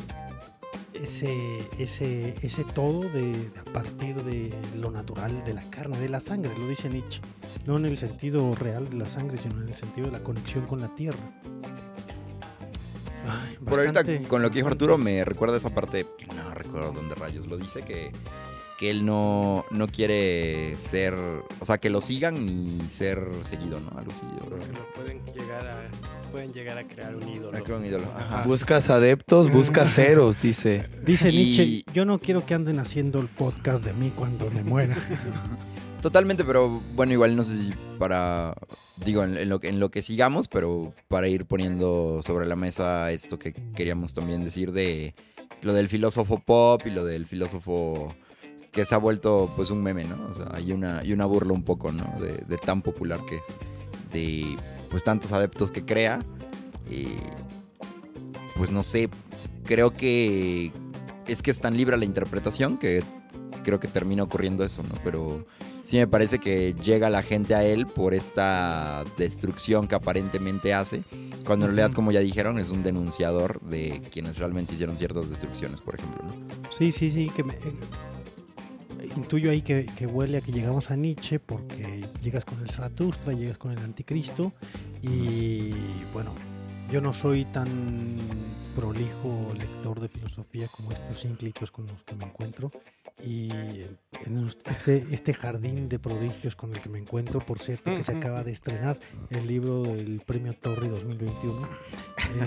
ese, 0.93 1.67
ese, 1.79 2.35
ese 2.41 2.63
todo 2.63 3.01
de, 3.01 3.51
a 3.59 3.73
partir 3.73 4.23
de 4.23 4.53
lo 4.77 4.91
natural 4.91 5.43
de 5.43 5.53
la 5.53 5.63
carne, 5.69 5.99
de 5.99 6.09
la 6.09 6.19
sangre, 6.19 6.55
lo 6.57 6.67
dice 6.67 6.89
Nietzsche, 6.89 7.21
no 7.65 7.77
en 7.77 7.85
el 7.85 7.97
sentido 7.97 8.55
real 8.55 8.89
de 8.89 8.97
la 8.97 9.07
sangre, 9.07 9.37
sino 9.37 9.61
en 9.61 9.67
el 9.67 9.75
sentido 9.75 10.07
de 10.07 10.13
la 10.13 10.23
conexión 10.23 10.65
con 10.67 10.79
la 10.79 10.93
tierra. 10.95 11.19
Ay, 13.27 13.57
Por 13.65 13.79
ahorita, 13.79 14.03
con 14.27 14.41
lo 14.41 14.49
que 14.49 14.55
dijo 14.57 14.67
Arturo, 14.67 14.97
me 14.97 15.23
recuerda 15.25 15.57
esa 15.57 15.69
parte 15.73 16.05
que 16.17 16.25
no 16.27 16.53
recuerdo 16.53 16.91
dónde 16.91 17.15
rayos 17.15 17.47
lo 17.47 17.57
dice, 17.57 17.81
que, 17.83 18.11
que 18.77 18.89
él 18.89 19.05
no, 19.05 19.65
no 19.71 19.87
quiere 19.87 20.75
ser, 20.77 21.13
o 21.59 21.65
sea, 21.65 21.77
que 21.77 21.89
lo 21.89 22.01
sigan 22.01 22.45
ni 22.45 22.87
ser 22.89 23.19
seguido, 23.41 23.79
¿no? 23.79 23.97
Algo 23.97 24.11
así. 24.11 24.23
yo 24.39 24.45
creo. 24.45 24.59
Porque 24.59 24.73
lo 24.73 24.93
pueden 24.93 25.25
llegar 25.33 25.67
a, 25.67 26.31
pueden 26.31 26.51
llegar 26.53 26.77
a 26.77 26.83
crear 26.87 27.15
un 27.15 27.27
ídolo. 27.29 27.63
Creo 27.63 27.77
un 27.77 27.85
ídolo. 27.85 28.05
Ajá. 28.15 28.43
Buscas 28.45 28.89
adeptos, 28.89 29.49
buscas 29.51 29.89
ceros, 29.93 30.41
dice. 30.41 30.85
Dice 31.05 31.29
Y- 31.29 31.37
Nietzsche, 31.37 31.83
yo 31.93 32.05
no 32.05 32.19
quiero 32.19 32.45
que 32.45 32.53
anden 32.55 32.79
haciendo 32.79 33.19
el 33.21 33.27
podcast 33.27 33.85
de 33.85 33.93
mí 33.93 34.11
cuando 34.15 34.49
me 34.49 34.63
muera. 34.63 34.97
Totalmente, 36.03 36.43
pero 36.43 36.81
bueno, 36.95 37.13
igual 37.13 37.33
no 37.33 37.43
sé 37.43 37.57
si 37.57 37.73
para, 37.97 38.53
digo, 39.05 39.23
en, 39.23 39.37
en 39.37 39.47
lo, 39.47 39.59
en 39.63 39.79
lo 39.79 39.89
que 39.89 40.01
sigamos, 40.01 40.49
pero 40.49 40.93
para 41.07 41.29
ir 41.29 41.45
poniendo 41.45 42.19
sobre 42.21 42.45
la 42.45 42.57
mesa 42.57 43.09
esto 43.13 43.39
que 43.39 43.53
queríamos 43.73 44.13
también 44.13 44.43
decir 44.43 44.73
de 44.73 45.15
lo 45.61 45.71
del 45.71 45.87
filósofo 45.87 46.39
pop 46.39 46.81
y 46.85 46.91
lo 46.91 47.05
del 47.05 47.25
filósofo 47.25 48.13
que 48.73 48.83
se 48.83 48.93
ha 48.95 48.97
vuelto 48.97 49.49
pues 49.55 49.69
un 49.69 49.81
meme, 49.81 50.03
¿no? 50.03 50.27
O 50.29 50.33
sea, 50.33 50.47
hay 50.51 50.73
una, 50.73 51.05
y 51.05 51.13
una 51.13 51.25
burla 51.25 51.53
un 51.53 51.63
poco, 51.63 51.93
¿no? 51.93 52.03
De, 52.19 52.33
de 52.49 52.57
tan 52.57 52.81
popular 52.81 53.21
que 53.25 53.37
es, 53.37 53.59
de 54.11 54.57
pues 54.91 55.05
tantos 55.05 55.31
adeptos 55.31 55.71
que 55.71 55.85
crea. 55.85 56.19
eh, 56.91 57.15
pues 58.57 58.71
no 58.71 58.83
sé, 58.83 59.09
creo 59.63 59.93
que 59.93 60.73
es 61.27 61.41
que 61.41 61.49
es 61.51 61.61
tan 61.61 61.77
libre 61.77 61.95
la 61.95 62.03
interpretación 62.03 62.77
que 62.77 63.05
creo 63.63 63.79
que 63.79 63.87
termina 63.87 64.23
ocurriendo 64.23 64.65
eso, 64.65 64.83
¿no? 64.83 64.95
Pero 65.01 65.45
sí 65.83 65.97
me 65.97 66.07
parece 66.07 66.39
que 66.39 66.73
llega 66.73 67.09
la 67.09 67.21
gente 67.21 67.53
a 67.53 67.63
él 67.63 67.85
por 67.85 68.13
esta 68.13 69.03
destrucción 69.17 69.87
que 69.87 69.95
aparentemente 69.95 70.73
hace, 70.73 71.03
cuando 71.45 71.65
en 71.65 71.75
realidad, 71.75 71.93
como 71.93 72.11
ya 72.11 72.21
dijeron, 72.21 72.57
es 72.57 72.69
un 72.69 72.81
denunciador 72.81 73.61
de 73.61 74.01
quienes 74.11 74.37
realmente 74.37 74.73
hicieron 74.73 74.97
ciertas 74.97 75.29
destrucciones, 75.29 75.81
por 75.81 75.95
ejemplo, 75.95 76.23
¿no? 76.23 76.71
Sí, 76.71 76.91
sí, 76.91 77.09
sí, 77.11 77.29
que 77.35 77.43
me, 77.43 77.53
eh, 77.53 77.73
intuyo 79.15 79.51
ahí 79.51 79.61
que, 79.61 79.85
que 79.85 80.07
huele 80.07 80.37
a 80.37 80.41
que 80.41 80.51
llegamos 80.51 80.89
a 80.89 80.95
Nietzsche 80.95 81.39
porque 81.39 82.07
llegas 82.21 82.45
con 82.45 82.59
el 82.61 82.69
Zaratustra, 82.69 83.33
llegas 83.33 83.57
con 83.57 83.71
el 83.71 83.79
Anticristo 83.79 84.53
y 85.01 85.71
bueno, 86.13 86.33
yo 86.91 87.01
no 87.01 87.11
soy 87.11 87.45
tan 87.45 87.67
prolijo 88.75 89.53
lector 89.57 89.99
de 89.99 90.07
filosofía 90.07 90.67
como 90.67 90.91
estos 90.91 91.25
ínclitos 91.25 91.71
con 91.71 91.87
los 91.87 92.03
que 92.03 92.15
me 92.15 92.25
encuentro 92.25 92.71
y 93.21 93.49
en 94.25 94.51
este, 94.67 95.05
este 95.11 95.33
jardín 95.33 95.87
de 95.87 95.99
prodigios 95.99 96.55
con 96.55 96.73
el 96.75 96.81
que 96.81 96.89
me 96.89 96.99
encuentro, 96.99 97.39
por 97.39 97.59
cierto, 97.59 97.95
que 97.95 98.03
se 98.03 98.11
acaba 98.11 98.43
de 98.43 98.51
estrenar 98.51 98.99
el 99.29 99.47
libro 99.47 99.83
del 99.83 100.21
premio 100.25 100.53
Torri 100.53 100.87
2021. 100.87 101.67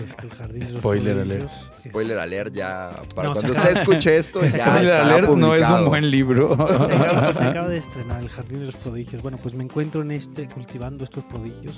Este, 0.04 0.26
el 0.26 0.32
jardín 0.32 0.60
de 0.64 0.72
los 0.72 0.80
Spoiler 0.80 1.18
alert. 1.18 1.50
Es- 1.78 1.84
Spoiler 1.84 2.18
alert 2.18 2.54
ya, 2.54 3.02
para 3.14 3.28
No, 3.28 3.34
cuando 3.34 3.52
usted 3.52 3.76
escuche 3.76 4.16
esto, 4.16 4.42
ya 4.44 4.66
Spoiler 4.66 4.94
alert, 4.94 5.28
no 5.28 5.54
es 5.54 5.62
un 5.62 5.68
publicado. 5.68 5.88
buen 5.88 6.10
libro. 6.10 6.56
Se 6.66 6.94
acaba, 6.94 7.32
se 7.32 7.44
acaba 7.44 7.68
de 7.68 7.76
estrenar 7.78 8.22
El 8.22 8.28
Jardín 8.28 8.60
de 8.60 8.66
los 8.66 8.76
Prodigios. 8.76 9.22
Bueno, 9.22 9.38
pues 9.38 9.54
me 9.54 9.64
encuentro 9.64 10.02
en 10.02 10.10
este, 10.10 10.48
cultivando 10.48 11.04
estos 11.04 11.24
prodigios 11.24 11.76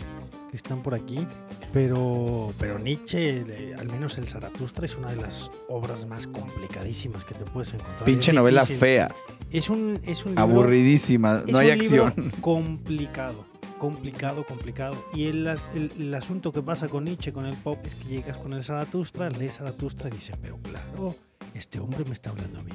que 0.50 0.56
están 0.56 0.82
por 0.82 0.94
aquí. 0.94 1.26
Pero, 1.72 2.52
pero 2.58 2.78
Nietzsche, 2.78 3.44
al 3.78 3.88
menos 3.88 4.16
el 4.18 4.26
Zaratustra, 4.28 4.84
es 4.86 4.96
una 4.96 5.10
de 5.10 5.16
las 5.16 5.50
obras 5.68 6.06
más 6.06 6.26
complicadísimas 6.26 7.24
que 7.24 7.34
te 7.34 7.44
puedes 7.44 7.74
encontrar. 7.74 8.04
Pinche 8.04 8.30
Es 8.30 8.34
novela. 8.34 8.64
Fea, 8.78 9.14
Es 9.50 9.68
un, 9.70 10.00
es 10.04 10.24
un 10.24 10.32
libro, 10.32 10.42
aburridísima, 10.42 11.42
es 11.46 11.52
no 11.52 11.58
hay 11.58 11.70
un 11.70 11.78
libro 11.78 12.06
acción. 12.06 12.30
complicado. 12.40 13.44
Complicado, 13.78 14.44
complicado. 14.44 14.96
Y 15.14 15.26
el, 15.26 15.46
el- 15.74 15.92
el 15.98 16.14
asunto 16.14 16.52
que 16.52 16.62
pasa 16.62 16.88
con 16.88 17.04
Nietzsche, 17.04 17.32
con 17.32 17.46
el 17.46 17.56
pop, 17.56 17.78
es 17.84 17.94
que 17.94 18.08
llegas 18.08 18.36
con 18.36 18.52
el 18.52 18.64
Zaratustra, 18.64 19.30
lees 19.30 19.58
Zaratustra 19.58 20.08
y 20.08 20.12
dices, 20.12 20.36
pero 20.42 20.58
claro, 20.58 21.14
este 21.54 21.78
hombre 21.78 22.04
me 22.04 22.12
está 22.14 22.30
hablando 22.30 22.58
a 22.58 22.62
mí. 22.64 22.72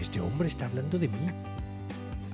Este 0.00 0.20
hombre 0.20 0.46
está 0.48 0.66
hablando 0.66 0.96
de 0.98 1.08
mí. 1.08 1.14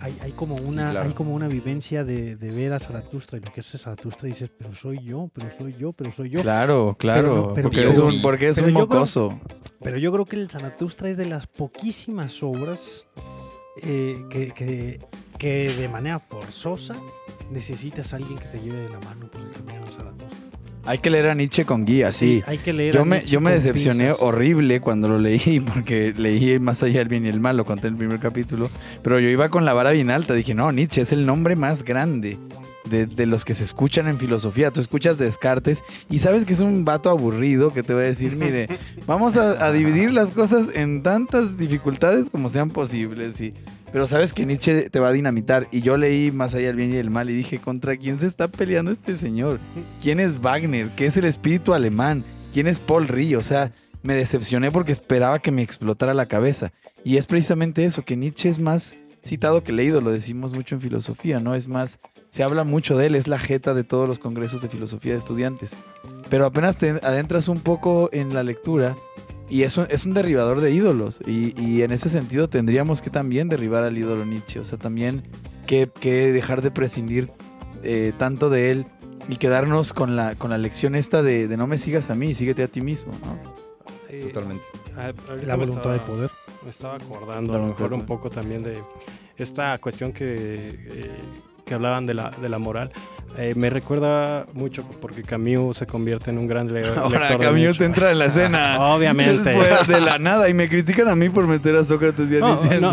Hay, 0.04 0.14
hay 0.20 0.32
como 0.32 0.54
Sí, 0.58 0.64
una, 0.66 0.90
claro. 0.90 1.08
hay 1.08 1.14
como 1.14 1.34
una 1.34 1.48
vivencia 1.48 2.04
de, 2.04 2.36
de 2.36 2.50
ver 2.50 2.74
a 2.74 2.78
Zaratustra 2.78 3.38
y 3.38 3.40
lo 3.40 3.50
que 3.50 3.60
hace 3.60 3.78
Zaratustra 3.78 4.28
y 4.28 4.32
dices, 4.32 4.50
pero 4.54 4.74
soy 4.74 5.02
yo, 5.02 5.30
pero 5.32 5.48
soy 5.56 5.74
yo, 5.78 5.92
pero 5.94 6.12
soy 6.12 6.28
yo. 6.28 6.42
Claro, 6.42 6.94
claro, 6.98 7.34
no, 7.48 7.54
pero- 7.54 7.70
porque 7.70 7.86
pero- 7.88 8.06
un, 8.06 8.20
porque 8.20 8.48
es 8.48 8.56
pero 8.56 8.66
un 8.68 8.74
yo 8.74 8.86
creo- 8.86 8.98
mocoso. 9.00 9.40
Pero 9.82 9.96
yo 9.98 10.12
creo 10.12 10.26
que 10.26 10.36
el 10.36 10.50
Zaratustra 10.50 11.08
es 11.08 11.16
de 11.16 11.24
las 11.24 11.46
poquísimas 11.46 12.42
obras 12.42 13.06
eh, 13.82 14.22
que, 14.28 14.52
que- 14.52 15.00
que 15.38 15.72
de 15.72 15.88
manera 15.88 16.18
forzosa 16.20 16.96
necesitas 17.50 18.12
a 18.12 18.16
alguien 18.16 18.38
que 18.38 18.44
te 18.46 18.60
lleve 18.60 18.80
de 18.82 18.88
la 18.90 19.00
mano 19.00 19.26
por 19.30 19.40
el 19.40 19.50
camino 19.52 19.84
del 19.84 19.92
Zaratustra. 19.92 20.38
Hay 20.86 20.98
que 20.98 21.10
leer 21.10 21.28
a 21.28 21.34
Nietzsche 21.34 21.64
con 21.64 21.84
guía, 21.84 22.12
sí. 22.12 22.42
hay 22.46 22.58
que 22.58 22.72
leer. 22.72 22.94
Yo 22.94 23.02
a 23.02 23.04
me, 23.04 23.16
Nietzsche 23.16 23.32
yo 23.32 23.40
me 23.40 23.52
decepcioné 23.52 24.06
pinzas. 24.06 24.22
horrible 24.22 24.80
cuando 24.80 25.08
lo 25.08 25.18
leí, 25.18 25.60
porque 25.74 26.12
leí 26.16 26.58
Más 26.58 26.82
allá 26.82 26.98
del 26.98 27.08
bien 27.08 27.26
y 27.26 27.28
el 27.28 27.40
mal, 27.40 27.56
lo 27.56 27.64
conté 27.64 27.88
en 27.88 27.94
el 27.94 27.98
primer 27.98 28.20
capítulo, 28.20 28.70
pero 29.02 29.18
yo 29.18 29.28
iba 29.28 29.48
con 29.48 29.64
la 29.64 29.72
vara 29.72 29.92
bien 29.92 30.10
alta, 30.10 30.34
dije, 30.34 30.54
no, 30.54 30.70
Nietzsche 30.72 31.02
es 31.02 31.12
el 31.12 31.26
nombre 31.26 31.56
más 31.56 31.84
grande 31.84 32.38
de, 32.88 33.06
de 33.06 33.26
los 33.26 33.44
que 33.44 33.54
se 33.54 33.64
escuchan 33.64 34.08
en 34.08 34.18
filosofía. 34.18 34.70
Tú 34.70 34.80
escuchas 34.80 35.18
Descartes 35.18 35.82
y 36.10 36.18
sabes 36.18 36.44
que 36.44 36.52
es 36.52 36.60
un 36.60 36.84
vato 36.84 37.10
aburrido 37.10 37.72
que 37.72 37.82
te 37.82 37.94
va 37.94 38.00
a 38.00 38.04
decir, 38.04 38.36
mire, 38.36 38.68
vamos 39.06 39.36
a, 39.36 39.66
a 39.66 39.72
dividir 39.72 40.12
las 40.12 40.30
cosas 40.30 40.68
en 40.74 41.02
tantas 41.02 41.56
dificultades 41.56 42.30
como 42.30 42.48
sean 42.48 42.70
posibles. 42.70 43.40
Y 43.40 43.54
pero 43.94 44.08
sabes 44.08 44.32
que 44.32 44.44
Nietzsche 44.44 44.90
te 44.90 44.98
va 44.98 45.10
a 45.10 45.12
dinamitar. 45.12 45.68
Y 45.70 45.80
yo 45.80 45.96
leí 45.96 46.32
Más 46.32 46.52
allá 46.56 46.66
del 46.66 46.74
bien 46.74 46.92
y 46.92 46.96
el 46.96 47.10
mal 47.10 47.30
y 47.30 47.32
dije, 47.32 47.60
¿contra 47.60 47.96
quién 47.96 48.18
se 48.18 48.26
está 48.26 48.48
peleando 48.48 48.90
este 48.90 49.14
señor? 49.14 49.60
¿Quién 50.02 50.18
es 50.18 50.40
Wagner? 50.40 50.88
¿Qué 50.96 51.06
es 51.06 51.16
el 51.16 51.26
espíritu 51.26 51.74
alemán? 51.74 52.24
¿Quién 52.52 52.66
es 52.66 52.80
Paul 52.80 53.06
Rie? 53.06 53.36
O 53.36 53.42
sea, 53.44 53.70
me 54.02 54.14
decepcioné 54.14 54.72
porque 54.72 54.90
esperaba 54.90 55.38
que 55.38 55.52
me 55.52 55.62
explotara 55.62 56.12
la 56.12 56.26
cabeza. 56.26 56.72
Y 57.04 57.18
es 57.18 57.26
precisamente 57.26 57.84
eso, 57.84 58.04
que 58.04 58.16
Nietzsche 58.16 58.48
es 58.48 58.58
más 58.58 58.96
citado 59.24 59.62
que 59.62 59.70
leído, 59.70 60.00
lo 60.00 60.10
decimos 60.10 60.54
mucho 60.54 60.74
en 60.74 60.80
filosofía, 60.80 61.38
¿no? 61.38 61.54
Es 61.54 61.68
más, 61.68 62.00
se 62.30 62.42
habla 62.42 62.64
mucho 62.64 62.98
de 62.98 63.06
él, 63.06 63.14
es 63.14 63.28
la 63.28 63.38
jeta 63.38 63.74
de 63.74 63.84
todos 63.84 64.08
los 64.08 64.18
congresos 64.18 64.60
de 64.60 64.70
filosofía 64.70 65.12
de 65.12 65.18
estudiantes. 65.18 65.76
Pero 66.30 66.46
apenas 66.46 66.78
te 66.78 66.98
adentras 67.04 67.46
un 67.46 67.60
poco 67.60 68.10
en 68.12 68.34
la 68.34 68.42
lectura 68.42 68.96
y 69.48 69.62
eso 69.62 69.86
es 69.88 70.06
un 70.06 70.14
derribador 70.14 70.60
de 70.60 70.70
ídolos. 70.72 71.20
Y, 71.26 71.58
y 71.60 71.82
en 71.82 71.92
ese 71.92 72.08
sentido 72.08 72.48
tendríamos 72.48 73.00
que 73.02 73.10
también 73.10 73.48
derribar 73.48 73.84
al 73.84 73.96
ídolo 73.96 74.24
Nietzsche. 74.24 74.60
O 74.60 74.64
sea, 74.64 74.78
también 74.78 75.22
que, 75.66 75.88
que 76.00 76.32
dejar 76.32 76.62
de 76.62 76.70
prescindir 76.70 77.30
eh, 77.82 78.12
tanto 78.16 78.50
de 78.50 78.70
él 78.70 78.86
y 79.28 79.36
quedarnos 79.36 79.92
con 79.92 80.16
la, 80.16 80.34
con 80.34 80.50
la 80.50 80.58
lección 80.58 80.94
esta 80.94 81.22
de, 81.22 81.48
de 81.48 81.56
no 81.56 81.66
me 81.66 81.78
sigas 81.78 82.10
a 82.10 82.14
mí, 82.14 82.34
síguete 82.34 82.62
a 82.62 82.68
ti 82.68 82.80
mismo, 82.80 83.12
¿no? 83.24 83.38
Eh, 84.08 84.20
Totalmente. 84.22 84.64
ah, 84.96 85.12
La 85.44 85.56
voluntad 85.56 85.92
de 85.92 86.00
poder. 86.00 86.30
Me 86.62 86.70
estaba 86.70 86.96
acordando 86.96 87.54
a 87.54 87.58
lo 87.58 87.66
mejor 87.66 87.92
un 87.92 88.06
poco 88.06 88.30
también 88.30 88.62
de 88.62 88.78
esta 89.36 89.76
cuestión 89.78 90.12
que, 90.12 90.26
eh, 90.26 91.10
que 91.64 91.74
hablaban 91.74 92.06
de 92.06 92.14
la, 92.14 92.30
de 92.30 92.48
la 92.48 92.58
moral. 92.58 92.90
Eh, 93.36 93.52
me 93.56 93.68
recuerda 93.68 94.46
mucho 94.52 94.84
porque 95.00 95.24
Camus 95.24 95.78
se 95.78 95.86
convierte 95.88 96.30
en 96.30 96.38
un 96.38 96.46
gran 96.46 96.72
leo- 96.72 96.84
lector 96.94 97.02
Ahora 97.02 97.28
de 97.30 97.36
Camus 97.38 97.58
Nietzsche. 97.58 97.78
te 97.80 97.84
entra 97.86 98.12
en 98.12 98.20
la 98.20 98.26
escena. 98.26 98.78
Obviamente. 98.94 99.50
Después 99.50 99.88
de 99.88 100.00
la 100.00 100.20
nada. 100.20 100.48
Y 100.48 100.54
me 100.54 100.68
critican 100.68 101.08
a 101.08 101.16
mí 101.16 101.28
por 101.30 101.44
meter 101.48 101.74
a 101.74 101.82
Sócrates 101.84 102.30
y 102.30 102.36
a 102.36 102.38
No, 102.38 102.60
Nietzsche 102.62 102.80
no. 102.80 102.92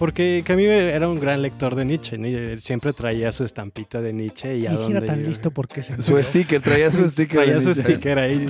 Porque 0.00 0.42
Camus 0.44 0.64
era 0.64 1.06
un 1.08 1.20
gran 1.20 1.40
lector 1.40 1.76
de 1.76 1.84
Nietzsche. 1.84 2.58
Siempre 2.58 2.92
traía 2.94 3.30
su 3.30 3.44
estampita 3.44 4.00
de 4.00 4.12
Nietzsche. 4.12 4.56
Y 4.56 4.66
a 4.66 4.72
Y 4.72 4.76
si 4.76 4.90
era 4.90 5.06
tan 5.06 5.20
iba- 5.20 5.28
listo 5.28 5.52
porque 5.52 5.82
se 5.82 6.02
Su 6.02 6.20
sticker, 6.20 6.60
traía 6.60 6.90
su 6.90 7.08
sticker. 7.08 7.44
Traía 7.44 7.60
su 7.60 7.72
sticker 7.72 8.18
ahí. 8.18 8.44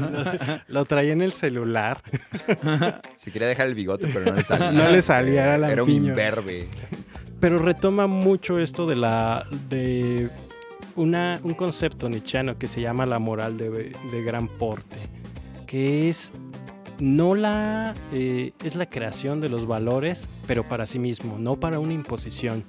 Lo 0.69 0.87
traía 0.87 1.13
en 1.13 1.21
el 1.21 1.33
celular. 1.33 2.01
Se 3.17 3.31
quería 3.31 3.49
dejar 3.49 3.67
el 3.67 3.75
bigote, 3.75 4.09
pero 4.11 4.25
no 4.25 4.33
le 4.33 4.43
salía. 4.43 4.73
No 4.73 4.91
le 4.91 5.03
salía, 5.03 5.55
era 5.55 5.71
Era 5.71 5.83
un 5.83 5.91
imberbe. 5.91 6.67
Pero 7.41 7.59
retoma 7.59 8.07
mucho 8.07 8.59
esto 8.59 8.87
de 8.87 8.97
la 8.97 9.47
de 9.69 10.31
una, 10.97 11.39
un 11.43 11.55
concepto 11.55 12.09
nietzscheano 12.09 12.59
que 12.59 12.69
se 12.69 12.81
llama 12.81 13.05
la 13.07 13.19
moral 13.19 13.59
de, 13.59 13.93
de 14.11 14.23
gran 14.23 14.49
porte, 14.49 14.97
que 15.67 16.09
es 16.09 16.33
no 16.99 17.35
la 17.35 17.95
eh, 18.13 18.53
es 18.65 18.75
la 18.75 18.87
creación 18.87 19.41
de 19.41 19.49
los 19.49 19.67
valores, 19.67 20.27
pero 20.47 20.67
para 20.67 20.87
sí 20.87 20.99
mismo, 20.99 21.39
no 21.39 21.59
para 21.59 21.79
una 21.79 21.93
imposición. 21.93 22.65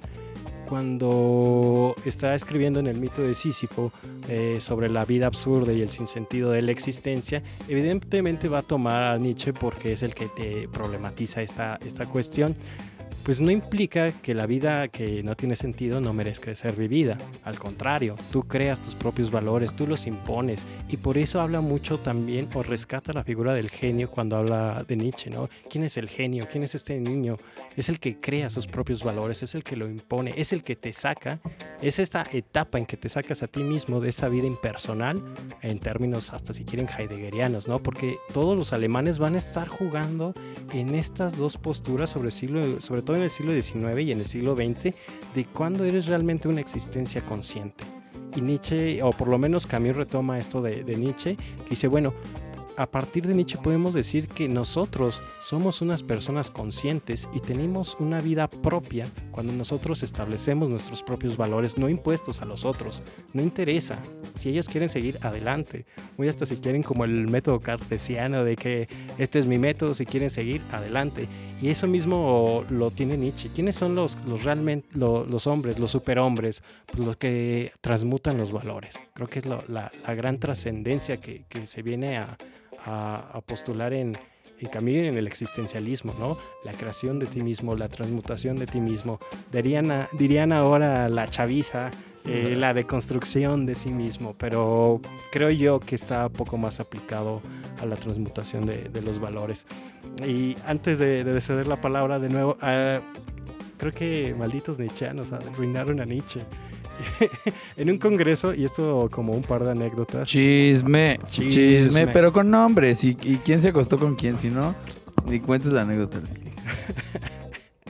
Cuando 0.68 1.94
está 2.04 2.34
escribiendo 2.34 2.78
en 2.78 2.88
el 2.88 3.00
mito 3.00 3.22
de 3.22 3.32
Sísifo 3.32 3.90
eh, 4.28 4.58
sobre 4.60 4.90
la 4.90 5.06
vida 5.06 5.26
absurda 5.26 5.72
y 5.72 5.80
el 5.80 5.88
sinsentido 5.88 6.50
de 6.50 6.60
la 6.60 6.72
existencia, 6.72 7.42
evidentemente 7.68 8.50
va 8.50 8.58
a 8.58 8.62
tomar 8.62 9.04
a 9.04 9.16
Nietzsche 9.16 9.54
porque 9.54 9.92
es 9.92 10.02
el 10.02 10.14
que 10.14 10.28
te 10.28 10.68
problematiza 10.68 11.40
esta, 11.40 11.78
esta 11.82 12.04
cuestión 12.04 12.54
pues 13.28 13.42
no 13.42 13.50
implica 13.50 14.10
que 14.10 14.32
la 14.32 14.46
vida 14.46 14.88
que 14.88 15.22
no 15.22 15.34
tiene 15.34 15.54
sentido 15.54 16.00
no 16.00 16.14
merezca 16.14 16.54
ser 16.54 16.74
vivida. 16.74 17.18
Al 17.44 17.58
contrario, 17.58 18.16
tú 18.32 18.44
creas 18.44 18.80
tus 18.80 18.94
propios 18.94 19.30
valores, 19.30 19.74
tú 19.76 19.86
los 19.86 20.06
impones. 20.06 20.64
Y 20.88 20.96
por 20.96 21.18
eso 21.18 21.42
habla 21.42 21.60
mucho 21.60 21.98
también 21.98 22.48
o 22.54 22.62
rescata 22.62 23.12
la 23.12 23.24
figura 23.24 23.52
del 23.52 23.68
genio 23.68 24.10
cuando 24.10 24.38
habla 24.38 24.82
de 24.88 24.96
Nietzsche, 24.96 25.28
¿no? 25.28 25.50
¿Quién 25.68 25.84
es 25.84 25.98
el 25.98 26.08
genio? 26.08 26.48
¿Quién 26.50 26.64
es 26.64 26.74
este 26.74 26.98
niño? 26.98 27.36
Es 27.76 27.90
el 27.90 28.00
que 28.00 28.18
crea 28.18 28.48
sus 28.48 28.66
propios 28.66 29.04
valores, 29.04 29.42
es 29.42 29.54
el 29.54 29.62
que 29.62 29.76
lo 29.76 29.86
impone, 29.90 30.32
es 30.34 30.54
el 30.54 30.64
que 30.64 30.74
te 30.74 30.94
saca. 30.94 31.38
Es 31.82 31.98
esta 31.98 32.26
etapa 32.32 32.78
en 32.78 32.86
que 32.86 32.96
te 32.96 33.10
sacas 33.10 33.42
a 33.42 33.46
ti 33.46 33.62
mismo 33.62 34.00
de 34.00 34.08
esa 34.08 34.30
vida 34.30 34.46
impersonal, 34.46 35.22
en 35.60 35.78
términos 35.80 36.32
hasta 36.32 36.54
si 36.54 36.64
quieren 36.64 36.88
heideggerianos, 36.88 37.68
¿no? 37.68 37.78
Porque 37.78 38.16
todos 38.32 38.56
los 38.56 38.72
alemanes 38.72 39.18
van 39.18 39.34
a 39.34 39.38
estar 39.38 39.68
jugando 39.68 40.32
en 40.72 40.94
estas 40.94 41.36
dos 41.36 41.58
posturas 41.58 42.08
sobre, 42.08 42.30
siglo, 42.30 42.80
sobre 42.80 43.02
todo 43.02 43.17
en 43.18 43.24
el 43.24 43.30
siglo 43.30 43.52
XIX 43.52 44.00
y 44.00 44.12
en 44.12 44.18
el 44.20 44.26
siglo 44.26 44.56
XX, 44.56 44.94
de 45.34 45.44
cuándo 45.52 45.84
eres 45.84 46.06
realmente 46.06 46.48
una 46.48 46.60
existencia 46.60 47.24
consciente. 47.24 47.84
Y 48.36 48.40
Nietzsche, 48.40 49.02
o 49.02 49.10
por 49.10 49.28
lo 49.28 49.38
menos 49.38 49.66
Camus 49.66 49.96
retoma 49.96 50.38
esto 50.38 50.62
de, 50.62 50.84
Nietzsche, 50.96 51.36
que 51.36 51.70
dice, 51.70 51.88
bueno, 51.88 52.14
a 52.76 52.86
partir 52.86 53.26
de 53.26 53.34
Nietzsche 53.34 53.58
podemos 53.58 53.92
decir 53.92 54.28
que 54.28 54.48
nosotros 54.48 55.20
somos 55.42 55.82
unas 55.82 56.04
personas 56.04 56.52
conscientes 56.52 57.28
y 57.34 57.40
tenemos 57.40 57.96
una 57.98 58.20
vida 58.20 58.48
propia 58.48 59.08
cuando 59.32 59.52
nosotros 59.52 60.04
establecemos 60.04 60.68
nuestros 60.68 61.02
propios 61.02 61.36
valores, 61.36 61.76
no 61.76 61.88
impuestos 61.88 62.40
a 62.40 62.44
los 62.44 62.64
otros. 62.64 63.02
No 63.32 63.42
interesa. 63.42 63.98
Si 64.38 64.50
ellos 64.50 64.68
quieren 64.68 64.88
seguir 64.88 65.18
adelante, 65.22 65.86
muy 66.16 66.28
hasta 66.28 66.46
si 66.46 66.58
quieren 66.58 66.84
como 66.84 67.04
el 67.04 67.26
método 67.26 67.58
cartesiano 67.58 68.44
de 68.44 68.54
que 68.54 68.88
este 69.18 69.40
es 69.40 69.46
mi 69.46 69.58
método, 69.58 69.94
si 69.94 70.06
quieren 70.06 70.30
seguir 70.30 70.62
adelante. 70.70 71.28
Y 71.60 71.70
eso 71.70 71.88
mismo 71.88 72.64
lo 72.70 72.90
tiene 72.92 73.16
Nietzsche. 73.16 73.50
¿Quiénes 73.52 73.74
son 73.74 73.94
los, 73.96 74.16
los 74.26 74.44
realmente 74.44 74.86
lo- 74.96 75.24
los 75.24 75.46
hombres, 75.48 75.78
los 75.80 75.90
superhombres? 75.90 76.62
Pues 76.86 77.04
los 77.04 77.16
que 77.16 77.72
transmutan 77.80 78.38
los 78.38 78.52
valores. 78.52 78.94
Creo 79.12 79.26
que 79.28 79.40
es 79.40 79.46
lo- 79.46 79.64
la, 79.66 79.90
la 80.06 80.14
gran 80.14 80.38
trascendencia 80.38 81.16
que, 81.16 81.44
que 81.48 81.66
se 81.66 81.82
viene 81.82 82.16
a, 82.18 82.38
a- 82.86 83.30
a 83.34 83.40
postular 83.40 83.92
en, 83.92 84.16
en 84.60 84.68
Camus 84.68 84.94
en 84.94 85.16
el 85.18 85.26
existencialismo, 85.26 86.14
¿no? 86.20 86.38
La 86.64 86.72
creación 86.74 87.18
de 87.18 87.26
ti 87.26 87.40
mismo, 87.42 87.74
la 87.74 87.88
transmutación 87.88 88.56
de 88.56 88.66
ti 88.66 88.80
mismo. 88.80 89.18
Dirían, 89.52 89.90
a- 89.90 90.08
dirían 90.16 90.52
ahora 90.52 91.08
la 91.08 91.28
chaviza, 91.28 91.90
eh, 92.24 92.54
la 92.56 92.72
deconstrucción 92.74 93.64
de 93.66 93.74
sí 93.74 93.88
mismo, 93.88 94.34
pero 94.38 95.00
creo 95.32 95.50
yo 95.50 95.80
que 95.80 95.94
está 95.96 96.28
poco 96.28 96.56
más 96.58 96.78
aplicado 96.78 97.40
a 97.80 97.86
la 97.86 97.96
transmutación 97.96 98.66
de, 98.66 98.88
de 98.90 99.02
los 99.02 99.18
valores. 99.18 99.66
Y 100.26 100.56
antes 100.66 100.98
de, 100.98 101.24
de 101.24 101.40
ceder 101.40 101.66
la 101.66 101.80
palabra 101.80 102.18
de 102.18 102.28
nuevo, 102.28 102.56
ah, 102.60 103.00
creo 103.76 103.92
que 103.92 104.34
malditos 104.36 104.78
nietzscheanos 104.78 105.32
arruinaron 105.32 106.00
a 106.00 106.04
Nietzsche. 106.04 106.40
en 107.76 107.90
un 107.90 107.98
congreso, 107.98 108.52
y 108.54 108.64
esto 108.64 109.08
como 109.10 109.32
un 109.32 109.42
par 109.42 109.62
de 109.64 109.70
anécdotas. 109.70 110.28
Chisme, 110.28 111.18
chisme, 111.30 111.50
Chisme. 111.50 112.06
pero 112.08 112.32
con 112.32 112.50
nombres. 112.50 113.04
¿Y, 113.04 113.16
¿Y 113.22 113.36
quién 113.44 113.62
se 113.62 113.68
acostó 113.68 113.98
con 113.98 114.16
quién? 114.16 114.36
Si 114.36 114.50
no, 114.50 114.74
ni 115.26 115.38
cuentes 115.38 115.72
la 115.72 115.82
anécdota. 115.82 116.18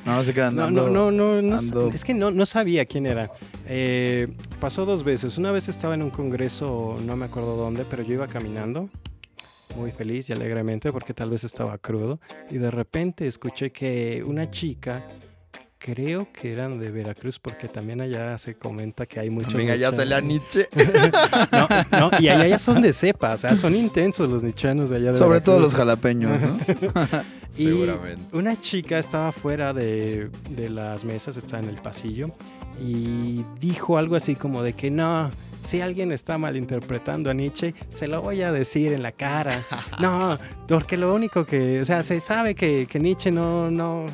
No, 0.05 0.14
no 0.16 0.24
se 0.24 0.35
quedan 0.35 0.55
No, 0.57 0.70
no, 0.70 0.89
no, 0.89 1.11
no, 1.11 1.41
no, 1.41 1.57
ando- 1.59 1.93
es 1.95 2.05
que 2.05 2.12
no, 2.12 2.31
no 2.31 2.45
sabía 2.45 2.85
quién 2.85 3.07
era. 3.07 3.31
Eh, 3.66 4.29
pasó 4.61 4.85
dos 4.85 5.05
veces. 5.05 5.39
Una 5.39 5.53
vez 5.53 5.70
estaba 5.70 5.95
en 5.95 6.03
un 6.03 6.11
congreso, 6.11 6.99
no 7.07 7.16
me 7.16 7.24
acuerdo 7.24 7.57
dónde, 7.57 7.87
pero 7.89 8.03
yo 8.03 8.12
iba 8.14 8.26
caminando 8.26 8.91
muy 9.76 9.92
feliz 9.92 10.28
y 10.30 10.32
alegremente 10.32 10.92
porque 10.92 11.14
tal 11.14 11.30
vez 11.30 11.44
estaba 11.44 11.78
crudo 11.78 12.20
y 12.50 12.58
de 12.58 12.70
repente 12.70 13.26
escuché 13.26 13.70
que 13.70 14.22
una 14.26 14.50
chica, 14.50 15.04
creo 15.78 16.28
que 16.32 16.52
eran 16.52 16.78
de 16.78 16.90
Veracruz 16.90 17.38
porque 17.38 17.68
también 17.68 18.00
allá 18.00 18.36
se 18.38 18.56
comenta 18.56 19.06
que 19.06 19.20
hay 19.20 19.30
muchos... 19.30 19.52
También 19.52 19.70
allá 19.70 19.92
sale 19.92 20.14
a. 20.14 20.20
Nietzsche. 20.20 20.68
No, 21.52 21.68
no, 21.90 22.10
y 22.20 22.28
allá 22.28 22.46
ya 22.46 22.58
son 22.58 22.82
de 22.82 22.92
cepa, 22.92 23.32
o 23.32 23.36
sea, 23.36 23.56
son 23.56 23.74
intensos 23.74 24.28
los 24.28 24.42
nichanos 24.42 24.90
de 24.90 24.96
allá 24.96 25.10
de 25.12 25.16
Sobre 25.16 25.40
todo 25.40 25.60
los 25.60 25.74
jalapeños, 25.74 26.42
¿no? 26.42 26.58
Y 27.56 27.64
Seguramente. 27.64 28.36
Una 28.36 28.60
chica 28.60 28.98
estaba 28.98 29.32
fuera 29.32 29.72
de, 29.72 30.28
de 30.50 30.68
las 30.68 31.04
mesas, 31.04 31.38
estaba 31.38 31.62
en 31.62 31.70
el 31.70 31.80
pasillo, 31.80 32.30
y 32.78 33.42
dijo 33.58 33.96
algo 33.96 34.16
así 34.16 34.36
como 34.36 34.62
de 34.62 34.74
que 34.74 34.90
no, 34.90 35.30
si 35.64 35.80
alguien 35.80 36.12
está 36.12 36.38
malinterpretando 36.38 37.30
a 37.30 37.34
Nietzsche, 37.34 37.74
se 37.88 38.09
lo 38.09 38.22
voy 38.22 38.42
a 38.42 38.52
decir 38.52 38.92
en 38.92 39.02
la 39.02 39.12
cara. 39.12 39.64
No, 40.00 40.38
porque 40.68 40.96
lo 40.96 41.12
único 41.12 41.44
que, 41.44 41.80
o 41.80 41.84
sea, 41.84 42.03
se 42.03 42.20
sabe 42.20 42.54
que, 42.54 42.87
que 42.88 43.00
Nietzsche 43.00 43.33
no, 43.33 43.70
no, 43.70 44.07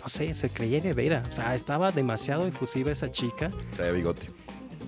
no 0.00 0.08
sé, 0.08 0.32
se 0.32 0.48
creía 0.48 0.80
de 0.80 0.94
vera. 0.94 1.22
O 1.30 1.34
sea, 1.34 1.54
estaba 1.54 1.92
demasiado 1.92 2.46
efusiva 2.46 2.90
esa 2.90 3.12
chica 3.12 3.50
Trae 3.76 3.92
bigote. 3.92 4.28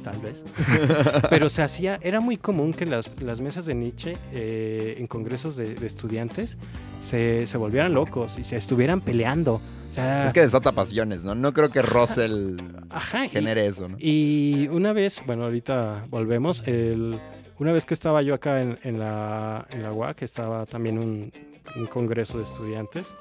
Tal 0.03 0.19
vez. 0.19 0.43
Pero 1.31 1.49
se 1.49 1.63
hacía, 1.63 1.99
era 2.03 2.21
muy 2.21 2.37
común 2.37 2.73
que 2.75 2.87
las, 2.87 3.11
las 3.21 3.41
mesas 3.41 3.65
de 3.67 3.75
Nietzsche 3.75 4.17
eh, 4.33 4.97
en 4.99 5.07
congresos 5.07 5.57
de, 5.57 5.75
de 5.75 5.87
estudiantes 5.87 6.59
se, 7.01 7.47
se 7.47 7.57
volvieran 7.57 7.95
locos 7.95 8.39
y 8.39 8.45
se 8.45 8.57
estuvieran 8.57 9.01
peleando. 9.01 9.55
O 9.91 9.95
sea, 9.95 10.25
Es 10.27 10.33
que 10.33 10.41
desata 10.41 10.73
pasiones, 10.73 11.25
¿no? 11.25 11.35
No 11.35 11.53
creo 11.53 11.71
que 11.71 11.83
Russell 11.83 12.59
Ajá, 12.91 13.27
y- 13.27 13.29
genere 13.29 13.67
eso, 13.67 13.89
¿no? 13.89 13.97
Y 13.99 14.69
una 14.71 14.93
vez, 14.93 15.23
bueno, 15.27 15.45
ahorita 15.45 16.07
volvemos. 16.09 16.63
el- 16.67 17.21
una 17.59 17.71
vez 17.73 17.85
que 17.85 17.95
estaba 17.95 18.23
yo 18.23 18.35
acá 18.35 18.61
en, 18.61 18.79
en 18.83 18.99
la, 18.99 19.67
en 19.71 19.83
la 19.85 19.93
UAC, 19.93 20.23
estaba 20.23 20.67
también 20.67 20.99
un, 20.99 21.33
un 21.77 21.87
congreso 21.87 22.39
de 22.39 22.45
estudiantes. 22.45 23.15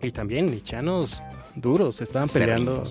Y 0.00 0.10
también 0.10 0.50
nichanos 0.50 1.22
duros, 1.56 2.00
estaban 2.00 2.28
peleando 2.30 2.84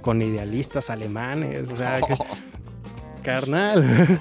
con 0.00 0.20
idealistas 0.22 0.90
alemanes. 0.90 1.68
O 1.70 1.76
sea, 1.76 2.00
que- 2.00 2.16
carnal. 3.30 4.18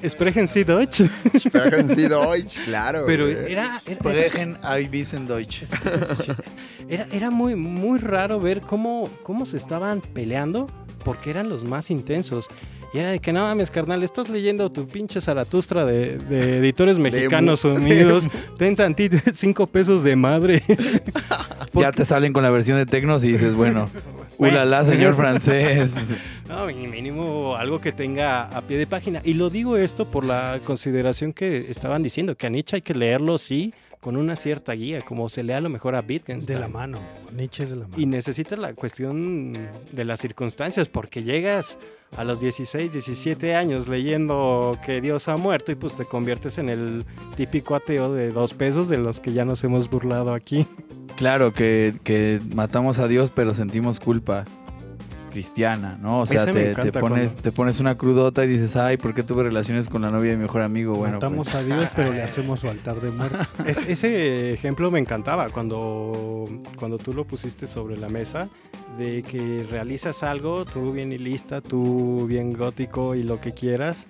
Sprechen 0.08 0.46
Sie 0.48 0.64
Deutsch. 0.64 1.02
Sprechen 1.38 1.88
Sie 1.88 2.08
Deutsch, 2.08 2.58
claro. 2.64 3.04
Pero 3.06 3.28
era, 3.28 3.80
era, 3.86 3.94
Sprechen 3.94 4.56
ein 4.62 5.26
Deutsch. 5.26 5.62
era, 6.88 7.06
era 7.12 7.30
muy, 7.30 7.54
muy 7.54 7.98
raro 7.98 8.40
ver 8.40 8.60
cómo, 8.62 9.08
cómo 9.22 9.46
se 9.46 9.56
estaban 9.56 10.00
peleando 10.00 10.68
porque 11.04 11.30
eran 11.30 11.48
los 11.48 11.62
más 11.64 11.90
intensos. 11.90 12.46
Y 12.94 12.98
era 12.98 13.10
de 13.10 13.18
que, 13.20 13.32
no 13.32 13.40
mames, 13.42 13.70
carnal, 13.70 14.02
estás 14.02 14.28
leyendo 14.28 14.70
tu 14.70 14.86
pinche 14.86 15.20
Zaratustra 15.20 15.84
de, 15.84 16.18
de 16.18 16.58
editores 16.58 16.98
mexicanos 16.98 17.64
mu- 17.64 17.72
unidos. 17.76 18.28
Ten 18.56 18.74
tantito, 18.74 19.16
cinco 19.34 19.66
pesos 19.66 20.02
de 20.02 20.16
madre. 20.16 20.62
Ya 21.74 21.92
te 21.92 22.04
salen 22.04 22.32
con 22.32 22.42
la 22.42 22.50
versión 22.50 22.78
de 22.78 22.86
Tecnos 22.86 23.22
y 23.24 23.32
dices, 23.32 23.54
bueno, 23.54 23.90
Bueno. 24.38 24.56
ulala, 24.56 24.84
señor 24.84 25.14
francés. 25.14 26.12
No, 26.48 26.66
mínimo 26.66 27.56
algo 27.56 27.80
que 27.80 27.90
tenga 27.90 28.42
a 28.44 28.62
pie 28.62 28.78
de 28.78 28.86
página. 28.86 29.20
Y 29.24 29.32
lo 29.32 29.50
digo 29.50 29.76
esto 29.76 30.08
por 30.08 30.24
la 30.24 30.60
consideración 30.64 31.32
que 31.32 31.68
estaban 31.68 32.04
diciendo, 32.04 32.36
que 32.36 32.46
a 32.46 32.50
Nietzsche 32.50 32.76
hay 32.76 32.82
que 32.82 32.94
leerlo, 32.94 33.36
sí, 33.36 33.74
con 34.06 34.16
una 34.16 34.36
cierta 34.36 34.72
guía, 34.72 35.02
como 35.02 35.28
se 35.28 35.42
lea 35.42 35.56
a 35.56 35.60
lo 35.60 35.68
mejor 35.68 35.96
a 35.96 36.04
Wittgenstein. 36.08 36.58
De 36.58 36.62
la 36.62 36.68
mano. 36.68 37.00
Nietzsche 37.34 37.64
es 37.64 37.70
de 37.70 37.76
la 37.76 37.88
mano. 37.88 38.00
Y 38.00 38.06
necesitas 38.06 38.56
la 38.56 38.72
cuestión 38.72 39.52
de 39.90 40.04
las 40.04 40.20
circunstancias, 40.20 40.88
porque 40.88 41.24
llegas 41.24 41.76
a 42.16 42.22
los 42.22 42.38
16, 42.38 42.92
17 42.92 43.56
años 43.56 43.88
leyendo 43.88 44.78
que 44.86 45.00
Dios 45.00 45.26
ha 45.26 45.36
muerto 45.36 45.72
y 45.72 45.74
pues 45.74 45.96
te 45.96 46.04
conviertes 46.04 46.58
en 46.58 46.68
el 46.68 47.04
típico 47.34 47.74
ateo 47.74 48.14
de 48.14 48.30
dos 48.30 48.54
pesos 48.54 48.88
de 48.88 48.98
los 48.98 49.18
que 49.18 49.32
ya 49.32 49.44
nos 49.44 49.64
hemos 49.64 49.90
burlado 49.90 50.34
aquí. 50.34 50.68
Claro, 51.16 51.52
que, 51.52 51.94
que 52.04 52.40
matamos 52.54 53.00
a 53.00 53.08
Dios, 53.08 53.32
pero 53.34 53.54
sentimos 53.54 53.98
culpa 53.98 54.44
cristiana, 55.36 55.98
¿no? 56.00 56.20
O 56.20 56.26
sea, 56.26 56.46
te, 56.46 56.74
pones, 56.74 56.92
cuando- 56.98 57.42
te 57.42 57.52
pones 57.52 57.78
una 57.78 57.98
crudota 57.98 58.42
y 58.42 58.48
dices, 58.48 58.74
ay, 58.74 58.96
¿por 58.96 59.12
qué 59.12 59.22
tuve 59.22 59.42
relaciones 59.42 59.86
con 59.90 60.00
la 60.00 60.10
novia 60.10 60.30
de 60.30 60.38
mi 60.38 60.44
mejor 60.44 60.62
amigo? 60.62 60.94
Bueno, 60.96 61.14
Matamos 61.16 61.44
pues, 61.44 61.54
a 61.56 61.62
Dios, 61.62 61.88
pero 61.94 62.10
le 62.10 62.22
hacemos 62.22 62.60
su 62.60 62.68
altar 62.70 63.02
de 63.02 63.10
muerte. 63.10 63.36
Es- 63.66 63.86
ese 63.86 64.54
ejemplo 64.54 64.90
me 64.90 64.98
encantaba 64.98 65.50
cuando, 65.50 66.48
cuando 66.78 66.96
tú 66.96 67.12
lo 67.12 67.26
pusiste 67.26 67.66
sobre 67.66 67.98
la 67.98 68.08
mesa, 68.08 68.48
de 68.96 69.22
que 69.24 69.66
realizas 69.70 70.22
algo, 70.22 70.64
tú 70.64 70.92
bien 70.92 71.12
y 71.12 71.18
lista, 71.18 71.60
tú 71.60 72.24
bien 72.26 72.54
gótico 72.54 73.14
y 73.14 73.22
lo 73.24 73.38
que 73.42 73.52
quieras, 73.52 74.06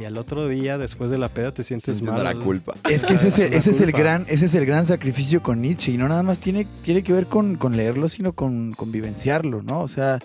y 0.00 0.04
al 0.06 0.16
otro 0.18 0.48
día, 0.48 0.76
después 0.76 1.08
de 1.08 1.18
la 1.18 1.28
peda, 1.28 1.52
te 1.54 1.62
sientes 1.62 2.02
mal. 2.02 2.24
la 2.24 2.34
culpa. 2.34 2.74
Es 2.90 3.04
que 3.04 3.14
ese 3.14 3.28
es, 3.28 3.38
ese, 3.38 3.70
es 3.70 3.80
el 3.80 3.92
gran, 3.92 4.26
ese 4.28 4.46
es 4.46 4.54
el 4.56 4.66
gran 4.66 4.86
sacrificio 4.86 5.40
con 5.40 5.60
Nietzsche 5.60 5.92
y 5.92 5.98
no 5.98 6.08
nada 6.08 6.24
más 6.24 6.40
tiene, 6.40 6.66
tiene 6.82 7.04
que 7.04 7.12
ver 7.12 7.26
con, 7.28 7.54
con 7.54 7.76
leerlo, 7.76 8.08
sino 8.08 8.32
con, 8.32 8.72
con 8.72 8.90
vivenciarlo, 8.90 9.62
¿no? 9.62 9.82
O 9.82 9.88
sea, 9.88 10.18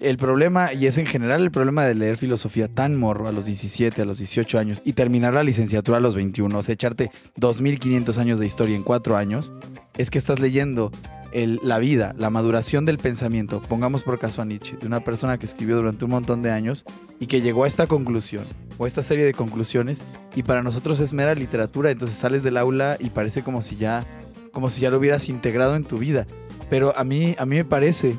el 0.00 0.16
problema, 0.16 0.72
y 0.72 0.86
es 0.86 0.98
en 0.98 1.06
general 1.06 1.42
el 1.42 1.50
problema 1.50 1.84
de 1.84 1.94
leer 1.94 2.16
filosofía 2.16 2.68
tan 2.68 2.96
morro 2.96 3.28
a 3.28 3.32
los 3.32 3.46
17, 3.46 4.02
a 4.02 4.04
los 4.04 4.18
18 4.18 4.58
años 4.58 4.82
y 4.84 4.92
terminar 4.92 5.34
la 5.34 5.42
licenciatura 5.42 5.98
a 5.98 6.00
los 6.00 6.14
21, 6.14 6.56
o 6.56 6.62
sea, 6.62 6.72
echarte 6.72 7.10
2500 7.36 8.18
años 8.18 8.38
de 8.38 8.46
historia 8.46 8.76
en 8.76 8.82
cuatro 8.82 9.16
años, 9.16 9.52
es 9.96 10.10
que 10.10 10.18
estás 10.18 10.38
leyendo 10.38 10.90
la 11.32 11.78
vida, 11.78 12.14
la 12.16 12.30
maduración 12.30 12.86
del 12.86 12.98
pensamiento, 12.98 13.60
pongamos 13.60 14.02
por 14.02 14.18
caso 14.18 14.40
a 14.40 14.44
Nietzsche, 14.44 14.76
de 14.80 14.86
una 14.86 15.00
persona 15.04 15.38
que 15.38 15.46
escribió 15.46 15.76
durante 15.76 16.04
un 16.04 16.12
montón 16.12 16.42
de 16.42 16.50
años 16.50 16.84
y 17.20 17.26
que 17.26 17.42
llegó 17.42 17.64
a 17.64 17.66
esta 17.66 17.86
conclusión 17.86 18.44
o 18.78 18.86
esta 18.86 19.02
serie 19.02 19.24
de 19.24 19.34
conclusiones 19.34 20.04
y 20.34 20.42
para 20.42 20.62
nosotros 20.62 21.00
es 21.00 21.12
mera 21.12 21.34
literatura, 21.34 21.90
entonces 21.90 22.16
sales 22.16 22.44
del 22.44 22.56
aula 22.56 22.96
y 22.98 23.10
parece 23.10 23.42
como 23.42 23.60
si 23.60 23.76
ya 23.76 24.06
como 24.52 24.70
si 24.70 24.80
ya 24.80 24.90
lo 24.90 24.98
hubieras 24.98 25.28
integrado 25.28 25.76
en 25.76 25.84
tu 25.84 25.98
vida. 25.98 26.26
Pero 26.70 26.96
a 26.96 27.04
mí 27.04 27.36
a 27.38 27.44
mí 27.44 27.56
me 27.56 27.64
parece 27.64 28.18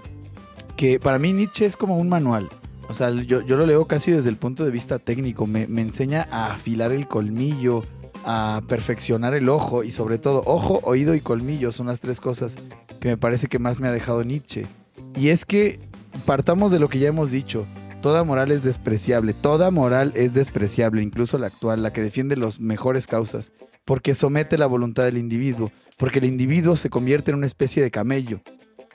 que 0.80 0.98
para 0.98 1.20
mí 1.20 1.34
Nietzsche 1.34 1.66
es 1.66 1.76
como 1.76 1.98
un 1.98 2.08
manual. 2.08 2.48
O 2.88 2.94
sea, 2.94 3.12
yo, 3.12 3.42
yo 3.42 3.58
lo 3.58 3.66
leo 3.66 3.86
casi 3.86 4.14
desde 4.14 4.30
el 4.30 4.38
punto 4.38 4.64
de 4.64 4.72
vista 4.72 4.98
técnico. 4.98 5.46
Me, 5.46 5.68
me 5.68 5.82
enseña 5.82 6.26
a 6.32 6.54
afilar 6.54 6.94
el 6.94 7.06
colmillo, 7.06 7.84
a 8.24 8.62
perfeccionar 8.66 9.34
el 9.34 9.50
ojo 9.50 9.84
y 9.84 9.92
sobre 9.92 10.20
todo 10.20 10.42
ojo, 10.46 10.80
oído 10.84 11.16
y 11.16 11.20
colmillo 11.20 11.74
son 11.74 11.88
las 11.88 12.00
tres 12.00 12.22
cosas 12.22 12.56
que 13.02 13.10
me 13.10 13.18
parece 13.18 13.48
que 13.48 13.60
más 13.60 13.82
me 13.82 13.90
ha 13.90 13.92
dejado 13.92 14.24
Nietzsche. 14.24 14.68
Y 15.18 15.28
es 15.30 15.44
que 15.44 15.82
partamos 16.26 16.72
de 16.72 16.80
lo 16.80 16.88
que 16.88 17.00
ya 17.00 17.10
hemos 17.10 17.30
dicho. 17.30 17.66
Toda 18.02 18.24
moral 18.24 18.50
es 18.50 18.64
despreciable, 18.64 19.34
toda 19.34 19.72
moral 19.72 20.14
es 20.16 20.34
despreciable, 20.34 21.02
incluso 21.02 21.38
la 21.38 21.48
actual, 21.48 21.84
la 21.84 21.92
que 21.92 22.02
defiende 22.02 22.38
las 22.38 22.62
mejores 22.62 23.06
causas, 23.06 23.52
porque 23.84 24.14
somete 24.14 24.58
la 24.58 24.66
voluntad 24.66 25.04
del 25.04 25.18
individuo, 25.18 25.74
porque 25.98 26.20
el 26.20 26.26
individuo 26.26 26.78
se 26.78 26.90
convierte 26.90 27.32
en 27.32 27.38
una 27.38 27.48
especie 27.48 27.84
de 27.84 27.92
camello 27.92 28.40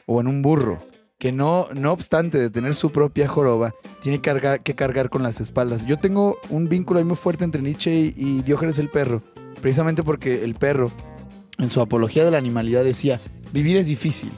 o 0.06 0.22
en 0.22 0.28
un 0.28 0.40
burro, 0.40 0.78
que 1.18 1.32
no, 1.32 1.68
no 1.74 1.92
obstante 1.92 2.38
de 2.38 2.50
tener 2.50 2.74
su 2.74 2.90
propia 2.90 3.28
joroba, 3.28 3.74
tiene 4.02 4.20
que 4.20 4.74
cargar, 4.74 5.10
con 5.10 5.22
las 5.22 5.40
espaldas. 5.40 5.86
Yo 5.86 5.96
tengo 5.96 6.38
un 6.50 6.68
vínculo 6.68 7.04
muy 7.04 7.16
fuerte 7.16 7.44
entre 7.44 7.62
Nietzsche 7.62 7.94
y, 7.94 8.14
y 8.16 8.42
Diógenes 8.42 8.78
el 8.78 8.90
perro, 8.90 9.22
precisamente 9.60 10.02
porque 10.02 10.44
el 10.44 10.54
perro, 10.54 10.90
en 11.58 11.70
su 11.70 11.80
apología 11.80 12.24
de 12.24 12.30
la 12.30 12.38
animalidad, 12.38 12.84
decía, 12.84 13.20
vivir 13.52 13.76
es 13.76 13.86
difícil, 13.86 14.32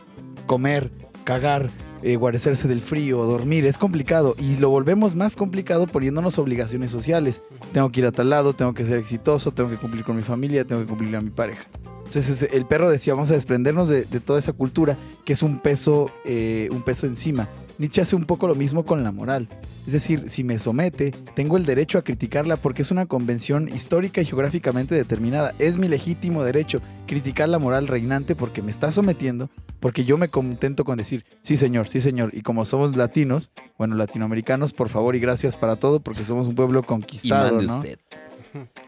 comer, 0.46 0.90
cagar, 1.24 1.70
eh, 2.02 2.16
guarecerse 2.16 2.68
del 2.68 2.80
frío, 2.80 3.24
dormir, 3.24 3.66
es 3.66 3.78
complicado 3.78 4.36
y 4.38 4.56
lo 4.58 4.68
volvemos 4.68 5.14
más 5.16 5.34
complicado 5.34 5.86
poniéndonos 5.86 6.38
obligaciones 6.38 6.90
sociales. 6.90 7.42
Tengo 7.72 7.88
que 7.90 8.00
ir 8.00 8.06
a 8.06 8.12
tal 8.12 8.30
lado, 8.30 8.52
tengo 8.52 8.74
que 8.74 8.84
ser 8.84 8.98
exitoso, 8.98 9.50
tengo 9.52 9.70
que 9.70 9.76
cumplir 9.78 10.04
con 10.04 10.14
mi 10.14 10.22
familia, 10.22 10.64
tengo 10.64 10.82
que 10.82 10.88
cumplir 10.88 11.16
a 11.16 11.20
mi 11.20 11.30
pareja. 11.30 11.64
Entonces 12.06 12.42
este, 12.42 12.56
el 12.56 12.66
perro 12.66 12.88
decía, 12.88 13.14
vamos 13.14 13.30
a 13.30 13.34
desprendernos 13.34 13.88
de, 13.88 14.04
de 14.04 14.20
toda 14.20 14.38
esa 14.38 14.52
cultura 14.52 14.96
que 15.24 15.32
es 15.32 15.42
un 15.42 15.58
peso, 15.58 16.10
eh, 16.24 16.68
un 16.70 16.82
peso 16.82 17.06
encima. 17.06 17.48
Nietzsche 17.78 18.00
hace 18.00 18.16
un 18.16 18.24
poco 18.24 18.46
lo 18.48 18.54
mismo 18.54 18.84
con 18.84 19.04
la 19.04 19.12
moral. 19.12 19.48
Es 19.86 19.92
decir, 19.92 20.30
si 20.30 20.44
me 20.44 20.58
somete, 20.58 21.12
tengo 21.34 21.56
el 21.56 21.66
derecho 21.66 21.98
a 21.98 22.02
criticarla 22.02 22.56
porque 22.56 22.82
es 22.82 22.90
una 22.90 23.06
convención 23.06 23.68
histórica 23.68 24.20
y 24.20 24.24
geográficamente 24.24 24.94
determinada. 24.94 25.54
Es 25.58 25.76
mi 25.78 25.86
legítimo 25.88 26.42
derecho 26.42 26.80
criticar 27.06 27.48
la 27.48 27.58
moral 27.58 27.86
reinante 27.86 28.34
porque 28.34 28.62
me 28.62 28.70
está 28.70 28.90
sometiendo, 28.92 29.50
porque 29.78 30.04
yo 30.04 30.16
me 30.16 30.28
contento 30.28 30.84
con 30.84 30.96
decir, 30.96 31.24
sí 31.42 31.56
señor, 31.56 31.86
sí 31.86 32.00
señor. 32.00 32.30
Y 32.32 32.40
como 32.40 32.64
somos 32.64 32.96
latinos, 32.96 33.52
bueno, 33.78 33.94
latinoamericanos, 33.94 34.72
por 34.72 34.88
favor 34.88 35.14
y 35.14 35.20
gracias 35.20 35.54
para 35.56 35.76
todo 35.76 36.00
porque 36.00 36.24
somos 36.24 36.46
un 36.46 36.54
pueblo 36.54 36.80
Y 36.80 36.82
conquistado. 36.82 37.50
mande 37.50 37.66
¿no? 37.66 37.74
usted. 37.74 37.98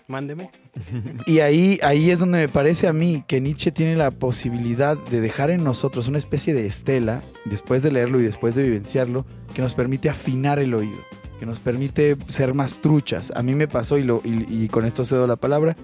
Mándeme. 0.07 0.51
Y 1.27 1.41
ahí, 1.41 1.79
ahí 1.83 2.11
es 2.11 2.19
donde 2.19 2.39
me 2.39 2.49
parece 2.49 2.89
a 2.89 2.93
mí 2.93 3.25
que 3.27 3.41
Nietzsche 3.41 3.71
tiene 3.73 3.97
la 3.97 4.11
posibilidad 4.11 4.97
de 4.97 5.21
dejar 5.21 5.51
en 5.51 5.65
nosotros 5.65 6.09
una 6.09 6.19
especie 6.19 6.55
de 6.55 6.67
estela, 6.67 7.23
después 7.45 7.83
de 7.83 7.93
leerlo 7.93 8.21
y 8.21 8.25
después 8.25 8.55
de 8.55 8.63
vivenciarlo, 8.63 9.27
que 9.55 9.63
nos 9.63 9.75
permite 9.75 10.09
afinar 10.09 10.59
el 10.59 10.75
oído, 10.75 10.99
que 11.39 11.47
nos 11.47 11.61
permite 11.61 12.17
ser 12.27 12.55
más 12.55 12.81
truchas. 12.81 13.33
A 13.37 13.43
mí 13.43 13.55
me 13.55 13.69
pasó, 13.69 13.99
y, 13.99 14.03
lo, 14.03 14.23
y, 14.25 14.47
y 14.49 14.69
con 14.69 14.85
esto 14.87 15.05
cedo 15.05 15.27
la 15.27 15.37
palabra, 15.37 15.77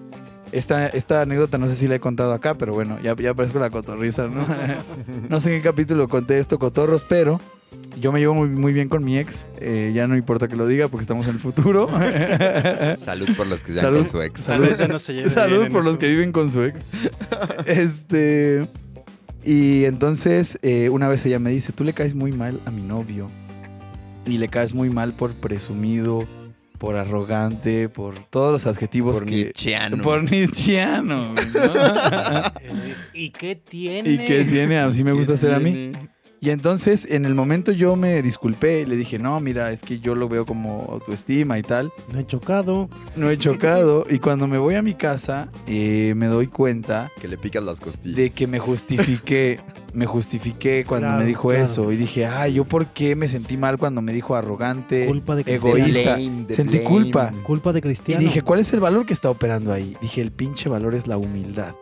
esta, 0.54 0.86
esta 0.86 1.22
anécdota 1.22 1.58
no 1.58 1.66
sé 1.66 1.74
si 1.74 1.88
la 1.88 1.96
he 1.96 2.00
contado 2.00 2.32
acá, 2.32 2.54
pero 2.54 2.72
bueno, 2.72 2.98
ya, 3.02 3.16
ya 3.16 3.34
parezco 3.34 3.58
la 3.58 3.70
cotorriza, 3.70 4.28
¿no? 4.28 4.46
no 5.28 5.40
sé 5.40 5.54
en 5.54 5.60
qué 5.60 5.68
capítulo 5.68 6.08
conté 6.08 6.38
esto, 6.38 6.58
cotorros, 6.58 7.04
pero 7.04 7.40
yo 8.00 8.12
me 8.12 8.20
llevo 8.20 8.34
muy, 8.34 8.48
muy 8.48 8.72
bien 8.72 8.88
con 8.88 9.04
mi 9.04 9.18
ex, 9.18 9.48
eh, 9.58 9.92
ya 9.94 10.06
no 10.06 10.16
importa 10.16 10.46
que 10.46 10.54
lo 10.54 10.66
diga 10.68 10.86
porque 10.88 11.02
estamos 11.02 11.26
en 11.26 11.34
el 11.34 11.40
futuro. 11.40 11.88
Salud 12.96 13.28
por 13.36 13.48
los 13.48 13.64
que 13.64 13.74
Salud. 13.74 13.98
con 13.98 14.08
su 14.08 14.22
ex. 14.22 14.46
Vez 14.58 14.78
ya 14.78 14.88
no 14.88 14.98
se 15.00 15.22
en 15.22 15.72
por 15.72 15.84
los 15.84 15.98
que 15.98 16.08
viven 16.08 16.30
con 16.30 16.50
su 16.50 16.62
ex. 16.62 16.80
este. 17.66 18.68
Y 19.44 19.84
entonces, 19.84 20.58
eh, 20.62 20.88
una 20.88 21.08
vez 21.08 21.26
ella 21.26 21.38
me 21.38 21.50
dice: 21.50 21.72
Tú 21.72 21.84
le 21.84 21.92
caes 21.92 22.14
muy 22.14 22.32
mal 22.32 22.60
a 22.64 22.70
mi 22.70 22.82
novio. 22.82 23.28
Y 24.26 24.38
le 24.38 24.48
caes 24.48 24.72
muy 24.72 24.88
mal 24.88 25.12
por 25.12 25.32
presumido, 25.34 26.26
por 26.84 26.96
arrogante, 26.96 27.88
por 27.88 28.26
todos 28.26 28.52
los 28.52 28.66
adjetivos 28.66 29.20
Por 29.20 29.26
que. 29.26 29.34
Nietzscheano. 29.36 30.02
Por 30.02 30.30
Nietzscheano. 30.30 31.32
¿no? 31.32 31.34
Eh, 32.60 32.94
¿Y 33.14 33.30
qué 33.30 33.56
tiene? 33.56 34.08
y 34.10 34.18
que 34.18 34.44
tiene, 34.44 34.78
así 34.78 35.02
me 35.02 35.12
gusta 35.12 35.32
¿Qué 35.32 35.34
hacer 35.34 35.54
a 35.54 35.60
mí. 35.60 35.92
Y 36.44 36.50
entonces, 36.50 37.06
en 37.10 37.24
el 37.24 37.34
momento 37.34 37.72
yo 37.72 37.96
me 37.96 38.20
disculpé 38.20 38.80
y 38.80 38.84
le 38.84 38.96
dije: 38.96 39.18
No, 39.18 39.40
mira, 39.40 39.72
es 39.72 39.80
que 39.80 39.98
yo 40.00 40.14
lo 40.14 40.28
veo 40.28 40.44
como 40.44 40.86
autoestima 40.90 41.58
y 41.58 41.62
tal. 41.62 41.90
No 42.12 42.18
he 42.18 42.26
chocado. 42.26 42.90
No 43.16 43.30
he 43.30 43.38
chocado. 43.38 44.04
y 44.10 44.18
cuando 44.18 44.46
me 44.46 44.58
voy 44.58 44.74
a 44.74 44.82
mi 44.82 44.92
casa, 44.92 45.48
eh, 45.66 46.12
me 46.16 46.26
doy 46.26 46.48
cuenta 46.48 47.10
Que 47.18 47.28
le 47.28 47.38
picas 47.38 47.62
las 47.62 47.80
costillas. 47.80 48.16
de 48.16 48.28
que 48.30 48.46
me 48.46 48.58
justifiqué, 48.58 49.60
me 49.94 50.04
justifiqué 50.04 50.84
cuando 50.86 51.06
Claro, 51.06 51.20
me 51.22 51.26
dijo 51.26 51.48
claro. 51.48 51.64
eso 51.64 51.92
y 51.92 51.96
dije, 51.96 52.26
ay, 52.26 52.52
yo 52.54 52.64
por 52.64 52.88
qué 52.88 53.16
me 53.16 53.26
sentí 53.26 53.56
mal 53.56 53.78
cuando 53.78 54.02
me 54.02 54.12
dijo 54.12 54.36
arrogante, 54.36 55.06
Culpa 55.06 55.36
de 55.36 55.42
egoísta. 55.54 56.16
blame, 56.16 56.44
the 56.46 56.54
Sentí 56.54 56.78
blame. 56.78 56.90
culpa. 56.90 57.32
Culpa 57.44 57.72
de 57.72 57.78
y 57.78 57.82
cristiano. 57.82 58.20
dije, 58.20 58.42
¿cuál 58.42 58.60
es 58.60 58.70
el 58.74 58.80
valor 58.80 59.06
que 59.06 59.14
está 59.14 59.30
operando 59.30 59.72
ahí? 59.72 59.96
Dije, 60.02 60.20
el 60.20 60.30
pinche 60.30 60.68
valor 60.68 60.94
es 60.94 61.06
la 61.06 61.16
humildad. 61.16 61.74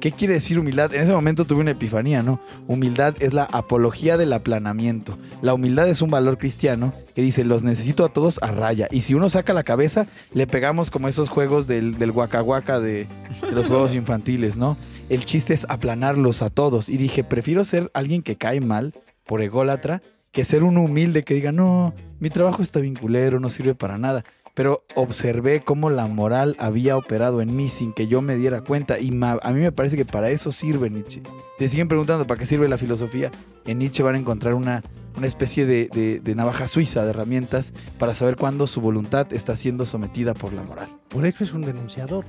¿Qué 0.00 0.12
quiere 0.12 0.34
decir 0.34 0.58
humildad? 0.58 0.94
En 0.94 1.00
ese 1.00 1.12
momento 1.12 1.44
tuve 1.44 1.60
una 1.60 1.72
epifanía, 1.72 2.22
¿no? 2.22 2.40
Humildad 2.66 3.14
es 3.20 3.32
la 3.32 3.44
apología 3.44 4.16
del 4.16 4.32
aplanamiento. 4.32 5.18
La 5.42 5.54
humildad 5.54 5.88
es 5.88 6.02
un 6.02 6.10
valor 6.10 6.38
cristiano 6.38 6.92
que 7.14 7.22
dice, 7.22 7.44
los 7.44 7.62
necesito 7.62 8.04
a 8.04 8.08
todos 8.08 8.38
a 8.42 8.52
raya. 8.52 8.88
Y 8.90 9.00
si 9.00 9.14
uno 9.14 9.30
saca 9.30 9.54
la 9.54 9.64
cabeza, 9.64 10.06
le 10.32 10.46
pegamos 10.46 10.90
como 10.90 11.08
esos 11.08 11.28
juegos 11.28 11.66
del, 11.66 11.98
del 11.98 12.12
guaca 12.12 12.40
guaca 12.40 12.78
de, 12.78 13.06
de 13.42 13.52
los 13.52 13.66
juegos 13.68 13.94
infantiles, 13.96 14.58
¿no? 14.58 14.76
El 15.08 15.24
chiste 15.24 15.54
es 15.54 15.66
aplanarlos 15.68 16.42
a 16.42 16.50
todos. 16.50 16.88
Y 16.88 16.96
dije, 16.96 17.24
prefiero 17.24 17.64
ser 17.64 17.90
alguien 17.94 18.22
que 18.22 18.36
cae 18.36 18.60
mal 18.60 18.94
por 19.24 19.42
ególatra 19.42 20.02
que 20.36 20.44
ser 20.44 20.64
un 20.64 20.76
humilde 20.76 21.22
que 21.22 21.32
diga, 21.32 21.50
no, 21.50 21.94
mi 22.20 22.28
trabajo 22.28 22.60
está 22.60 22.78
bien 22.78 22.94
culero, 22.94 23.40
no 23.40 23.48
sirve 23.48 23.74
para 23.74 23.96
nada. 23.96 24.22
Pero 24.56 24.82
observé 24.94 25.60
cómo 25.60 25.90
la 25.90 26.06
moral 26.06 26.56
había 26.58 26.96
operado 26.96 27.42
en 27.42 27.54
mí 27.54 27.68
sin 27.68 27.92
que 27.92 28.08
yo 28.08 28.22
me 28.22 28.36
diera 28.36 28.62
cuenta. 28.62 28.98
Y 28.98 29.10
a 29.22 29.52
mí 29.52 29.60
me 29.60 29.70
parece 29.70 29.96
que 29.98 30.06
para 30.06 30.30
eso 30.30 30.50
sirve 30.50 30.88
Nietzsche. 30.88 31.22
Te 31.58 31.68
siguen 31.68 31.88
preguntando 31.88 32.26
para 32.26 32.40
qué 32.40 32.46
sirve 32.46 32.66
la 32.66 32.78
filosofía. 32.78 33.30
En 33.66 33.78
Nietzsche 33.78 34.02
van 34.02 34.14
a 34.14 34.18
encontrar 34.18 34.54
una, 34.54 34.82
una 35.16 35.26
especie 35.26 35.66
de, 35.66 35.88
de- 35.92 36.20
de 36.20 36.34
navaja 36.34 36.68
suiza 36.68 37.04
de 37.04 37.10
herramientas 37.10 37.74
para 37.98 38.14
saber 38.14 38.36
cuándo 38.36 38.66
su 38.66 38.80
voluntad 38.80 39.30
está 39.34 39.56
siendo 39.58 39.84
sometida 39.84 40.32
por 40.32 40.54
la 40.54 40.62
moral. 40.62 40.88
Por 41.10 41.26
eso 41.26 41.44
es 41.44 41.52
un 41.52 41.60
denunciador. 41.60 42.24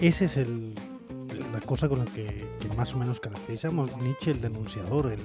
Esa 0.00 0.24
es 0.24 0.36
el, 0.36 0.74
la 1.52 1.60
cosa 1.60 1.88
con 1.88 2.00
la 2.00 2.06
que, 2.06 2.44
que 2.60 2.68
más 2.76 2.92
o 2.92 2.98
menos 2.98 3.20
caracterizamos 3.20 3.88
Nietzsche, 4.02 4.32
el 4.32 4.40
denunciador, 4.40 5.12
el, 5.12 5.20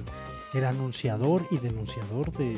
el 0.54 0.64
anunciador 0.64 1.46
y 1.50 1.58
denunciador 1.58 2.32
de, 2.34 2.54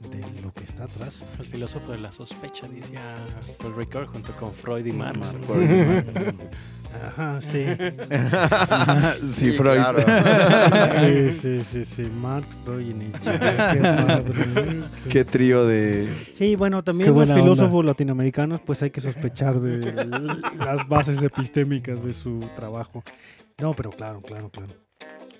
de 0.00 0.42
lo 0.42 0.52
que 0.52 0.64
está 0.64 0.84
atrás. 0.84 1.22
El 1.38 1.46
filósofo 1.46 1.92
de 1.92 1.98
la 1.98 2.12
sospecha, 2.12 2.66
diría 2.68 3.16
Paul 3.58 3.74
Ricoeur, 3.76 4.06
junto 4.06 4.32
con 4.32 4.52
Freud 4.52 4.86
y 4.86 4.92
Marx. 4.92 5.34
Ajá, 7.06 7.40
sí. 7.40 7.64
sí, 9.28 9.50
Freud. 9.52 9.76
claro. 9.76 9.98
sí, 11.00 11.32
sí, 11.32 11.64
sí, 11.64 11.84
sí. 11.84 12.02
Marx, 12.02 12.48
Freud 12.64 12.80
y 12.80 12.94
Nietzsche. 12.94 13.30
Qué 13.30 13.80
padre. 13.80 14.82
Qué 15.10 15.24
trío 15.24 15.66
de... 15.66 16.08
Sí, 16.32 16.56
bueno, 16.56 16.82
también 16.82 17.10
los 17.10 17.28
onda. 17.28 17.34
filósofos 17.34 17.84
latinoamericanos, 17.84 18.62
pues 18.62 18.82
hay 18.82 18.90
que 18.90 19.00
sospechar 19.00 19.60
de 19.60 20.06
las 20.56 20.88
bases 20.88 21.22
epistémicas 21.22 22.02
de 22.02 22.14
su 22.14 22.40
trabajo. 22.56 23.04
No, 23.58 23.74
pero 23.74 23.90
claro, 23.90 24.22
claro, 24.22 24.48
claro. 24.50 24.87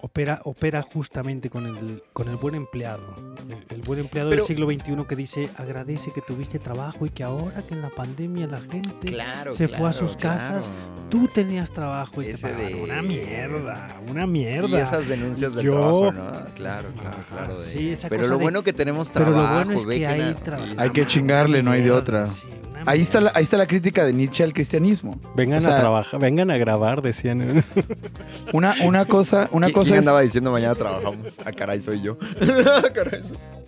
Opera, 0.01 0.41
opera 0.45 0.81
justamente 0.83 1.51
con 1.51 1.66
el, 1.66 2.03
con 2.12 2.29
el 2.29 2.37
buen 2.37 2.55
empleado. 2.55 3.03
El, 3.49 3.77
el 3.77 3.83
buen 3.83 3.99
empleado 4.01 4.31
Pero- 4.31 4.43
del 4.45 4.47
siglo 4.57 4.70
XXI 4.70 5.05
que 5.09 5.16
dice, 5.16 5.51
agradece 5.57 6.12
que 6.12 6.20
tuviste 6.20 6.59
trabajo 6.61 7.05
y 7.05 7.11
que 7.11 7.25
ahora 7.25 7.62
que 7.62 7.75
en 7.75 7.83
la 7.83 7.91
pandemia 7.91 8.47
la 8.47 8.61
gente 8.61 9.07
Claro, 9.07 9.53
se 9.55 9.66
fue 9.66 9.77
a 9.77 9.79
claro, 9.91 9.93
sus 9.93 10.16
casas, 10.16 10.70
tú 11.11 11.27
tenías 11.27 11.73
trabajo. 11.73 12.23
Y 12.23 12.27
te 12.27 12.31
Ese 12.33 12.43
pagaron. 12.49 12.66
de- 12.77 12.83
Una 12.85 13.03
mierda, 13.03 14.01
una 14.09 14.27
mierda. 14.27 14.69
Sí, 14.69 14.77
esas 14.77 15.09
denuncias 15.09 15.55
del 15.55 15.66
Yo- 15.66 15.73
trabajo, 15.73 16.12
¿no? 16.12 16.45
Claro, 16.55 16.89
claro, 16.97 17.16
claro. 17.29 17.59
de- 17.59 17.66
sí, 17.66 17.91
esa 17.91 18.09
Pero 18.09 18.23
cosa 18.23 18.31
lo 18.33 18.39
de- 18.39 18.43
bueno 18.45 18.62
que 18.62 18.73
tenemos 18.73 19.11
Pero 19.11 19.25
trabajo, 19.27 19.49
lo 19.49 19.55
bueno 19.65 19.73
es 19.81 19.87
ve 19.87 19.99
que 19.99 20.07
hay 20.07 20.37
sí. 20.45 20.75
Hay 20.79 20.91
que 20.91 21.07
chingarle, 21.07 21.62
no 21.62 21.73
hay 21.73 21.83
de 21.83 21.91
otra. 21.91 22.25
Ahí 22.89 23.01
está, 23.01 23.19
la, 23.19 23.24
mierda. 23.27 23.39
ahí 23.39 23.43
está 23.43 23.56
la 23.56 23.66
crítica 23.66 24.05
de 24.05 24.12
Nietzsche 24.12 24.43
al 24.44 24.52
cristianismo. 24.52 25.20
Vengan 25.36 25.59
O 25.59 25.60
sea- 25.60 25.77
a 25.77 25.81
trabajar, 25.81 26.20
vengan 26.20 26.51
a 26.51 26.56
grabar, 26.59 27.02
decían. 27.02 27.65
Una, 28.52 28.74
una 28.85 29.05
cosa, 29.05 29.48
una 29.52 29.69
¿Qui- 29.69 29.73
cosa 29.73 29.85
¿Quién 29.89 29.94
es... 29.97 30.01
andaba 30.01 30.20
diciendo 30.23 30.51
mañana 30.51 30.74
trabajamos? 30.74 31.39
Ah, 31.44 31.52
caray, 31.52 31.81
soy 31.81 32.01
yo. 32.02 32.16
Caray. 32.94 33.20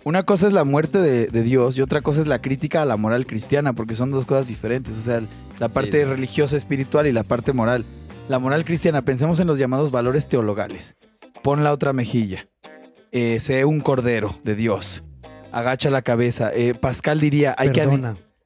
Una 0.03 0.23
cosa 0.23 0.47
es 0.47 0.53
la 0.53 0.63
muerte 0.63 0.97
de, 0.97 1.27
de 1.27 1.43
Dios 1.43 1.77
y 1.77 1.81
otra 1.81 2.01
cosa 2.01 2.21
es 2.21 2.27
la 2.27 2.41
crítica 2.41 2.81
a 2.81 2.85
la 2.85 2.97
moral 2.97 3.27
cristiana, 3.27 3.73
porque 3.73 3.93
son 3.93 4.09
dos 4.11 4.25
cosas 4.25 4.47
diferentes. 4.47 4.97
O 4.97 5.01
sea, 5.01 5.21
la 5.59 5.69
parte 5.69 5.99
sí. 5.99 6.03
religiosa 6.05 6.57
espiritual 6.57 7.05
y 7.05 7.11
la 7.11 7.23
parte 7.23 7.53
moral. 7.53 7.85
La 8.27 8.39
moral 8.39 8.65
cristiana, 8.65 9.03
pensemos 9.03 9.39
en 9.39 9.45
los 9.47 9.57
llamados 9.59 9.91
valores 9.91 10.27
teologales. 10.27 10.95
Pon 11.43 11.63
la 11.63 11.71
otra 11.71 11.93
mejilla. 11.93 12.47
Eh, 13.11 13.39
sé 13.39 13.65
un 13.65 13.81
cordero 13.81 14.35
de 14.43 14.55
Dios. 14.55 15.03
Agacha 15.51 15.89
la 15.91 16.01
cabeza. 16.01 16.51
Eh, 16.53 16.73
Pascal 16.73 17.19
diría, 17.19 17.53
hay 17.57 17.71
que... 17.71 17.81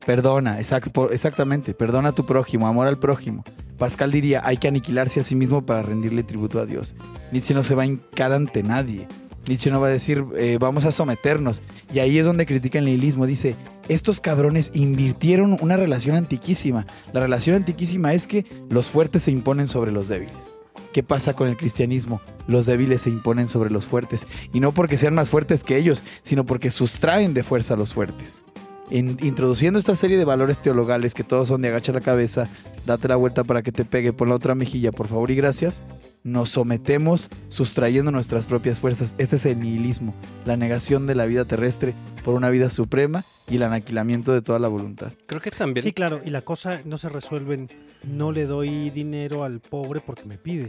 Perdona. 0.05 0.59
Exactamente. 0.59 1.73
Perdona 1.73 2.09
a 2.09 2.11
tu 2.15 2.25
prójimo, 2.25 2.67
amor 2.67 2.87
al 2.87 2.99
prójimo. 2.99 3.43
Pascal 3.77 4.11
diría, 4.11 4.41
hay 4.45 4.57
que 4.57 4.67
aniquilarse 4.67 5.19
a 5.19 5.23
sí 5.23 5.35
mismo 5.35 5.65
para 5.65 5.81
rendirle 5.81 6.23
tributo 6.23 6.59
a 6.59 6.65
Dios. 6.65 6.95
Nietzsche 7.31 7.53
no 7.53 7.63
se 7.63 7.75
va 7.75 7.83
a 7.83 7.87
hincar 7.87 8.31
ante 8.31 8.63
nadie. 8.63 9.07
Nietzsche 9.47 9.69
no 9.69 9.81
va 9.81 9.87
a 9.87 9.91
decir, 9.91 10.23
eh, 10.37 10.57
vamos 10.59 10.85
a 10.85 10.91
someternos. 10.91 11.61
Y 11.93 11.99
ahí 11.99 12.17
es 12.17 12.25
donde 12.25 12.45
critica 12.45 12.79
el 12.79 12.85
nihilismo. 12.85 13.25
Dice, 13.25 13.55
estos 13.89 14.21
cabrones 14.21 14.71
invirtieron 14.73 15.57
una 15.59 15.75
relación 15.75 16.15
antiquísima. 16.15 16.85
La 17.11 17.19
relación 17.19 17.55
antiquísima 17.55 18.13
es 18.13 18.27
que 18.27 18.45
los 18.69 18.89
fuertes 18.89 19.23
se 19.23 19.31
imponen 19.31 19.67
sobre 19.67 19.91
los 19.91 20.07
débiles. 20.07 20.53
¿Qué 20.93 21.03
pasa 21.03 21.33
con 21.33 21.49
el 21.49 21.57
cristianismo? 21.57 22.21
Los 22.47 22.65
débiles 22.65 23.01
se 23.01 23.09
imponen 23.09 23.49
sobre 23.49 23.69
los 23.69 23.85
fuertes. 23.85 24.27
Y 24.53 24.61
no 24.61 24.71
porque 24.71 24.97
sean 24.97 25.13
más 25.13 25.29
fuertes 25.29 25.63
que 25.63 25.77
ellos, 25.77 26.03
sino 26.21 26.45
porque 26.45 26.71
sustraen 26.71 27.33
de 27.33 27.43
fuerza 27.43 27.73
a 27.73 27.77
los 27.77 27.93
fuertes 27.93 28.43
en- 28.89 29.17
introduciendo 29.21 29.79
esta 29.79 29.95
serie 29.95 30.17
de 30.17 30.25
valores 30.25 30.59
teologales 30.59 31.13
que 31.13 31.23
todos 31.23 31.47
son 31.47 31.61
de 31.61 31.69
agacha 31.69 31.91
la 31.91 32.01
cabeza, 32.01 32.47
date 32.85 33.07
la 33.07 33.15
vuelta 33.15 33.43
para 33.43 33.61
que 33.63 33.71
te 33.71 33.85
pegue 33.85 34.13
por 34.13 34.27
la 34.27 34.35
otra 34.35 34.55
mejilla, 34.55 34.91
por 34.91 35.07
favor 35.07 35.31
y 35.31 35.35
gracias, 35.35 35.83
nos 36.23 36.49
sometemos 36.49 37.29
sustrayendo 37.47 38.11
nuestras 38.11 38.47
propias 38.47 38.79
fuerzas. 38.79 39.15
Este 39.17 39.35
es 39.37 39.45
el 39.45 39.59
nihilismo, 39.59 40.13
la 40.45 40.57
negación 40.57 41.07
de 41.07 41.15
la 41.15 41.25
vida 41.25 41.45
terrestre 41.45 41.93
por 42.23 42.33
una 42.35 42.49
vida 42.49 42.69
suprema 42.69 43.23
y 43.49 43.55
el 43.57 43.63
aniquilamiento 43.63 44.33
de 44.33 44.41
toda 44.41 44.59
la 44.59 44.67
voluntad. 44.67 45.11
Creo 45.27 45.41
que 45.41 45.51
también. 45.51 45.83
Sí, 45.83 45.93
claro, 45.93 46.21
y 46.25 46.29
la 46.31 46.41
cosa 46.41 46.81
no 46.85 46.97
se 46.97 47.09
resuelve 47.09 47.53
en 47.55 47.69
no 48.11 48.31
le 48.31 48.45
doy 48.45 48.89
dinero 48.91 49.43
al 49.43 49.59
pobre 49.59 49.99
porque 49.99 50.25
me 50.25 50.37
pide. 50.37 50.67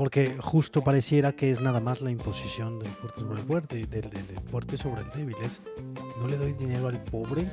Porque 0.00 0.34
justo 0.40 0.82
pareciera 0.82 1.32
que 1.32 1.50
es 1.50 1.60
nada 1.60 1.78
más 1.78 2.00
la 2.00 2.10
imposición 2.10 2.78
del 2.78 2.88
fuerte 2.88 3.20
sobre 3.20 3.38
el 3.42 3.46
fuerte, 3.46 3.76
del, 3.76 3.90
del- 3.90 4.10
del 4.26 4.40
fuerte 4.50 4.78
sobre 4.78 5.02
el 5.02 5.10
débil. 5.10 5.36
Es, 5.44 5.60
no 6.18 6.26
le 6.26 6.38
doy 6.38 6.54
dinero 6.54 6.88
al 6.88 6.98
pobre 7.04 7.44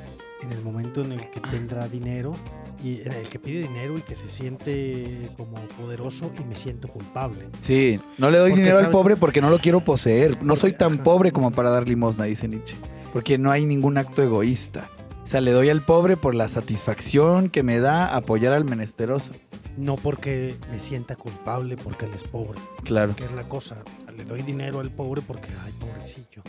en 0.41 0.53
el 0.53 0.61
momento 0.63 1.01
en 1.01 1.11
el 1.11 1.29
que 1.29 1.41
tendrá 1.41 1.89
dinero 1.89 2.33
y 2.81 3.01
en 3.01 3.11
el 3.11 3.27
que 3.27 3.37
pide 3.37 3.63
dinero 3.67 3.97
y 3.97 4.01
que 4.01 4.15
se 4.15 4.29
siente 4.29 5.29
como 5.35 5.57
poderoso 5.77 6.31
y 6.39 6.45
me 6.45 6.55
siento 6.55 6.87
culpable. 6.87 7.49
Sí, 7.59 7.99
no 8.17 8.31
le 8.31 8.37
doy 8.37 8.51
Porque, 8.51 8.63
dinero 8.63 8.77
al 8.79 8.91
pobre 8.91 9.17
porque 9.17 9.41
no 9.41 9.49
lo 9.49 9.59
quiero 9.59 9.81
poseer. 9.81 10.41
No 10.41 10.55
soy 10.55 10.71
tan 10.71 10.99
pobre 10.99 11.33
como 11.33 11.51
para 11.51 11.69
dar 11.69 11.85
limosna, 11.85 12.23
dice 12.23 12.47
Nietzsche. 12.47 12.77
Porque 13.11 13.37
no 13.37 13.51
hay 13.51 13.65
ningún 13.65 13.97
acto 13.97 14.23
egoísta. 14.23 14.89
O 15.21 15.27
sea, 15.27 15.41
le 15.41 15.51
doy 15.51 15.67
al 15.67 15.81
pobre 15.81 16.15
por 16.15 16.33
la 16.33 16.47
satisfacción 16.47 17.49
que 17.49 17.61
me 17.61 17.79
da 17.81 18.15
apoyar 18.15 18.53
al 18.53 18.63
menesteroso. 18.63 19.33
No 19.77 19.95
porque 19.95 20.55
me 20.71 20.79
sienta 20.79 21.15
culpable 21.15 21.77
porque 21.77 22.05
él 22.05 22.13
es 22.15 22.23
pobre. 22.23 22.59
Claro. 22.83 23.15
que 23.15 23.23
es 23.23 23.33
la 23.33 23.43
cosa. 23.43 23.77
Le 24.15 24.23
doy 24.23 24.41
dinero 24.41 24.79
al 24.79 24.89
pobre 24.89 25.21
porque, 25.21 25.49
ay, 25.63 25.71
pobrecillo. 25.79 26.41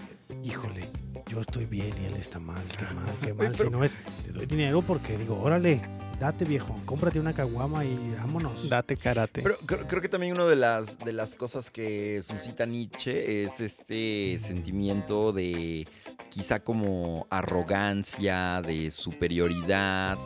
Híjole, 0.42 0.88
yo 1.26 1.40
estoy 1.40 1.66
bien 1.66 1.92
y 2.00 2.06
él 2.06 2.16
está 2.16 2.38
mal, 2.38 2.64
qué 2.78 2.84
mal, 2.94 3.14
qué 3.20 3.34
mal. 3.34 3.54
Si 3.54 3.70
no 3.70 3.84
es, 3.84 3.94
le 4.26 4.32
doy 4.32 4.46
dinero 4.46 4.80
porque 4.80 5.18
digo, 5.18 5.38
órale, 5.38 5.82
date 6.18 6.46
viejo, 6.46 6.74
cómprate 6.86 7.20
una 7.20 7.34
caguama 7.34 7.84
y 7.84 8.14
vámonos. 8.18 8.68
Date 8.68 8.96
karate. 8.96 9.42
Pero 9.42 9.56
creo, 9.66 9.86
creo 9.86 10.02
que 10.02 10.08
también 10.08 10.32
una 10.32 10.46
de 10.46 10.56
las, 10.56 10.98
de 10.98 11.12
las 11.12 11.34
cosas 11.34 11.70
que 11.70 12.22
suscita 12.22 12.64
Nietzsche 12.64 13.44
es 13.44 13.60
este 13.60 14.38
sentimiento 14.38 15.32
de 15.32 15.86
quizá 16.30 16.60
como 16.60 17.26
arrogancia, 17.30 18.62
de 18.62 18.90
superioridad, 18.90 20.16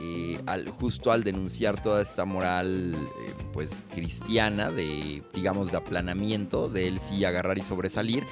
eh, 0.00 0.40
al, 0.46 0.68
justo 0.68 1.10
al 1.10 1.24
denunciar 1.24 1.82
toda 1.82 2.02
esta 2.02 2.24
moral 2.24 2.94
eh, 2.94 3.34
pues 3.52 3.82
cristiana 3.92 4.70
de 4.70 5.22
digamos 5.34 5.70
de 5.70 5.76
aplanamiento, 5.76 6.68
de 6.68 6.88
él 6.88 7.00
sí 7.00 7.24
agarrar 7.24 7.58
y 7.58 7.62
sobresalir. 7.62 8.24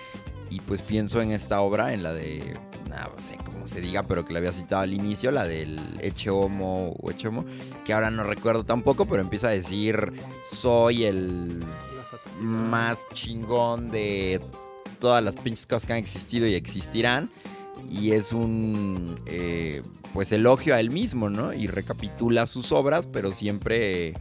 Y 0.48 0.60
pues 0.60 0.80
pienso 0.80 1.20
en 1.20 1.32
esta 1.32 1.60
obra, 1.60 1.92
en 1.92 2.04
la 2.04 2.12
de, 2.12 2.56
no 2.88 3.18
sé 3.18 3.36
cómo 3.44 3.66
se 3.66 3.80
diga, 3.80 4.04
pero 4.04 4.24
que 4.24 4.32
la 4.32 4.38
había 4.38 4.52
citado 4.52 4.82
al 4.82 4.94
inicio, 4.94 5.32
la 5.32 5.44
del 5.44 5.98
Eche 6.00 6.30
Homo 6.30 6.94
o 7.00 7.10
Eche 7.10 7.26
Homo, 7.28 7.44
que 7.84 7.92
ahora 7.92 8.12
no 8.12 8.22
recuerdo 8.22 8.64
tampoco, 8.64 9.06
pero 9.06 9.20
empieza 9.20 9.48
a 9.48 9.50
decir, 9.50 10.12
soy 10.44 11.04
el 11.04 11.64
más 12.40 13.06
chingón 13.12 13.90
de 13.90 14.40
todas 15.00 15.22
las 15.22 15.36
pinches 15.36 15.66
cosas 15.66 15.86
que 15.86 15.92
han 15.94 15.98
existido 15.98 16.46
y 16.46 16.54
existirán. 16.54 17.30
Y 17.90 18.12
es 18.12 18.32
un, 18.32 19.20
eh, 19.26 19.82
pues, 20.16 20.32
elogio 20.32 20.74
a 20.74 20.80
él 20.80 20.90
mismo, 20.90 21.28
¿no? 21.28 21.52
Y 21.52 21.66
recapitula 21.66 22.46
sus 22.46 22.72
obras, 22.72 23.06
pero 23.06 23.32
siempre 23.32 24.14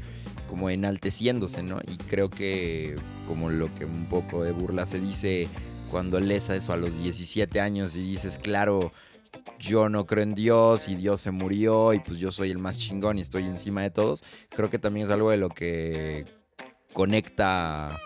como 0.47 0.69
enalteciéndose, 0.69 1.63
¿no? 1.63 1.79
Y 1.87 1.95
creo 1.95 2.29
que 2.29 2.97
como 3.25 3.49
lo 3.49 3.73
que 3.73 3.85
un 3.85 4.05
poco 4.05 4.43
de 4.43 4.51
burla 4.51 4.85
se 4.85 4.99
dice 4.99 5.47
cuando 5.89 6.19
lees 6.19 6.49
eso 6.49 6.73
a 6.73 6.77
los 6.77 7.01
17 7.01 7.61
años 7.61 7.95
y 7.95 8.01
dices, 8.01 8.37
claro, 8.37 8.91
yo 9.57 9.87
no 9.87 10.05
creo 10.05 10.23
en 10.23 10.35
Dios 10.35 10.89
y 10.89 10.95
Dios 10.95 11.21
se 11.21 11.31
murió 11.31 11.93
y 11.93 11.99
pues 11.99 12.17
yo 12.19 12.31
soy 12.31 12.51
el 12.51 12.57
más 12.57 12.77
chingón 12.77 13.17
y 13.17 13.21
estoy 13.21 13.45
encima 13.45 13.81
de 13.81 13.89
todos, 13.89 14.23
creo 14.49 14.69
que 14.69 14.79
también 14.79 15.07
es 15.07 15.13
algo 15.13 15.31
de 15.31 15.37
lo 15.37 15.49
que 15.49 16.25
conecta 16.93 17.97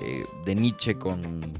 eh, 0.00 0.24
de 0.44 0.54
Nietzsche 0.54 0.94
con, 0.94 1.52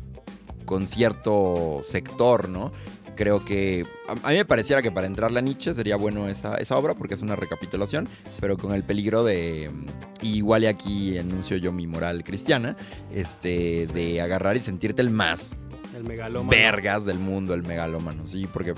con 0.65 0.87
cierto 0.87 1.81
sector, 1.83 2.49
¿no? 2.49 2.71
Creo 3.17 3.45
que 3.45 3.87
a, 4.09 4.15
mí 4.15 4.37
me 4.37 4.45
pareciera 4.45 4.83
que 4.83 4.91
para 4.91 5.07
entrarle 5.07 5.39
a 5.39 5.43
Nietzsche 5.43 5.73
sería 5.75 5.97
bueno 5.97 6.29
esa, 6.29 6.57
esa 6.57 6.77
obra 6.77 6.95
porque 6.95 7.15
es 7.15 7.23
una 7.23 7.37
recapitulación, 7.37 8.09
pero 8.41 8.57
con 8.59 8.73
el 8.73 8.83
peligro 8.83 9.25
de, 9.25 9.71
mm, 9.73 10.25
igual 10.27 10.65
y 10.65 10.67
aquí 10.67 11.19
anuncio 11.19 11.57
yo 11.57 11.73
mi 11.73 11.87
moral 11.87 12.25
cristiana, 12.25 12.77
este, 13.13 13.87
de 13.89 14.21
agarrar 14.21 14.57
y 14.57 14.61
sentirte 14.61 15.03
el 15.03 15.11
más 15.11 15.53
El 15.95 16.05
megalómano. 16.05 16.51
vergas 16.51 17.05
del 17.05 17.19
mundo, 17.19 17.55
el 17.55 17.63
megalómano, 17.63 18.27
sí, 18.27 18.47
porque 18.53 18.75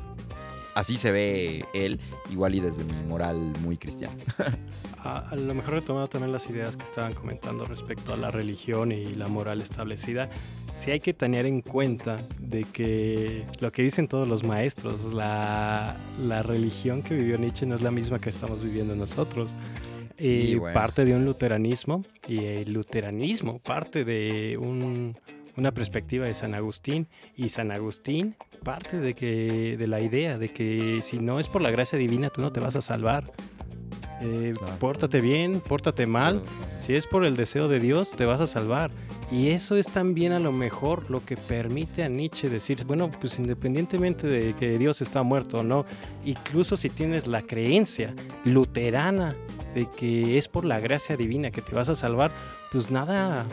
así 0.74 0.98
se 0.98 1.10
ve 1.10 1.64
él, 1.72 1.98
igual 2.30 2.54
y 2.54 2.60
desde 2.60 2.84
mi 2.84 3.00
moral 3.08 3.36
muy 3.62 3.76
cristiana. 3.78 4.14
A, 4.98 5.18
a 5.30 5.36
lo 5.36 5.54
mejor 5.54 5.74
retomando 5.74 6.08
también 6.08 6.32
las 6.32 6.50
ideas 6.50 6.76
que 6.76 6.82
estaban 6.82 7.14
comentando 7.14 7.64
respecto 7.64 8.12
a 8.12 8.16
la 8.16 8.32
religión 8.32 8.90
y 8.90 9.14
la 9.14 9.28
moral 9.28 9.62
establecida. 9.62 10.30
Sí 10.76 10.90
hay 10.90 11.00
que 11.00 11.12
tener 11.14 11.46
en 11.46 11.60
cuenta 11.62 12.20
de 12.38 12.64
que 12.64 13.44
lo 13.60 13.72
que 13.72 13.82
dicen 13.82 14.06
todos 14.08 14.28
los 14.28 14.44
maestros, 14.44 15.12
la, 15.12 15.96
la 16.22 16.42
religión 16.42 17.02
que 17.02 17.14
vivió 17.14 17.38
Nietzsche 17.38 17.66
no 17.66 17.74
es 17.74 17.82
la 17.82 17.90
misma 17.90 18.20
que 18.20 18.28
estamos 18.30 18.62
viviendo 18.62 18.94
nosotros. 18.94 19.48
Sí, 20.18 20.32
y 20.32 20.54
bueno. 20.54 20.72
parte 20.72 21.04
de 21.04 21.14
un 21.14 21.24
luteranismo 21.26 22.02
y 22.26 22.44
el 22.44 22.72
luteranismo 22.72 23.58
parte 23.58 24.04
de 24.04 24.56
un- 24.58 25.14
una 25.58 25.72
perspectiva 25.72 26.24
de 26.26 26.32
San 26.34 26.54
Agustín 26.54 27.06
y 27.36 27.48
San 27.50 27.70
Agustín 27.70 28.34
parte 28.62 28.98
de 28.98 29.12
que 29.14 29.76
de 29.78 29.86
la 29.86 30.00
idea 30.00 30.38
de 30.38 30.48
que 30.50 31.00
si 31.02 31.18
no 31.18 31.38
es 31.38 31.48
por 31.48 31.60
la 31.62 31.70
gracia 31.70 31.98
divina 31.98 32.30
tú 32.30 32.40
no 32.40 32.50
te 32.52 32.60
vas 32.60 32.76
a 32.76 32.80
salvar 32.82 33.30
Eh, 34.20 34.54
Claro. 34.56 34.76
pórtate 34.78 35.20
bien 35.20 35.60
pórtate 35.60 36.06
mal 36.06 36.42
si 36.80 36.94
es 36.94 37.06
por 37.06 37.26
el 37.26 37.36
deseo 37.36 37.68
de 37.68 37.80
Dios 37.80 38.12
te 38.12 38.24
vas 38.24 38.40
a 38.40 38.46
salvar 38.46 38.90
y 39.30 39.48
eso 39.48 39.76
es 39.76 39.88
también 39.88 40.32
a 40.32 40.38
lo 40.40 40.52
mejor 40.52 41.10
lo 41.10 41.22
que 41.22 41.36
permite 41.36 42.02
a 42.02 42.08
Nietzsche 42.08 42.48
decir 42.48 42.82
bueno 42.86 43.10
pues 43.10 43.38
independientemente 43.38 44.26
de 44.26 44.54
que 44.54 44.78
Dios 44.78 45.02
está 45.02 45.22
muerto 45.22 45.58
o 45.58 45.62
no 45.62 45.84
incluso 46.24 46.78
si 46.78 46.88
tienes 46.88 47.26
la 47.26 47.42
creencia 47.42 48.14
luterana 48.44 49.34
de 49.74 49.86
que 49.94 50.38
es 50.38 50.48
por 50.48 50.64
la 50.64 50.80
gracia 50.80 51.16
divina 51.18 51.50
que 51.50 51.60
te 51.60 51.74
vas 51.74 51.90
a 51.90 51.94
salvar, 51.94 52.30
pues 52.72 52.90
nada, 52.90 53.44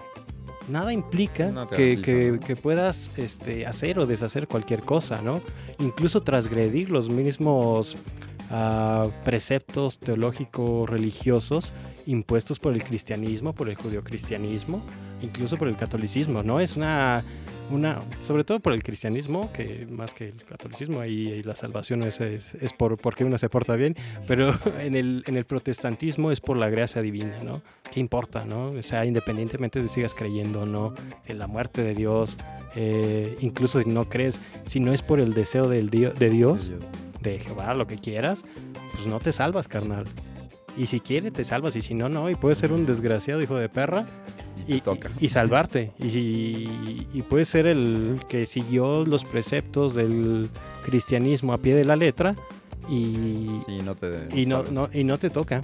nada 0.69 0.93
implica 0.93 1.67
que 1.75 2.57
puedas 2.61 3.11
este, 3.17 3.65
hacer 3.65 3.99
o 3.99 4.05
deshacer 4.05 4.47
cualquier 4.47 4.83
cosa, 4.83 5.21
¿no? 5.21 5.41
Incluso 5.79 6.23
transgredir 6.23 6.89
los 6.89 7.09
mismos 7.09 7.97
preceptos 9.23 9.99
teológicos 9.99 10.89
religiosos 10.89 11.73
impuestos 12.05 12.59
por 12.59 12.73
el 12.73 12.83
cristianismo, 12.83 13.53
por 13.53 13.69
el 13.69 13.75
judeocristianismo, 13.75 14.83
incluso 15.21 15.57
por 15.57 15.67
el 15.67 15.77
catolicismo, 15.77 16.43
¿no? 16.43 16.59
Es 16.59 16.75
una 16.75 17.23
una, 17.71 18.01
sobre 18.21 18.43
todo 18.43 18.59
por 18.59 18.73
el 18.73 18.83
cristianismo, 18.83 19.51
que 19.53 19.87
más 19.89 20.13
que 20.13 20.29
el 20.29 20.43
catolicismo, 20.43 21.03
y 21.05 21.41
la 21.43 21.55
salvación 21.55 22.03
es, 22.03 22.19
es, 22.21 22.73
por 22.77 22.97
porque 22.97 23.23
uno 23.23 23.37
se 23.37 23.49
porta 23.49 23.75
bien, 23.75 23.95
pero 24.27 24.53
en 24.79 24.95
el, 24.95 25.23
en 25.27 25.37
el 25.37 25.45
protestantismo 25.45 26.31
es 26.31 26.41
por 26.41 26.57
la 26.57 26.69
gracia 26.69 27.01
divina, 27.01 27.41
¿no? 27.43 27.61
¿Qué 27.91 27.99
importa, 27.99 28.45
no? 28.45 28.71
O 28.71 28.83
sea, 28.83 29.05
independientemente 29.05 29.81
de 29.81 29.87
si 29.87 29.95
sigas 29.95 30.13
creyendo 30.13 30.61
o 30.61 30.65
no 30.65 30.93
en 31.25 31.39
la 31.39 31.47
muerte 31.47 31.83
de 31.83 31.95
Dios, 31.95 32.37
eh, 32.75 33.35
incluso 33.39 33.81
si 33.81 33.89
no 33.89 34.09
crees, 34.09 34.41
si 34.65 34.79
no 34.79 34.93
es 34.93 35.01
por 35.01 35.19
el 35.19 35.33
deseo 35.33 35.67
del 35.69 35.89
de 35.89 36.29
Dios, 36.29 36.71
de 36.71 36.79
Jehová, 37.39 37.73
lo 37.73 37.87
que 37.87 37.97
quieras, 37.97 38.43
pues 38.93 39.07
no 39.07 39.19
te 39.19 39.31
salvas, 39.31 39.67
carnal. 39.67 40.05
Y 40.77 40.87
si 40.87 40.99
quiere, 40.99 41.29
te 41.31 41.43
salvas, 41.43 41.75
y 41.75 41.81
si 41.81 41.93
no, 41.93 42.09
no, 42.09 42.29
y 42.29 42.35
puedes 42.35 42.57
ser 42.57 42.73
un 42.73 42.85
desgraciado 42.85 43.41
hijo 43.41 43.55
de 43.55 43.69
perra, 43.69 44.05
Y 44.67 44.81
toca. 44.81 45.09
y- 45.19 45.25
y 45.25 45.29
salvarte. 45.29 45.91
Y, 45.99 46.07
y- 46.07 47.07
y 47.13 47.21
puede 47.21 47.45
ser 47.45 47.67
el 47.67 48.19
que 48.27 48.45
siguió 48.45 49.05
los 49.05 49.23
preceptos 49.23 49.93
del 49.95 50.49
cristianismo 50.83 51.53
a 51.53 51.57
pie 51.59 51.75
de 51.75 51.85
la 51.85 51.95
letra 51.95 52.35
y, 52.89 53.47
Sí, 53.67 53.81
no 53.83 53.95
te 53.95 54.27
y, 54.35 54.45
no- 54.45 54.89
y 54.93 55.03
no 55.03 55.17
te 55.19 55.29
toca. 55.29 55.61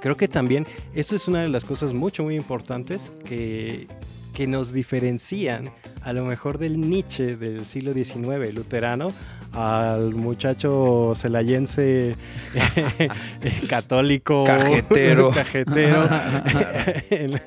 Creo 0.00 0.16
que 0.16 0.28
también 0.28 0.66
esto 0.94 1.16
es 1.16 1.26
una 1.28 1.40
de 1.42 1.48
las 1.48 1.64
cosas 1.64 1.92
mucho, 1.92 2.22
muy 2.22 2.36
importantes 2.36 3.10
que, 3.24 3.88
que 4.34 4.46
nos 4.46 4.72
diferencian 4.72 5.70
a 6.02 6.12
lo 6.12 6.24
mejor 6.24 6.58
del 6.58 6.80
Nietzsche 6.80 7.36
del 7.36 7.64
siglo 7.64 7.92
XIX 7.92 8.52
luterano 8.52 9.12
al 9.52 10.14
muchacho 10.14 11.12
celayense 11.14 12.16
católico 13.68 14.44
Cajetero. 14.44 15.30
cajetero 15.34 16.02
en, 17.10 17.40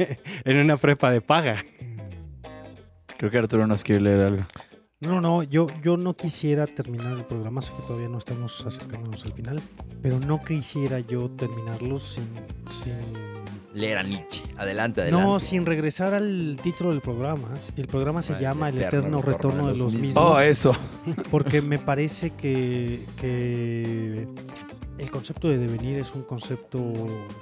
en 0.45 0.57
una 0.57 0.77
prepa 0.77 1.11
de 1.11 1.21
paga. 1.21 1.55
Creo 3.17 3.31
que 3.31 3.37
Arturo 3.37 3.67
nos 3.67 3.83
quiere 3.83 4.01
leer 4.01 4.21
algo. 4.21 4.43
No, 4.99 5.21
no, 5.21 5.43
yo, 5.43 5.67
yo 5.83 5.95
no 5.95 6.15
quisiera 6.15 6.65
terminar 6.65 7.17
el 7.17 7.25
programa, 7.25 7.61
sé 7.61 7.71
que 7.71 7.83
todavía 7.83 8.09
no 8.09 8.17
estamos 8.17 8.65
acercándonos 8.65 9.25
al 9.25 9.33
final, 9.33 9.61
pero 10.01 10.19
no 10.19 10.43
quisiera 10.43 10.99
yo 11.01 11.29
terminarlo 11.29 11.99
sin, 11.99 12.27
sin 12.67 12.95
Leer 13.77 13.97
a 13.99 14.03
Nietzsche. 14.03 14.43
Adelante, 14.57 15.01
adelante. 15.01 15.25
no, 15.25 15.39
sin 15.39 15.65
regresar 15.65 16.13
al 16.13 16.57
título 16.63 16.89
del 16.91 17.01
programa. 17.01 17.47
El 17.75 17.87
programa 17.87 18.21
se 18.21 18.33
Ah, 18.33 18.39
llama 18.39 18.69
El 18.69 18.81
eterno 18.81 19.21
retorno, 19.21 19.67
de 19.71 19.77
los 19.77 19.93
mismos. 19.93 20.17
Oh, 20.17 20.39
eso. 20.39 20.71
Porque 21.31 21.61
me 21.61 21.77
parece 21.77 22.31
que, 22.31 22.99
que 23.21 24.27
el 24.97 25.11
concepto 25.11 25.47
de 25.47 25.59
devenir 25.59 25.99
es 25.99 26.13
un 26.15 26.23
concepto 26.23 26.81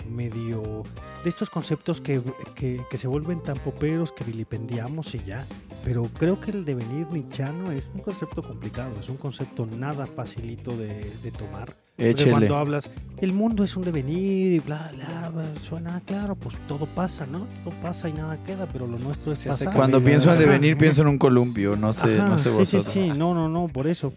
medio... 0.10 0.84
De 1.24 1.30
estos 1.30 1.49
conceptos 1.49 2.02
que, 2.02 2.22
que- 2.53 2.82
que 2.90 2.98
se 2.98 3.07
vuelven 3.07 3.41
tan 3.41 3.57
poperos 3.57 4.12
que 4.12 4.24
vilipendiamos 4.24 5.16
y 5.16 5.24
ya. 5.24 5.45
Pero 5.84 6.03
creo 6.20 6.40
que 6.40 6.52
el 6.52 6.66
devenir 6.66 7.07
nichano 7.12 7.72
es 7.72 7.88
un 7.94 8.02
concepto 8.02 8.44
complicado, 8.44 8.91
es 8.99 9.10
un 9.10 9.18
concepto 9.18 9.66
nada 9.66 10.06
facilito 10.06 10.76
de, 10.78 11.12
de 11.24 11.32
tomar. 11.32 11.76
Échele. 11.97 12.31
cuando 12.31 12.57
hablas, 12.57 12.89
el 13.22 13.31
mundo 13.31 13.63
es 13.63 13.77
un 13.77 13.84
devenir 13.84 14.53
y 14.53 14.59
bla, 14.59 14.91
bla, 14.93 15.30
bla, 15.30 15.45
suena 15.63 16.01
claro, 16.05 16.35
pues 16.35 16.57
todo 16.67 16.85
pasa, 16.88 17.26
¿no? 17.26 17.47
Todo 17.63 17.73
pasa 17.81 18.09
y 18.09 18.13
nada 18.13 18.38
queda, 18.43 18.65
pero 18.65 18.85
lo 18.85 18.99
nuestro 18.99 19.31
es 19.31 19.39
Se 19.39 19.49
hace 19.49 19.65
pasar. 19.65 19.77
Cuando 19.77 20.01
pienso 20.03 20.34
en 20.34 20.39
devenir, 20.39 20.77
pienso 20.77 21.03
en 21.03 21.07
un 21.07 21.17
columpio. 21.17 21.76
No 21.77 21.93
sé, 21.93 22.17
Ajá, 22.19 22.27
no 22.27 22.38
sé 22.38 22.49
sí, 22.49 22.55
vosotros. 22.57 22.84
sí, 22.85 23.03
sí, 23.03 23.09
no, 23.17 23.34
no, 23.34 23.47
no, 23.47 23.67
por 23.69 23.88
eso. 23.88 24.13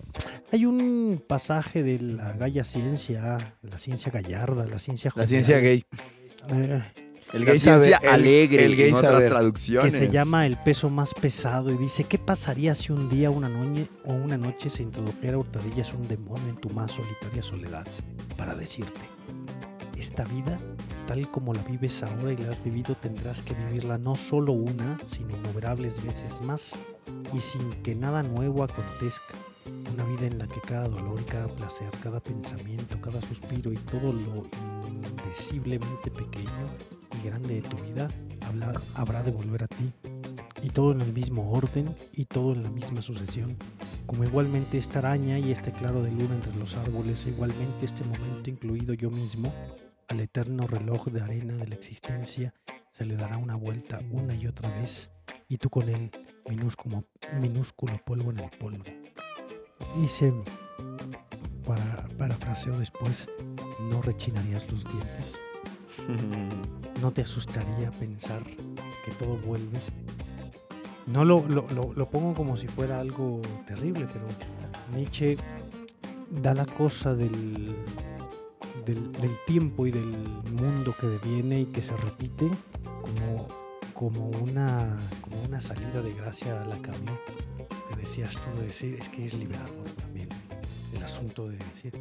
Hay 0.51 0.67
un 0.67 1.23
pasaje 1.27 1.83
de 1.85 2.01
la 2.01 2.33
Gaya 2.33 2.65
Ciencia, 2.65 3.55
la 3.63 3.79
ciencia 3.79 4.11
gallarda, 4.11 4.67
la 4.67 4.79
ciencia 4.79 5.13
La 5.15 5.27
ciencia 5.27 5.59
gay. 5.61 5.85
eh, 6.49 6.83
El 7.33 7.45
gay 7.45 7.59
ciencia 7.59 7.97
sabe- 7.99 8.07
el- 8.09 8.15
alegre 8.15 8.65
el 8.65 8.77
gay 8.77 8.89
en 8.89 8.95
otras 8.95 9.11
saber. 9.13 9.25
que 9.25 9.29
traducciones. 9.29 9.93
se 9.93 10.11
llama 10.11 10.47
El 10.47 10.57
peso 10.57 10.89
más 10.91 11.13
pesado 11.15 11.71
y 11.71 11.77
dice, 11.77 12.05
¿qué 12.05 12.19
pasaría 12.19 12.75
si 12.75 12.93
un 12.93 13.09
día, 13.09 13.31
una 13.31 13.49
noche 13.49 13.89
o 14.05 14.13
una 14.15 14.39
noche 14.39 14.69
se 14.71 14.83
introdujera 14.83 15.37
hurtadillas 15.39 15.93
un 15.93 16.07
demonio 16.09 16.49
en 16.49 16.57
tu 16.57 16.71
más 16.71 16.93
solitaria 16.93 17.43
soledad 17.43 17.87
para 18.37 18.55
decirte, 18.55 19.01
esta 19.99 20.25
vida, 20.25 20.59
tal 21.07 21.29
como 21.31 21.53
la 21.53 21.63
vives 21.63 22.03
ahora 22.03 22.33
y 22.33 22.37
la 22.37 22.53
has 22.53 22.63
vivido, 22.65 22.95
tendrás 22.95 23.43
que 23.43 23.53
vivirla 23.55 23.99
no 23.99 24.15
solo 24.15 24.53
una, 24.53 24.99
sino 25.07 25.37
innumerables 25.37 26.03
veces 26.05 26.41
más 26.43 26.79
y 27.35 27.41
sin 27.41 27.71
que 27.83 27.95
nada 27.95 28.23
nuevo 28.23 28.63
acontezca. 28.63 29.35
Una 29.93 30.05
vida 30.05 30.27
en 30.27 30.39
la 30.39 30.47
que 30.47 30.61
cada 30.61 30.89
dolor 30.89 31.21
y 31.21 31.25
cada 31.25 31.49
placer, 31.49 31.91
cada 32.03 32.21
pensamiento, 32.21 32.99
cada 33.03 33.21
suspiro 33.21 33.71
y 33.73 33.77
todo 33.77 34.13
lo 34.13 34.47
indeciblemente 34.87 36.11
pequeño 36.11 36.49
y 37.19 37.27
grande 37.27 37.61
de 37.61 37.63
tu 37.69 37.77
vida 37.79 38.09
habla- 38.47 38.81
habrá 38.95 39.23
de 39.23 39.31
volver 39.31 39.65
a 39.65 39.69
ti. 39.69 39.93
Y 40.63 40.71
todo 40.71 40.91
en 40.93 41.01
el 41.01 41.13
mismo 41.13 41.51
orden 41.53 41.95
y 42.13 42.25
todo 42.25 42.53
en 42.53 42.63
la 42.65 42.71
misma 42.71 43.01
sucesión. 43.01 43.57
Como 44.07 44.25
igualmente 44.25 44.77
esta 44.79 44.99
araña 44.99 45.39
y 45.39 45.53
este 45.53 45.71
claro 45.73 46.03
de 46.03 46.11
luna 46.11 46.35
entre 46.35 46.55
los 46.57 46.75
árboles, 46.77 47.27
igualmente 47.27 47.85
este 47.85 48.03
momento 48.05 48.51
incluido 48.51 48.95
yo 48.95 49.11
mismo, 49.11 49.53
al 50.09 50.21
eterno 50.21 50.67
reloj 50.67 51.07
de 51.09 51.21
arena 51.21 51.55
de 51.55 51.69
la 51.69 51.75
existencia 51.75 52.55
se 52.91 53.05
le 53.05 53.17
dará 53.17 53.37
una 53.37 53.55
vuelta 53.55 54.01
una 54.11 54.35
y 54.35 54.47
otra 54.49 54.69
vez, 54.81 55.11
y 55.49 55.59
tú 55.59 55.71
con 55.71 55.89
él, 55.89 56.11
minúsculo, 56.49 57.05
minúsculo 57.41 57.93
polvo 58.05 58.31
en 58.33 58.41
el 58.41 58.51
polvo. 58.51 58.83
Dice, 60.01 60.33
para, 61.65 62.09
parafraseo 62.19 62.77
después, 62.77 63.29
no 63.91 64.03
rechinarías 64.03 64.69
los 64.71 64.85
dientes. 64.85 65.39
¿No 67.01 67.13
te 67.13 67.23
asustaría 67.23 67.91
pensar 67.93 68.43
que 68.45 69.13
todo 69.19 69.37
vuelve? 69.37 69.79
No 71.07 71.25
lo, 71.25 71.47
lo- 71.49 71.67
lo- 71.71 71.93
lo 71.95 72.11
pongo 72.11 72.35
como 72.35 72.57
si 72.57 72.67
fuera 72.69 73.01
algo 73.01 73.41
terrible, 73.67 74.07
pero 74.13 74.27
Nietzsche 74.95 75.37
da 76.43 76.53
la 76.55 76.67
cosa 76.67 77.15
del, 77.15 77.75
del, 78.85 79.13
tiempo 79.47 79.87
y 79.87 79.91
del 79.93 80.07
mundo 80.53 80.95
que 81.01 81.07
deviene 81.07 81.61
y 81.61 81.67
que 81.67 81.81
se 81.83 81.97
repite 81.97 82.51
como, 83.01 83.49
como, 83.95 84.29
una, 84.43 84.99
como 85.23 85.41
una 85.45 85.61
salida 85.61 86.03
de 86.03 86.13
gracia 86.15 86.61
a 86.61 86.67
la 86.67 86.77
cambio. 86.79 87.19
Que 87.89 87.97
decías 87.97 88.35
tú 88.35 88.61
de 88.61 88.67
decir, 88.67 88.99
es 89.01 89.09
que 89.09 89.25
es 89.25 89.33
liberador 89.35 89.89
también 89.97 90.29
el 90.95 91.03
asunto 91.03 91.49
de 91.49 91.57
decir, 91.57 91.93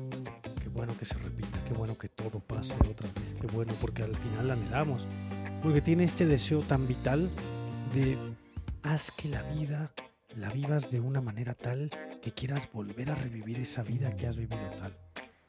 bueno 0.78 0.96
que 0.96 1.06
se 1.06 1.16
repita, 1.16 1.60
qué 1.66 1.74
bueno 1.74 1.98
que 1.98 2.08
todo 2.08 2.40
pase 2.40 2.76
otra 2.88 3.10
vez, 3.20 3.34
qué 3.42 3.48
bueno, 3.48 3.74
porque 3.82 4.04
al 4.04 4.16
final 4.16 4.48
la 4.48 4.54
anhelamos. 4.54 5.08
Porque 5.64 5.82
tiene 5.82 6.04
este 6.04 6.28
deseo 6.28 6.62
tan 6.62 6.88
vital 6.88 7.32
de 7.96 8.16
haz 8.84 9.10
que 9.10 9.28
la 9.28 9.42
vida 9.42 9.92
la 10.36 10.52
vivas 10.52 10.92
de 10.92 11.00
una 11.00 11.20
manera 11.20 11.56
tal 11.56 11.90
que 12.22 12.32
quieras 12.32 12.70
volver 12.72 13.10
a 13.10 13.16
revivir 13.16 13.60
esa 13.60 13.82
vida 13.82 14.16
que 14.16 14.28
has 14.28 14.38
vivido 14.38 14.70
tal. 14.80 14.96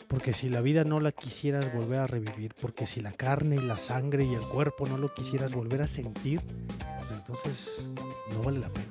Porque 0.09 0.33
si 0.33 0.49
la 0.49 0.63
vida 0.63 0.85
no 0.85 0.99
la 0.99 1.13
quisieras 1.13 1.75
volver 1.75 1.99
a 2.01 2.07
revivir, 2.07 2.55
porque 2.59 2.87
si 2.87 3.03
la 3.03 3.13
carne 3.13 3.57
y 3.57 3.59
la 3.59 3.77
sangre 3.77 4.25
y 4.25 4.33
el 4.33 4.41
cuerpo 4.41 4.87
no 4.87 4.97
lo 4.97 5.13
quisieras 5.13 5.53
volver 5.53 5.83
a 5.83 5.87
sentir, 5.87 6.41
pues 6.41 7.11
entonces 7.13 7.87
no 8.33 8.43
vale 8.43 8.61
la 8.61 8.71
pena. 8.71 8.87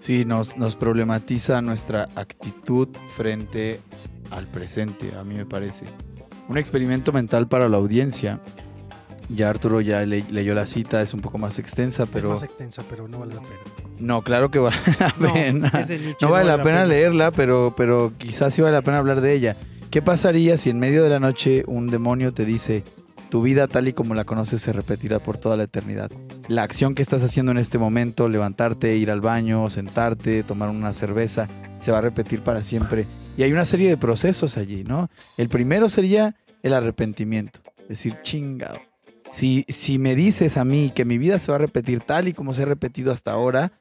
Sí, 0.00 0.24
nos, 0.24 0.56
nos 0.56 0.74
problematiza 0.74 1.62
nuestra 1.62 2.08
actitud 2.16 2.88
frente 3.14 3.80
al 4.30 4.46
presente, 4.46 5.12
a 5.18 5.24
mí 5.24 5.34
me 5.34 5.46
parece. 5.46 5.86
Un 6.48 6.58
experimento 6.58 7.12
mental 7.12 7.48
para 7.48 7.68
la 7.68 7.76
audiencia. 7.76 8.40
Ya 9.28 9.50
Arturo 9.50 9.80
ya 9.80 10.06
le- 10.06 10.24
leyó 10.30 10.54
la 10.54 10.66
cita, 10.66 11.02
es 11.02 11.12
un 11.12 11.20
poco 11.20 11.38
más 11.38 11.58
extensa, 11.58 12.06
pero... 12.06 12.34
Es 12.34 12.42
más 12.42 12.48
extensa, 12.50 12.82
pero 12.88 13.08
no 13.08 13.18
vale 13.18 13.34
la 13.34 13.40
pena. 13.40 13.54
No, 13.98 14.22
claro 14.22 14.50
que 14.52 14.60
vale 14.60 14.76
la 15.00 15.14
No, 15.18 15.32
pena. 15.32 15.70
de 15.70 15.98
Nietzsche, 15.98 16.16
No 16.20 16.30
vale 16.30 16.46
la 16.46 16.62
pena 16.62 16.84
leerla, 16.84 17.32
pero, 17.32 17.74
pero 17.76 18.12
quizás 18.18 18.54
sí 18.54 18.62
vale 18.62 18.74
la 18.74 18.82
pena 18.82 18.98
hablar 18.98 19.20
de 19.20 19.32
ella. 19.32 19.56
¿Qué 19.90 20.00
pasaría 20.02 20.56
si 20.56 20.70
en 20.70 20.78
medio 20.78 21.02
de 21.02 21.10
la 21.10 21.18
noche 21.18 21.64
un 21.66 21.88
demonio 21.88 22.32
te 22.32 22.44
dice, 22.44 22.84
tu 23.28 23.42
vida 23.42 23.66
tal 23.66 23.88
y 23.88 23.92
como 23.94 24.14
la 24.14 24.24
conoces 24.24 24.62
se 24.62 24.72
repetirá 24.72 25.18
por 25.18 25.38
toda 25.38 25.56
la 25.56 25.64
eternidad? 25.64 26.10
La 26.46 26.62
acción 26.62 26.94
que 26.94 27.02
estás 27.02 27.24
haciendo 27.24 27.50
en 27.50 27.58
este 27.58 27.78
momento, 27.78 28.28
levantarte, 28.28 28.94
ir 28.96 29.10
al 29.10 29.20
baño, 29.20 29.68
sentarte, 29.70 30.44
tomar 30.44 30.68
una 30.68 30.92
cerveza, 30.92 31.48
se 31.80 31.90
va 31.90 31.98
a 31.98 32.02
repetir 32.02 32.42
para 32.42 32.62
siempre. 32.62 33.06
Y 33.36 33.42
hay 33.42 33.52
una 33.52 33.64
serie 33.64 33.88
de 33.88 33.96
procesos 33.96 34.56
allí, 34.56 34.84
¿no? 34.84 35.10
El 35.36 35.48
primero 35.48 35.88
sería 35.88 36.34
el 36.62 36.72
arrepentimiento. 36.72 37.60
Decir, 37.88 38.18
chingado. 38.22 38.78
Si, 39.30 39.64
si 39.68 39.98
me 39.98 40.14
dices 40.16 40.56
a 40.56 40.64
mí 40.64 40.90
que 40.94 41.04
mi 41.04 41.18
vida 41.18 41.38
se 41.38 41.52
va 41.52 41.56
a 41.56 41.60
repetir 41.60 42.00
tal 42.00 42.28
y 42.28 42.32
como 42.32 42.54
se 42.54 42.62
ha 42.62 42.66
repetido 42.66 43.12
hasta 43.12 43.32
ahora, 43.32 43.72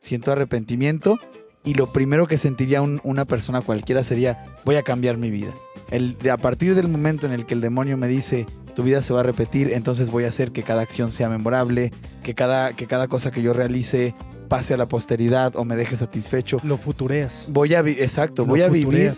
siento 0.00 0.32
arrepentimiento 0.32 1.18
y 1.62 1.74
lo 1.74 1.92
primero 1.92 2.26
que 2.26 2.36
sentiría 2.38 2.82
un- 2.82 3.00
una 3.04 3.24
persona 3.24 3.60
cualquiera 3.60 4.02
sería, 4.02 4.42
voy 4.64 4.76
a 4.76 4.82
cambiar 4.82 5.16
mi 5.16 5.30
vida. 5.30 5.54
El, 5.90 6.16
a 6.30 6.36
partir 6.36 6.74
del 6.74 6.88
momento 6.88 7.26
en 7.26 7.32
el 7.32 7.46
que 7.46 7.54
el 7.54 7.60
demonio 7.60 7.96
me 7.96 8.08
dice, 8.08 8.46
tu 8.74 8.82
vida 8.82 9.00
se 9.02 9.14
va 9.14 9.20
a 9.20 9.22
repetir, 9.22 9.72
entonces 9.72 10.10
voy 10.10 10.24
a 10.24 10.28
hacer 10.28 10.50
que 10.50 10.62
cada 10.64 10.82
acción 10.82 11.10
sea 11.12 11.28
memorable, 11.28 11.92
que 12.22 12.34
cada, 12.34 12.72
que 12.74 12.86
cada 12.86 13.06
cosa 13.08 13.30
que 13.30 13.40
yo 13.42 13.52
realice 13.52 14.14
pase 14.48 14.74
a 14.74 14.76
la 14.76 14.86
posteridad 14.86 15.56
o 15.56 15.64
me 15.64 15.76
deje 15.76 15.96
satisfecho. 15.96 16.58
Lo 16.62 16.76
futureas. 16.76 17.46
Voy 17.48 17.74
a, 17.74 17.80
exacto, 17.80 18.42
Lo 18.42 18.48
voy 18.48 18.62
a 18.62 18.68
vivir 18.68 19.14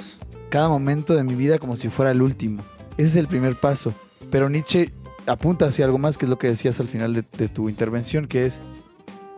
cada 0.51 0.69
momento 0.69 1.15
de 1.15 1.25
mi 1.25 1.35
vida 1.35 1.59
como 1.59 1.77
si 1.77 1.89
fuera 1.89 2.11
el 2.11 2.23
último. 2.23 2.63
Ese 2.97 3.09
es 3.09 3.17
el 3.17 3.27
primer 3.27 3.57
paso. 3.57 3.93
Pero 4.31 4.49
Nietzsche 4.49 4.93
apunta 5.27 5.67
hacia 5.67 5.85
algo 5.85 5.99
más, 5.99 6.17
que 6.17 6.27
es 6.27 6.31
lo 6.31 6.39
que 6.39 6.49
decías 6.49 6.81
al 6.81 6.89
final 6.89 7.15
de, 7.15 7.25
de 7.37 7.49
tu 7.49 7.69
intervención, 7.69 8.27
que 8.27 8.47
es, 8.47 8.63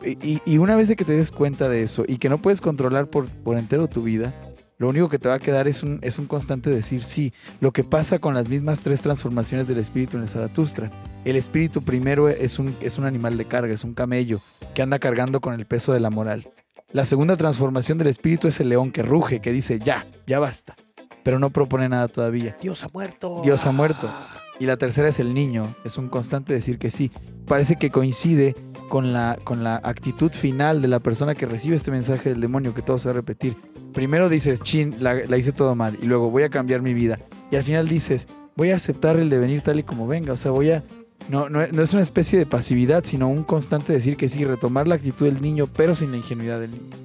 y 0.05 0.59
una 0.59 0.77
vez 0.77 0.89
de 0.89 0.97
que 0.97 1.05
te 1.05 1.13
des 1.13 1.33
cuenta 1.33 1.69
de 1.69 1.83
eso 1.83 2.05
y 2.07 2.19
que 2.19 2.29
no 2.29 2.39
puedes 2.39 2.61
controlar 2.61 3.09
por, 3.09 3.27
por 3.27 3.59
entero 3.59 3.89
tu 3.89 4.03
vida, 4.03 4.33
lo 4.79 4.89
único 4.89 5.09
que 5.09 5.19
te 5.19 5.29
va 5.29 5.35
a 5.35 5.39
quedar 5.41 5.67
es 5.67 5.83
un, 5.83 5.99
es 6.03 6.21
un 6.21 6.27
constante 6.27 6.71
decir 6.71 7.03
sí. 7.03 7.33
Lo 7.61 7.73
que 7.73 7.83
pasa 7.83 8.21
con 8.21 8.35
las 8.35 8.49
mismas 8.49 8.81
tres 8.81 9.03
transformaciones 9.03 9.67
del 9.67 9.79
espíritu 9.79 10.17
en 10.17 10.23
el 10.23 10.29
Zaratustra. 10.29 10.91
El 11.25 11.35
espíritu 11.35 11.83
primero 11.83 12.29
es 12.29 12.61
un, 12.61 12.77
es 12.81 12.97
un 12.97 13.05
animal 13.05 13.37
de 13.37 13.45
carga, 13.45 13.75
es 13.75 13.83
un 13.83 13.95
camello 13.95 14.41
que 14.75 14.83
anda 14.83 15.01
cargando 15.01 15.41
con 15.41 15.55
el 15.55 15.67
peso 15.67 15.93
de 15.93 15.99
la 15.99 16.11
moral. 16.11 16.49
La 16.93 17.05
segunda 17.05 17.37
transformación 17.37 17.99
del 17.99 18.07
espíritu 18.07 18.47
es 18.47 18.61
el 18.61 18.69
león 18.69 18.93
que 18.93 19.03
ruge, 19.03 19.41
que 19.41 19.53
dice 19.53 19.81
ya, 19.81 20.07
ya 20.29 20.39
basta, 20.39 20.77
pero 21.25 21.41
no 21.41 21.51
propone 21.51 21.89
nada 21.89 22.07
todavía. 22.07 22.57
Dios 22.63 22.85
ha 22.85 22.89
muerto. 22.89 23.41
Dios 23.43 23.67
ha 23.67 23.73
muerto. 23.73 24.09
Ah. 24.09 24.35
Y 24.61 24.67
la 24.67 24.77
tercera 24.77 25.09
es 25.09 25.19
el 25.19 25.35
niño, 25.35 25.75
es 25.85 25.99
un 25.99 26.09
constante 26.09 26.53
decir 26.53 26.79
que 26.79 26.91
sí. 26.91 27.11
Parece 27.47 27.77
que 27.77 27.91
coincide 27.91 28.55
con 28.89 29.13
la, 29.13 29.39
con 29.45 29.63
la 29.63 29.77
actitud 29.85 30.33
final 30.33 30.83
de 30.83 30.89
la 30.89 31.01
persona 31.01 31.35
que 31.35 31.47
recibe 31.47 31.77
este 31.77 31.91
mensaje 31.91 32.31
del 32.31 32.41
demonio, 32.41 32.75
que 32.75 32.83
todo 32.83 32.99
se 32.99 33.09
va 33.09 33.13
a 33.13 33.15
repetir. 33.15 33.57
Primero 33.93 34.29
dices, 34.29 34.61
chin, 34.61 34.95
la, 35.01 35.37
hice 35.37 35.53
todo 35.53 35.75
mal, 35.75 35.99
y 36.01 36.07
luego 36.07 36.31
voy 36.31 36.43
a 36.43 36.49
cambiar 36.49 36.83
mi 36.83 36.95
vida. 36.95 37.19
Y 37.51 37.57
al 37.57 37.65
final 37.65 37.89
dices, 37.89 38.29
voy 38.57 38.71
a 38.71 38.77
aceptar 38.77 39.17
el 39.17 39.31
devenir 39.31 39.63
tal 39.63 39.79
y 39.79 39.83
como 39.83 40.07
venga, 40.07 40.33
o 40.33 40.37
sea, 40.37 40.51
voy 40.51 40.71
a... 40.71 40.85
No, 41.29 41.49
no, 41.49 41.67
no 41.67 41.83
es 41.83 41.93
una 41.93 42.03
especie 42.03 42.39
de 42.39 42.47
pasividad, 42.47 43.05
sino 43.05 43.29
un 43.29 43.43
constante 43.43 43.93
decir 43.93 44.17
que 44.17 44.29
sí, 44.29 44.45
retomar 44.45 44.89
la 44.89 44.95
actitud 44.95 45.27
del 45.27 45.43
niño, 45.43 45.67
pero 45.67 45.95
sin 45.95 46.11
la 46.11 46.17
ingenuidad 46.17 46.61
del 46.61 46.71
niño. 46.71 46.97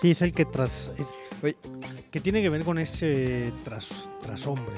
Sí, 0.00 0.10
es 0.12 0.22
el 0.22 0.32
que 0.32 0.44
tras. 0.44 0.90
es- 0.98 1.14
Oye. 1.42 1.56
que 2.10 2.20
tiene 2.20 2.42
que 2.42 2.48
ver 2.50 2.62
con 2.64 2.78
ese 2.78 3.52
tras, 3.64 4.08
trashombre. 4.22 4.74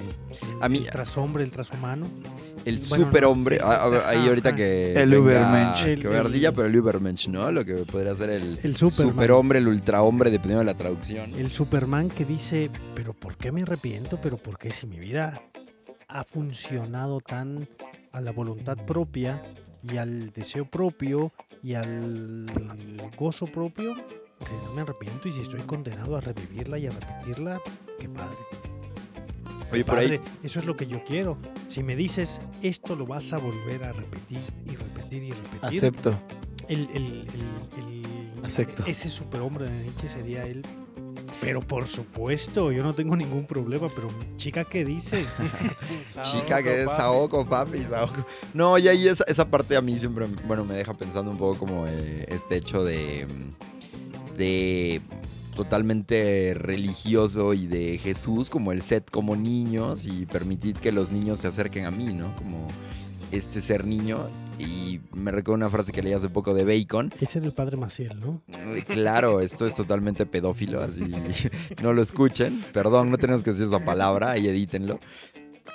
A 0.61 0.69
mí- 0.69 0.79
El 0.79 0.87
trashombre, 0.91 1.43
el 1.45 1.51
trashumano. 1.53 2.07
El 2.65 2.79
Bueno, 2.89 3.07
superhombre. 3.07 3.59
no. 3.59 3.67
a- 3.67 3.75
a- 3.85 4.09
ahí 4.11 4.19
Ajá, 4.19 4.29
ahorita 4.29 4.49
ajá. 4.51 4.57
que. 4.57 4.93
El 4.93 5.15
Ubermensch. 5.17 5.83
Que 5.85 5.93
El- 5.95 6.03
verdilla, 6.09 6.49
el- 6.51 6.55
pero 6.55 6.67
el 6.69 6.77
Ubermensch, 6.79 7.27
¿no? 7.29 7.51
Lo 7.51 7.65
que 7.65 7.75
podría 7.75 8.15
ser 8.15 8.31
el. 8.31 8.59
El 8.63 8.77
Superman. 8.77 9.15
Superhombre, 9.15 9.59
el 9.59 9.69
ultrahombre, 9.69 10.31
dependiendo 10.31 10.61
de 10.61 10.67
la 10.67 10.77
traducción. 10.77 11.35
El 11.35 11.51
Superman 11.51 12.09
que 12.09 12.25
dice, 12.25 12.71
pero 12.95 13.13
¿por 13.15 13.37
qué 13.37 13.51
me 13.51 13.63
arrepiento? 13.63 14.21
Pero 14.21 14.37
¿por 14.37 14.59
qué 14.59 14.71
si 14.73 14.87
mi 14.87 14.99
vida 14.99 15.43
ha 16.09 16.25
funcionado 16.25 17.21
tan 17.21 17.69
a 18.13 18.21
la 18.21 18.31
voluntad 18.33 18.77
propia 18.87 19.43
y 19.83 19.97
al 19.97 20.31
deseo 20.31 20.65
propio 20.67 21.33
y 21.63 21.75
al 21.75 22.47
gozo 23.17 23.47
propio 23.47 23.95
que 24.45 24.53
no 24.67 24.73
me 24.75 24.83
arrepiento 24.83 25.29
y 25.29 25.33
si 25.33 25.41
estoy 25.43 25.61
condenado 25.63 26.17
a 26.17 26.21
revivirla 26.21 26.79
y 26.79 26.87
a 26.87 26.91
repetirla, 26.91 27.61
qué 27.99 28.09
padre. 28.09 28.37
Oye, 29.73 29.85
por 29.85 29.99
ahí. 29.99 30.07
padre, 30.19 30.21
Eso 30.43 30.59
es 30.59 30.67
lo 30.67 30.77
que 30.77 30.87
yo 30.87 31.03
quiero. 31.05 31.39
Si 31.69 31.83
me 31.83 31.97
dices 31.97 32.41
esto 32.63 32.95
lo 32.95 33.07
vas 33.07 33.33
a 33.33 33.39
volver 33.39 33.85
a 33.85 33.93
repetir 33.93 34.41
y 34.67 34.77
repetir 34.77 35.23
y 35.25 35.31
repetir. 35.31 35.59
Acepto. 35.63 36.19
El, 36.69 36.81
el, 36.93 37.27
el- 37.35 37.79
el- 37.79 38.45
Acepto. 38.45 38.85
Ese 38.87 39.09
superhombre 39.09 39.71
de 39.71 39.83
Nietzsche 39.85 40.09
sería 40.09 40.45
él. 40.45 40.63
Pero 41.41 41.61
por 41.61 41.87
supuesto, 41.87 42.71
yo 42.71 42.83
no 42.83 42.93
tengo 42.93 43.17
ningún 43.17 43.47
problema, 43.47 43.89
pero 43.95 44.09
chica, 44.37 44.65
¿qué 44.65 44.85
dice? 44.85 45.25
Chica 46.23 46.63
que 46.63 46.83
es 46.83 46.93
Saoko, 46.93 47.45
papi, 47.47 47.83
Saoko. 47.85 48.25
No, 48.55 48.79
y 48.79 48.87
ahí 48.89 49.09
esa, 49.09 49.25
esa 49.27 49.49
parte 49.49 49.77
a 49.77 49.81
mí 49.83 49.99
siempre, 49.99 50.27
bueno, 50.47 50.65
me 50.65 50.75
deja 50.75 50.95
pensando 50.95 51.31
un 51.31 51.39
poco 51.39 51.59
como 51.59 51.87
eh, 51.89 52.27
este 52.29 52.57
hecho 52.57 52.85
de, 52.85 53.27
mm, 53.27 53.72
de 54.37 55.01
totalmente 55.55 56.55
religioso 56.55 57.55
y 57.55 57.67
de 57.67 57.99
Jesús, 57.99 58.51
como 58.51 58.73
el 58.73 58.83
set 58.83 59.11
como 59.11 59.37
niños 59.37 60.07
y 60.07 60.27
permitid 60.27 60.77
que 60.77 60.93
los 60.93 61.11
niños 61.13 61.41
se 61.41 61.49
acerquen 61.49 61.85
a 61.85 61.91
mí, 61.91 62.13
¿no? 62.15 62.35
Como 62.37 62.69
este 63.33 63.63
ser 63.63 63.87
niño. 63.87 64.29
Y 64.59 65.01
me 65.13 65.31
recuerdo 65.31 65.57
una 65.57 65.71
frase 65.71 65.93
que 65.93 66.03
leí 66.03 66.13
hace 66.13 66.29
poco 66.29 66.55
de 66.55 66.65
Bacon. 66.65 67.13
Ese 67.21 67.39
era 67.39 67.47
el 67.47 67.55
padre 67.55 67.77
Maciel, 67.77 68.21
¿no? 68.21 68.43
Eh, 68.49 68.85
Claro, 68.87 69.41
esto 69.41 69.67
es 69.67 69.75
totalmente 69.75 70.27
pedófilo, 70.27 70.81
así 70.81 71.05
no 71.83 71.93
lo 71.93 72.03
escuchen. 72.03 72.59
Perdón, 72.73 73.11
no 73.11 73.19
tenemos 73.19 73.43
que 73.43 73.51
decir 73.51 73.67
esa 73.67 73.85
palabra, 73.85 74.33
ahí 74.33 74.47
edítenlo. 74.47 75.01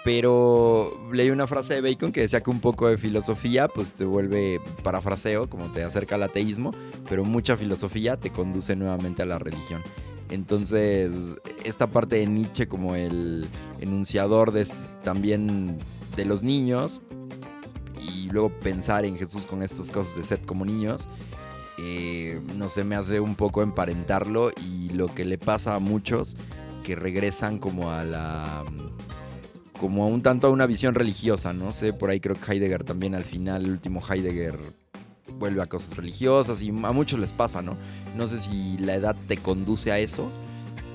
Pero 0.08 0.98
leí 1.12 1.32
una 1.32 1.48
frase 1.48 1.74
de 1.74 1.82
Bacon 1.82 2.14
que 2.14 2.22
decía 2.22 2.42
que 2.42 2.50
un 2.50 2.62
poco 2.62 2.88
de 2.88 2.98
filosofía 2.98 3.68
pues 3.68 3.92
te 3.92 4.06
vuelve 4.06 4.62
parafraseo, 4.82 5.50
como 5.50 5.70
te 5.74 5.84
acerca 5.84 6.16
al 6.16 6.24
ateísmo, 6.24 6.72
pero 7.10 7.26
mucha 7.26 7.58
filosofía 7.58 8.16
te 8.16 8.30
conduce 8.30 8.78
nuevamente 8.78 9.24
a 9.24 9.26
la 9.26 9.38
religión. 9.38 9.84
Entonces, 10.30 11.12
esta 11.66 11.88
parte 11.88 12.16
de 12.16 12.26
Nietzsche 12.26 12.70
como 12.70 12.96
el 12.96 13.50
enunciador 13.82 14.54
de, 14.54 14.66
también 15.04 15.78
de 16.16 16.24
los 16.24 16.42
niños 16.42 17.02
y 18.00 18.30
luego 18.30 18.50
pensar 18.62 19.04
en 19.04 19.18
Jesús 19.18 19.46
con 19.46 19.62
estas 19.62 19.92
cosas 19.92 20.16
de 20.16 20.24
sed 20.24 20.40
como 20.46 20.64
niños, 20.64 21.10
eh, 21.80 22.40
no 22.56 22.70
sé, 22.70 22.86
me 22.86 22.96
hace 22.96 23.20
un 23.20 23.36
poco 23.36 23.62
emparentarlo 23.62 24.52
y 24.56 24.88
lo 24.92 25.14
que 25.14 25.26
le 25.26 25.38
pasa 25.38 25.76
a 25.76 25.80
muchos 25.80 26.38
que 26.86 26.96
regresan 26.96 27.60
como 27.60 27.92
a 27.92 28.06
la 28.06 28.64
como 29.78 30.08
un 30.08 30.22
tanto 30.22 30.48
a 30.48 30.50
una 30.50 30.66
visión 30.66 30.96
religiosa, 30.96 31.54
no 31.54 31.72
sé, 31.72 31.94
por 31.94 32.10
ahí 32.10 32.20
creo 32.20 32.36
que 32.36 32.52
Heidegger 32.52 32.84
también 32.84 33.16
al 33.16 33.24
final, 33.24 33.66
el 33.66 33.72
último 33.72 34.02
Heidegger 34.08 34.58
vuelve 35.40 35.62
a 35.62 35.68
cosas 35.68 35.96
religiosas 35.96 36.62
y 36.62 36.70
a 36.70 36.92
muchos 36.92 37.20
les 37.20 37.32
pasa, 37.32 37.62
¿no? 37.62 37.78
No 38.16 38.28
sé 38.28 38.38
si 38.38 38.78
la 38.80 38.96
edad 38.96 39.16
te 39.28 39.38
conduce 39.38 39.92
a 39.92 40.00
eso, 40.00 40.32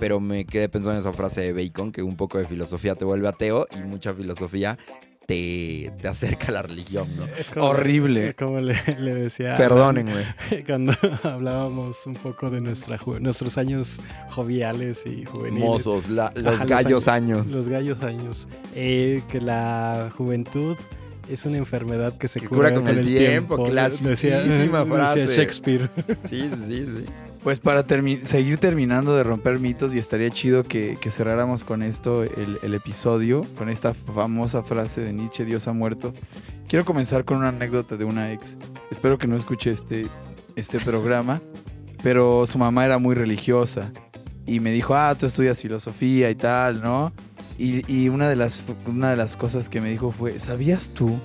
pero 0.00 0.20
me 0.20 0.44
quedé 0.44 0.68
pensando 0.68 0.94
en 0.94 1.00
esa 1.00 1.12
frase 1.12 1.40
de 1.42 1.52
Bacon, 1.52 1.92
que 1.92 2.02
un 2.02 2.16
poco 2.16 2.38
de 2.38 2.46
filosofía 2.46 2.94
te 2.94 3.04
vuelve 3.04 3.28
ateo 3.28 3.66
y 3.70 3.82
mucha 3.82 4.12
filosofía 4.12 4.78
te, 5.26 5.92
te 6.00 6.08
acerca 6.08 6.48
a 6.48 6.52
la 6.52 6.62
religión, 6.62 7.08
¿no? 7.16 7.24
Es 7.38 7.50
como- 7.50 7.66
Horrible. 7.66 8.34
Como 8.34 8.60
le, 8.60 8.74
le 8.98 9.14
decía. 9.14 9.56
Perdónenme. 9.56 10.24
Cuando 10.66 10.94
hablábamos 11.22 12.06
un 12.06 12.14
poco 12.14 12.50
de 12.50 12.60
nuestra 12.60 12.98
nuestros 13.20 13.58
años 13.58 14.00
joviales 14.30 15.04
y 15.06 15.24
juveniles. 15.24 15.64
Mozos, 15.68 16.08
la- 16.08 16.32
los 16.36 16.54
Ajá, 16.56 16.64
gallos 16.66 17.08
años. 17.08 17.50
Los 17.50 17.68
gallos 17.68 18.02
años. 18.02 18.48
Eh, 18.74 19.22
que 19.30 19.40
la 19.40 20.10
juventud 20.16 20.76
es 21.28 21.44
una 21.44 21.56
enfermedad 21.58 22.18
que 22.18 22.26
se 22.28 22.40
Que 22.40 22.48
cura, 22.48 22.70
cura 22.70 22.80
con 22.80 22.88
el 22.98 23.06
tiempo, 23.06 23.62
clasiquísima 23.64 24.84
frase. 24.86 25.20
Decía 25.26 25.36
Shakespeare. 25.44 25.88
Sí, 26.24 26.50
sí, 26.50 26.56
sí, 26.66 26.84
sí. 26.84 27.04
Pues 27.42 27.58
para 27.58 27.84
seguir 28.24 28.58
terminando 28.58 29.16
de 29.16 29.24
romper 29.24 29.58
mitos 29.58 29.92
y 29.96 29.98
estaría 29.98 30.30
chido 30.30 30.62
que, 30.62 30.96
cerráramos 31.10 31.64
con 31.64 31.82
esto 31.82 32.22
el, 32.22 32.60
el 32.62 32.74
episodio, 32.74 33.44
con 33.58 33.68
esta 33.68 33.94
famosa 33.94 34.62
frase 34.62 35.00
de 35.00 35.12
Nietzsche, 35.12 35.44
Dios 35.44 35.66
ha 35.66 35.72
muerto. 35.72 36.12
Quiero 36.68 36.84
comenzar 36.84 37.24
con 37.24 37.38
una 37.38 37.48
anécdota 37.48 37.96
de 37.96 38.04
una 38.04 38.32
ex. 38.32 38.58
Espero 38.92 39.18
que 39.18 39.26
no 39.26 39.36
escuche 39.36 39.72
este, 39.72 40.06
este 40.54 40.78
programa, 40.78 41.42
pero 42.04 42.46
su 42.46 42.58
mamá 42.58 42.84
era 42.84 42.98
muy 42.98 43.16
religiosa 43.16 43.90
y 44.46 44.60
me 44.60 44.70
dijo, 44.70 44.94
ah, 44.94 45.12
tú 45.18 45.26
estudias 45.26 45.60
filosofía 45.60 46.30
y 46.30 46.36
tal, 46.36 46.80
¿no? 46.80 47.12
Y, 47.58 47.84
y 47.92 48.08
una, 48.08 48.28
de 48.28 48.36
las, 48.36 48.62
una 48.86 49.10
de 49.10 49.16
las 49.16 49.36
cosas 49.36 49.68
que 49.68 49.80
me 49.80 49.90
dijo 49.90 50.12
fue, 50.12 50.38
¿sabías 50.38 50.90
tú 50.90 51.18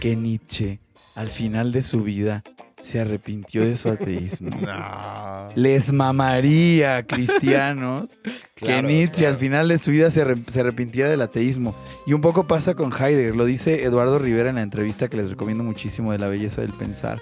que 0.00 0.16
Nietzsche 0.16 0.80
al 1.14 1.28
final 1.28 1.72
de 1.72 1.82
su 1.82 2.02
vida 2.02 2.42
se 2.80 3.00
arrepintió 3.00 3.64
de 3.64 3.76
su 3.76 3.88
ateísmo. 3.88 4.50
No. 4.60 5.48
Les 5.54 5.92
mamaría, 5.92 7.04
cristianos, 7.06 8.18
que 8.54 8.82
Nietzsche 8.82 9.20
claro. 9.20 9.34
al 9.34 9.40
final 9.40 9.68
de 9.68 9.78
su 9.78 9.90
vida 9.90 10.10
se, 10.10 10.24
arre- 10.24 10.44
se 10.48 10.60
arrepintía 10.60 11.08
del 11.08 11.20
ateísmo. 11.22 11.74
Y 12.06 12.12
un 12.12 12.20
poco 12.20 12.46
pasa 12.46 12.74
con 12.74 12.92
Heidegger, 12.92 13.34
lo 13.34 13.44
dice 13.44 13.82
Eduardo 13.84 14.18
Rivera 14.18 14.50
en 14.50 14.56
la 14.56 14.62
entrevista 14.62 15.08
que 15.08 15.16
les 15.16 15.30
recomiendo 15.30 15.64
muchísimo 15.64 16.12
de 16.12 16.18
la 16.18 16.28
belleza 16.28 16.60
del 16.60 16.72
pensar. 16.72 17.20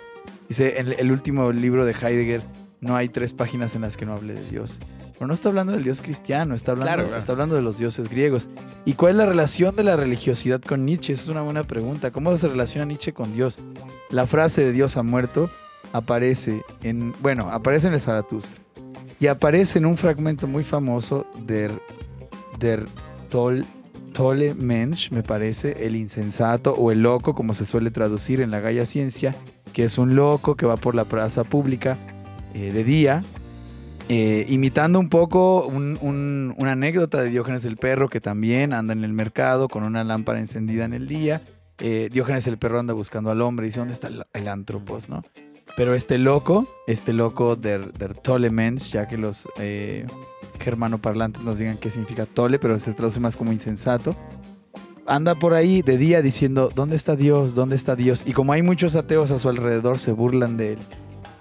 Dice, 0.49 0.78
en 0.81 0.93
el 0.99 1.11
último 1.11 1.53
libro 1.53 1.85
de 1.87 1.93
Heidegger 1.93 2.43
no 2.81 2.95
hay 2.97 3.09
tres 3.09 3.33
páginas 3.33 3.74
en 3.74 3.83
las 3.83 3.97
que 3.97 4.07
no 4.07 4.15
hable 4.15 4.35
de 4.35 4.45
Dios. 4.51 4.81
Pero 5.18 5.26
no 5.26 5.34
está 5.34 5.48
hablando 5.48 5.72
del 5.72 5.82
Dios 5.82 6.02
cristiano, 6.02 6.55
está 6.55 6.72
hablando, 6.72 6.88
Claro, 6.88 7.02
claro. 7.05 7.18
está 7.18 7.32
hablando 7.32 7.55
de 7.55 7.62
los 7.62 7.78
dioses 7.78 8.09
griegos. 8.09 8.48
¿Y 8.84 8.94
cuál 8.94 9.12
es 9.12 9.16
la 9.16 9.26
relación 9.26 9.74
de 9.74 9.82
la 9.82 9.97
religiosidad 9.97 10.60
con 10.60 10.84
Nietzsche? 10.84 11.14
Esa 11.14 11.22
es 11.22 11.28
una 11.30 11.43
buena 11.43 11.64
pregunta. 11.64 12.10
¿Cómo 12.10 12.36
se 12.36 12.48
relaciona 12.48 12.84
Nietzsche 12.84 13.12
con 13.12 13.32
Dios? 13.32 13.59
La 14.10 14.26
frase 14.26 14.64
de 14.64 14.72
Dios 14.72 14.97
ha 14.97 15.02
muerto 15.02 15.51
aparece 15.93 16.62
en, 16.82 17.14
bueno, 17.22 17.48
aparece 17.51 17.88
en 17.88 17.94
el 17.94 18.01
Zaratustra. 18.01 18.60
Y 19.18 19.28
aparece 19.28 19.78
en 19.78 19.86
un 19.86 19.97
fragmento 19.97 20.47
muy 20.47 20.62
famoso 20.62 21.26
de 21.47 21.70
Der 22.59 22.86
Tol, 23.30 23.64
Tole 24.12 24.55
Mensch, 24.55 25.10
me 25.10 25.22
parece, 25.22 25.86
el 25.86 25.97
insensato 25.97 26.74
o 26.74 26.90
el 26.90 27.02
loco, 27.02 27.34
como 27.34 27.55
se 27.55 27.64
suele 27.64 27.90
traducir 27.90 28.40
en 28.43 28.51
la 28.51 28.60
Gaia 28.60 28.84
Ciencia, 28.84 29.34
que 29.72 29.84
es 29.84 29.97
un 29.97 30.16
loco 30.16 30.56
que 30.56 30.66
va 30.66 30.76
por 30.76 30.94
la 30.94 31.05
plaza 31.05 31.44
pública 31.44 31.97
eh, 32.55 32.72
de 32.72 32.84
día, 32.84 33.24
eh, 34.09 34.47
imitando 34.49 35.01
un 35.01 35.09
poco 35.09 35.66
un- 35.66 35.99
un- 36.01 36.55
una 36.59 36.73
anécdota 36.73 37.23
de 37.23 37.31
Diógenes 37.31 37.65
el 37.65 37.77
perro, 37.77 38.09
que 38.09 38.20
también 38.20 38.73
anda 38.73 38.93
en 38.93 39.03
el 39.05 39.12
mercado 39.12 39.69
con 39.69 39.83
una 39.83 40.05
lámpara 40.05 40.39
encendida 40.39 40.85
en 40.85 40.95
el 40.95 41.09
día. 41.09 41.43
Eh, 41.78 42.09
Diógenes 42.12 42.47
el 42.47 42.57
perro 42.59 42.78
anda 42.78 42.95
buscando 42.95 43.31
al 43.31 43.41
hombre 43.43 43.66
y 43.66 43.69
dice, 43.69 43.81
¿dónde 43.81 43.95
está 43.95 44.09
el, 44.33 44.49
antropos, 44.49 45.09
no? 45.09 45.23
Pero 45.77 45.95
este 45.95 46.16
loco, 46.19 46.66
este 46.87 47.12
loco 47.12 47.57
der, 47.57 47.93
der 47.93 48.15
Tole 48.15 48.51
Mensch, 48.51 48.93
ya 48.93 49.09
que 49.09 49.19
los 49.19 49.49
eh, 49.59 50.07
germanoparlantes 50.61 51.43
nos 51.43 51.59
digan 51.59 51.77
qué 51.77 51.91
significa 51.91 52.24
tole, 52.24 52.59
pero 52.59 52.78
se 52.78 52.95
traduce 52.95 53.20
más 53.20 53.37
como 53.37 53.53
insensato, 53.53 54.16
anda 55.07 55.35
por 55.35 55.53
ahí 55.53 55.83
de 55.83 55.99
día 55.99 56.23
diciendo, 56.23 56.70
¿dónde 56.74 56.97
está 56.97 57.15
Dios? 57.16 57.55
¿Dónde 57.55 57.77
está 57.77 57.95
Dios? 57.97 58.23
Y 58.27 58.33
como 58.33 58.53
hay 58.53 58.62
muchos 58.62 58.97
ateos 58.97 59.31
a 59.33 59.39
su 59.39 59.49
alrededor, 59.49 59.99
se 59.99 60.12
burlan 60.12 60.57
de 60.57 60.74
él 60.74 60.78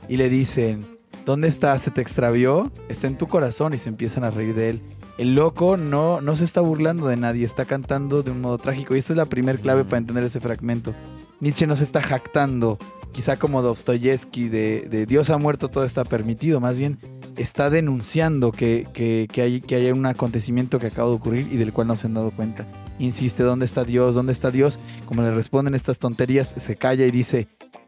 y 0.10 0.18
le 0.18 0.28
dicen, 0.28 0.86
¿dónde 1.26 1.48
está? 1.48 1.78
¿Se 1.80 1.92
te 1.92 2.02
extravió? 2.02 2.72
Está 2.88 3.08
en 3.08 3.18
tu 3.18 3.28
corazón 3.28 3.74
y 3.74 3.78
se 3.78 3.90
empiezan 3.90 4.24
a 4.24 4.32
reír 4.32 4.56
de 4.56 4.70
él. 4.70 4.82
El 5.18 5.36
loco 5.36 5.78
no, 5.78 6.22
no 6.22 6.36
se 6.36 6.44
está 6.44 6.62
burlando 6.62 7.08
de 7.08 7.18
nadie, 7.18 7.46
está 7.46 7.66
cantando 7.66 8.22
de 8.22 8.32
un 8.32 8.42
modo 8.42 8.58
trágico. 8.58 8.96
Y 8.96 9.00
esta 9.00 9.14
es 9.14 9.18
la 9.18 9.26
primera 9.26 9.58
clave 9.58 9.84
para 9.84 9.98
entender 9.98 10.24
ese 10.24 10.40
fragmento. 10.40 10.94
Nietzsche 11.40 11.68
no 11.68 11.76
se 11.76 11.84
está 11.84 12.02
jactando, 12.02 12.78
quizá 13.12 13.38
como 13.38 13.62
Dostoyevsky, 13.62 14.50
de, 14.50 14.88
de 14.90 15.06
Dios 15.06 15.30
ha 15.30 15.38
muerto, 15.38 15.70
todo 15.70 15.84
está 15.84 16.04
permitido. 16.04 16.60
Más 16.60 16.78
bien 16.78 17.00
está 17.38 17.70
denunciando 17.70 18.52
que, 18.52 18.88
que, 18.94 19.28
que 19.32 19.42
hay, 19.42 19.62
que 19.62 19.76
hay 19.76 19.92
un 19.92 20.06
acontecimiento 20.06 20.80
que 20.80 20.88
acaba 20.88 21.10
de 21.10 21.16
ocurrir 21.16 21.48
y 21.52 21.58
del 21.58 21.74
cual 21.74 21.88
no 21.88 21.96
se 21.96 22.08
han 22.08 22.14
dado 22.14 22.32
cuenta. 22.32 22.66
Insiste, 23.00 23.44
¿dónde 23.44 23.66
está 23.66 23.84
Dios? 23.84 24.16
¿Dónde 24.16 24.32
está 24.32 24.52
Dios? 24.52 24.80
Como 25.06 25.22
le 25.22 25.32
responden 25.32 25.76
estas 25.76 26.00
tonterías, 26.00 26.54
se 26.58 26.76
calla 26.76 27.06
y 27.06 27.12
dice, 27.12 27.48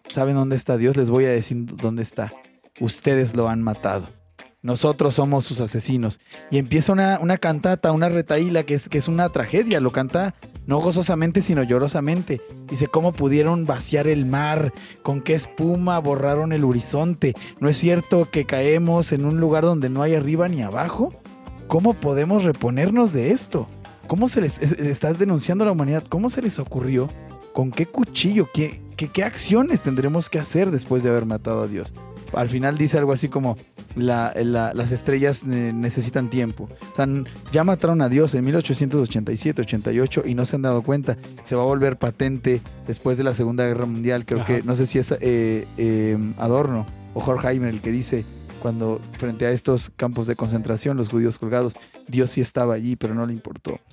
¿saben 0.10 0.36
dónde 0.36 0.56
está 0.56 0.78
Dios? 0.78 0.98
Les 0.98 1.10
voy 1.10 1.26
a 1.26 1.30
decir 1.30 1.66
dónde 1.66 2.02
está. 2.02 2.34
Ustedes 2.80 3.36
lo 3.36 3.50
han 3.50 3.62
matado. 3.64 4.08
Nosotros 4.64 5.14
somos 5.16 5.46
sus 5.46 5.62
asesinos. 5.62 6.20
Y 6.52 6.58
empieza 6.58 6.92
una, 6.92 7.20
una 7.22 7.38
cantata, 7.38 7.92
una 7.92 8.10
retaíla 8.10 8.64
que 8.64 8.74
es, 8.74 8.90
que 8.90 8.98
es 8.98 9.08
una 9.08 9.30
tragedia. 9.30 9.80
Lo 9.80 9.92
canta 9.92 10.36
no 10.66 10.80
gozosamente, 10.80 11.42
sino 11.42 11.64
llorosamente. 11.64 12.42
Dice, 12.70 12.88
¿cómo 12.88 13.14
pudieron 13.14 13.66
vaciar 13.66 14.08
el 14.08 14.26
mar? 14.26 14.74
¿Con 15.04 15.22
qué 15.22 15.36
espuma 15.36 16.00
borraron 16.00 16.52
el 16.52 16.66
horizonte? 16.66 17.34
¿No 17.60 17.70
es 17.70 17.78
cierto 17.78 18.30
que 18.30 18.46
caemos 18.46 19.12
en 19.14 19.26
un 19.26 19.40
lugar 19.40 19.64
donde 19.64 19.90
no 19.90 20.02
hay 20.02 20.16
arriba 20.16 20.50
ni 20.50 20.62
abajo? 20.64 21.14
¿Cómo 21.68 21.94
podemos 21.94 22.44
reponernos 22.44 23.14
de 23.14 23.32
esto? 23.32 23.68
¿Cómo 24.08 24.28
se 24.28 24.42
les 24.42 24.60
es- 24.60 24.74
está 24.74 25.14
denunciando 25.14 25.64
a 25.64 25.68
la 25.68 25.72
humanidad? 25.72 26.04
¿Cómo 26.10 26.30
se 26.30 26.42
les 26.42 26.60
ocurrió? 26.60 27.10
¿Con 27.54 27.72
qué 27.72 27.86
cuchillo? 27.86 28.50
¿Qué, 28.54 28.82
qué, 28.98 29.08
qué 29.10 29.24
acciones 29.24 29.82
tendremos 29.82 30.30
que 30.30 30.40
hacer 30.40 30.72
después 30.72 31.04
de 31.04 31.10
haber 31.10 31.26
matado 31.26 31.62
a 31.62 31.68
Dios? 31.68 31.94
Al 32.34 32.50
final 32.50 32.78
dice 32.78 32.98
algo 32.98 33.14
así 33.14 33.30
como, 33.30 33.58
la- 33.96 34.34
la- 34.36 34.74
las 34.74 34.92
estrellas 34.92 35.44
necesitan 35.46 36.30
tiempo. 36.30 36.70
O 36.92 36.96
sea, 36.96 37.08
ya 37.52 37.64
mataron 37.64 38.02
a 38.02 38.10
Dios 38.10 38.36
en 38.36 38.44
1887, 38.46 39.62
88 39.62 40.24
y 40.26 40.36
no 40.36 40.46
se 40.46 40.56
han 40.56 40.62
dado 40.62 40.82
cuenta. 40.82 41.18
Se 41.44 41.56
va 41.56 41.64
a 41.64 41.66
volver 41.66 41.98
patente 41.98 42.62
después 42.86 43.18
de 43.18 43.24
la 43.24 43.34
Segunda 43.34 43.66
Guerra 43.66 43.86
Mundial. 43.86 44.26
Creo 44.26 44.42
Ajá. 44.42 44.48
que, 44.58 44.64
no 44.64 44.76
sé 44.76 44.86
si 44.86 45.00
es 45.00 45.12
eh, 45.20 45.66
eh, 45.78 46.18
Adorno 46.38 46.86
o 47.14 47.20
Horkheimer 47.24 47.70
el 47.74 47.82
que 47.82 47.92
dice, 47.92 48.26
cuando 48.62 49.00
frente 49.18 49.46
a 49.46 49.52
estos 49.52 49.92
campos 49.96 50.28
de 50.28 50.36
concentración, 50.36 50.98
los 50.98 51.10
judíos 51.10 51.38
colgados, 51.40 51.76
Dios 52.08 52.32
sí 52.32 52.42
estaba 52.42 52.74
allí, 52.74 52.96
pero 52.96 53.14
no 53.16 53.26
le 53.26 53.34
importó. 53.34 53.80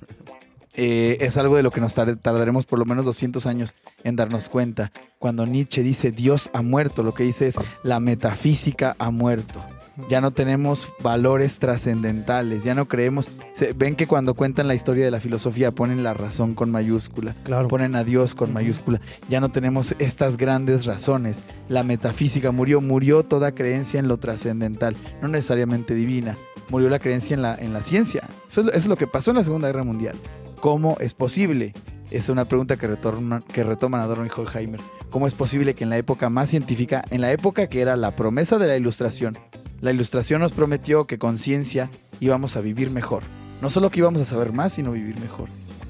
Eh, 0.77 1.17
es 1.21 1.37
algo 1.37 1.55
de 1.55 1.63
lo 1.63 1.71
que 1.71 1.79
nos 1.81 1.95
tar- 1.95 2.17
tardaremos 2.17 2.65
por 2.65 2.79
lo 2.79 2.85
menos 2.85 3.05
200 3.05 3.45
años 3.45 3.73
en 4.03 4.15
darnos 4.15 4.49
cuenta. 4.49 4.91
Cuando 5.19 5.45
Nietzsche 5.45 5.81
dice 5.83 6.11
Dios 6.11 6.49
ha 6.53 6.61
muerto, 6.61 7.01
lo 7.03 7.13
que 7.13 7.23
dice 7.23 7.47
es 7.47 7.55
la 7.83 7.99
metafísica 7.99 8.95
ha 8.99 9.09
muerto. 9.11 9.63
Ya 10.09 10.19
no 10.19 10.31
tenemos 10.31 10.89
valores 11.01 11.57
trascendentales, 11.57 12.65
ya 12.65 12.73
no 12.75 12.89
creemos. 12.89 13.29
se- 13.53 13.71
ven 13.71 13.95
que 13.95 14.07
cuando 14.07 14.33
cuentan 14.33 14.67
la 14.67 14.75
historia 14.75 15.05
de 15.05 15.11
la 15.11 15.21
filosofía 15.21 15.71
ponen 15.71 16.03
la 16.03 16.13
razón 16.13 16.53
con 16.53 16.69
mayúscula, 16.69 17.33
Claro. 17.45 17.69
ponen 17.69 17.95
a 17.95 18.03
Dios 18.03 18.35
con 18.35 18.51
mayúscula. 18.51 18.99
Ya 19.29 19.39
no 19.39 19.47
tenemos 19.49 19.95
estas 19.99 20.35
grandes 20.35 20.85
razones. 20.85 21.45
La 21.69 21.83
metafísica 21.83 22.51
murió, 22.51 22.81
murió 22.81 23.23
toda 23.23 23.53
creencia 23.55 23.97
en 24.01 24.09
lo 24.09 24.17
trascendental, 24.17 24.97
no 25.21 25.29
necesariamente 25.29 25.95
divina. 25.95 26.35
Murió 26.69 26.89
la 26.89 26.99
creencia 26.99 27.33
en 27.35 27.41
la, 27.43 27.55
en 27.55 27.71
la 27.71 27.81
ciencia. 27.81 28.27
Eso 28.49 28.61
eso 28.61 28.71
es 28.73 28.87
lo 28.87 28.97
que 28.97 29.07
pasó 29.07 29.31
en 29.31 29.37
la 29.37 29.43
Segunda 29.45 29.69
Guerra 29.69 29.83
Mundial. 29.85 30.17
¿Cómo 30.65 30.97
es 30.99 31.13
posible? 31.13 31.73
Es 32.09 32.27
una 32.29 32.45
pregunta 32.45 32.75
que, 32.75 32.87
retorna- 32.89 33.43
que 33.53 33.61
retoman 33.61 34.01
Adorno 34.01 34.25
y 34.25 34.29
Horkheimer. 34.35 34.81
¿Cómo 35.11 35.27
es 35.27 35.35
posible 35.35 35.75
que 35.75 35.83
en 35.83 35.91
la 35.91 35.97
época 35.97 36.31
más 36.31 36.49
científica, 36.49 37.03
en 37.11 37.21
la 37.21 37.31
época 37.31 37.67
que 37.67 37.81
era 37.81 37.95
la 37.95 38.15
promesa 38.15 38.57
de 38.57 38.65
la 38.65 38.75
ilustración, 38.75 39.37
la 39.79 39.91
ilustración 39.91 40.41
nos 40.41 40.53
prometió 40.53 41.05
que 41.05 41.19
con 41.19 41.37
ciencia 41.37 41.91
íbamos 42.19 42.57
a 42.57 42.61
vivir 42.61 42.89
mejor? 42.89 43.21
No 43.61 43.69
solo 43.69 43.91
que 43.91 43.99
íbamos 43.99 44.19
a 44.21 44.25
saber 44.25 44.53
más, 44.53 44.73
sino 44.73 44.91
vivir 44.93 45.19
mejor. 45.19 45.49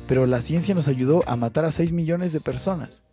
Pero 0.10 0.26
la 0.26 0.41
ciencia 0.41 0.76
nos 0.76 0.89
ayudó 0.89 1.23
a 1.26 1.38
matar 1.38 1.64
a 1.64 1.72
6 1.72 1.93
millones 1.93 2.34
de 2.34 2.41
personas. 2.41 3.06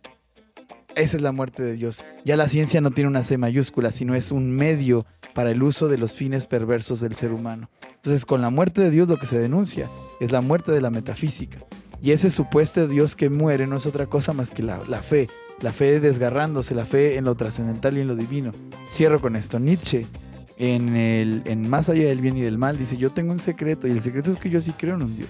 Esa 0.95 1.15
es 1.15 1.23
la 1.23 1.31
muerte 1.31 1.63
de 1.63 1.75
Dios. 1.75 2.03
Ya 2.25 2.35
la 2.35 2.49
ciencia 2.49 2.81
no 2.81 2.91
tiene 2.91 3.09
una 3.09 3.23
C 3.23 3.37
mayúscula, 3.37 3.93
sino 3.93 4.15
es 4.15 4.31
un 4.33 4.51
medio 4.51 5.05
para 5.33 5.51
el 5.51 5.63
uso 5.63 5.87
de 5.87 5.97
los 5.97 6.17
fines 6.17 6.45
perversos 6.45 6.99
del 6.99 7.15
ser 7.15 7.31
humano. 7.31 7.69
Entonces, 7.95 8.25
con 8.25 8.41
la 8.41 8.49
muerte 8.49 8.81
de 8.81 8.91
Dios 8.91 9.07
lo 9.07 9.17
que 9.17 9.25
se 9.27 9.39
denuncia 9.39 9.87
es 10.23 10.31
la 10.31 10.41
muerte 10.41 10.71
de 10.71 10.81
la 10.81 10.89
metafísica. 10.89 11.59
Y 12.01 12.11
ese 12.11 12.29
supuesto 12.29 12.87
Dios 12.87 13.15
que 13.15 13.29
muere 13.29 13.65
no 13.67 13.77
es 13.77 13.85
otra 13.85 14.07
cosa 14.07 14.33
más 14.33 14.51
que 14.51 14.61
la, 14.63 14.81
la 14.87 15.01
fe, 15.01 15.29
la 15.61 15.71
fe 15.71 15.99
desgarrándose, 15.99 16.75
la 16.75 16.85
fe 16.85 17.17
en 17.17 17.25
lo 17.25 17.35
trascendental 17.35 17.97
y 17.97 18.01
en 18.01 18.07
lo 18.07 18.15
divino. 18.15 18.51
Cierro 18.91 19.21
con 19.21 19.35
esto. 19.37 19.59
Nietzsche, 19.59 20.05
en, 20.57 20.95
el, 20.95 21.41
en 21.45 21.69
Más 21.69 21.87
allá 21.89 22.05
del 22.09 22.19
bien 22.21 22.37
y 22.37 22.41
del 22.41 22.57
mal, 22.57 22.77
dice, 22.77 22.97
yo 22.97 23.09
tengo 23.09 23.31
un 23.31 23.39
secreto 23.39 23.87
y 23.87 23.91
el 23.91 24.01
secreto 24.01 24.31
es 24.31 24.37
que 24.37 24.49
yo 24.49 24.59
sí 24.59 24.73
creo 24.77 24.95
en 24.95 25.03
un 25.03 25.15
Dios. 25.15 25.29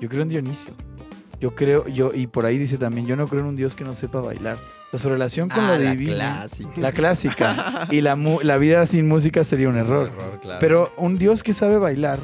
Yo 0.00 0.08
creo 0.08 0.22
en 0.22 0.28
Dionisio. 0.28 0.72
Yo 1.40 1.54
creo, 1.54 1.86
yo, 1.86 2.12
y 2.14 2.26
por 2.26 2.46
ahí 2.46 2.56
dice 2.58 2.78
también, 2.78 3.06
yo 3.06 3.14
no 3.14 3.28
creo 3.28 3.42
en 3.42 3.48
un 3.48 3.56
Dios 3.56 3.76
que 3.76 3.84
no 3.84 3.94
sepa 3.94 4.20
bailar. 4.20 4.58
Su 4.94 5.08
relación 5.10 5.50
con 5.50 5.60
Ah, 5.64 5.76
lo 5.76 5.84
la 5.84 5.90
divino. 5.90 6.14
clásica. 6.14 6.70
La 6.80 6.92
clásica. 6.92 7.88
y 7.90 8.00
la, 8.00 8.16
la 8.42 8.56
vida 8.56 8.86
sin 8.86 9.06
música 9.06 9.44
sería 9.44 9.68
un 9.68 9.76
error. 9.76 10.10
claro. 10.40 10.58
Pero 10.60 10.92
un 10.96 11.18
Dios 11.18 11.42
que 11.42 11.52
sabe 11.52 11.76
bailar 11.76 12.18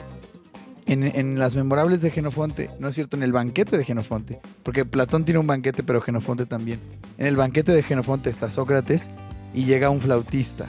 en, 0.87 1.39
las 1.39 1.55
memorables 1.55 2.03
de 2.03 2.11
Genofonte, 2.11 2.71
no 2.79 2.89
es 2.89 2.95
cierto, 2.95 3.17
en 3.17 3.23
el 3.23 3.33
banquete 3.33 3.79
de 3.79 3.85
Genofonte, 3.85 4.41
porque 4.63 4.85
Platón 4.85 5.25
tiene 5.25 5.39
un 5.39 5.47
banquete, 5.47 5.83
pero 5.83 6.01
Genofonte 6.01 6.47
también. 6.47 6.81
En 7.19 7.27
el 7.27 7.37
banquete 7.37 7.73
de 7.73 7.83
Genofonte 7.83 8.31
está 8.31 8.51
Sócrates 8.51 9.11
y 9.55 9.65
llega 9.65 9.91
un 9.91 10.01
flautista 10.01 10.67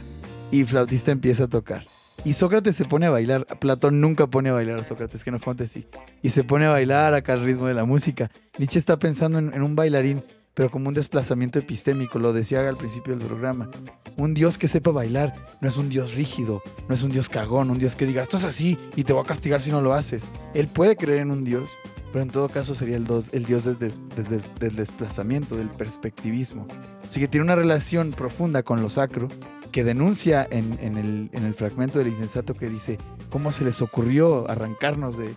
y 0.52 0.64
flautista 0.65 1.11
empieza 1.11 1.45
a 1.45 1.48
tocar. 1.48 1.84
Y 2.26 2.34
Sócrates 2.34 2.76
se 2.76 2.85
pone 2.85 3.07
a 3.07 3.10
bailar. 3.10 3.45
Platón 3.60 3.99
nunca 3.99 4.27
pone 4.27 4.49
a 4.49 4.53
bailar 4.53 4.80
a 4.80 4.84
Sócrates, 4.84 5.23
Genofonte 5.23 5.68
sí. 5.68 5.88
Y 6.22 6.30
se 6.30 6.44
pone 6.44 6.65
a 6.65 6.69
bailar 6.69 7.14
acá 7.14 7.34
al 7.34 7.41
ritmo 7.41 7.65
de 7.65 7.73
la 7.73 7.85
música. 7.85 8.31
Nietzsche 8.57 8.80
está 8.80 8.98
pensando 8.98 9.40
en, 9.40 9.53
en 9.53 9.61
un 9.61 9.76
bailarín, 9.76 10.23
pero 10.53 10.69
como 10.69 10.88
un 10.89 10.93
desplazamiento 10.93 11.59
epistémico, 11.59 12.19
lo 12.19 12.34
decía 12.34 12.67
al 12.67 12.77
principio 12.77 13.15
del 13.15 13.25
programa. 13.27 13.69
Un 14.17 14.34
Dios 14.35 14.57
que 14.59 14.67
sepa 14.67 14.91
bailar 14.91 15.34
no 15.61 15.67
es 15.67 15.77
un 15.77 15.89
Dios 15.89 16.13
rígido, 16.13 16.61
no 16.88 16.93
es 16.93 17.01
un 17.03 17.11
Dios 17.11 17.30
cagón, 17.30 17.71
un 17.71 17.80
Dios 17.80 17.95
que 17.95 18.05
diga, 18.05 18.21
esto 18.21 18.38
es 18.38 18.43
así 18.43 18.77
y 18.95 19.03
te 19.03 19.13
voy 19.13 19.23
a 19.23 19.27
castigar 19.27 19.61
si 19.61 19.71
no 19.71 19.81
lo 19.81 19.93
haces. 19.93 20.27
Él 20.53 20.67
puede 20.67 20.95
creer 20.95 21.21
en 21.21 21.31
un 21.31 21.43
Dios, 21.43 21.80
pero 22.11 22.21
en 22.21 22.30
todo 22.30 22.47
caso 22.49 22.75
sería 22.75 22.95
el, 22.97 23.05
Dios 23.05 23.63
del, 23.63 23.80
des- 23.80 23.99
des- 24.15 24.43
del 24.59 24.75
desplazamiento, 24.75 25.55
del 25.55 25.69
perspectivismo. 25.69 26.67
Así 27.07 27.19
que 27.19 27.27
tiene 27.27 27.43
una 27.45 27.55
relación 27.55 28.11
profunda 28.11 28.61
con 28.61 28.81
lo 28.81 28.89
sacro 28.89 29.30
que 29.71 29.84
denuncia 29.84 30.47
en, 30.51 30.77
el, 30.99 31.31
en 31.34 31.43
el 31.45 31.55
fragmento 31.55 31.97
del 31.97 32.09
insensato 32.09 32.53
que 32.53 32.69
dice 32.69 32.99
cómo 33.31 33.51
se 33.51 33.63
les 33.65 33.81
ocurrió 33.81 34.47
arrancarnos 34.47 35.17
de 35.17 35.35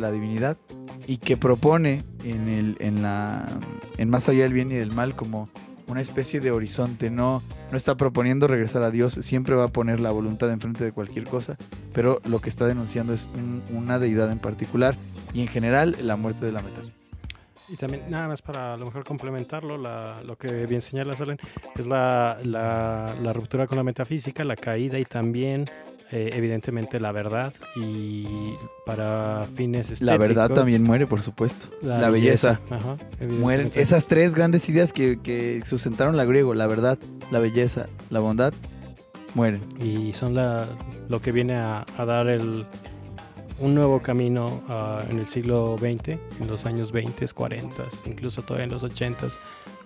la 0.00 0.10
divinidad 0.10 0.56
y 1.06 1.18
que 1.18 1.36
propone 1.36 2.02
en, 2.24 2.48
el, 2.48 2.76
en, 2.80 3.02
la, 3.02 3.46
en 3.98 4.10
Más 4.10 4.28
allá 4.28 4.44
del 4.44 4.52
bien 4.52 4.70
y 4.72 4.76
del 4.76 4.92
mal 4.92 5.14
como 5.14 5.48
una 5.86 6.00
especie 6.00 6.40
de 6.40 6.50
horizonte, 6.50 7.10
no, 7.10 7.42
no 7.70 7.76
está 7.76 7.94
proponiendo 7.96 8.46
regresar 8.46 8.82
a 8.82 8.90
Dios, 8.90 9.12
siempre 9.14 9.54
va 9.54 9.64
a 9.64 9.68
poner 9.68 10.00
la 10.00 10.10
voluntad 10.12 10.50
enfrente 10.50 10.82
de 10.82 10.92
cualquier 10.92 11.24
cosa, 11.26 11.58
pero 11.92 12.20
lo 12.24 12.38
que 12.40 12.48
está 12.48 12.66
denunciando 12.66 13.12
es 13.12 13.28
un- 13.34 13.62
una 13.70 13.98
deidad 13.98 14.30
en 14.32 14.38
particular 14.38 14.96
y 15.34 15.42
en 15.42 15.48
general 15.48 15.94
la 16.00 16.16
muerte 16.16 16.46
de 16.46 16.52
la 16.52 16.62
metafísica. 16.62 16.94
Y 17.68 17.76
también, 17.76 18.02
nada 18.10 18.28
más 18.28 18.42
para 18.42 18.74
a 18.74 18.76
lo 18.76 18.84
mejor 18.86 19.04
complementarlo, 19.04 19.78
la- 19.78 20.22
lo 20.22 20.36
que 20.36 20.66
bien 20.66 20.80
señala 20.82 21.16
Salen, 21.16 21.38
es 21.76 21.86
la, 21.86 22.38
la- 22.44 23.14
la 23.22 23.32
ruptura 23.32 23.66
con 23.66 23.76
la 23.76 23.82
metafísica, 23.84 24.44
la 24.44 24.56
caída 24.56 24.98
y 24.98 25.04
también, 25.04 25.66
eh, 26.10 26.30
evidentemente, 26.34 27.00
la 27.00 27.12
verdad. 27.12 27.52
Y 27.76 28.26
para 28.86 29.46
fines 29.54 29.90
estéticos. 29.90 30.06
La 30.06 30.16
verdad 30.16 30.50
también 30.50 30.82
muere, 30.82 31.06
por 31.06 31.22
supuesto. 31.22 31.66
La, 31.82 32.10
belleza. 32.10 32.60
Ajá, 32.70 32.96
Mueren 33.26 33.70
esas 33.74 34.06
tres 34.08 34.34
grandes 34.34 34.68
ideas 34.68 34.92
que, 34.92 35.20
que 35.20 35.62
sustentaron 35.64 36.16
la 36.16 36.24
griego, 36.24 36.54
la 36.54 36.66
verdad, 36.66 36.98
la 37.30 37.40
belleza, 37.40 37.86
la 38.10 38.20
bondad, 38.20 38.52
mueren. 39.34 39.60
Y 39.80 40.12
son 40.14 40.34
la, 40.34 40.68
lo 41.08 41.20
que 41.20 41.32
viene 41.32 41.56
a, 41.56 41.86
a 41.96 42.04
dar 42.04 42.28
el, 42.28 42.66
un 43.58 43.74
nuevo 43.74 44.00
camino 44.00 44.62
ah, 44.68 45.02
en 45.08 45.18
el 45.18 45.26
siglo 45.26 45.76
XX, 45.78 46.18
en 46.40 46.46
los 46.46 46.66
años 46.66 46.92
20, 46.92 47.26
40, 47.28 47.84
incluso 48.06 48.42
todavía 48.42 48.64
en 48.64 48.70
los 48.70 48.82
80, 48.82 49.26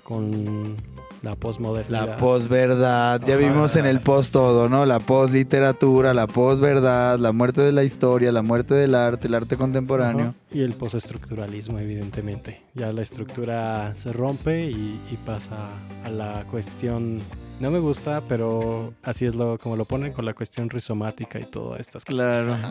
con 0.03 0.77
la 1.23 1.37
posmodernidad. 1.37 2.07
La 2.07 2.17
posverdad, 2.17 3.21
ya 3.27 3.37
vimos 3.37 3.77
en 3.77 3.87
el 3.87 4.01
post 4.01 4.33
todo, 4.33 4.69
¿no? 4.69 4.87
La 4.87 5.01
posliteratura, 5.01 6.15
la 6.15 6.27
posverdad, 6.27 7.19
la 7.19 7.33
muerte 7.33 7.61
de 7.63 7.73
la 7.73 7.85
historia, 7.85 8.33
la 8.33 8.43
muerte 8.43 8.75
del 8.75 8.95
arte, 8.95 9.29
el 9.29 9.35
arte 9.35 9.57
contemporáneo. 9.57 10.35
Y 10.53 10.63
el 10.63 10.75
postestructuralismo, 10.75 11.79
evidentemente. 11.79 12.63
Ya 12.75 12.93
la 12.93 13.03
estructura 13.03 13.95
se 13.97 14.13
rompe 14.13 14.71
y, 14.71 15.01
y 15.11 15.17
pasa 15.25 15.69
a 16.05 16.11
la 16.11 16.45
cuestión. 16.51 17.21
No 17.61 17.73
me 17.73 17.81
gusta, 17.81 18.23
pero 18.29 18.95
así 19.03 19.27
es 19.27 19.35
lo 19.35 19.59
como 19.59 19.75
lo 19.75 19.85
ponen 19.85 20.13
con 20.13 20.25
la 20.25 20.33
cuestión 20.33 20.71
rizomática 20.71 21.41
y 21.41 21.45
todas 21.45 21.81
estas 21.81 22.05
cosas. 22.05 22.17
Claro. 22.19 22.57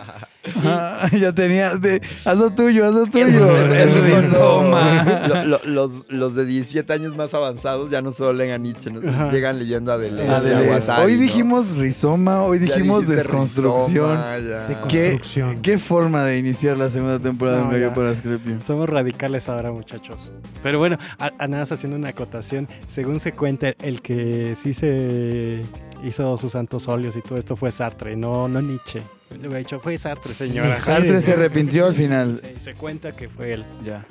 Ah, 0.64 1.10
ya 1.12 1.34
tenía. 1.34 1.76
de- 1.76 2.02
haz 2.24 2.38
lo 2.38 2.50
tuyo, 2.52 2.86
haz 2.86 2.94
lo 2.94 3.06
tuyo. 3.08 3.26
Esos 3.58 4.08
son 4.08 4.22
rizoma. 4.22 5.28
lo- 5.28 5.44
lo- 5.44 5.66
los, 5.66 6.06
los 6.10 6.36
de 6.36 6.46
17 6.46 6.94
años 6.94 7.18
más 7.18 7.34
avanzados 7.34 7.90
ya 7.90 8.02
no 8.02 8.14
solo 8.14 8.32
leen 8.32 8.52
a 8.54 8.58
Nietzsche, 8.58 8.90
¿no? 8.90 9.02
Llegan 9.30 9.60
leyendo 9.60 9.92
a 9.92 9.98
Deleuze, 9.98 10.32
a 10.32 10.40
Deleuze. 10.40 10.68
Guattari, 10.70 11.04
Hoy 11.06 11.16
¿no? 11.16 11.22
dijimos 11.22 11.76
rizoma, 11.76 12.44
hoy 12.44 12.60
dijimos 12.60 13.08
desconstrucción. 13.08 14.10
rizoma, 14.10 14.88
¿Qué? 14.88 15.20
Qué 15.62 15.78
forma 15.78 16.24
de 16.24 16.38
iniciar 16.38 16.78
la 16.78 16.90
segunda 16.90 17.20
temporada 17.20 17.58
de 17.58 17.64
No, 17.66 17.72
Gallo 17.72 17.94
para 17.94 18.12
Asclepio. 18.12 18.64
Somos 18.64 18.88
radicales 18.88 19.50
ahora, 19.50 19.74
muchachos. 19.74 20.32
Pero 20.64 20.80
bueno, 20.80 20.98
a, 21.20 21.26
a 21.40 21.48
nada 21.50 21.64
más 21.64 21.72
haciendo 21.74 21.98
una 21.98 22.08
acotación, 22.10 22.70
según 22.88 23.20
se 23.20 23.34
cuenta, 23.34 23.74
el 23.82 24.02
que 24.02 24.54
sí 24.56 24.74
se 24.78 25.62
hizo 26.04 26.38
sus 26.38 26.52
santos 26.52 26.88
óleos 26.88 27.16
y 27.16 27.22
todo 27.22 27.38
esto 27.38 27.56
fue 27.56 27.72
Sartre, 27.72 28.16
no, 28.16 28.48
no 28.48 28.62
Nietzsche. 28.62 29.02
Le 29.32 29.40
hubiera 29.40 29.58
dicho, 29.58 29.80
fue 29.80 29.98
Sartre, 29.98 30.32
señora. 30.32 30.76
Sartre 30.80 31.22
se 31.22 31.34
arrepintió 31.34 31.88
al 31.88 31.94
final. 31.94 32.36
Se, 32.36 32.60
se 32.60 32.74
cuenta 32.74 33.12
que 33.12 33.28
fue 33.30 33.54
él. 33.54 33.66
Ya. 33.84 34.06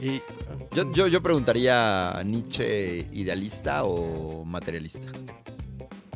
Y, 0.00 0.20
Yo, 0.74 0.90
yo, 0.92 1.06
yo 1.06 1.22
preguntaría, 1.22 2.20
¿Nietzsche 2.24 3.06
idealista 3.12 3.84
o 3.84 4.44
materialista? 4.44 5.08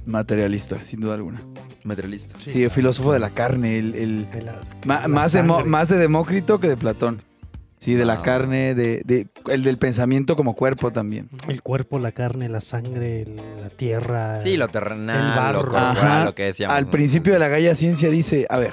Materialista, 0.05 0.83
sin 0.83 1.01
duda 1.01 1.15
alguna. 1.15 1.41
Materialista. 1.85 2.37
Sí, 2.41 2.65
el 2.65 2.71
filósofo 2.71 3.13
de 3.13 3.19
la 3.21 3.31
carne, 3.31 3.79
el, 3.79 3.95
el- 3.95 4.31
De 4.31 4.43
la- 4.43 4.61
ma- 4.85 5.01
la 5.03 5.09
más, 5.09 5.33
de 5.33 5.43
más 5.43 5.89
de 5.89 5.97
Demócrito 5.99 6.59
que 6.61 6.69
de 6.69 6.77
Platón. 6.77 7.23
Sí, 7.79 7.95
de 7.95 8.05
la 8.07 8.15
Wow. 8.17 8.23
carne, 8.25 8.75
de, 8.75 9.03
de- 9.05 9.29
el 9.49 9.63
del 9.63 9.79
pensamiento 9.79 10.35
como 10.35 10.55
cuerpo 10.55 10.91
también. 10.93 11.29
El 11.47 11.63
cuerpo, 11.63 11.99
la 11.99 12.11
carne, 12.13 12.49
la 12.49 12.61
sangre, 12.61 13.25
la 13.61 13.69
tierra. 13.69 14.39
Sí, 14.39 14.57
lo 14.57 14.65
El 14.65 14.71
terrenal, 14.71 15.37
barro. 15.39 15.59
lo 15.59 15.61
corporal, 15.69 15.97
Ajá. 15.97 16.25
lo 16.25 16.35
que 16.35 16.45
decíamos. 16.45 16.77
Al 16.77 16.87
principio 16.87 17.35
de 17.35 17.39
la 17.39 17.49
Gaia 17.49 17.75
Ciencia 17.75 18.09
dice, 18.11 18.47
a 18.49 18.59
ver, 18.59 18.73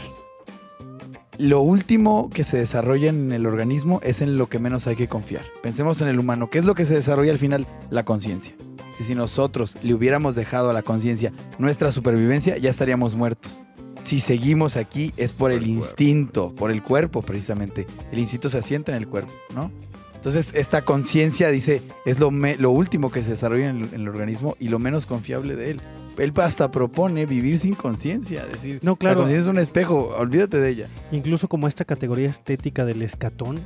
lo 1.37 1.61
último 1.61 2.29
que 2.29 2.43
se 2.43 2.57
desarrolla 2.57 3.09
en 3.09 3.31
el 3.31 3.45
organismo 3.45 3.99
es 4.03 4.21
en 4.21 4.37
lo 4.37 4.47
que 4.49 4.59
menos 4.59 4.85
hay 4.87 4.95
que 4.95 5.07
confiar. 5.07 5.43
Pensemos 5.61 5.99
en 6.01 6.07
el 6.07 6.19
humano. 6.19 6.49
¿Qué 6.49 6.59
es 6.59 6.65
lo 6.65 6.75
que 6.75 6.85
se 6.85 6.93
desarrolla 6.93 7.31
al 7.31 7.39
final? 7.39 7.67
La 7.89 8.05
conciencia. 8.05 8.53
Si, 8.97 9.03
si 9.03 9.15
nosotros 9.15 9.75
le 9.83 9.93
hubiéramos 9.95 10.35
dejado 10.35 10.69
a 10.69 10.73
la 10.73 10.83
conciencia 10.83 11.33
nuestra 11.57 11.91
supervivencia, 11.91 12.57
ya 12.57 12.69
estaríamos 12.69 13.15
muertos. 13.15 13.65
Si 14.03 14.19
seguimos 14.19 14.75
aquí 14.77 15.11
es 15.17 15.31
por 15.33 15.51
Por 15.51 15.51
el, 15.51 15.57
el 15.57 15.63
cuerpo, 15.63 15.85
instinto, 15.87 16.53
por 16.55 16.71
el 16.71 16.81
cuerpo 16.83 17.21
precisamente. 17.21 17.87
El 18.11 18.19
instinto 18.19 18.49
se 18.49 18.57
asienta 18.59 18.91
en 18.91 18.97
el 18.99 19.07
cuerpo, 19.07 19.31
¿no? 19.55 19.71
Entonces, 20.15 20.53
esta 20.55 20.83
conciencia, 20.85 21.49
dice, 21.49 21.81
es 22.05 22.19
lo, 22.19 22.31
me- 22.31 22.55
lo 22.57 22.71
último 22.71 23.11
que 23.11 23.23
se 23.23 23.31
desarrolla 23.31 23.69
en 23.69 23.77
el, 23.77 23.83
en 23.93 24.01
el 24.01 24.07
organismo 24.07 24.55
y 24.59 24.69
lo 24.69 24.79
menos 24.79 25.05
confiable 25.05 25.55
de 25.55 25.71
él. 25.71 25.81
Él 26.17 26.31
hasta 26.37 26.69
propone 26.71 27.25
vivir 27.25 27.59
sin 27.59 27.75
conciencia, 27.75 28.45
decir, 28.45 28.79
No, 28.83 28.91
la 28.91 28.97
claro. 28.97 29.17
conciencia 29.21 29.41
es 29.41 29.47
un 29.47 29.59
espejo, 29.59 30.13
olvídate 30.17 30.59
de 30.59 30.69
ella. 30.69 30.87
Incluso 31.11 31.49
como 31.49 31.67
esta 31.67 31.83
categoría 31.85 32.29
estética 32.29 32.85
del 32.85 33.01
escatón, 33.01 33.59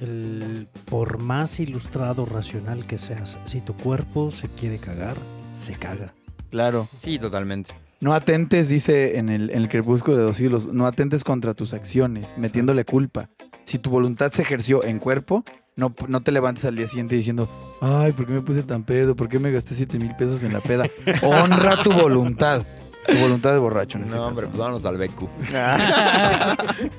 el, 0.00 0.68
por 0.86 1.18
más 1.18 1.60
ilustrado, 1.60 2.24
racional 2.24 2.86
que 2.86 2.98
seas, 2.98 3.38
si 3.44 3.60
tu 3.60 3.74
cuerpo 3.76 4.30
se 4.30 4.48
quiere 4.48 4.78
cagar, 4.78 5.16
se 5.54 5.74
caga. 5.74 6.14
Claro. 6.50 6.88
Sí, 6.96 7.18
totalmente. 7.18 7.72
No 8.02 8.14
atentes, 8.14 8.68
dice 8.68 9.16
en 9.16 9.28
el, 9.28 9.50
en 9.50 9.58
el 9.58 9.68
crepúsculo 9.68 10.16
de 10.16 10.24
los 10.24 10.36
siglos, 10.36 10.66
no 10.66 10.86
atentes 10.86 11.22
contra 11.22 11.54
tus 11.54 11.72
acciones, 11.72 12.34
metiéndole 12.36 12.84
culpa. 12.84 13.30
Si 13.62 13.78
tu 13.78 13.90
voluntad 13.90 14.32
se 14.32 14.42
ejerció 14.42 14.82
en 14.82 14.98
cuerpo, 14.98 15.44
no, 15.76 15.94
no 16.08 16.20
te 16.20 16.32
levantes 16.32 16.64
al 16.64 16.74
día 16.74 16.88
siguiente 16.88 17.14
diciendo, 17.14 17.48
ay, 17.80 18.10
¿por 18.10 18.26
qué 18.26 18.32
me 18.32 18.40
puse 18.40 18.64
tan 18.64 18.82
pedo? 18.82 19.14
¿Por 19.14 19.28
qué 19.28 19.38
me 19.38 19.52
gasté 19.52 19.74
7 19.76 20.00
mil 20.00 20.16
pesos 20.16 20.42
en 20.42 20.52
la 20.52 20.58
peda? 20.58 20.88
Honra 21.22 21.80
tu 21.84 21.92
voluntad. 21.92 22.62
Tu 23.06 23.16
voluntad 23.18 23.52
de 23.52 23.58
borracho 23.60 23.98
en 23.98 24.04
este 24.04 24.16
No, 24.16 24.26
hombre, 24.26 24.46
caso. 24.46 24.50
pues 24.50 24.58
vámonos 24.58 24.84
al 24.84 24.96
BQ. 24.98 25.28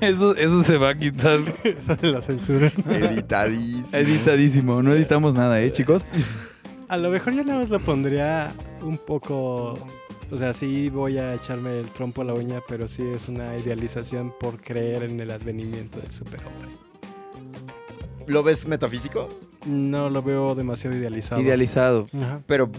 eso, 0.00 0.34
eso 0.36 0.62
se 0.62 0.78
va 0.78 0.88
a 0.88 0.94
quitar. 0.98 1.38
esa 1.64 1.96
de 1.96 2.08
la 2.12 2.22
censura. 2.22 2.72
Editadísimo. 2.88 3.88
Editadísimo. 3.92 4.82
No 4.82 4.94
editamos 4.94 5.34
nada, 5.34 5.60
¿eh, 5.60 5.70
chicos? 5.70 6.06
A 6.88 6.96
lo 6.96 7.10
mejor 7.10 7.34
yo 7.34 7.44
nada 7.44 7.58
más 7.58 7.68
lo 7.68 7.78
pondría 7.80 8.52
un 8.82 8.96
poco. 8.96 9.78
O 10.30 10.38
sea, 10.38 10.52
sí 10.52 10.90
voy 10.90 11.18
a 11.18 11.34
echarme 11.34 11.80
el 11.80 11.88
trompo 11.90 12.22
a 12.22 12.24
la 12.24 12.34
uña, 12.34 12.60
pero 12.66 12.88
sí 12.88 13.02
es 13.02 13.28
una 13.28 13.56
idealización 13.56 14.32
por 14.38 14.60
creer 14.60 15.04
en 15.04 15.20
el 15.20 15.30
advenimiento 15.30 16.00
del 16.00 16.10
superhombre. 16.10 16.70
¿Lo 18.26 18.42
ves 18.42 18.66
metafísico? 18.66 19.28
No 19.66 20.10
lo 20.10 20.22
veo 20.22 20.54
demasiado 20.54 20.96
idealizado. 20.96 21.40
Idealizado. 21.40 22.06
Ajá. 22.14 22.40
Pero, 22.46 22.70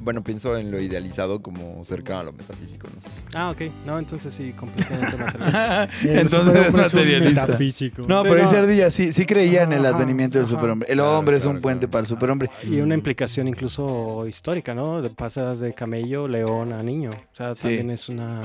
bueno, 0.00 0.22
pienso 0.22 0.56
en 0.56 0.70
lo 0.70 0.80
idealizado 0.80 1.42
como 1.42 1.84
cercano 1.84 2.20
a 2.20 2.22
lo 2.24 2.32
metafísico, 2.32 2.86
no 2.94 3.00
sé. 3.00 3.08
Ah, 3.34 3.50
ok. 3.50 3.62
No, 3.84 3.98
entonces 3.98 4.32
sí, 4.32 4.52
completamente 4.52 5.16
materialista. 5.18 5.88
Entonces 6.02 6.66
es 6.68 6.74
materialista. 6.74 7.46
metafísico. 7.46 8.02
No, 8.06 8.22
Sí, 8.22 8.28
pero 8.28 8.36
no. 8.42 8.42
dice 8.48 8.56
Ardilla, 8.58 8.90
sí, 8.90 9.12
sí 9.12 9.26
creía 9.26 9.64
en 9.64 9.72
el 9.72 9.84
Ajá, 9.84 9.96
advenimiento 9.96 10.38
del 10.38 10.46
superhombre. 10.46 10.88
El 10.90 10.98
Claro, 10.98 11.18
hombre 11.18 11.36
es 11.36 11.44
un 11.44 11.52
claro, 11.52 11.62
puente 11.62 11.80
claro. 11.86 11.90
para 11.90 12.00
el 12.00 12.06
superhombre. 12.06 12.50
Y 12.70 12.80
una 12.80 12.94
implicación 12.94 13.48
incluso 13.48 14.24
histórica, 14.26 14.74
¿no? 14.74 15.02
De- 15.02 15.10
Pasas 15.10 15.58
de 15.60 15.74
camello, 15.74 16.28
león 16.28 16.72
a 16.72 16.82
niño. 16.82 17.10
O 17.10 17.36
sea, 17.36 17.54
Sí. 17.54 17.62
también 17.62 17.90
es 17.90 18.08
una, 18.08 18.40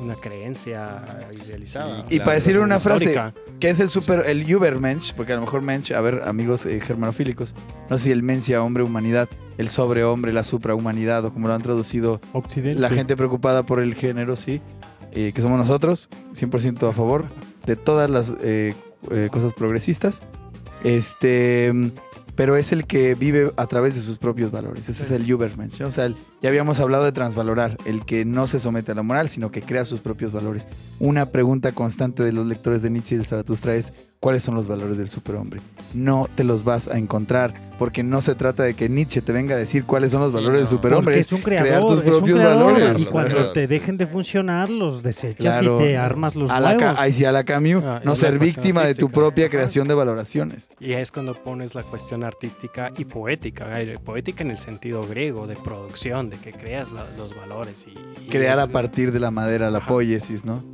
una 0.00 0.14
creencia 0.14 1.28
idealizada. 1.32 2.06
Sí, 2.08 2.16
Y 2.16 2.18
para 2.18 2.34
decir 2.34 2.58
una 2.58 2.78
frase. 2.78 3.14
¿qué 3.60 3.70
es 3.70 3.80
el 3.80 3.88
super, 3.88 4.24
el 4.26 4.48
Übermensch? 4.48 5.14
Porque 5.14 5.32
a 5.32 5.36
lo 5.36 5.42
mejor 5.42 5.62
Mensch, 5.62 5.92
a 5.92 6.00
ver, 6.00 6.22
amigos 6.24 6.66
eh, 6.66 6.80
germanofílicos, 6.80 7.54
no 7.88 7.98
sé 7.98 8.04
si 8.04 8.10
el 8.10 8.22
Mensch 8.22 8.50
hombre 8.52 8.82
humanidad, 8.82 9.28
el 9.58 9.68
sobrehombre, 9.68 10.32
la 10.32 10.44
suprahumanidad, 10.44 11.24
o 11.24 11.32
como 11.32 11.48
lo 11.48 11.54
han 11.54 11.62
traducido 11.62 12.20
Occidente. 12.32 12.80
la 12.80 12.90
gente 12.90 13.16
preocupada 13.16 13.64
por 13.64 13.80
el 13.80 13.94
género, 13.94 14.36
sí, 14.36 14.60
eh, 15.12 15.32
que 15.34 15.42
somos 15.42 15.58
nosotros, 15.58 16.08
100% 16.32 16.88
a 16.88 16.92
favor 16.92 17.26
de 17.66 17.76
todas 17.76 18.08
las 18.08 18.34
eh, 18.42 18.74
eh, 19.10 19.28
cosas 19.30 19.52
progresistas. 19.52 20.22
Este, 20.84 21.70
mm, 21.72 21.88
pero 22.34 22.56
es 22.56 22.72
el 22.72 22.86
que 22.86 23.14
vive 23.14 23.52
a 23.56 23.66
través 23.66 23.94
de 23.94 24.00
sus 24.00 24.18
propios 24.18 24.50
valores. 24.50 24.88
Ese 24.88 25.02
es 25.02 25.10
el 25.10 25.28
Übermensch. 25.28 25.80
¿no? 25.80 25.88
O 25.88 25.90
sea, 25.90 26.06
el- 26.06 26.16
ya 26.40 26.48
habíamos 26.48 26.80
hablado 26.80 27.04
de 27.04 27.12
transvalorar, 27.12 27.76
el 27.84 28.04
que 28.04 28.24
no 28.24 28.46
se 28.46 28.58
somete 28.58 28.92
a 28.92 28.94
la 28.94 29.02
moral, 29.02 29.28
sino 29.28 29.50
que 29.52 29.62
crea 29.62 29.84
sus 29.84 30.00
propios 30.00 30.32
valores. 30.32 30.66
Una 30.98 31.26
pregunta 31.26 31.72
constante 31.72 32.22
de 32.22 32.32
los 32.32 32.46
lectores 32.46 32.82
de 32.82 32.90
Nietzsche 32.90 33.14
y 33.14 33.18
de 33.18 33.24
Zaratustra 33.24 33.74
es, 33.76 33.92
¿cuáles 34.18 34.42
son 34.42 34.54
los 34.54 34.66
valores 34.68 34.96
del 34.96 35.08
superhombre? 35.08 35.60
No 35.94 36.28
te 36.34 36.42
los 36.44 36.64
vas 36.64 36.88
a 36.88 36.98
encontrar, 36.98 37.54
porque 37.78 38.02
no 38.02 38.20
se 38.20 38.34
trata 38.34 38.64
de 38.64 38.74
que 38.74 38.88
Nietzsche 38.88 39.20
te 39.22 39.32
venga 39.32 39.54
a 39.54 39.58
decir 39.58 39.84
cuáles 39.84 40.10
son 40.12 40.20
los 40.22 40.30
Sí, 40.30 40.36
valores 40.36 40.54
del 40.60 40.64
no. 40.64 40.70
superhombre. 40.70 41.14
Porque 41.14 41.20
es 41.20 41.32
un 41.32 41.40
creador, 41.42 41.66
crear 41.68 41.80
tus 41.82 41.92
es 41.92 41.98
un 42.00 42.06
propios 42.06 42.38
creador, 42.38 42.72
valores. 42.74 43.00
Y 43.00 43.04
cuando 43.04 43.30
creadores, 43.30 43.54
te 43.54 43.66
sí. 43.68 43.72
dejen 43.74 43.96
de 43.96 44.06
funcionar, 44.06 44.68
los 44.70 45.02
desechas 45.02 45.36
Claro. 45.38 45.76
y 45.80 45.84
te 45.84 45.96
armas 45.96 46.34
los 46.34 46.50
a 46.50 46.58
la, 46.60 46.74
nuevos. 46.74 46.96
ahí 46.98 47.12
sí, 47.12 47.24
a 47.24 47.30
la 47.32 47.44
Camus, 47.44 47.82
Ah, 47.84 48.00
no 48.04 48.14
ser 48.16 48.38
víctima 48.40 48.82
de 48.84 48.94
tu 48.96 49.10
propia 49.10 49.48
creación 49.48 49.86
de 49.86 49.94
valoraciones. 49.94 50.70
Y 50.80 50.92
es 50.92 51.10
cuando 51.12 51.34
pones 51.34 51.74
la 51.74 51.82
cuestión 51.84 52.21
artística 52.24 52.90
y 52.96 53.04
poética. 53.04 53.80
eh, 53.80 53.98
Poética 54.04 54.42
en 54.42 54.50
el 54.50 54.58
sentido 54.58 55.06
griego, 55.06 55.46
de 55.46 55.54
producción, 55.56 56.30
de 56.30 56.38
que 56.38 56.52
creas 56.52 56.90
la- 56.92 57.06
los 57.16 57.34
valores. 57.36 57.84
Y, 57.86 58.24
y 58.24 58.28
Crear 58.28 58.58
es- 58.58 58.64
a 58.64 58.66
partir 58.68 59.12
de 59.12 59.20
la 59.20 59.30
madera 59.30 59.70
la 59.70 59.78
Ajá. 59.78 59.88
poiesis, 59.88 60.44
¿no? 60.44 60.64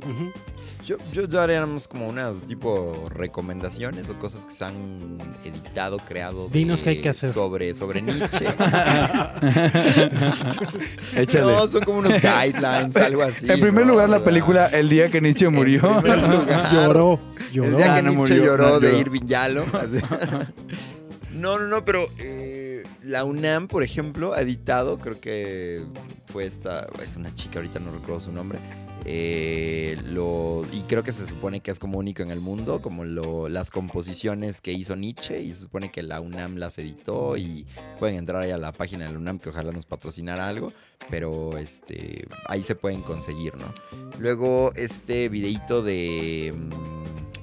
Yo, 0.85 0.97
yo, 1.27 1.39
haríamos 1.39 1.87
como 1.87 2.07
unas 2.09 2.43
tipo 2.45 3.05
recomendaciones 3.13 4.09
o 4.09 4.17
cosas 4.17 4.43
que 4.45 4.51
se 4.51 4.65
han 4.65 5.19
editado, 5.45 5.99
creado. 5.99 6.49
Dinos 6.49 6.79
de- 6.79 6.83
qué 6.83 6.89
hay 6.89 7.01
que 7.01 7.09
hacer. 7.09 7.31
Sobre, 7.31 7.75
sobre 7.75 8.01
Nietzsche. 8.01 8.47
Échale. 11.15 11.51
no, 11.51 11.67
son 11.67 11.81
como 11.83 11.99
unos 11.99 12.13
guidelines, 12.19 12.95
algo 12.97 13.21
así. 13.21 13.51
en 13.51 13.59
primer 13.59 13.85
¿no? 13.85 13.91
lugar, 13.93 14.09
la 14.09 14.23
película 14.23 14.65
El 14.67 14.89
día 14.89 15.09
que 15.09 15.21
Nietzsche 15.21 15.47
murió. 15.49 15.81
En 15.97 16.01
primer 16.01 16.21
lugar, 16.27 16.73
Lloró, 16.73 17.19
El 17.37 17.51
lloró. 17.53 17.77
día 17.77 17.93
que 17.93 17.99
Ah, 17.99 18.01
no 18.01 18.11
Nietzsche 18.11 18.17
murió, 18.17 18.45
lloró 18.45 18.69
no, 18.69 18.79
de 18.79 18.87
lloró. 18.89 18.99
Irving 19.01 19.25
Yalom. 19.27 19.67
No, 21.39 21.57
no, 21.57 21.67
no, 21.67 21.85
pero 21.85 22.07
eh, 22.19 22.83
la 23.03 23.23
UNAM, 23.23 23.67
por 23.67 23.83
ejemplo, 23.83 24.33
ha 24.33 24.41
editado, 24.41 24.97
creo 24.99 25.19
que 25.19 25.83
fue 26.27 26.45
esta, 26.45 26.87
es 27.03 27.15
una 27.15 27.33
chica, 27.33 27.59
ahorita 27.59 27.79
no 27.79 27.91
recuerdo 27.91 28.19
su 28.21 28.31
nombre. 28.31 28.59
eh, 29.05 29.97
lo, 30.03 30.65
y 30.73 30.81
creo 30.81 31.03
que 31.03 31.13
se 31.13 31.25
supone 31.25 31.61
que 31.61 31.71
es 31.71 31.79
como 31.79 31.97
único 31.97 32.21
en 32.21 32.31
el 32.31 32.41
mundo, 32.41 32.81
como 32.81 33.05
lo, 33.05 33.47
las 33.49 33.71
composiciones 33.71 34.59
que 34.61 34.73
hizo 34.73 34.95
Nietzsche, 34.95 35.41
y 35.41 35.53
se 35.53 35.61
supone 35.63 35.89
que 35.91 36.03
la 36.03 36.19
UNAM 36.19 36.57
las 36.57 36.77
editó 36.77 37.37
y 37.37 37.65
pueden 37.97 38.17
entrar 38.17 38.41
ahí 38.41 38.51
a 38.51 38.57
la 38.57 38.71
página 38.73 39.05
de 39.05 39.13
la 39.13 39.17
UNAM 39.17 39.39
que 39.39 39.49
ojalá 39.49 39.71
nos 39.71 39.85
patrocinara 39.85 40.47
algo, 40.49 40.73
pero 41.09 41.57
este, 41.57 42.27
ahí 42.47 42.61
se 42.61 42.75
pueden 42.75 43.01
conseguir, 43.01 43.55
¿no? 43.55 43.73
Luego 44.19 44.73
este 44.75 45.29
videíto 45.29 45.81
de... 45.81 46.53
mm, 46.55 46.69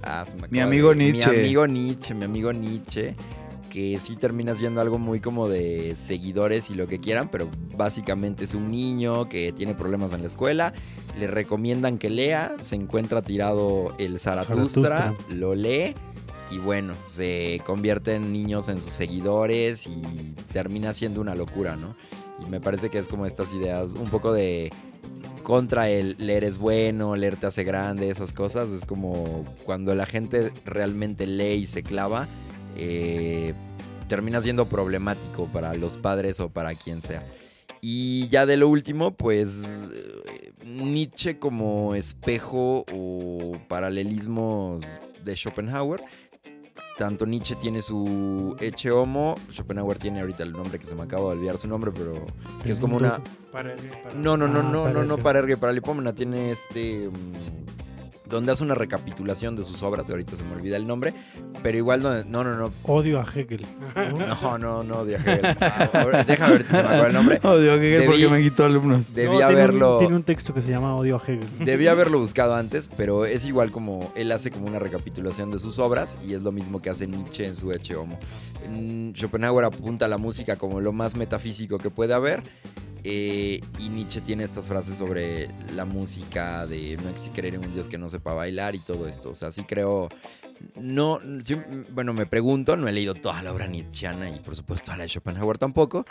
ah, 0.02 0.24
Mi 0.50 0.60
amigo 0.60 0.90
de- 0.90 0.96
Nietzsche. 0.96 1.30
Mi 1.32 1.38
amigo 1.38 1.66
Nietzsche, 1.66 2.14
mi 2.14 2.24
amigo 2.26 2.52
Nietzsche, 2.52 3.16
que 3.76 3.98
sí 3.98 4.16
termina 4.16 4.54
siendo 4.54 4.80
algo 4.80 4.98
muy 4.98 5.20
como 5.20 5.50
de 5.50 5.96
seguidores 5.96 6.70
y 6.70 6.74
lo 6.74 6.86
que 6.86 6.98
quieran, 6.98 7.30
pero 7.30 7.50
básicamente 7.76 8.44
es 8.44 8.54
un 8.54 8.70
niño 8.70 9.28
que 9.28 9.52
tiene 9.52 9.74
problemas 9.74 10.14
en 10.14 10.22
la 10.22 10.28
escuela, 10.28 10.72
le 11.18 11.26
recomiendan 11.26 11.98
que 11.98 12.08
lea, 12.08 12.56
se 12.62 12.76
encuentra 12.76 13.20
tirado 13.20 13.94
el 13.98 14.18
Zaratustra, 14.18 14.82
Zaratustra. 14.82 15.34
lo 15.36 15.54
lee 15.54 15.94
y 16.50 16.56
bueno, 16.56 16.94
se 17.04 17.60
convierten 17.66 18.32
niños 18.32 18.70
en 18.70 18.80
sus 18.80 18.94
seguidores 18.94 19.86
y 19.86 20.34
termina 20.52 20.94
siendo 20.94 21.20
una 21.20 21.34
locura, 21.34 21.76
¿no? 21.76 21.94
Y 22.42 22.48
me 22.48 22.62
parece 22.62 22.88
que 22.88 22.96
es 22.96 23.08
como 23.08 23.26
estas 23.26 23.52
ideas 23.52 23.92
un 23.92 24.08
poco 24.08 24.32
de 24.32 24.72
contra 25.42 25.90
el 25.90 26.16
leer 26.18 26.44
es 26.44 26.56
bueno, 26.56 27.14
leer 27.14 27.36
te 27.36 27.46
hace 27.46 27.62
grande, 27.62 28.08
esas 28.08 28.32
cosas. 28.32 28.70
Es 28.70 28.86
como 28.86 29.44
cuando 29.66 29.94
la 29.94 30.06
gente 30.06 30.50
realmente 30.64 31.26
lee 31.26 31.56
y 31.56 31.66
se 31.66 31.82
clava, 31.82 32.26
eh, 32.76 33.54
termina 34.08 34.40
siendo 34.42 34.68
problemático 34.68 35.46
para 35.46 35.74
los 35.74 35.96
padres 35.96 36.40
o 36.40 36.48
para 36.48 36.74
quien 36.74 37.02
sea. 37.02 37.24
Y 37.80 38.28
ya 38.28 38.46
de 38.46 38.56
lo 38.56 38.68
último, 38.68 39.12
pues 39.12 39.90
eh, 39.94 40.52
Nietzsche 40.64 41.38
como 41.38 41.94
espejo 41.94 42.84
o 42.92 43.58
paralelismos 43.68 44.84
de 45.24 45.36
Schopenhauer. 45.36 46.02
Tanto 46.96 47.26
Nietzsche 47.26 47.54
tiene 47.56 47.82
su 47.82 48.56
Eche 48.58 48.90
Homo, 48.90 49.36
Schopenhauer 49.52 49.98
tiene 49.98 50.20
ahorita 50.20 50.42
el 50.44 50.52
nombre 50.52 50.78
que 50.78 50.86
se 50.86 50.94
me 50.94 51.02
acaba 51.02 51.24
de 51.30 51.36
olvidar 51.36 51.58
su 51.58 51.68
nombre, 51.68 51.92
pero 51.92 52.26
que 52.64 52.72
es 52.72 52.80
como 52.80 52.96
una... 52.96 53.20
No, 54.14 54.36
no, 54.38 54.48
no, 54.48 54.60
Ah, 54.60 54.62
no, 54.62 54.88
no, 54.88 55.04
no, 55.04 55.16
Parergue. 55.18 55.22
Parergue, 55.22 55.56
Paralipómena 55.58 56.14
tiene 56.14 56.50
este. 56.50 57.10
Donde 58.28 58.52
hace 58.52 58.62
una 58.64 58.74
recapitulación 58.74 59.56
de 59.56 59.64
sus 59.64 59.82
obras, 59.82 60.06
de 60.06 60.12
ahorita 60.14 60.36
se 60.36 60.44
me 60.44 60.54
olvida 60.54 60.76
el 60.76 60.86
nombre, 60.86 61.14
pero 61.62 61.78
igual 61.78 62.02
no, 62.02 62.24
no, 62.24 62.44
no, 62.44 62.54
no, 62.56 62.72
Odio 62.84 63.20
a 63.20 63.24
Hegel. 63.24 63.66
¿no? 63.94 64.18
no, 64.36 64.58
no, 64.58 64.82
no, 64.84 65.04
de 65.04 65.14
Hegel. 65.16 65.40
Ah, 65.60 66.24
déjame 66.26 66.52
ver 66.54 66.66
si 66.66 66.72
se 66.74 66.82
me 66.82 66.88
acuerda 66.88 67.06
el 67.06 67.12
nombre. 67.12 67.40
Odio 67.42 67.78
que 67.78 68.00
Debí- 68.00 68.06
porque 68.06 68.28
me 68.28 68.42
quitó 68.42 68.64
alumnos. 68.64 69.14
Debí 69.14 69.28
No, 69.32 69.36
tiene 69.38 69.52
un- 69.52 69.58
haberlo, 69.58 69.98
tiene 69.98 70.16
un 70.16 70.22
texto 70.22 70.52
que 70.54 70.62
se 70.62 70.70
llama 70.70 70.96
Odio 70.96 71.16
a 71.16 71.22
Hegel. 71.22 71.46
debí 71.60 71.86
haberlo 71.86 72.18
buscado 72.18 72.54
antes, 72.54 72.88
pero 72.96 73.26
es 73.26 73.44
igual 73.44 73.70
como 73.70 74.12
él 74.16 74.32
hace 74.32 74.50
como 74.50 74.66
una 74.66 74.78
recapitulación 74.78 75.50
de 75.50 75.58
sus 75.58 75.78
obras 75.78 76.18
y 76.26 76.34
es 76.34 76.42
lo 76.42 76.52
mismo 76.52 76.80
que 76.80 76.90
hace 76.90 77.06
Nietzsche 77.06 77.46
en 77.46 77.54
su 77.56 77.70
Eche 77.72 77.96
Homo. 77.96 78.18
En 78.64 79.12
Schopenhauer 79.16 79.64
apunta 79.64 80.06
a 80.06 80.08
la 80.08 80.18
música 80.18 80.56
como 80.56 80.80
lo 80.80 80.92
más 80.92 81.14
metafísico 81.16 81.78
que 81.78 81.90
puede 81.90 82.14
haber. 82.14 82.42
Eh, 83.08 83.60
y 83.78 83.88
Nietzsche 83.88 84.20
tiene 84.20 84.42
estas 84.42 84.66
frases 84.66 84.98
sobre 84.98 85.48
la 85.72 85.84
música, 85.84 86.66
de 86.66 86.98
no 87.00 87.08
existe 87.08 87.40
creer 87.40 87.54
en 87.54 87.64
un 87.64 87.72
Dios 87.72 87.86
que 87.86 87.98
no 87.98 88.08
sepa 88.08 88.34
bailar 88.34 88.74
y 88.74 88.80
todo 88.80 89.06
esto. 89.06 89.30
O 89.30 89.34
sea, 89.34 89.52
sí 89.52 89.62
creo. 89.62 90.08
No, 90.74 91.20
bueno, 91.90 92.14
me 92.14 92.26
pregunto, 92.26 92.76
no 92.76 92.88
he 92.88 92.92
leído 92.92 93.14
toda 93.14 93.44
la 93.44 93.52
obra 93.52 93.68
nietzscheana 93.68 94.28
y 94.28 94.40
por 94.40 94.56
supuesto 94.56 94.90
a 94.90 94.96
la 94.96 95.04
de 95.04 95.10
Schopenhauer 95.10 95.56
tampoco, 95.56 96.04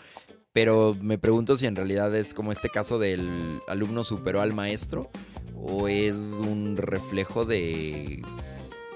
pero 0.53 0.95
me 1.01 1.17
pregunto 1.17 1.57
si 1.57 1.65
en 1.65 1.75
realidad 1.75 2.15
es 2.15 2.33
como 2.33 2.53
este 2.53 2.69
caso 2.69 2.97
del 2.97 3.59
alumno 3.67 4.05
superó 4.05 4.39
al 4.39 4.53
maestro 4.53 5.11
o 5.53 5.89
es 5.89 6.35
un 6.39 6.77
reflejo 6.77 7.43
de 7.43 8.23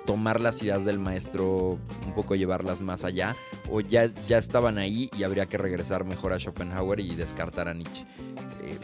tomar 0.06 0.40
las 0.42 0.62
ideas 0.64 0.86
del 0.86 1.00
maestro, 1.00 1.78
un 2.06 2.14
poco 2.16 2.36
llevarlas 2.36 2.82
más 2.82 3.04
allá, 3.04 3.36
o 3.70 3.82
ya, 3.82 4.06
ya 4.28 4.38
estaban 4.38 4.78
ahí 4.78 5.10
y 5.18 5.24
habría 5.24 5.46
que 5.46 5.58
regresar 5.58 6.06
mejor 6.06 6.34
a 6.34 6.40
Schopenhauer 6.40 7.00
y 7.00 7.16
descartar 7.16 7.68
a 7.68 7.74
Nietzsche. 7.74 8.04
Eh, 8.64 8.78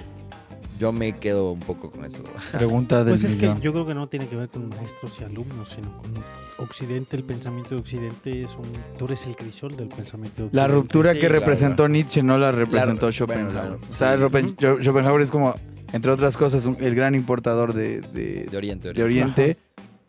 yo 0.79 0.91
me 0.91 1.13
quedo 1.13 1.51
un 1.53 1.61
poco 1.61 1.89
con 1.89 2.03
eso. 2.05 2.23
Pregunta 2.51 3.03
del 3.03 3.13
Pues 3.17 3.23
es 3.23 3.35
que 3.35 3.45
yo 3.61 3.71
creo 3.71 3.85
que 3.85 3.93
no 3.95 4.07
tiene 4.07 4.27
que 4.27 4.35
ver 4.35 4.49
con 4.49 4.69
maestros 4.69 5.13
y 5.21 5.23
alumnos, 5.23 5.69
sino 5.69 5.97
con 5.97 6.11
Occidente. 6.57 7.15
El 7.15 7.23
pensamiento 7.23 7.75
de 7.75 7.81
Occidente 7.81 8.43
es 8.43 8.55
un. 8.55 8.63
Tú 8.97 9.05
eres 9.05 9.25
el 9.25 9.35
crisol 9.35 9.75
del 9.75 9.87
pensamiento 9.87 10.43
de 10.43 10.47
Occidente. 10.47 10.55
La 10.57 10.67
ruptura 10.67 11.13
Sí, 11.13 11.19
que 11.19 11.27
claro, 11.27 11.39
representó 11.39 11.87
Nietzsche 11.87 12.21
no 12.23 12.37
la 12.37 12.51
representó 12.51 13.05
La- 13.07 13.11
Schopenhauer. 13.13 13.53
bueno, 13.53 13.69
la- 13.81 13.89
o 13.89 13.93
sea, 13.93 14.15
sí. 14.15 14.21
Ropen- 14.21 14.55
Scho- 14.57 14.81
Schopenhauer 14.83 15.21
es 15.21 15.31
como, 15.31 15.55
entre 15.93 16.11
otras 16.11 16.35
cosas, 16.37 16.65
un- 16.65 16.77
el 16.81 16.93
gran 16.93 17.15
importador 17.15 17.73
de, 17.73 18.01
de- 18.01 18.45
De 18.51 18.57
Oriente, 18.57 18.91
de 18.93 19.03
Oriente, 19.03 19.57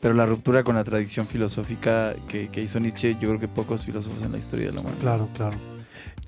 pero 0.01 0.15
la 0.15 0.27
ruptura 0.27 0.63
con 0.63 0.77
la 0.77 0.85
tradición 0.85 1.27
filosófica 1.27 2.15
que, 2.29 2.49
que 2.49 2.63
hizo 2.63 2.79
Nietzsche, 2.81 3.15
yo 3.15 3.29
creo 3.29 3.41
que 3.41 3.49
pocos 3.49 3.85
filósofos 3.85 4.23
en 4.23 4.33
la 4.33 4.39
historia 4.39 4.67
de 4.67 4.73
la 4.73 4.81
humanidad. 4.81 5.01
Claro, 5.01 5.29
claro. 5.35 5.57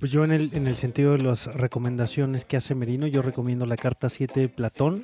Pues 0.01 0.13
yo 0.13 0.23
en 0.25 0.31
el, 0.31 0.51
en 0.53 0.69
el 0.69 0.77
sentido 0.77 1.13
de 1.13 1.19
las 1.19 1.47
recomendaciones 1.47 2.45
que 2.45 2.57
hace 2.57 2.75
Merino, 2.75 3.07
yo 3.09 3.21
recomiendo 3.21 3.67
la 3.67 3.77
carta 3.77 4.09
7 4.09 4.41
de 4.41 4.49
Platón 4.49 5.03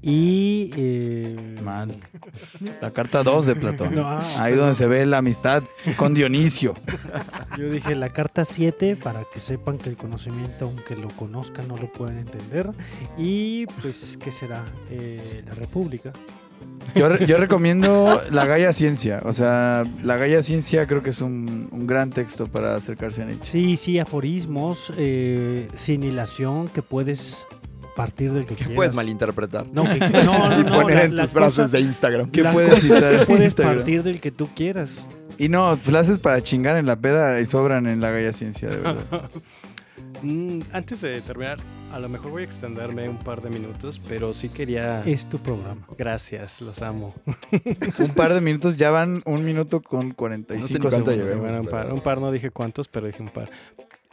y... 0.00 0.70
eh, 0.74 1.58
Mal. 1.62 2.00
La 2.80 2.92
carta 2.92 3.22
2 3.22 3.46
de 3.46 3.56
Platón. 3.56 3.94
No, 3.94 4.06
ah, 4.06 4.22
Ahí 4.38 4.54
donde 4.54 4.74
se 4.74 4.86
ve 4.86 5.04
la 5.04 5.18
amistad 5.18 5.62
con 5.96 6.14
Dionisio. 6.14 6.74
Yo 7.58 7.70
dije 7.70 7.94
la 7.94 8.08
carta 8.08 8.44
7 8.44 8.96
para 8.96 9.24
que 9.32 9.38
sepan 9.38 9.76
que 9.78 9.90
el 9.90 9.96
conocimiento, 9.96 10.64
aunque 10.64 10.96
lo 10.96 11.08
conozcan, 11.08 11.68
no 11.68 11.76
lo 11.76 11.92
pueden 11.92 12.18
entender. 12.18 12.70
Y 13.18 13.66
pues, 13.66 14.18
¿qué 14.22 14.32
será? 14.32 14.64
Eh, 14.90 15.42
la 15.46 15.54
República. 15.54 16.12
Yo, 16.94 17.08
re- 17.08 17.26
yo 17.26 17.38
recomiendo 17.38 18.20
la 18.30 18.44
Gaia 18.46 18.72
Ciencia. 18.72 19.20
O 19.24 19.32
sea, 19.32 19.84
la 20.02 20.16
Gaia 20.16 20.42
Ciencia 20.42 20.86
creo 20.86 21.02
que 21.02 21.10
es 21.10 21.20
un, 21.22 21.68
un 21.70 21.86
gran 21.86 22.10
texto 22.10 22.46
para 22.48 22.74
acercarse 22.76 23.22
a 23.22 23.24
Nietzsche. 23.26 23.50
Sí, 23.50 23.76
sí, 23.76 23.98
aforismos, 23.98 24.92
eh, 24.96 25.68
sin 25.74 26.02
hilación, 26.02 26.68
que 26.68 26.82
puedes 26.82 27.46
partir 27.96 28.32
del 28.32 28.42
que 28.44 28.50
Que 28.50 28.56
quieras. 28.56 28.74
puedes 28.76 28.94
malinterpretar. 28.94 29.66
No, 29.72 29.84
que, 29.84 29.98
no, 30.24 30.48
no, 30.50 30.60
y 30.60 30.64
poner 30.64 30.96
la- 30.96 31.04
en 31.04 31.16
la 31.16 31.22
tus 31.22 31.32
frases 31.32 31.56
cosa- 31.64 31.68
de 31.68 31.80
Instagram. 31.80 32.30
¿Qué 32.30 32.42
la 32.42 32.52
puedes 32.52 32.80
citar 32.80 33.08
que 33.18 33.26
puedes 33.26 33.44
Instagram? 33.46 33.76
partir 33.76 34.02
del 34.02 34.20
que 34.20 34.30
tú 34.30 34.48
quieras. 34.54 34.96
Y 35.38 35.48
no, 35.48 35.78
la 35.90 36.00
haces 36.00 36.18
para 36.18 36.42
chingar 36.42 36.76
en 36.76 36.86
la 36.86 36.96
peda 36.96 37.40
y 37.40 37.46
sobran 37.46 37.86
en 37.86 38.00
la 38.00 38.10
Gaia 38.10 38.32
Ciencia, 38.32 38.68
de 38.68 38.76
verdad. 38.76 39.02
Mm, 40.22 40.60
antes 40.72 41.00
de 41.00 41.20
terminar, 41.20 41.58
a 41.92 41.98
lo 41.98 42.08
mejor 42.08 42.30
voy 42.30 42.42
a 42.42 42.44
extenderme 42.44 43.08
un 43.08 43.18
par 43.18 43.42
de 43.42 43.50
minutos, 43.50 44.00
pero 44.08 44.32
sí 44.34 44.48
quería... 44.48 45.02
Es 45.04 45.28
tu 45.28 45.38
programa. 45.38 45.86
Gracias, 45.98 46.60
los 46.60 46.80
amo. 46.80 47.14
un 47.98 48.08
par 48.10 48.32
de 48.32 48.40
minutos, 48.40 48.76
ya 48.76 48.90
van 48.90 49.22
un 49.26 49.44
minuto 49.44 49.82
con 49.82 50.08
No 50.08 50.12
sé 50.12 50.78
45 50.78 50.90
segundos. 50.90 51.16
llevemos. 51.16 51.40
Bueno, 51.40 51.60
un, 51.62 51.66
par, 51.66 51.92
un 51.92 52.00
par, 52.00 52.20
no 52.20 52.30
dije 52.30 52.50
cuántos, 52.50 52.88
pero 52.88 53.06
dije 53.06 53.22
un 53.22 53.28
par. 53.30 53.50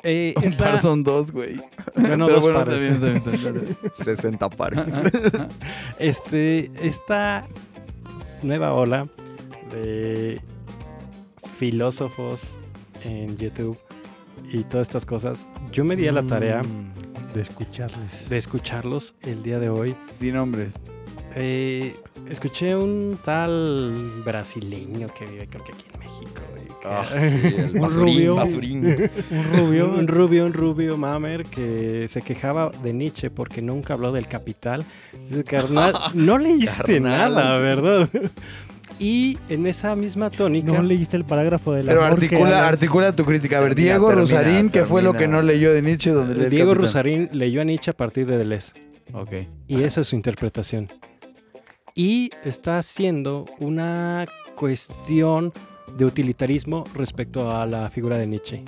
Eh, 0.03 0.33
Un 0.37 0.43
es 0.45 0.55
par 0.55 0.79
son 0.79 1.03
dos, 1.03 1.31
güey. 1.31 1.55
Bueno, 1.95 2.25
Pero 2.25 2.35
dos 2.35 2.43
bueno, 2.45 2.59
pares. 2.59 2.81
está 2.81 3.05
bien, 3.05 3.17
está 3.17 3.29
bien, 3.31 3.43
está 3.45 3.51
bien. 3.51 3.77
60 3.91 4.49
pares. 4.49 4.99
Este, 5.99 6.71
esta 6.81 7.45
nueva 8.41 8.73
ola 8.73 9.07
de 9.73 10.41
filósofos 11.57 12.57
en 13.03 13.37
YouTube 13.37 13.77
y 14.51 14.63
todas 14.63 14.87
estas 14.87 15.05
cosas, 15.05 15.47
yo 15.71 15.83
me 15.85 15.95
di 15.95 16.07
a 16.07 16.11
la 16.11 16.23
tarea 16.23 16.63
Mm, 16.63 17.33
de 17.33 17.41
escucharles. 17.41 18.29
de 18.29 18.37
escucharlos 18.37 19.13
el 19.21 19.43
día 19.43 19.59
de 19.59 19.69
hoy. 19.69 19.95
Di 20.19 20.31
nombres. 20.31 20.73
Eh, 21.35 21.93
escuché 22.29 22.75
un 22.75 23.19
tal 23.23 24.09
brasileño 24.25 25.07
que 25.13 25.25
vive 25.25 25.47
creo 25.47 25.63
que 25.63 25.71
aquí 25.73 25.85
en 25.93 25.99
México. 25.99 26.41
Ah, 26.83 27.03
sí, 27.05 27.55
el 27.57 27.75
Un 27.75 27.81
basurín, 27.81 28.15
rubio. 28.15 28.35
basurín. 28.35 28.85
Un 29.31 29.43
rubio. 29.53 29.89
un 29.99 30.07
rubio, 30.07 30.45
un 30.45 30.53
rubio 30.53 30.97
mamer 30.97 31.45
que 31.45 32.07
se 32.07 32.21
quejaba 32.21 32.71
de 32.83 32.93
Nietzsche 32.93 33.29
porque 33.29 33.61
nunca 33.61 33.93
habló 33.95 34.11
del 34.13 34.27
capital. 34.27 34.85
Dice, 35.27 35.43
carnal, 35.43 35.93
no 36.15 36.37
leíste 36.37 37.01
Carnal. 37.01 37.33
nada, 37.35 37.57
¿verdad? 37.59 38.09
Y 38.99 39.37
en 39.47 39.65
esa 39.65 39.95
misma 39.95 40.29
tónica, 40.29 40.73
No 40.73 40.83
leíste 40.83 41.15
el 41.15 41.23
parágrafo 41.23 41.71
del 41.71 41.85
Pero 41.85 42.03
amor 42.03 42.19
que 42.19 42.25
articula, 42.25 42.67
articula 42.67 43.15
tu 43.15 43.23
crítica. 43.23 43.57
A 43.57 43.61
ver, 43.61 43.69
Termina, 43.75 43.93
Diego 43.93 44.07
termina, 44.07 44.21
Rosarín, 44.21 44.69
¿qué 44.69 44.83
fue 44.83 45.01
lo 45.01 45.13
que 45.13 45.27
no 45.27 45.41
leyó 45.41 45.73
de 45.73 45.81
Nietzsche? 45.81 46.11
Donde 46.11 46.35
lee 46.35 46.43
el 46.43 46.49
Diego 46.49 46.71
Capitán? 46.71 46.85
Rosarín 46.85 47.29
leyó 47.31 47.61
a 47.61 47.63
Nietzsche 47.63 47.91
a 47.91 47.93
partir 47.95 48.25
de 48.25 48.37
Deleuze. 48.37 48.73
Ok. 49.13 49.31
Y 49.67 49.83
esa 49.83 50.01
es 50.01 50.07
su 50.07 50.15
interpretación. 50.15 50.89
y 51.95 52.29
está 52.43 52.77
haciendo 52.77 53.45
una 53.59 54.25
cuestión 54.55 55.51
de 55.97 56.05
utilitarismo 56.05 56.83
respecto 56.93 57.51
a 57.55 57.65
la 57.65 57.89
figura 57.89 58.17
de 58.17 58.27
Nietzsche. 58.27 58.63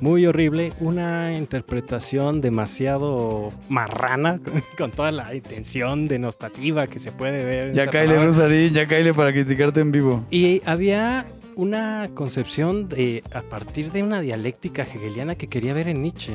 Muy 0.00 0.24
horrible, 0.24 0.72
una 0.80 1.36
interpretación 1.36 2.40
demasiado 2.40 3.50
marrana, 3.68 4.40
con 4.78 4.90
toda 4.90 5.12
la 5.12 5.34
intención 5.34 6.08
denostativa 6.08 6.86
que 6.86 6.98
se 6.98 7.12
puede 7.12 7.44
ver. 7.44 7.72
Ya 7.74 7.86
caile. 7.86 8.16
Rosarín, 8.22 8.72
ya 8.72 8.86
caile 8.86 9.12
para 9.12 9.32
criticarte 9.32 9.80
en 9.80 9.92
vivo. 9.92 10.24
Y 10.30 10.62
había 10.64 11.26
una 11.54 12.08
concepción 12.14 12.88
de 12.88 13.22
a 13.32 13.42
partir 13.42 13.92
de 13.92 14.02
una 14.02 14.20
dialéctica 14.20 14.82
hegeliana 14.82 15.34
que 15.34 15.48
quería 15.48 15.74
ver 15.74 15.88
en 15.88 16.02
Nietzsche. 16.02 16.34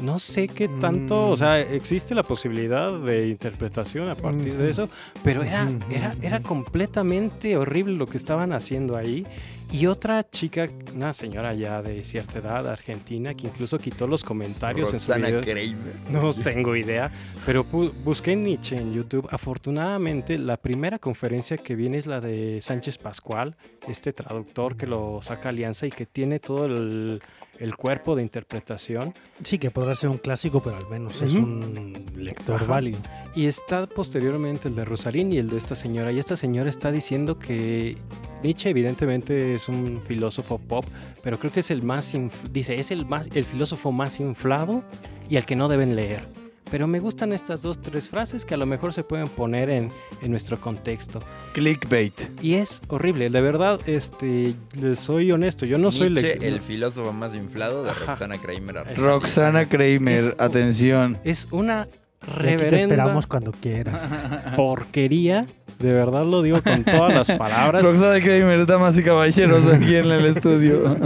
No 0.00 0.18
sé 0.18 0.48
qué 0.48 0.68
tanto, 0.68 1.28
Mm. 1.28 1.32
o 1.32 1.36
sea, 1.36 1.60
existe 1.60 2.14
la 2.14 2.24
posibilidad 2.24 2.98
de 2.98 3.28
interpretación 3.28 4.08
a 4.08 4.14
partir 4.14 4.56
de 4.56 4.70
eso, 4.70 4.88
pero 5.22 5.42
era, 5.44 5.70
era, 5.90 6.16
era 6.20 6.40
completamente 6.42 7.56
horrible 7.56 7.94
lo 7.94 8.06
que 8.06 8.16
estaban 8.16 8.52
haciendo 8.52 8.96
ahí. 8.96 9.24
Y 9.72 9.86
otra 9.86 10.28
chica, 10.28 10.68
una 10.94 11.12
señora 11.12 11.52
ya 11.54 11.82
de 11.82 12.04
cierta 12.04 12.38
edad, 12.38 12.68
argentina, 12.68 13.34
que 13.34 13.46
incluso 13.48 13.78
quitó 13.78 14.06
los 14.06 14.22
comentarios 14.22 14.92
en 14.92 15.00
su 15.00 15.12
video. 15.14 15.40
Kramer. 15.40 15.94
No 16.10 16.32
tengo 16.32 16.76
idea, 16.76 17.10
pero 17.46 17.64
busqué 17.64 18.36
Nietzsche 18.36 18.76
en 18.76 18.92
YouTube. 18.92 19.26
Afortunadamente, 19.30 20.38
la 20.38 20.56
primera 20.58 20.98
conferencia 20.98 21.56
que 21.56 21.74
viene 21.74 21.98
es 21.98 22.06
la 22.06 22.20
de 22.20 22.60
Sánchez 22.60 22.98
Pascual, 22.98 23.56
este 23.88 24.12
traductor 24.12 24.76
que 24.76 24.86
lo 24.86 25.20
saca 25.22 25.48
Alianza 25.48 25.86
y 25.86 25.90
que 25.90 26.06
tiene 26.06 26.38
todo 26.38 26.66
el, 26.66 27.20
el 27.58 27.76
cuerpo 27.76 28.14
de 28.16 28.22
interpretación. 28.22 29.14
Sí, 29.42 29.58
que 29.58 29.70
podrá 29.70 29.94
ser 29.94 30.10
un 30.10 30.18
clásico, 30.18 30.60
pero 30.62 30.76
al 30.76 30.88
menos 30.88 31.22
es 31.22 31.34
Ujú. 31.34 31.42
un 31.44 32.06
lector 32.16 32.56
Ajá. 32.56 32.64
válido. 32.66 32.98
Y 33.34 33.46
está 33.46 33.86
posteriormente 33.86 34.68
el 34.68 34.74
de 34.74 34.84
Rosalín 34.84 35.32
y 35.32 35.38
el 35.38 35.48
de 35.50 35.56
esta 35.56 35.74
señora. 35.74 36.12
Y 36.12 36.18
esta 36.18 36.36
señora 36.36 36.70
está 36.70 36.90
diciendo 36.92 37.38
que 37.38 37.96
Nietzsche 38.42 38.70
evidentemente 38.70 39.54
es 39.54 39.68
un 39.68 40.00
filósofo 40.06 40.58
pop, 40.58 40.84
pero 41.22 41.38
creo 41.38 41.52
que 41.52 41.60
es 41.60 41.70
el 41.70 41.82
más, 41.82 42.14
dice, 42.50 42.78
es 42.78 42.90
el, 42.90 43.06
más, 43.06 43.28
el 43.34 43.44
filósofo 43.44 43.90
más 43.92 44.20
inflado 44.20 44.84
y 45.28 45.36
al 45.36 45.46
que 45.46 45.56
no 45.56 45.68
deben 45.68 45.96
leer. 45.96 46.28
Pero 46.70 46.86
me 46.88 46.98
gustan 46.98 47.32
estas 47.32 47.62
dos, 47.62 47.80
tres 47.80 48.08
frases 48.08 48.44
que 48.44 48.54
a 48.54 48.56
lo 48.56 48.66
mejor 48.66 48.92
se 48.92 49.04
pueden 49.04 49.28
poner 49.28 49.68
en, 49.70 49.90
en 50.22 50.30
nuestro 50.30 50.58
contexto. 50.60 51.22
Clickbait. 51.52 52.14
Y 52.42 52.54
es 52.54 52.80
horrible, 52.88 53.30
de 53.30 53.40
verdad, 53.40 53.80
este, 53.86 54.54
les 54.80 54.98
soy 54.98 55.30
honesto, 55.30 55.66
yo 55.66 55.78
no 55.78 55.92
soy 55.92 56.10
Nietzsche, 56.10 56.38
lec- 56.38 56.42
el 56.42 56.60
filósofo 56.60 57.12
más 57.12 57.34
inflado 57.36 57.84
de 57.84 57.90
Ajá. 57.90 58.06
Roxana 58.06 58.38
Kramer. 58.38 58.84
Roxana 58.96 59.66
Kramer, 59.68 60.18
Es- 60.18 60.34
atención. 60.38 61.18
Es 61.22 61.46
una 61.52 61.82
aquí 61.82 61.90
te 62.26 62.32
reverenda 62.40 62.94
esperamos 62.94 63.26
cuando 63.26 63.52
quieras. 63.52 64.02
porquería, 64.56 65.46
de 65.78 65.92
verdad 65.92 66.24
lo 66.24 66.42
digo 66.42 66.62
con 66.62 66.82
todas 66.82 67.12
las 67.14 67.38
palabras. 67.38 67.82
Roxana 67.84 68.20
Kramer, 68.20 68.66
damas 68.66 68.98
y 68.98 69.02
caballeros, 69.04 69.72
aquí 69.72 69.94
en 69.96 70.10
el 70.10 70.24
estudio. 70.26 70.96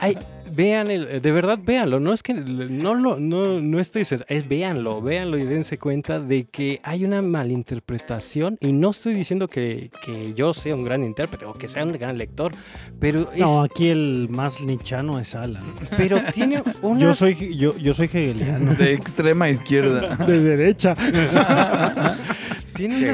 Ay, 0.00 0.16
vean 0.58 0.90
el, 0.90 1.22
de 1.22 1.32
verdad 1.32 1.56
véanlo, 1.62 2.00
no 2.00 2.12
es 2.12 2.24
que 2.24 2.34
no 2.34 2.96
lo 2.96 3.20
no, 3.20 3.60
no 3.60 3.78
estoy 3.78 4.00
diciendo, 4.00 4.26
es 4.28 4.48
véanlo, 4.48 5.00
véanlo 5.00 5.38
y 5.38 5.44
dense 5.44 5.78
cuenta 5.78 6.18
de 6.18 6.46
que 6.46 6.80
hay 6.82 7.04
una 7.04 7.22
malinterpretación 7.22 8.58
y 8.60 8.72
no 8.72 8.90
estoy 8.90 9.14
diciendo 9.14 9.46
que, 9.46 9.92
que 10.04 10.34
yo 10.34 10.52
sea 10.52 10.74
un 10.74 10.84
gran 10.84 11.04
intérprete 11.04 11.44
o 11.44 11.54
que 11.54 11.68
sea 11.68 11.84
un 11.84 11.92
gran 11.92 12.18
lector, 12.18 12.50
pero 12.98 13.30
es, 13.32 13.38
No, 13.38 13.62
aquí 13.62 13.88
el 13.88 14.26
más 14.30 14.60
nichano 14.60 15.20
es 15.20 15.36
Alan. 15.36 15.62
pero 15.96 16.20
tiene 16.34 16.60
una 16.82 17.00
Yo 17.02 17.14
soy, 17.14 17.56
yo, 17.56 17.76
yo 17.76 17.92
soy 17.92 18.06
hegeliano. 18.06 18.74
De 18.74 18.94
extrema 18.94 19.48
izquierda. 19.48 20.16
De 20.26 20.40
derecha. 20.40 20.96
tiene 22.74 22.96
una, 22.96 23.12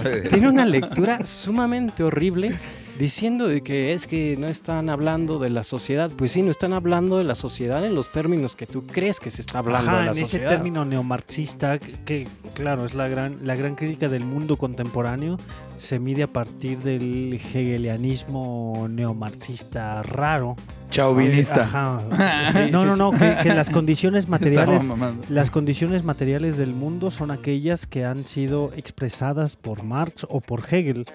de... 0.00 0.20
tiene 0.30 0.48
una 0.48 0.64
lectura 0.64 1.26
sumamente 1.26 2.02
horrible 2.02 2.54
diciendo 2.98 3.48
de 3.48 3.62
que 3.62 3.92
es 3.92 4.06
que 4.06 4.36
no 4.38 4.46
están 4.46 4.88
hablando 4.90 5.38
de 5.38 5.50
la 5.50 5.64
sociedad. 5.64 6.10
Pues 6.16 6.32
sí, 6.32 6.42
no 6.42 6.50
están 6.50 6.72
hablando 6.72 7.18
de 7.18 7.24
la 7.24 7.34
sociedad 7.34 7.84
en 7.84 7.94
los 7.94 8.10
términos 8.10 8.56
que 8.56 8.66
tú 8.66 8.86
crees 8.86 9.20
que 9.20 9.30
se 9.30 9.42
está 9.42 9.58
hablando 9.58 9.90
Ajá, 9.90 9.98
de 9.98 10.04
la 10.06 10.10
en 10.12 10.16
ese 10.16 10.24
sociedad. 10.26 10.48
término 10.48 10.84
neomarxista, 10.84 11.78
que 11.78 12.26
claro, 12.54 12.84
es 12.84 12.94
la 12.94 13.08
gran, 13.08 13.38
la 13.42 13.54
gran 13.54 13.74
crítica 13.74 14.08
del 14.08 14.24
mundo 14.24 14.56
contemporáneo, 14.56 15.38
se 15.76 15.98
mide 15.98 16.22
a 16.22 16.32
partir 16.32 16.78
del 16.78 17.34
hegelianismo 17.34 18.86
neomarxista 18.88 20.02
raro. 20.02 20.56
Chauvinista. 20.90 21.60
Eh, 21.60 21.64
ajá. 21.64 22.00
Sí, 22.52 22.70
no, 22.70 22.84
no, 22.84 22.96
no, 22.96 23.10
que, 23.10 23.36
que 23.42 23.54
las 23.54 23.70
condiciones 23.70 24.28
materiales, 24.30 24.82
las 25.28 25.50
condiciones 25.50 26.04
materiales 26.04 26.56
del 26.56 26.72
mundo 26.72 27.10
son 27.10 27.30
aquellas 27.30 27.86
que 27.86 28.04
han 28.04 28.24
sido 28.24 28.72
expresadas 28.76 29.56
por 29.56 29.82
Marx 29.82 30.26
o 30.28 30.40
por 30.40 30.64
Hegel. 30.72 31.06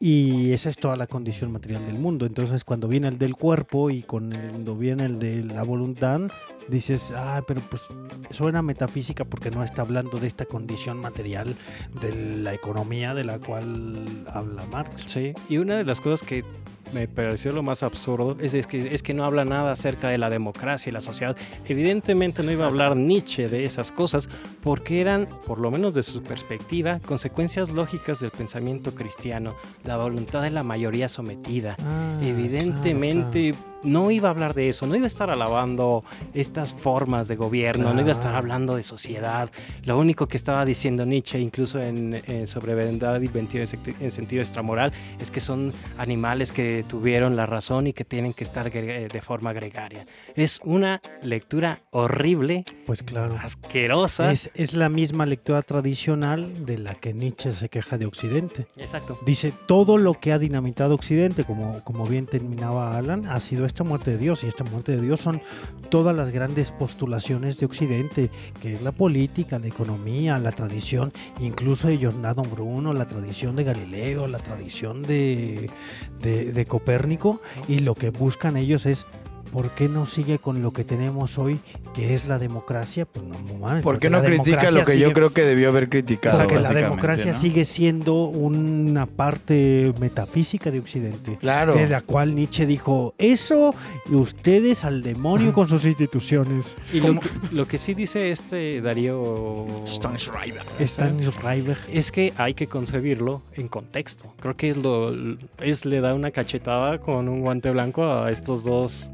Y 0.00 0.52
esa 0.52 0.68
es 0.68 0.76
toda 0.76 0.96
la 0.96 1.06
condición 1.06 1.52
material 1.52 1.86
del 1.86 1.98
mundo. 1.98 2.26
Entonces, 2.26 2.64
cuando 2.64 2.88
viene 2.88 3.08
el 3.08 3.18
del 3.18 3.36
cuerpo 3.36 3.90
y 3.90 4.02
cuando 4.02 4.76
viene 4.76 5.06
el 5.06 5.18
de 5.18 5.42
la 5.42 5.62
voluntad, 5.62 6.20
dices, 6.68 7.12
ah, 7.16 7.42
pero 7.46 7.60
pues 7.62 7.82
suena 8.30 8.62
metafísica 8.62 9.24
porque 9.24 9.50
no 9.50 9.62
está 9.62 9.82
hablando 9.82 10.18
de 10.18 10.26
esta 10.26 10.46
condición 10.46 10.98
material 10.98 11.54
de 12.00 12.12
la 12.42 12.52
economía 12.54 13.14
de 13.14 13.24
la 13.24 13.38
cual 13.38 14.24
habla 14.32 14.66
Marx. 14.66 15.04
Sí, 15.06 15.32
y 15.48 15.58
una 15.58 15.76
de 15.76 15.84
las 15.84 16.00
cosas 16.00 16.26
que 16.26 16.44
me 16.92 17.08
pareció 17.08 17.52
lo 17.52 17.62
más 17.62 17.82
absurdo 17.82 18.36
es, 18.40 18.54
es 18.54 18.66
que, 18.66 18.94
es 18.94 19.02
que 19.02 19.14
no 19.14 19.24
habla 19.24 19.44
nada 19.44 19.72
acerca 19.72 20.08
de 20.08 20.18
la 20.18 20.30
democracia 20.30 20.90
y 20.90 20.92
la 20.92 21.00
sociedad. 21.00 21.36
Evidentemente 21.66 22.42
no 22.42 22.50
iba 22.50 22.64
a 22.64 22.68
hablar 22.68 22.96
Nietzsche 22.96 23.48
de 23.48 23.64
esas 23.64 23.92
cosas 23.92 24.28
porque 24.62 25.00
eran, 25.00 25.28
por 25.46 25.58
lo 25.58 25.70
menos 25.70 25.94
de 25.94 26.02
su 26.02 26.22
perspectiva, 26.22 27.00
consecuencias 27.00 27.70
lógicas 27.70 28.20
del 28.20 28.30
pensamiento 28.30 28.94
cristiano, 28.94 29.54
la 29.84 29.96
voluntad 29.96 30.42
de 30.42 30.50
la 30.50 30.62
mayoría 30.62 31.08
sometida. 31.08 31.76
Ah, 31.80 32.18
Evidentemente 32.22 33.54
no 33.84 34.10
iba 34.10 34.28
a 34.28 34.30
hablar 34.32 34.54
de 34.54 34.68
eso, 34.68 34.86
no 34.86 34.96
iba 34.96 35.04
a 35.04 35.08
estar 35.08 35.30
alabando 35.30 36.04
estas 36.32 36.72
formas 36.74 37.28
de 37.28 37.36
gobierno, 37.36 37.92
no 37.94 38.00
iba 38.00 38.08
a 38.08 38.12
estar 38.12 38.24
Claro. 38.24 38.38
hablando 38.38 38.74
de 38.76 38.82
sociedad. 38.82 39.50
Lo 39.84 39.98
único 39.98 40.26
que 40.26 40.36
estaba 40.36 40.64
diciendo 40.64 41.04
Nietzsche, 41.04 41.38
incluso 41.38 41.80
en, 41.80 42.22
en 42.26 42.46
sobre 42.46 42.74
verdad 42.74 43.20
y 43.20 43.28
en 44.00 44.10
sentido 44.10 44.40
extramoral, 44.42 44.92
es 45.20 45.30
que 45.30 45.40
son 45.40 45.72
animales 45.98 46.50
que 46.52 46.84
tuvieron 46.88 47.36
la 47.36 47.46
razón 47.46 47.86
y 47.86 47.92
que 47.92 48.04
tienen 48.04 48.32
que 48.32 48.44
estar 48.44 48.70
de 48.72 49.20
forma 49.22 49.52
gregaria. 49.52 50.06
Es 50.34 50.60
una 50.64 51.00
lectura 51.22 51.80
horrible, 51.90 52.64
Pues 52.86 53.02
claro. 53.02 53.36
asquerosa. 53.42 54.32
Es, 54.32 54.50
es 54.54 54.74
la 54.74 54.88
misma 54.88 55.26
lectura 55.26 55.62
tradicional 55.62 56.64
de 56.64 56.78
la 56.78 56.94
que 56.94 57.12
Nietzsche 57.14 57.52
se 57.52 57.68
queja 57.68 57.98
de 57.98 58.06
Occidente. 58.06 58.66
Exacto. 58.76 59.18
Dice, 59.26 59.52
todo 59.66 59.98
lo 59.98 60.14
que 60.14 60.32
ha 60.32 60.38
dinamitado 60.38 60.94
Occidente, 60.94 61.44
como, 61.44 61.82
como 61.84 62.06
bien 62.06 62.26
terminaba 62.26 62.96
Alan, 62.96 63.26
ha 63.26 63.38
sido 63.40 63.64
esta 63.74 63.82
muerte 63.82 64.12
de 64.12 64.18
Dios. 64.18 64.44
Y 64.44 64.46
esta 64.46 64.62
muerte 64.62 64.92
de 64.92 65.02
Dios 65.02 65.20
son 65.20 65.42
todas 65.90 66.14
las 66.14 66.30
grandes 66.30 66.70
postulaciones 66.70 67.58
de 67.58 67.66
Occidente, 67.66 68.30
que 68.62 68.74
es 68.74 68.82
la 68.82 68.92
política, 68.92 69.58
la 69.58 69.66
economía, 69.66 70.38
la 70.38 70.52
tradición, 70.52 71.12
incluso 71.40 71.88
de 71.88 71.98
Giordano 71.98 72.42
Bruno, 72.42 72.92
la 72.92 73.06
tradición 73.06 73.56
de 73.56 73.64
Galileo, 73.64 74.28
la 74.28 74.38
tradición 74.38 75.02
de, 75.02 75.68
de, 76.20 76.52
de 76.52 76.66
Copérnico. 76.66 77.40
Y 77.66 77.80
lo 77.80 77.96
que 77.96 78.10
buscan 78.10 78.56
ellos 78.56 78.86
es... 78.86 79.06
¿Por 79.52 79.70
qué 79.70 79.88
no 79.88 80.04
sigue 80.04 80.40
con 80.40 80.62
lo 80.62 80.72
que 80.72 80.82
tenemos 80.82 81.38
hoy, 81.38 81.60
que 81.94 82.12
es 82.12 82.26
la 82.28 82.38
democracia? 82.38 83.06
Pues 83.06 83.24
no, 83.24 83.38
no 83.40 83.54
mames, 83.58 83.82
¿Por 83.82 83.98
qué 83.98 84.10
no 84.10 84.22
critica 84.22 84.70
lo 84.70 84.82
que 84.82 84.98
yo 84.98 85.06
sigue- 85.08 85.12
creo 85.14 85.30
que 85.32 85.42
debió 85.42 85.68
haber 85.70 85.84
o 85.84 85.88
criticado? 85.90 86.36
sea, 86.36 86.46
que 86.46 86.56
la 86.60 86.72
democracia 86.72 87.32
¿no? 87.32 87.38
sigue 87.38 87.64
siendo 87.64 88.24
una 88.24 89.06
parte 89.06 89.94
metafísica 90.00 90.70
de 90.70 90.80
Occidente. 90.80 91.38
Claro. 91.40 91.74
De 91.74 91.86
la 91.88 92.00
cual 92.02 92.34
Nietzsche 92.34 92.66
dijo, 92.66 93.14
eso 93.18 93.74
y 94.10 94.14
ustedes 94.14 94.84
al 94.84 95.02
demonio 95.02 95.52
con 95.52 95.68
sus 95.68 95.84
instituciones. 95.86 96.76
Y 96.92 97.00
lo 97.00 97.20
que, 97.20 97.28
lo 97.52 97.66
que 97.68 97.78
sí 97.78 97.94
dice 97.94 98.30
este 98.30 98.80
Darío 98.80 99.66
Stan 99.86 100.18
Schreiber. 100.18 101.78
es 101.90 102.10
que 102.10 102.32
hay 102.36 102.54
que 102.54 102.66
concebirlo 102.66 103.42
en 103.54 103.68
contexto. 103.68 104.34
Creo 104.40 104.56
que 104.56 104.70
es 104.70 104.76
lo 104.76 105.14
es 105.60 105.84
le 105.84 106.00
da 106.00 106.14
una 106.14 106.30
cachetada 106.32 106.98
con 106.98 107.28
un 107.28 107.40
guante 107.40 107.70
blanco 107.70 108.04
a 108.04 108.30
estos 108.30 108.64
dos 108.64 109.10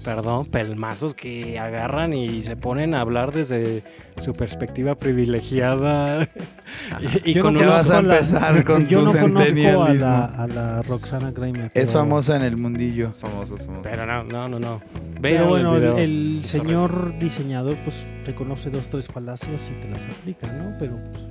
perdón, 0.00 0.46
pelmazos 0.46 1.14
que 1.14 1.58
agarran 1.58 2.12
y 2.12 2.42
se 2.42 2.56
ponen 2.56 2.94
a 2.94 3.00
hablar 3.00 3.32
desde 3.32 3.82
su 4.20 4.32
perspectiva 4.32 4.94
privilegiada 4.94 6.28
y, 7.24 7.30
y 7.30 7.34
Yo 7.34 7.42
con 7.42 7.54
no 7.54 7.66
vas 7.68 7.90
a 7.90 8.02
la- 8.02 8.14
empezar 8.14 8.64
con 8.64 8.86
yo 8.88 9.00
tu 9.04 9.12
no 9.14 9.20
conozco 9.20 9.82
a 9.82 9.94
la, 9.94 10.24
a 10.24 10.46
la 10.46 10.82
Roxana 10.82 11.32
Kramer. 11.32 11.70
Es 11.74 11.92
famosa 11.92 12.36
en 12.36 12.42
el 12.42 12.56
mundillo. 12.56 13.12
Famosos, 13.12 13.66
famosos. 13.66 13.86
pero 13.90 14.06
no, 14.06 14.24
no, 14.24 14.48
no, 14.48 14.58
no. 14.58 14.82
Pero 15.20 15.48
bueno, 15.48 15.76
el 15.76 16.40
Es 16.42 16.50
señor 16.50 17.18
diseñador 17.18 17.76
pues 17.84 18.06
reconoce 18.24 18.70
dos, 18.70 18.88
tres 18.88 19.06
falacias 19.06 19.70
y 19.70 19.80
te 19.80 19.88
las 19.90 20.02
aplica, 20.02 20.46
¿no? 20.52 20.74
Pero 20.78 20.96
pues, 21.12 21.24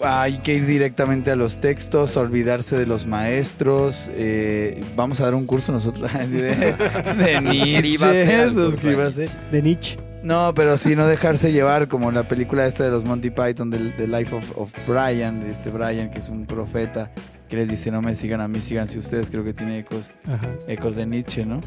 Hay 0.00 0.38
que 0.38 0.54
ir 0.54 0.66
directamente 0.66 1.30
a 1.30 1.36
los 1.36 1.60
textos, 1.60 2.16
olvidarse 2.16 2.76
de 2.76 2.86
los 2.86 3.06
maestros. 3.06 4.10
eh, 4.14 4.82
vamos 4.96 5.20
a 5.20 5.24
dar 5.24 5.34
un 5.34 5.46
curso 5.46 5.72
nosotros 5.72 6.10
de, 6.30 6.40
de 6.40 7.40
Nietzsche. 7.42 8.48
Suscríbase 8.52 9.28
de 9.50 9.62
Nietzsche. 9.62 9.98
No, 10.22 10.52
pero 10.54 10.76
sí, 10.76 10.96
no 10.96 11.06
dejarse 11.06 11.52
llevar 11.52 11.86
como 11.86 12.10
la 12.10 12.26
película 12.26 12.66
esta 12.66 12.82
de 12.84 12.90
los 12.90 13.04
Monty 13.04 13.30
Python, 13.30 13.70
del 13.70 13.94
The 13.96 14.08
Life 14.08 14.34
of, 14.34 14.58
of 14.58 14.72
Brian, 14.88 15.40
de 15.40 15.52
este 15.52 15.70
Brian 15.70 16.10
que 16.10 16.18
es 16.18 16.30
un 16.30 16.46
profeta, 16.46 17.12
que 17.48 17.54
les 17.54 17.68
dice 17.70 17.92
no 17.92 18.02
me 18.02 18.12
sigan 18.16 18.40
a 18.40 18.48
mí, 18.48 18.58
síganse 18.60 18.98
ustedes, 18.98 19.30
creo 19.30 19.44
que 19.44 19.52
tiene 19.54 19.78
ecos, 19.78 20.12
Ajá. 20.26 20.48
ecos 20.66 20.96
de 20.96 21.06
Nietzsche, 21.06 21.46
¿no? 21.46 21.60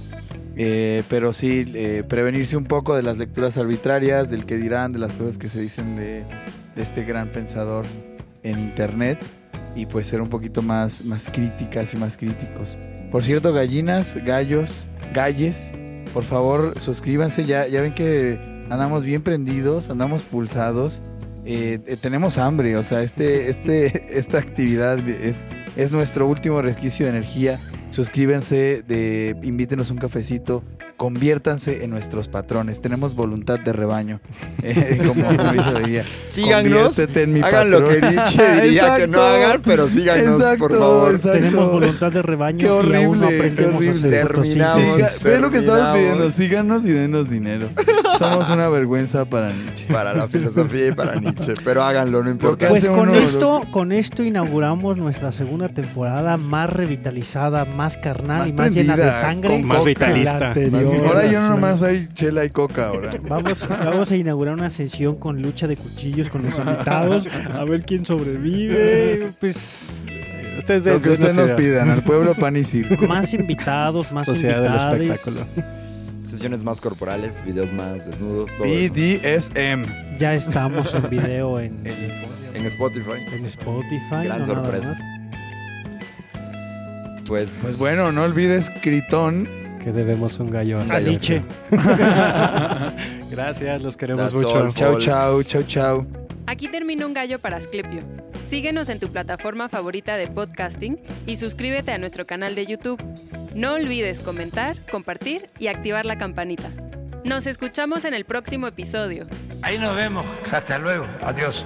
Eh, 0.58 1.04
pero 1.08 1.32
sí, 1.32 1.64
eh, 1.74 2.04
prevenirse 2.06 2.58
un 2.58 2.66
poco 2.66 2.98
de 2.98 3.04
las 3.04 3.18
lecturas 3.18 3.58
arbitrarias, 3.58 4.30
del 4.30 4.46
que 4.46 4.58
dirán, 4.58 4.92
de 4.92 5.00
las 5.00 5.14
cosas 5.14 5.38
que 5.38 5.48
se 5.48 5.62
dicen 5.62 5.96
de 5.96 6.26
este 6.80 7.04
gran 7.04 7.32
pensador 7.32 7.86
en 8.44 8.60
internet 8.60 9.20
y 9.76 9.86
pues 9.86 10.08
ser 10.08 10.22
un 10.22 10.30
poquito 10.30 10.62
más, 10.62 11.06
más 11.06 11.28
críticas 11.28 11.94
y 11.94 11.98
más 11.98 12.18
críticos. 12.18 12.80
Por 13.12 13.24
cierto, 13.24 13.54
gallinas, 13.54 14.18
gallos, 14.26 14.88
galles, 15.14 15.74
por 16.14 16.24
favor 16.24 16.80
suscríbanse, 16.80 17.46
ya, 17.46 17.68
ya 17.68 17.82
ven 17.82 17.94
que 17.94 18.40
andamos 18.70 19.04
bien 19.04 19.22
prendidos, 19.24 19.90
andamos 19.90 20.24
pulsados. 20.24 21.02
eh, 21.46 21.80
eh, 21.86 21.98
tenemos 22.00 22.38
hambre, 22.38 22.78
o 22.78 22.84
sea, 22.84 23.02
este, 23.02 23.50
este, 23.50 24.06
esta 24.18 24.38
actividad 24.38 25.00
es, 25.08 25.48
es 25.76 25.92
nuestro 25.92 26.28
último 26.28 26.62
resquicio 26.62 27.06
de 27.06 27.12
energía. 27.12 27.60
Suscríbanse, 27.90 28.84
de, 28.88 29.36
invítenos 29.41 29.90
un 29.90 29.98
cafecito, 29.98 30.64
conviértanse 30.95 31.84
en 31.84 31.90
nuestros 31.90 32.28
patrones. 32.28 32.82
Tenemos 32.82 33.16
voluntad 33.16 33.60
de 33.60 33.74
rebaño, 33.74 34.20
eh, 34.61 34.99
como 35.07 35.24
Mauricio 35.24 35.74
diría. 35.80 36.06
Síganos. 36.26 36.72
Conviértete 36.95 37.24
en 37.24 37.34
mi 37.34 37.41
Hagan 37.41 37.72
lo 37.72 37.84
que. 37.86 37.99
Nietzsche 37.99 38.61
diría 38.61 38.95
que 38.98 39.07
no 39.07 39.22
hagan, 39.22 39.61
pero 39.64 39.90
síganos, 39.90 40.36
Exacto, 40.40 40.68
por 40.68 40.78
favor. 40.78 41.11
exacto. 41.16 41.40
Tenemos 41.40 41.70
voluntad 41.72 42.11
de 42.11 42.22
rebaño 42.22 42.57
Qué 42.60 42.66
y 42.66 42.70
aún 42.70 42.91
no 42.91 43.28
horrible, 43.28 43.28
qué 43.28 43.36
aprendemos 43.38 43.74
a 43.74 43.78
horrible. 43.78 44.10
Terminamos. 44.11 45.24
ve 45.24 45.40
lo 45.40 45.52
que 45.52 45.57
estamos 45.57 45.98
pidiendo, 45.98 46.30
síganos 46.30 46.86
y 46.86 46.91
denos 46.91 47.30
dinero. 47.30 47.68
Somos 48.20 48.49
una 48.49 48.68
vergüenza 48.70 49.26
para 49.26 49.52
Nietzsche. 49.52 49.86
Para 49.91 50.14
la 50.14 50.28
filosofía 50.28 50.88
y 50.88 50.91
para 50.91 51.16
Nietzsche. 51.16 51.53
Pero 51.64 51.82
háganlo, 51.84 52.22
no 52.24 52.30
importa. 52.30 52.68
Pues 52.68 52.88
con 52.88 53.10
uno- 53.10 53.16
esto, 53.16 53.61
con 53.72 53.91
esto 53.91 54.24
inauguramos 54.24 54.98
nuestra 54.98 55.32
segunda 55.32 55.70
temporada 55.70 56.36
más 56.38 56.70
revitalizada, 56.70 57.64
más 57.66 57.79
carnal 57.98 58.40
Más 58.40 58.50
y 58.50 58.54
más 58.54 58.72
llena 58.74 58.98
de 58.98 59.12
sangre. 59.12 59.50
con 59.50 59.66
Más 59.66 59.84
vitalista. 59.84 60.48
Más 60.50 60.56
vitalista. 60.56 61.08
Ahora 61.08 61.26
ya 61.28 61.42
no 61.42 61.50
nomás 61.56 61.84
hay 61.84 62.08
chela 62.14 62.46
y 62.46 62.50
coca 62.50 62.88
ahora. 62.88 63.10
Vamos, 63.28 63.68
vamos 63.68 64.12
a 64.12 64.16
inaugurar 64.16 64.54
una 64.54 64.70
sesión 64.70 65.16
con 65.16 65.42
lucha 65.42 65.68
de 65.68 65.78
cuchillos 65.78 66.30
con 66.30 66.44
los 66.44 66.58
invitados. 66.58 67.28
A 67.54 67.64
ver 67.64 67.84
quién 67.84 68.06
sobrevive. 68.06 69.34
Pues 69.40 69.86
Ustedes 70.58 70.86
Lo 70.86 71.02
que 71.02 71.10
ustedes 71.12 71.36
nos 71.36 71.52
pidan, 71.52 71.90
al 71.90 72.04
pueblo 72.04 72.34
pan 72.36 72.58
y 72.58 72.66
circo. 72.66 73.08
más 73.08 73.34
invitados, 73.34 74.12
más 74.12 74.26
Sociedad 74.26 74.62
del 74.62 74.76
espectáculo. 74.76 75.48
Sesiones 76.26 76.64
más 76.64 76.80
corporales, 76.82 77.44
videos 77.46 77.72
más 77.72 78.06
desnudos, 78.06 78.54
todo 78.56 78.68
eso. 78.68 78.94
BDSM. 78.94 80.18
Ya 80.20 80.36
estamos 80.36 80.94
en 80.94 81.10
video 81.10 81.60
en, 81.60 81.88
En 81.88 82.66
Spotify. 82.66 83.24
en 83.32 83.46
Spotify. 83.46 84.26
Gran 84.26 84.42
no 84.42 84.46
nada 84.48 84.64
sorpresa. 84.64 85.19
Pues, 87.30 87.60
Pues 87.62 87.78
bueno, 87.78 88.12
no 88.12 88.24
olvides 88.24 88.72
Critón. 88.82 89.48
Que 89.82 89.92
debemos 89.92 90.40
un 90.40 90.50
gallo 90.50 90.82
A. 90.90 91.00
Nietzsche. 91.00 91.44
Gracias, 93.32 93.84
los 93.84 93.96
queremos 93.96 94.24
That's 94.24 94.34
mucho. 94.34 94.72
Chau, 94.74 95.00
chau, 95.00 95.44
chau, 95.44 95.64
chau. 95.64 96.08
Aquí 96.48 96.68
termina 96.68 97.06
un 97.06 97.14
gallo 97.14 97.40
para 97.40 97.58
Asclepio. 97.58 98.02
Síguenos 98.48 98.90
en 98.90 99.00
tu 99.00 99.10
plataforma 99.10 99.70
favorita 99.70 100.18
de 100.18 100.26
podcasting 100.28 101.00
y 101.28 101.36
suscríbete 101.36 101.92
a 101.92 102.00
nuestro 102.00 102.26
canal 102.26 102.56
de 102.56 102.66
YouTube. 102.66 103.02
No 103.54 103.74
olvides 103.76 104.20
comentar, 104.22 104.78
compartir 104.92 105.50
y 105.60 105.68
activar 105.68 106.08
la 106.08 106.18
campanita. 106.18 106.72
Nos 107.24 107.46
escuchamos 107.46 108.06
en 108.06 108.16
el 108.16 108.26
próximo 108.26 108.66
episodio. 108.66 109.28
Ahí 109.62 109.78
nos 109.78 109.96
vemos. 109.96 110.26
Hasta 110.52 110.80
luego. 110.80 111.06
Adiós. 111.22 111.64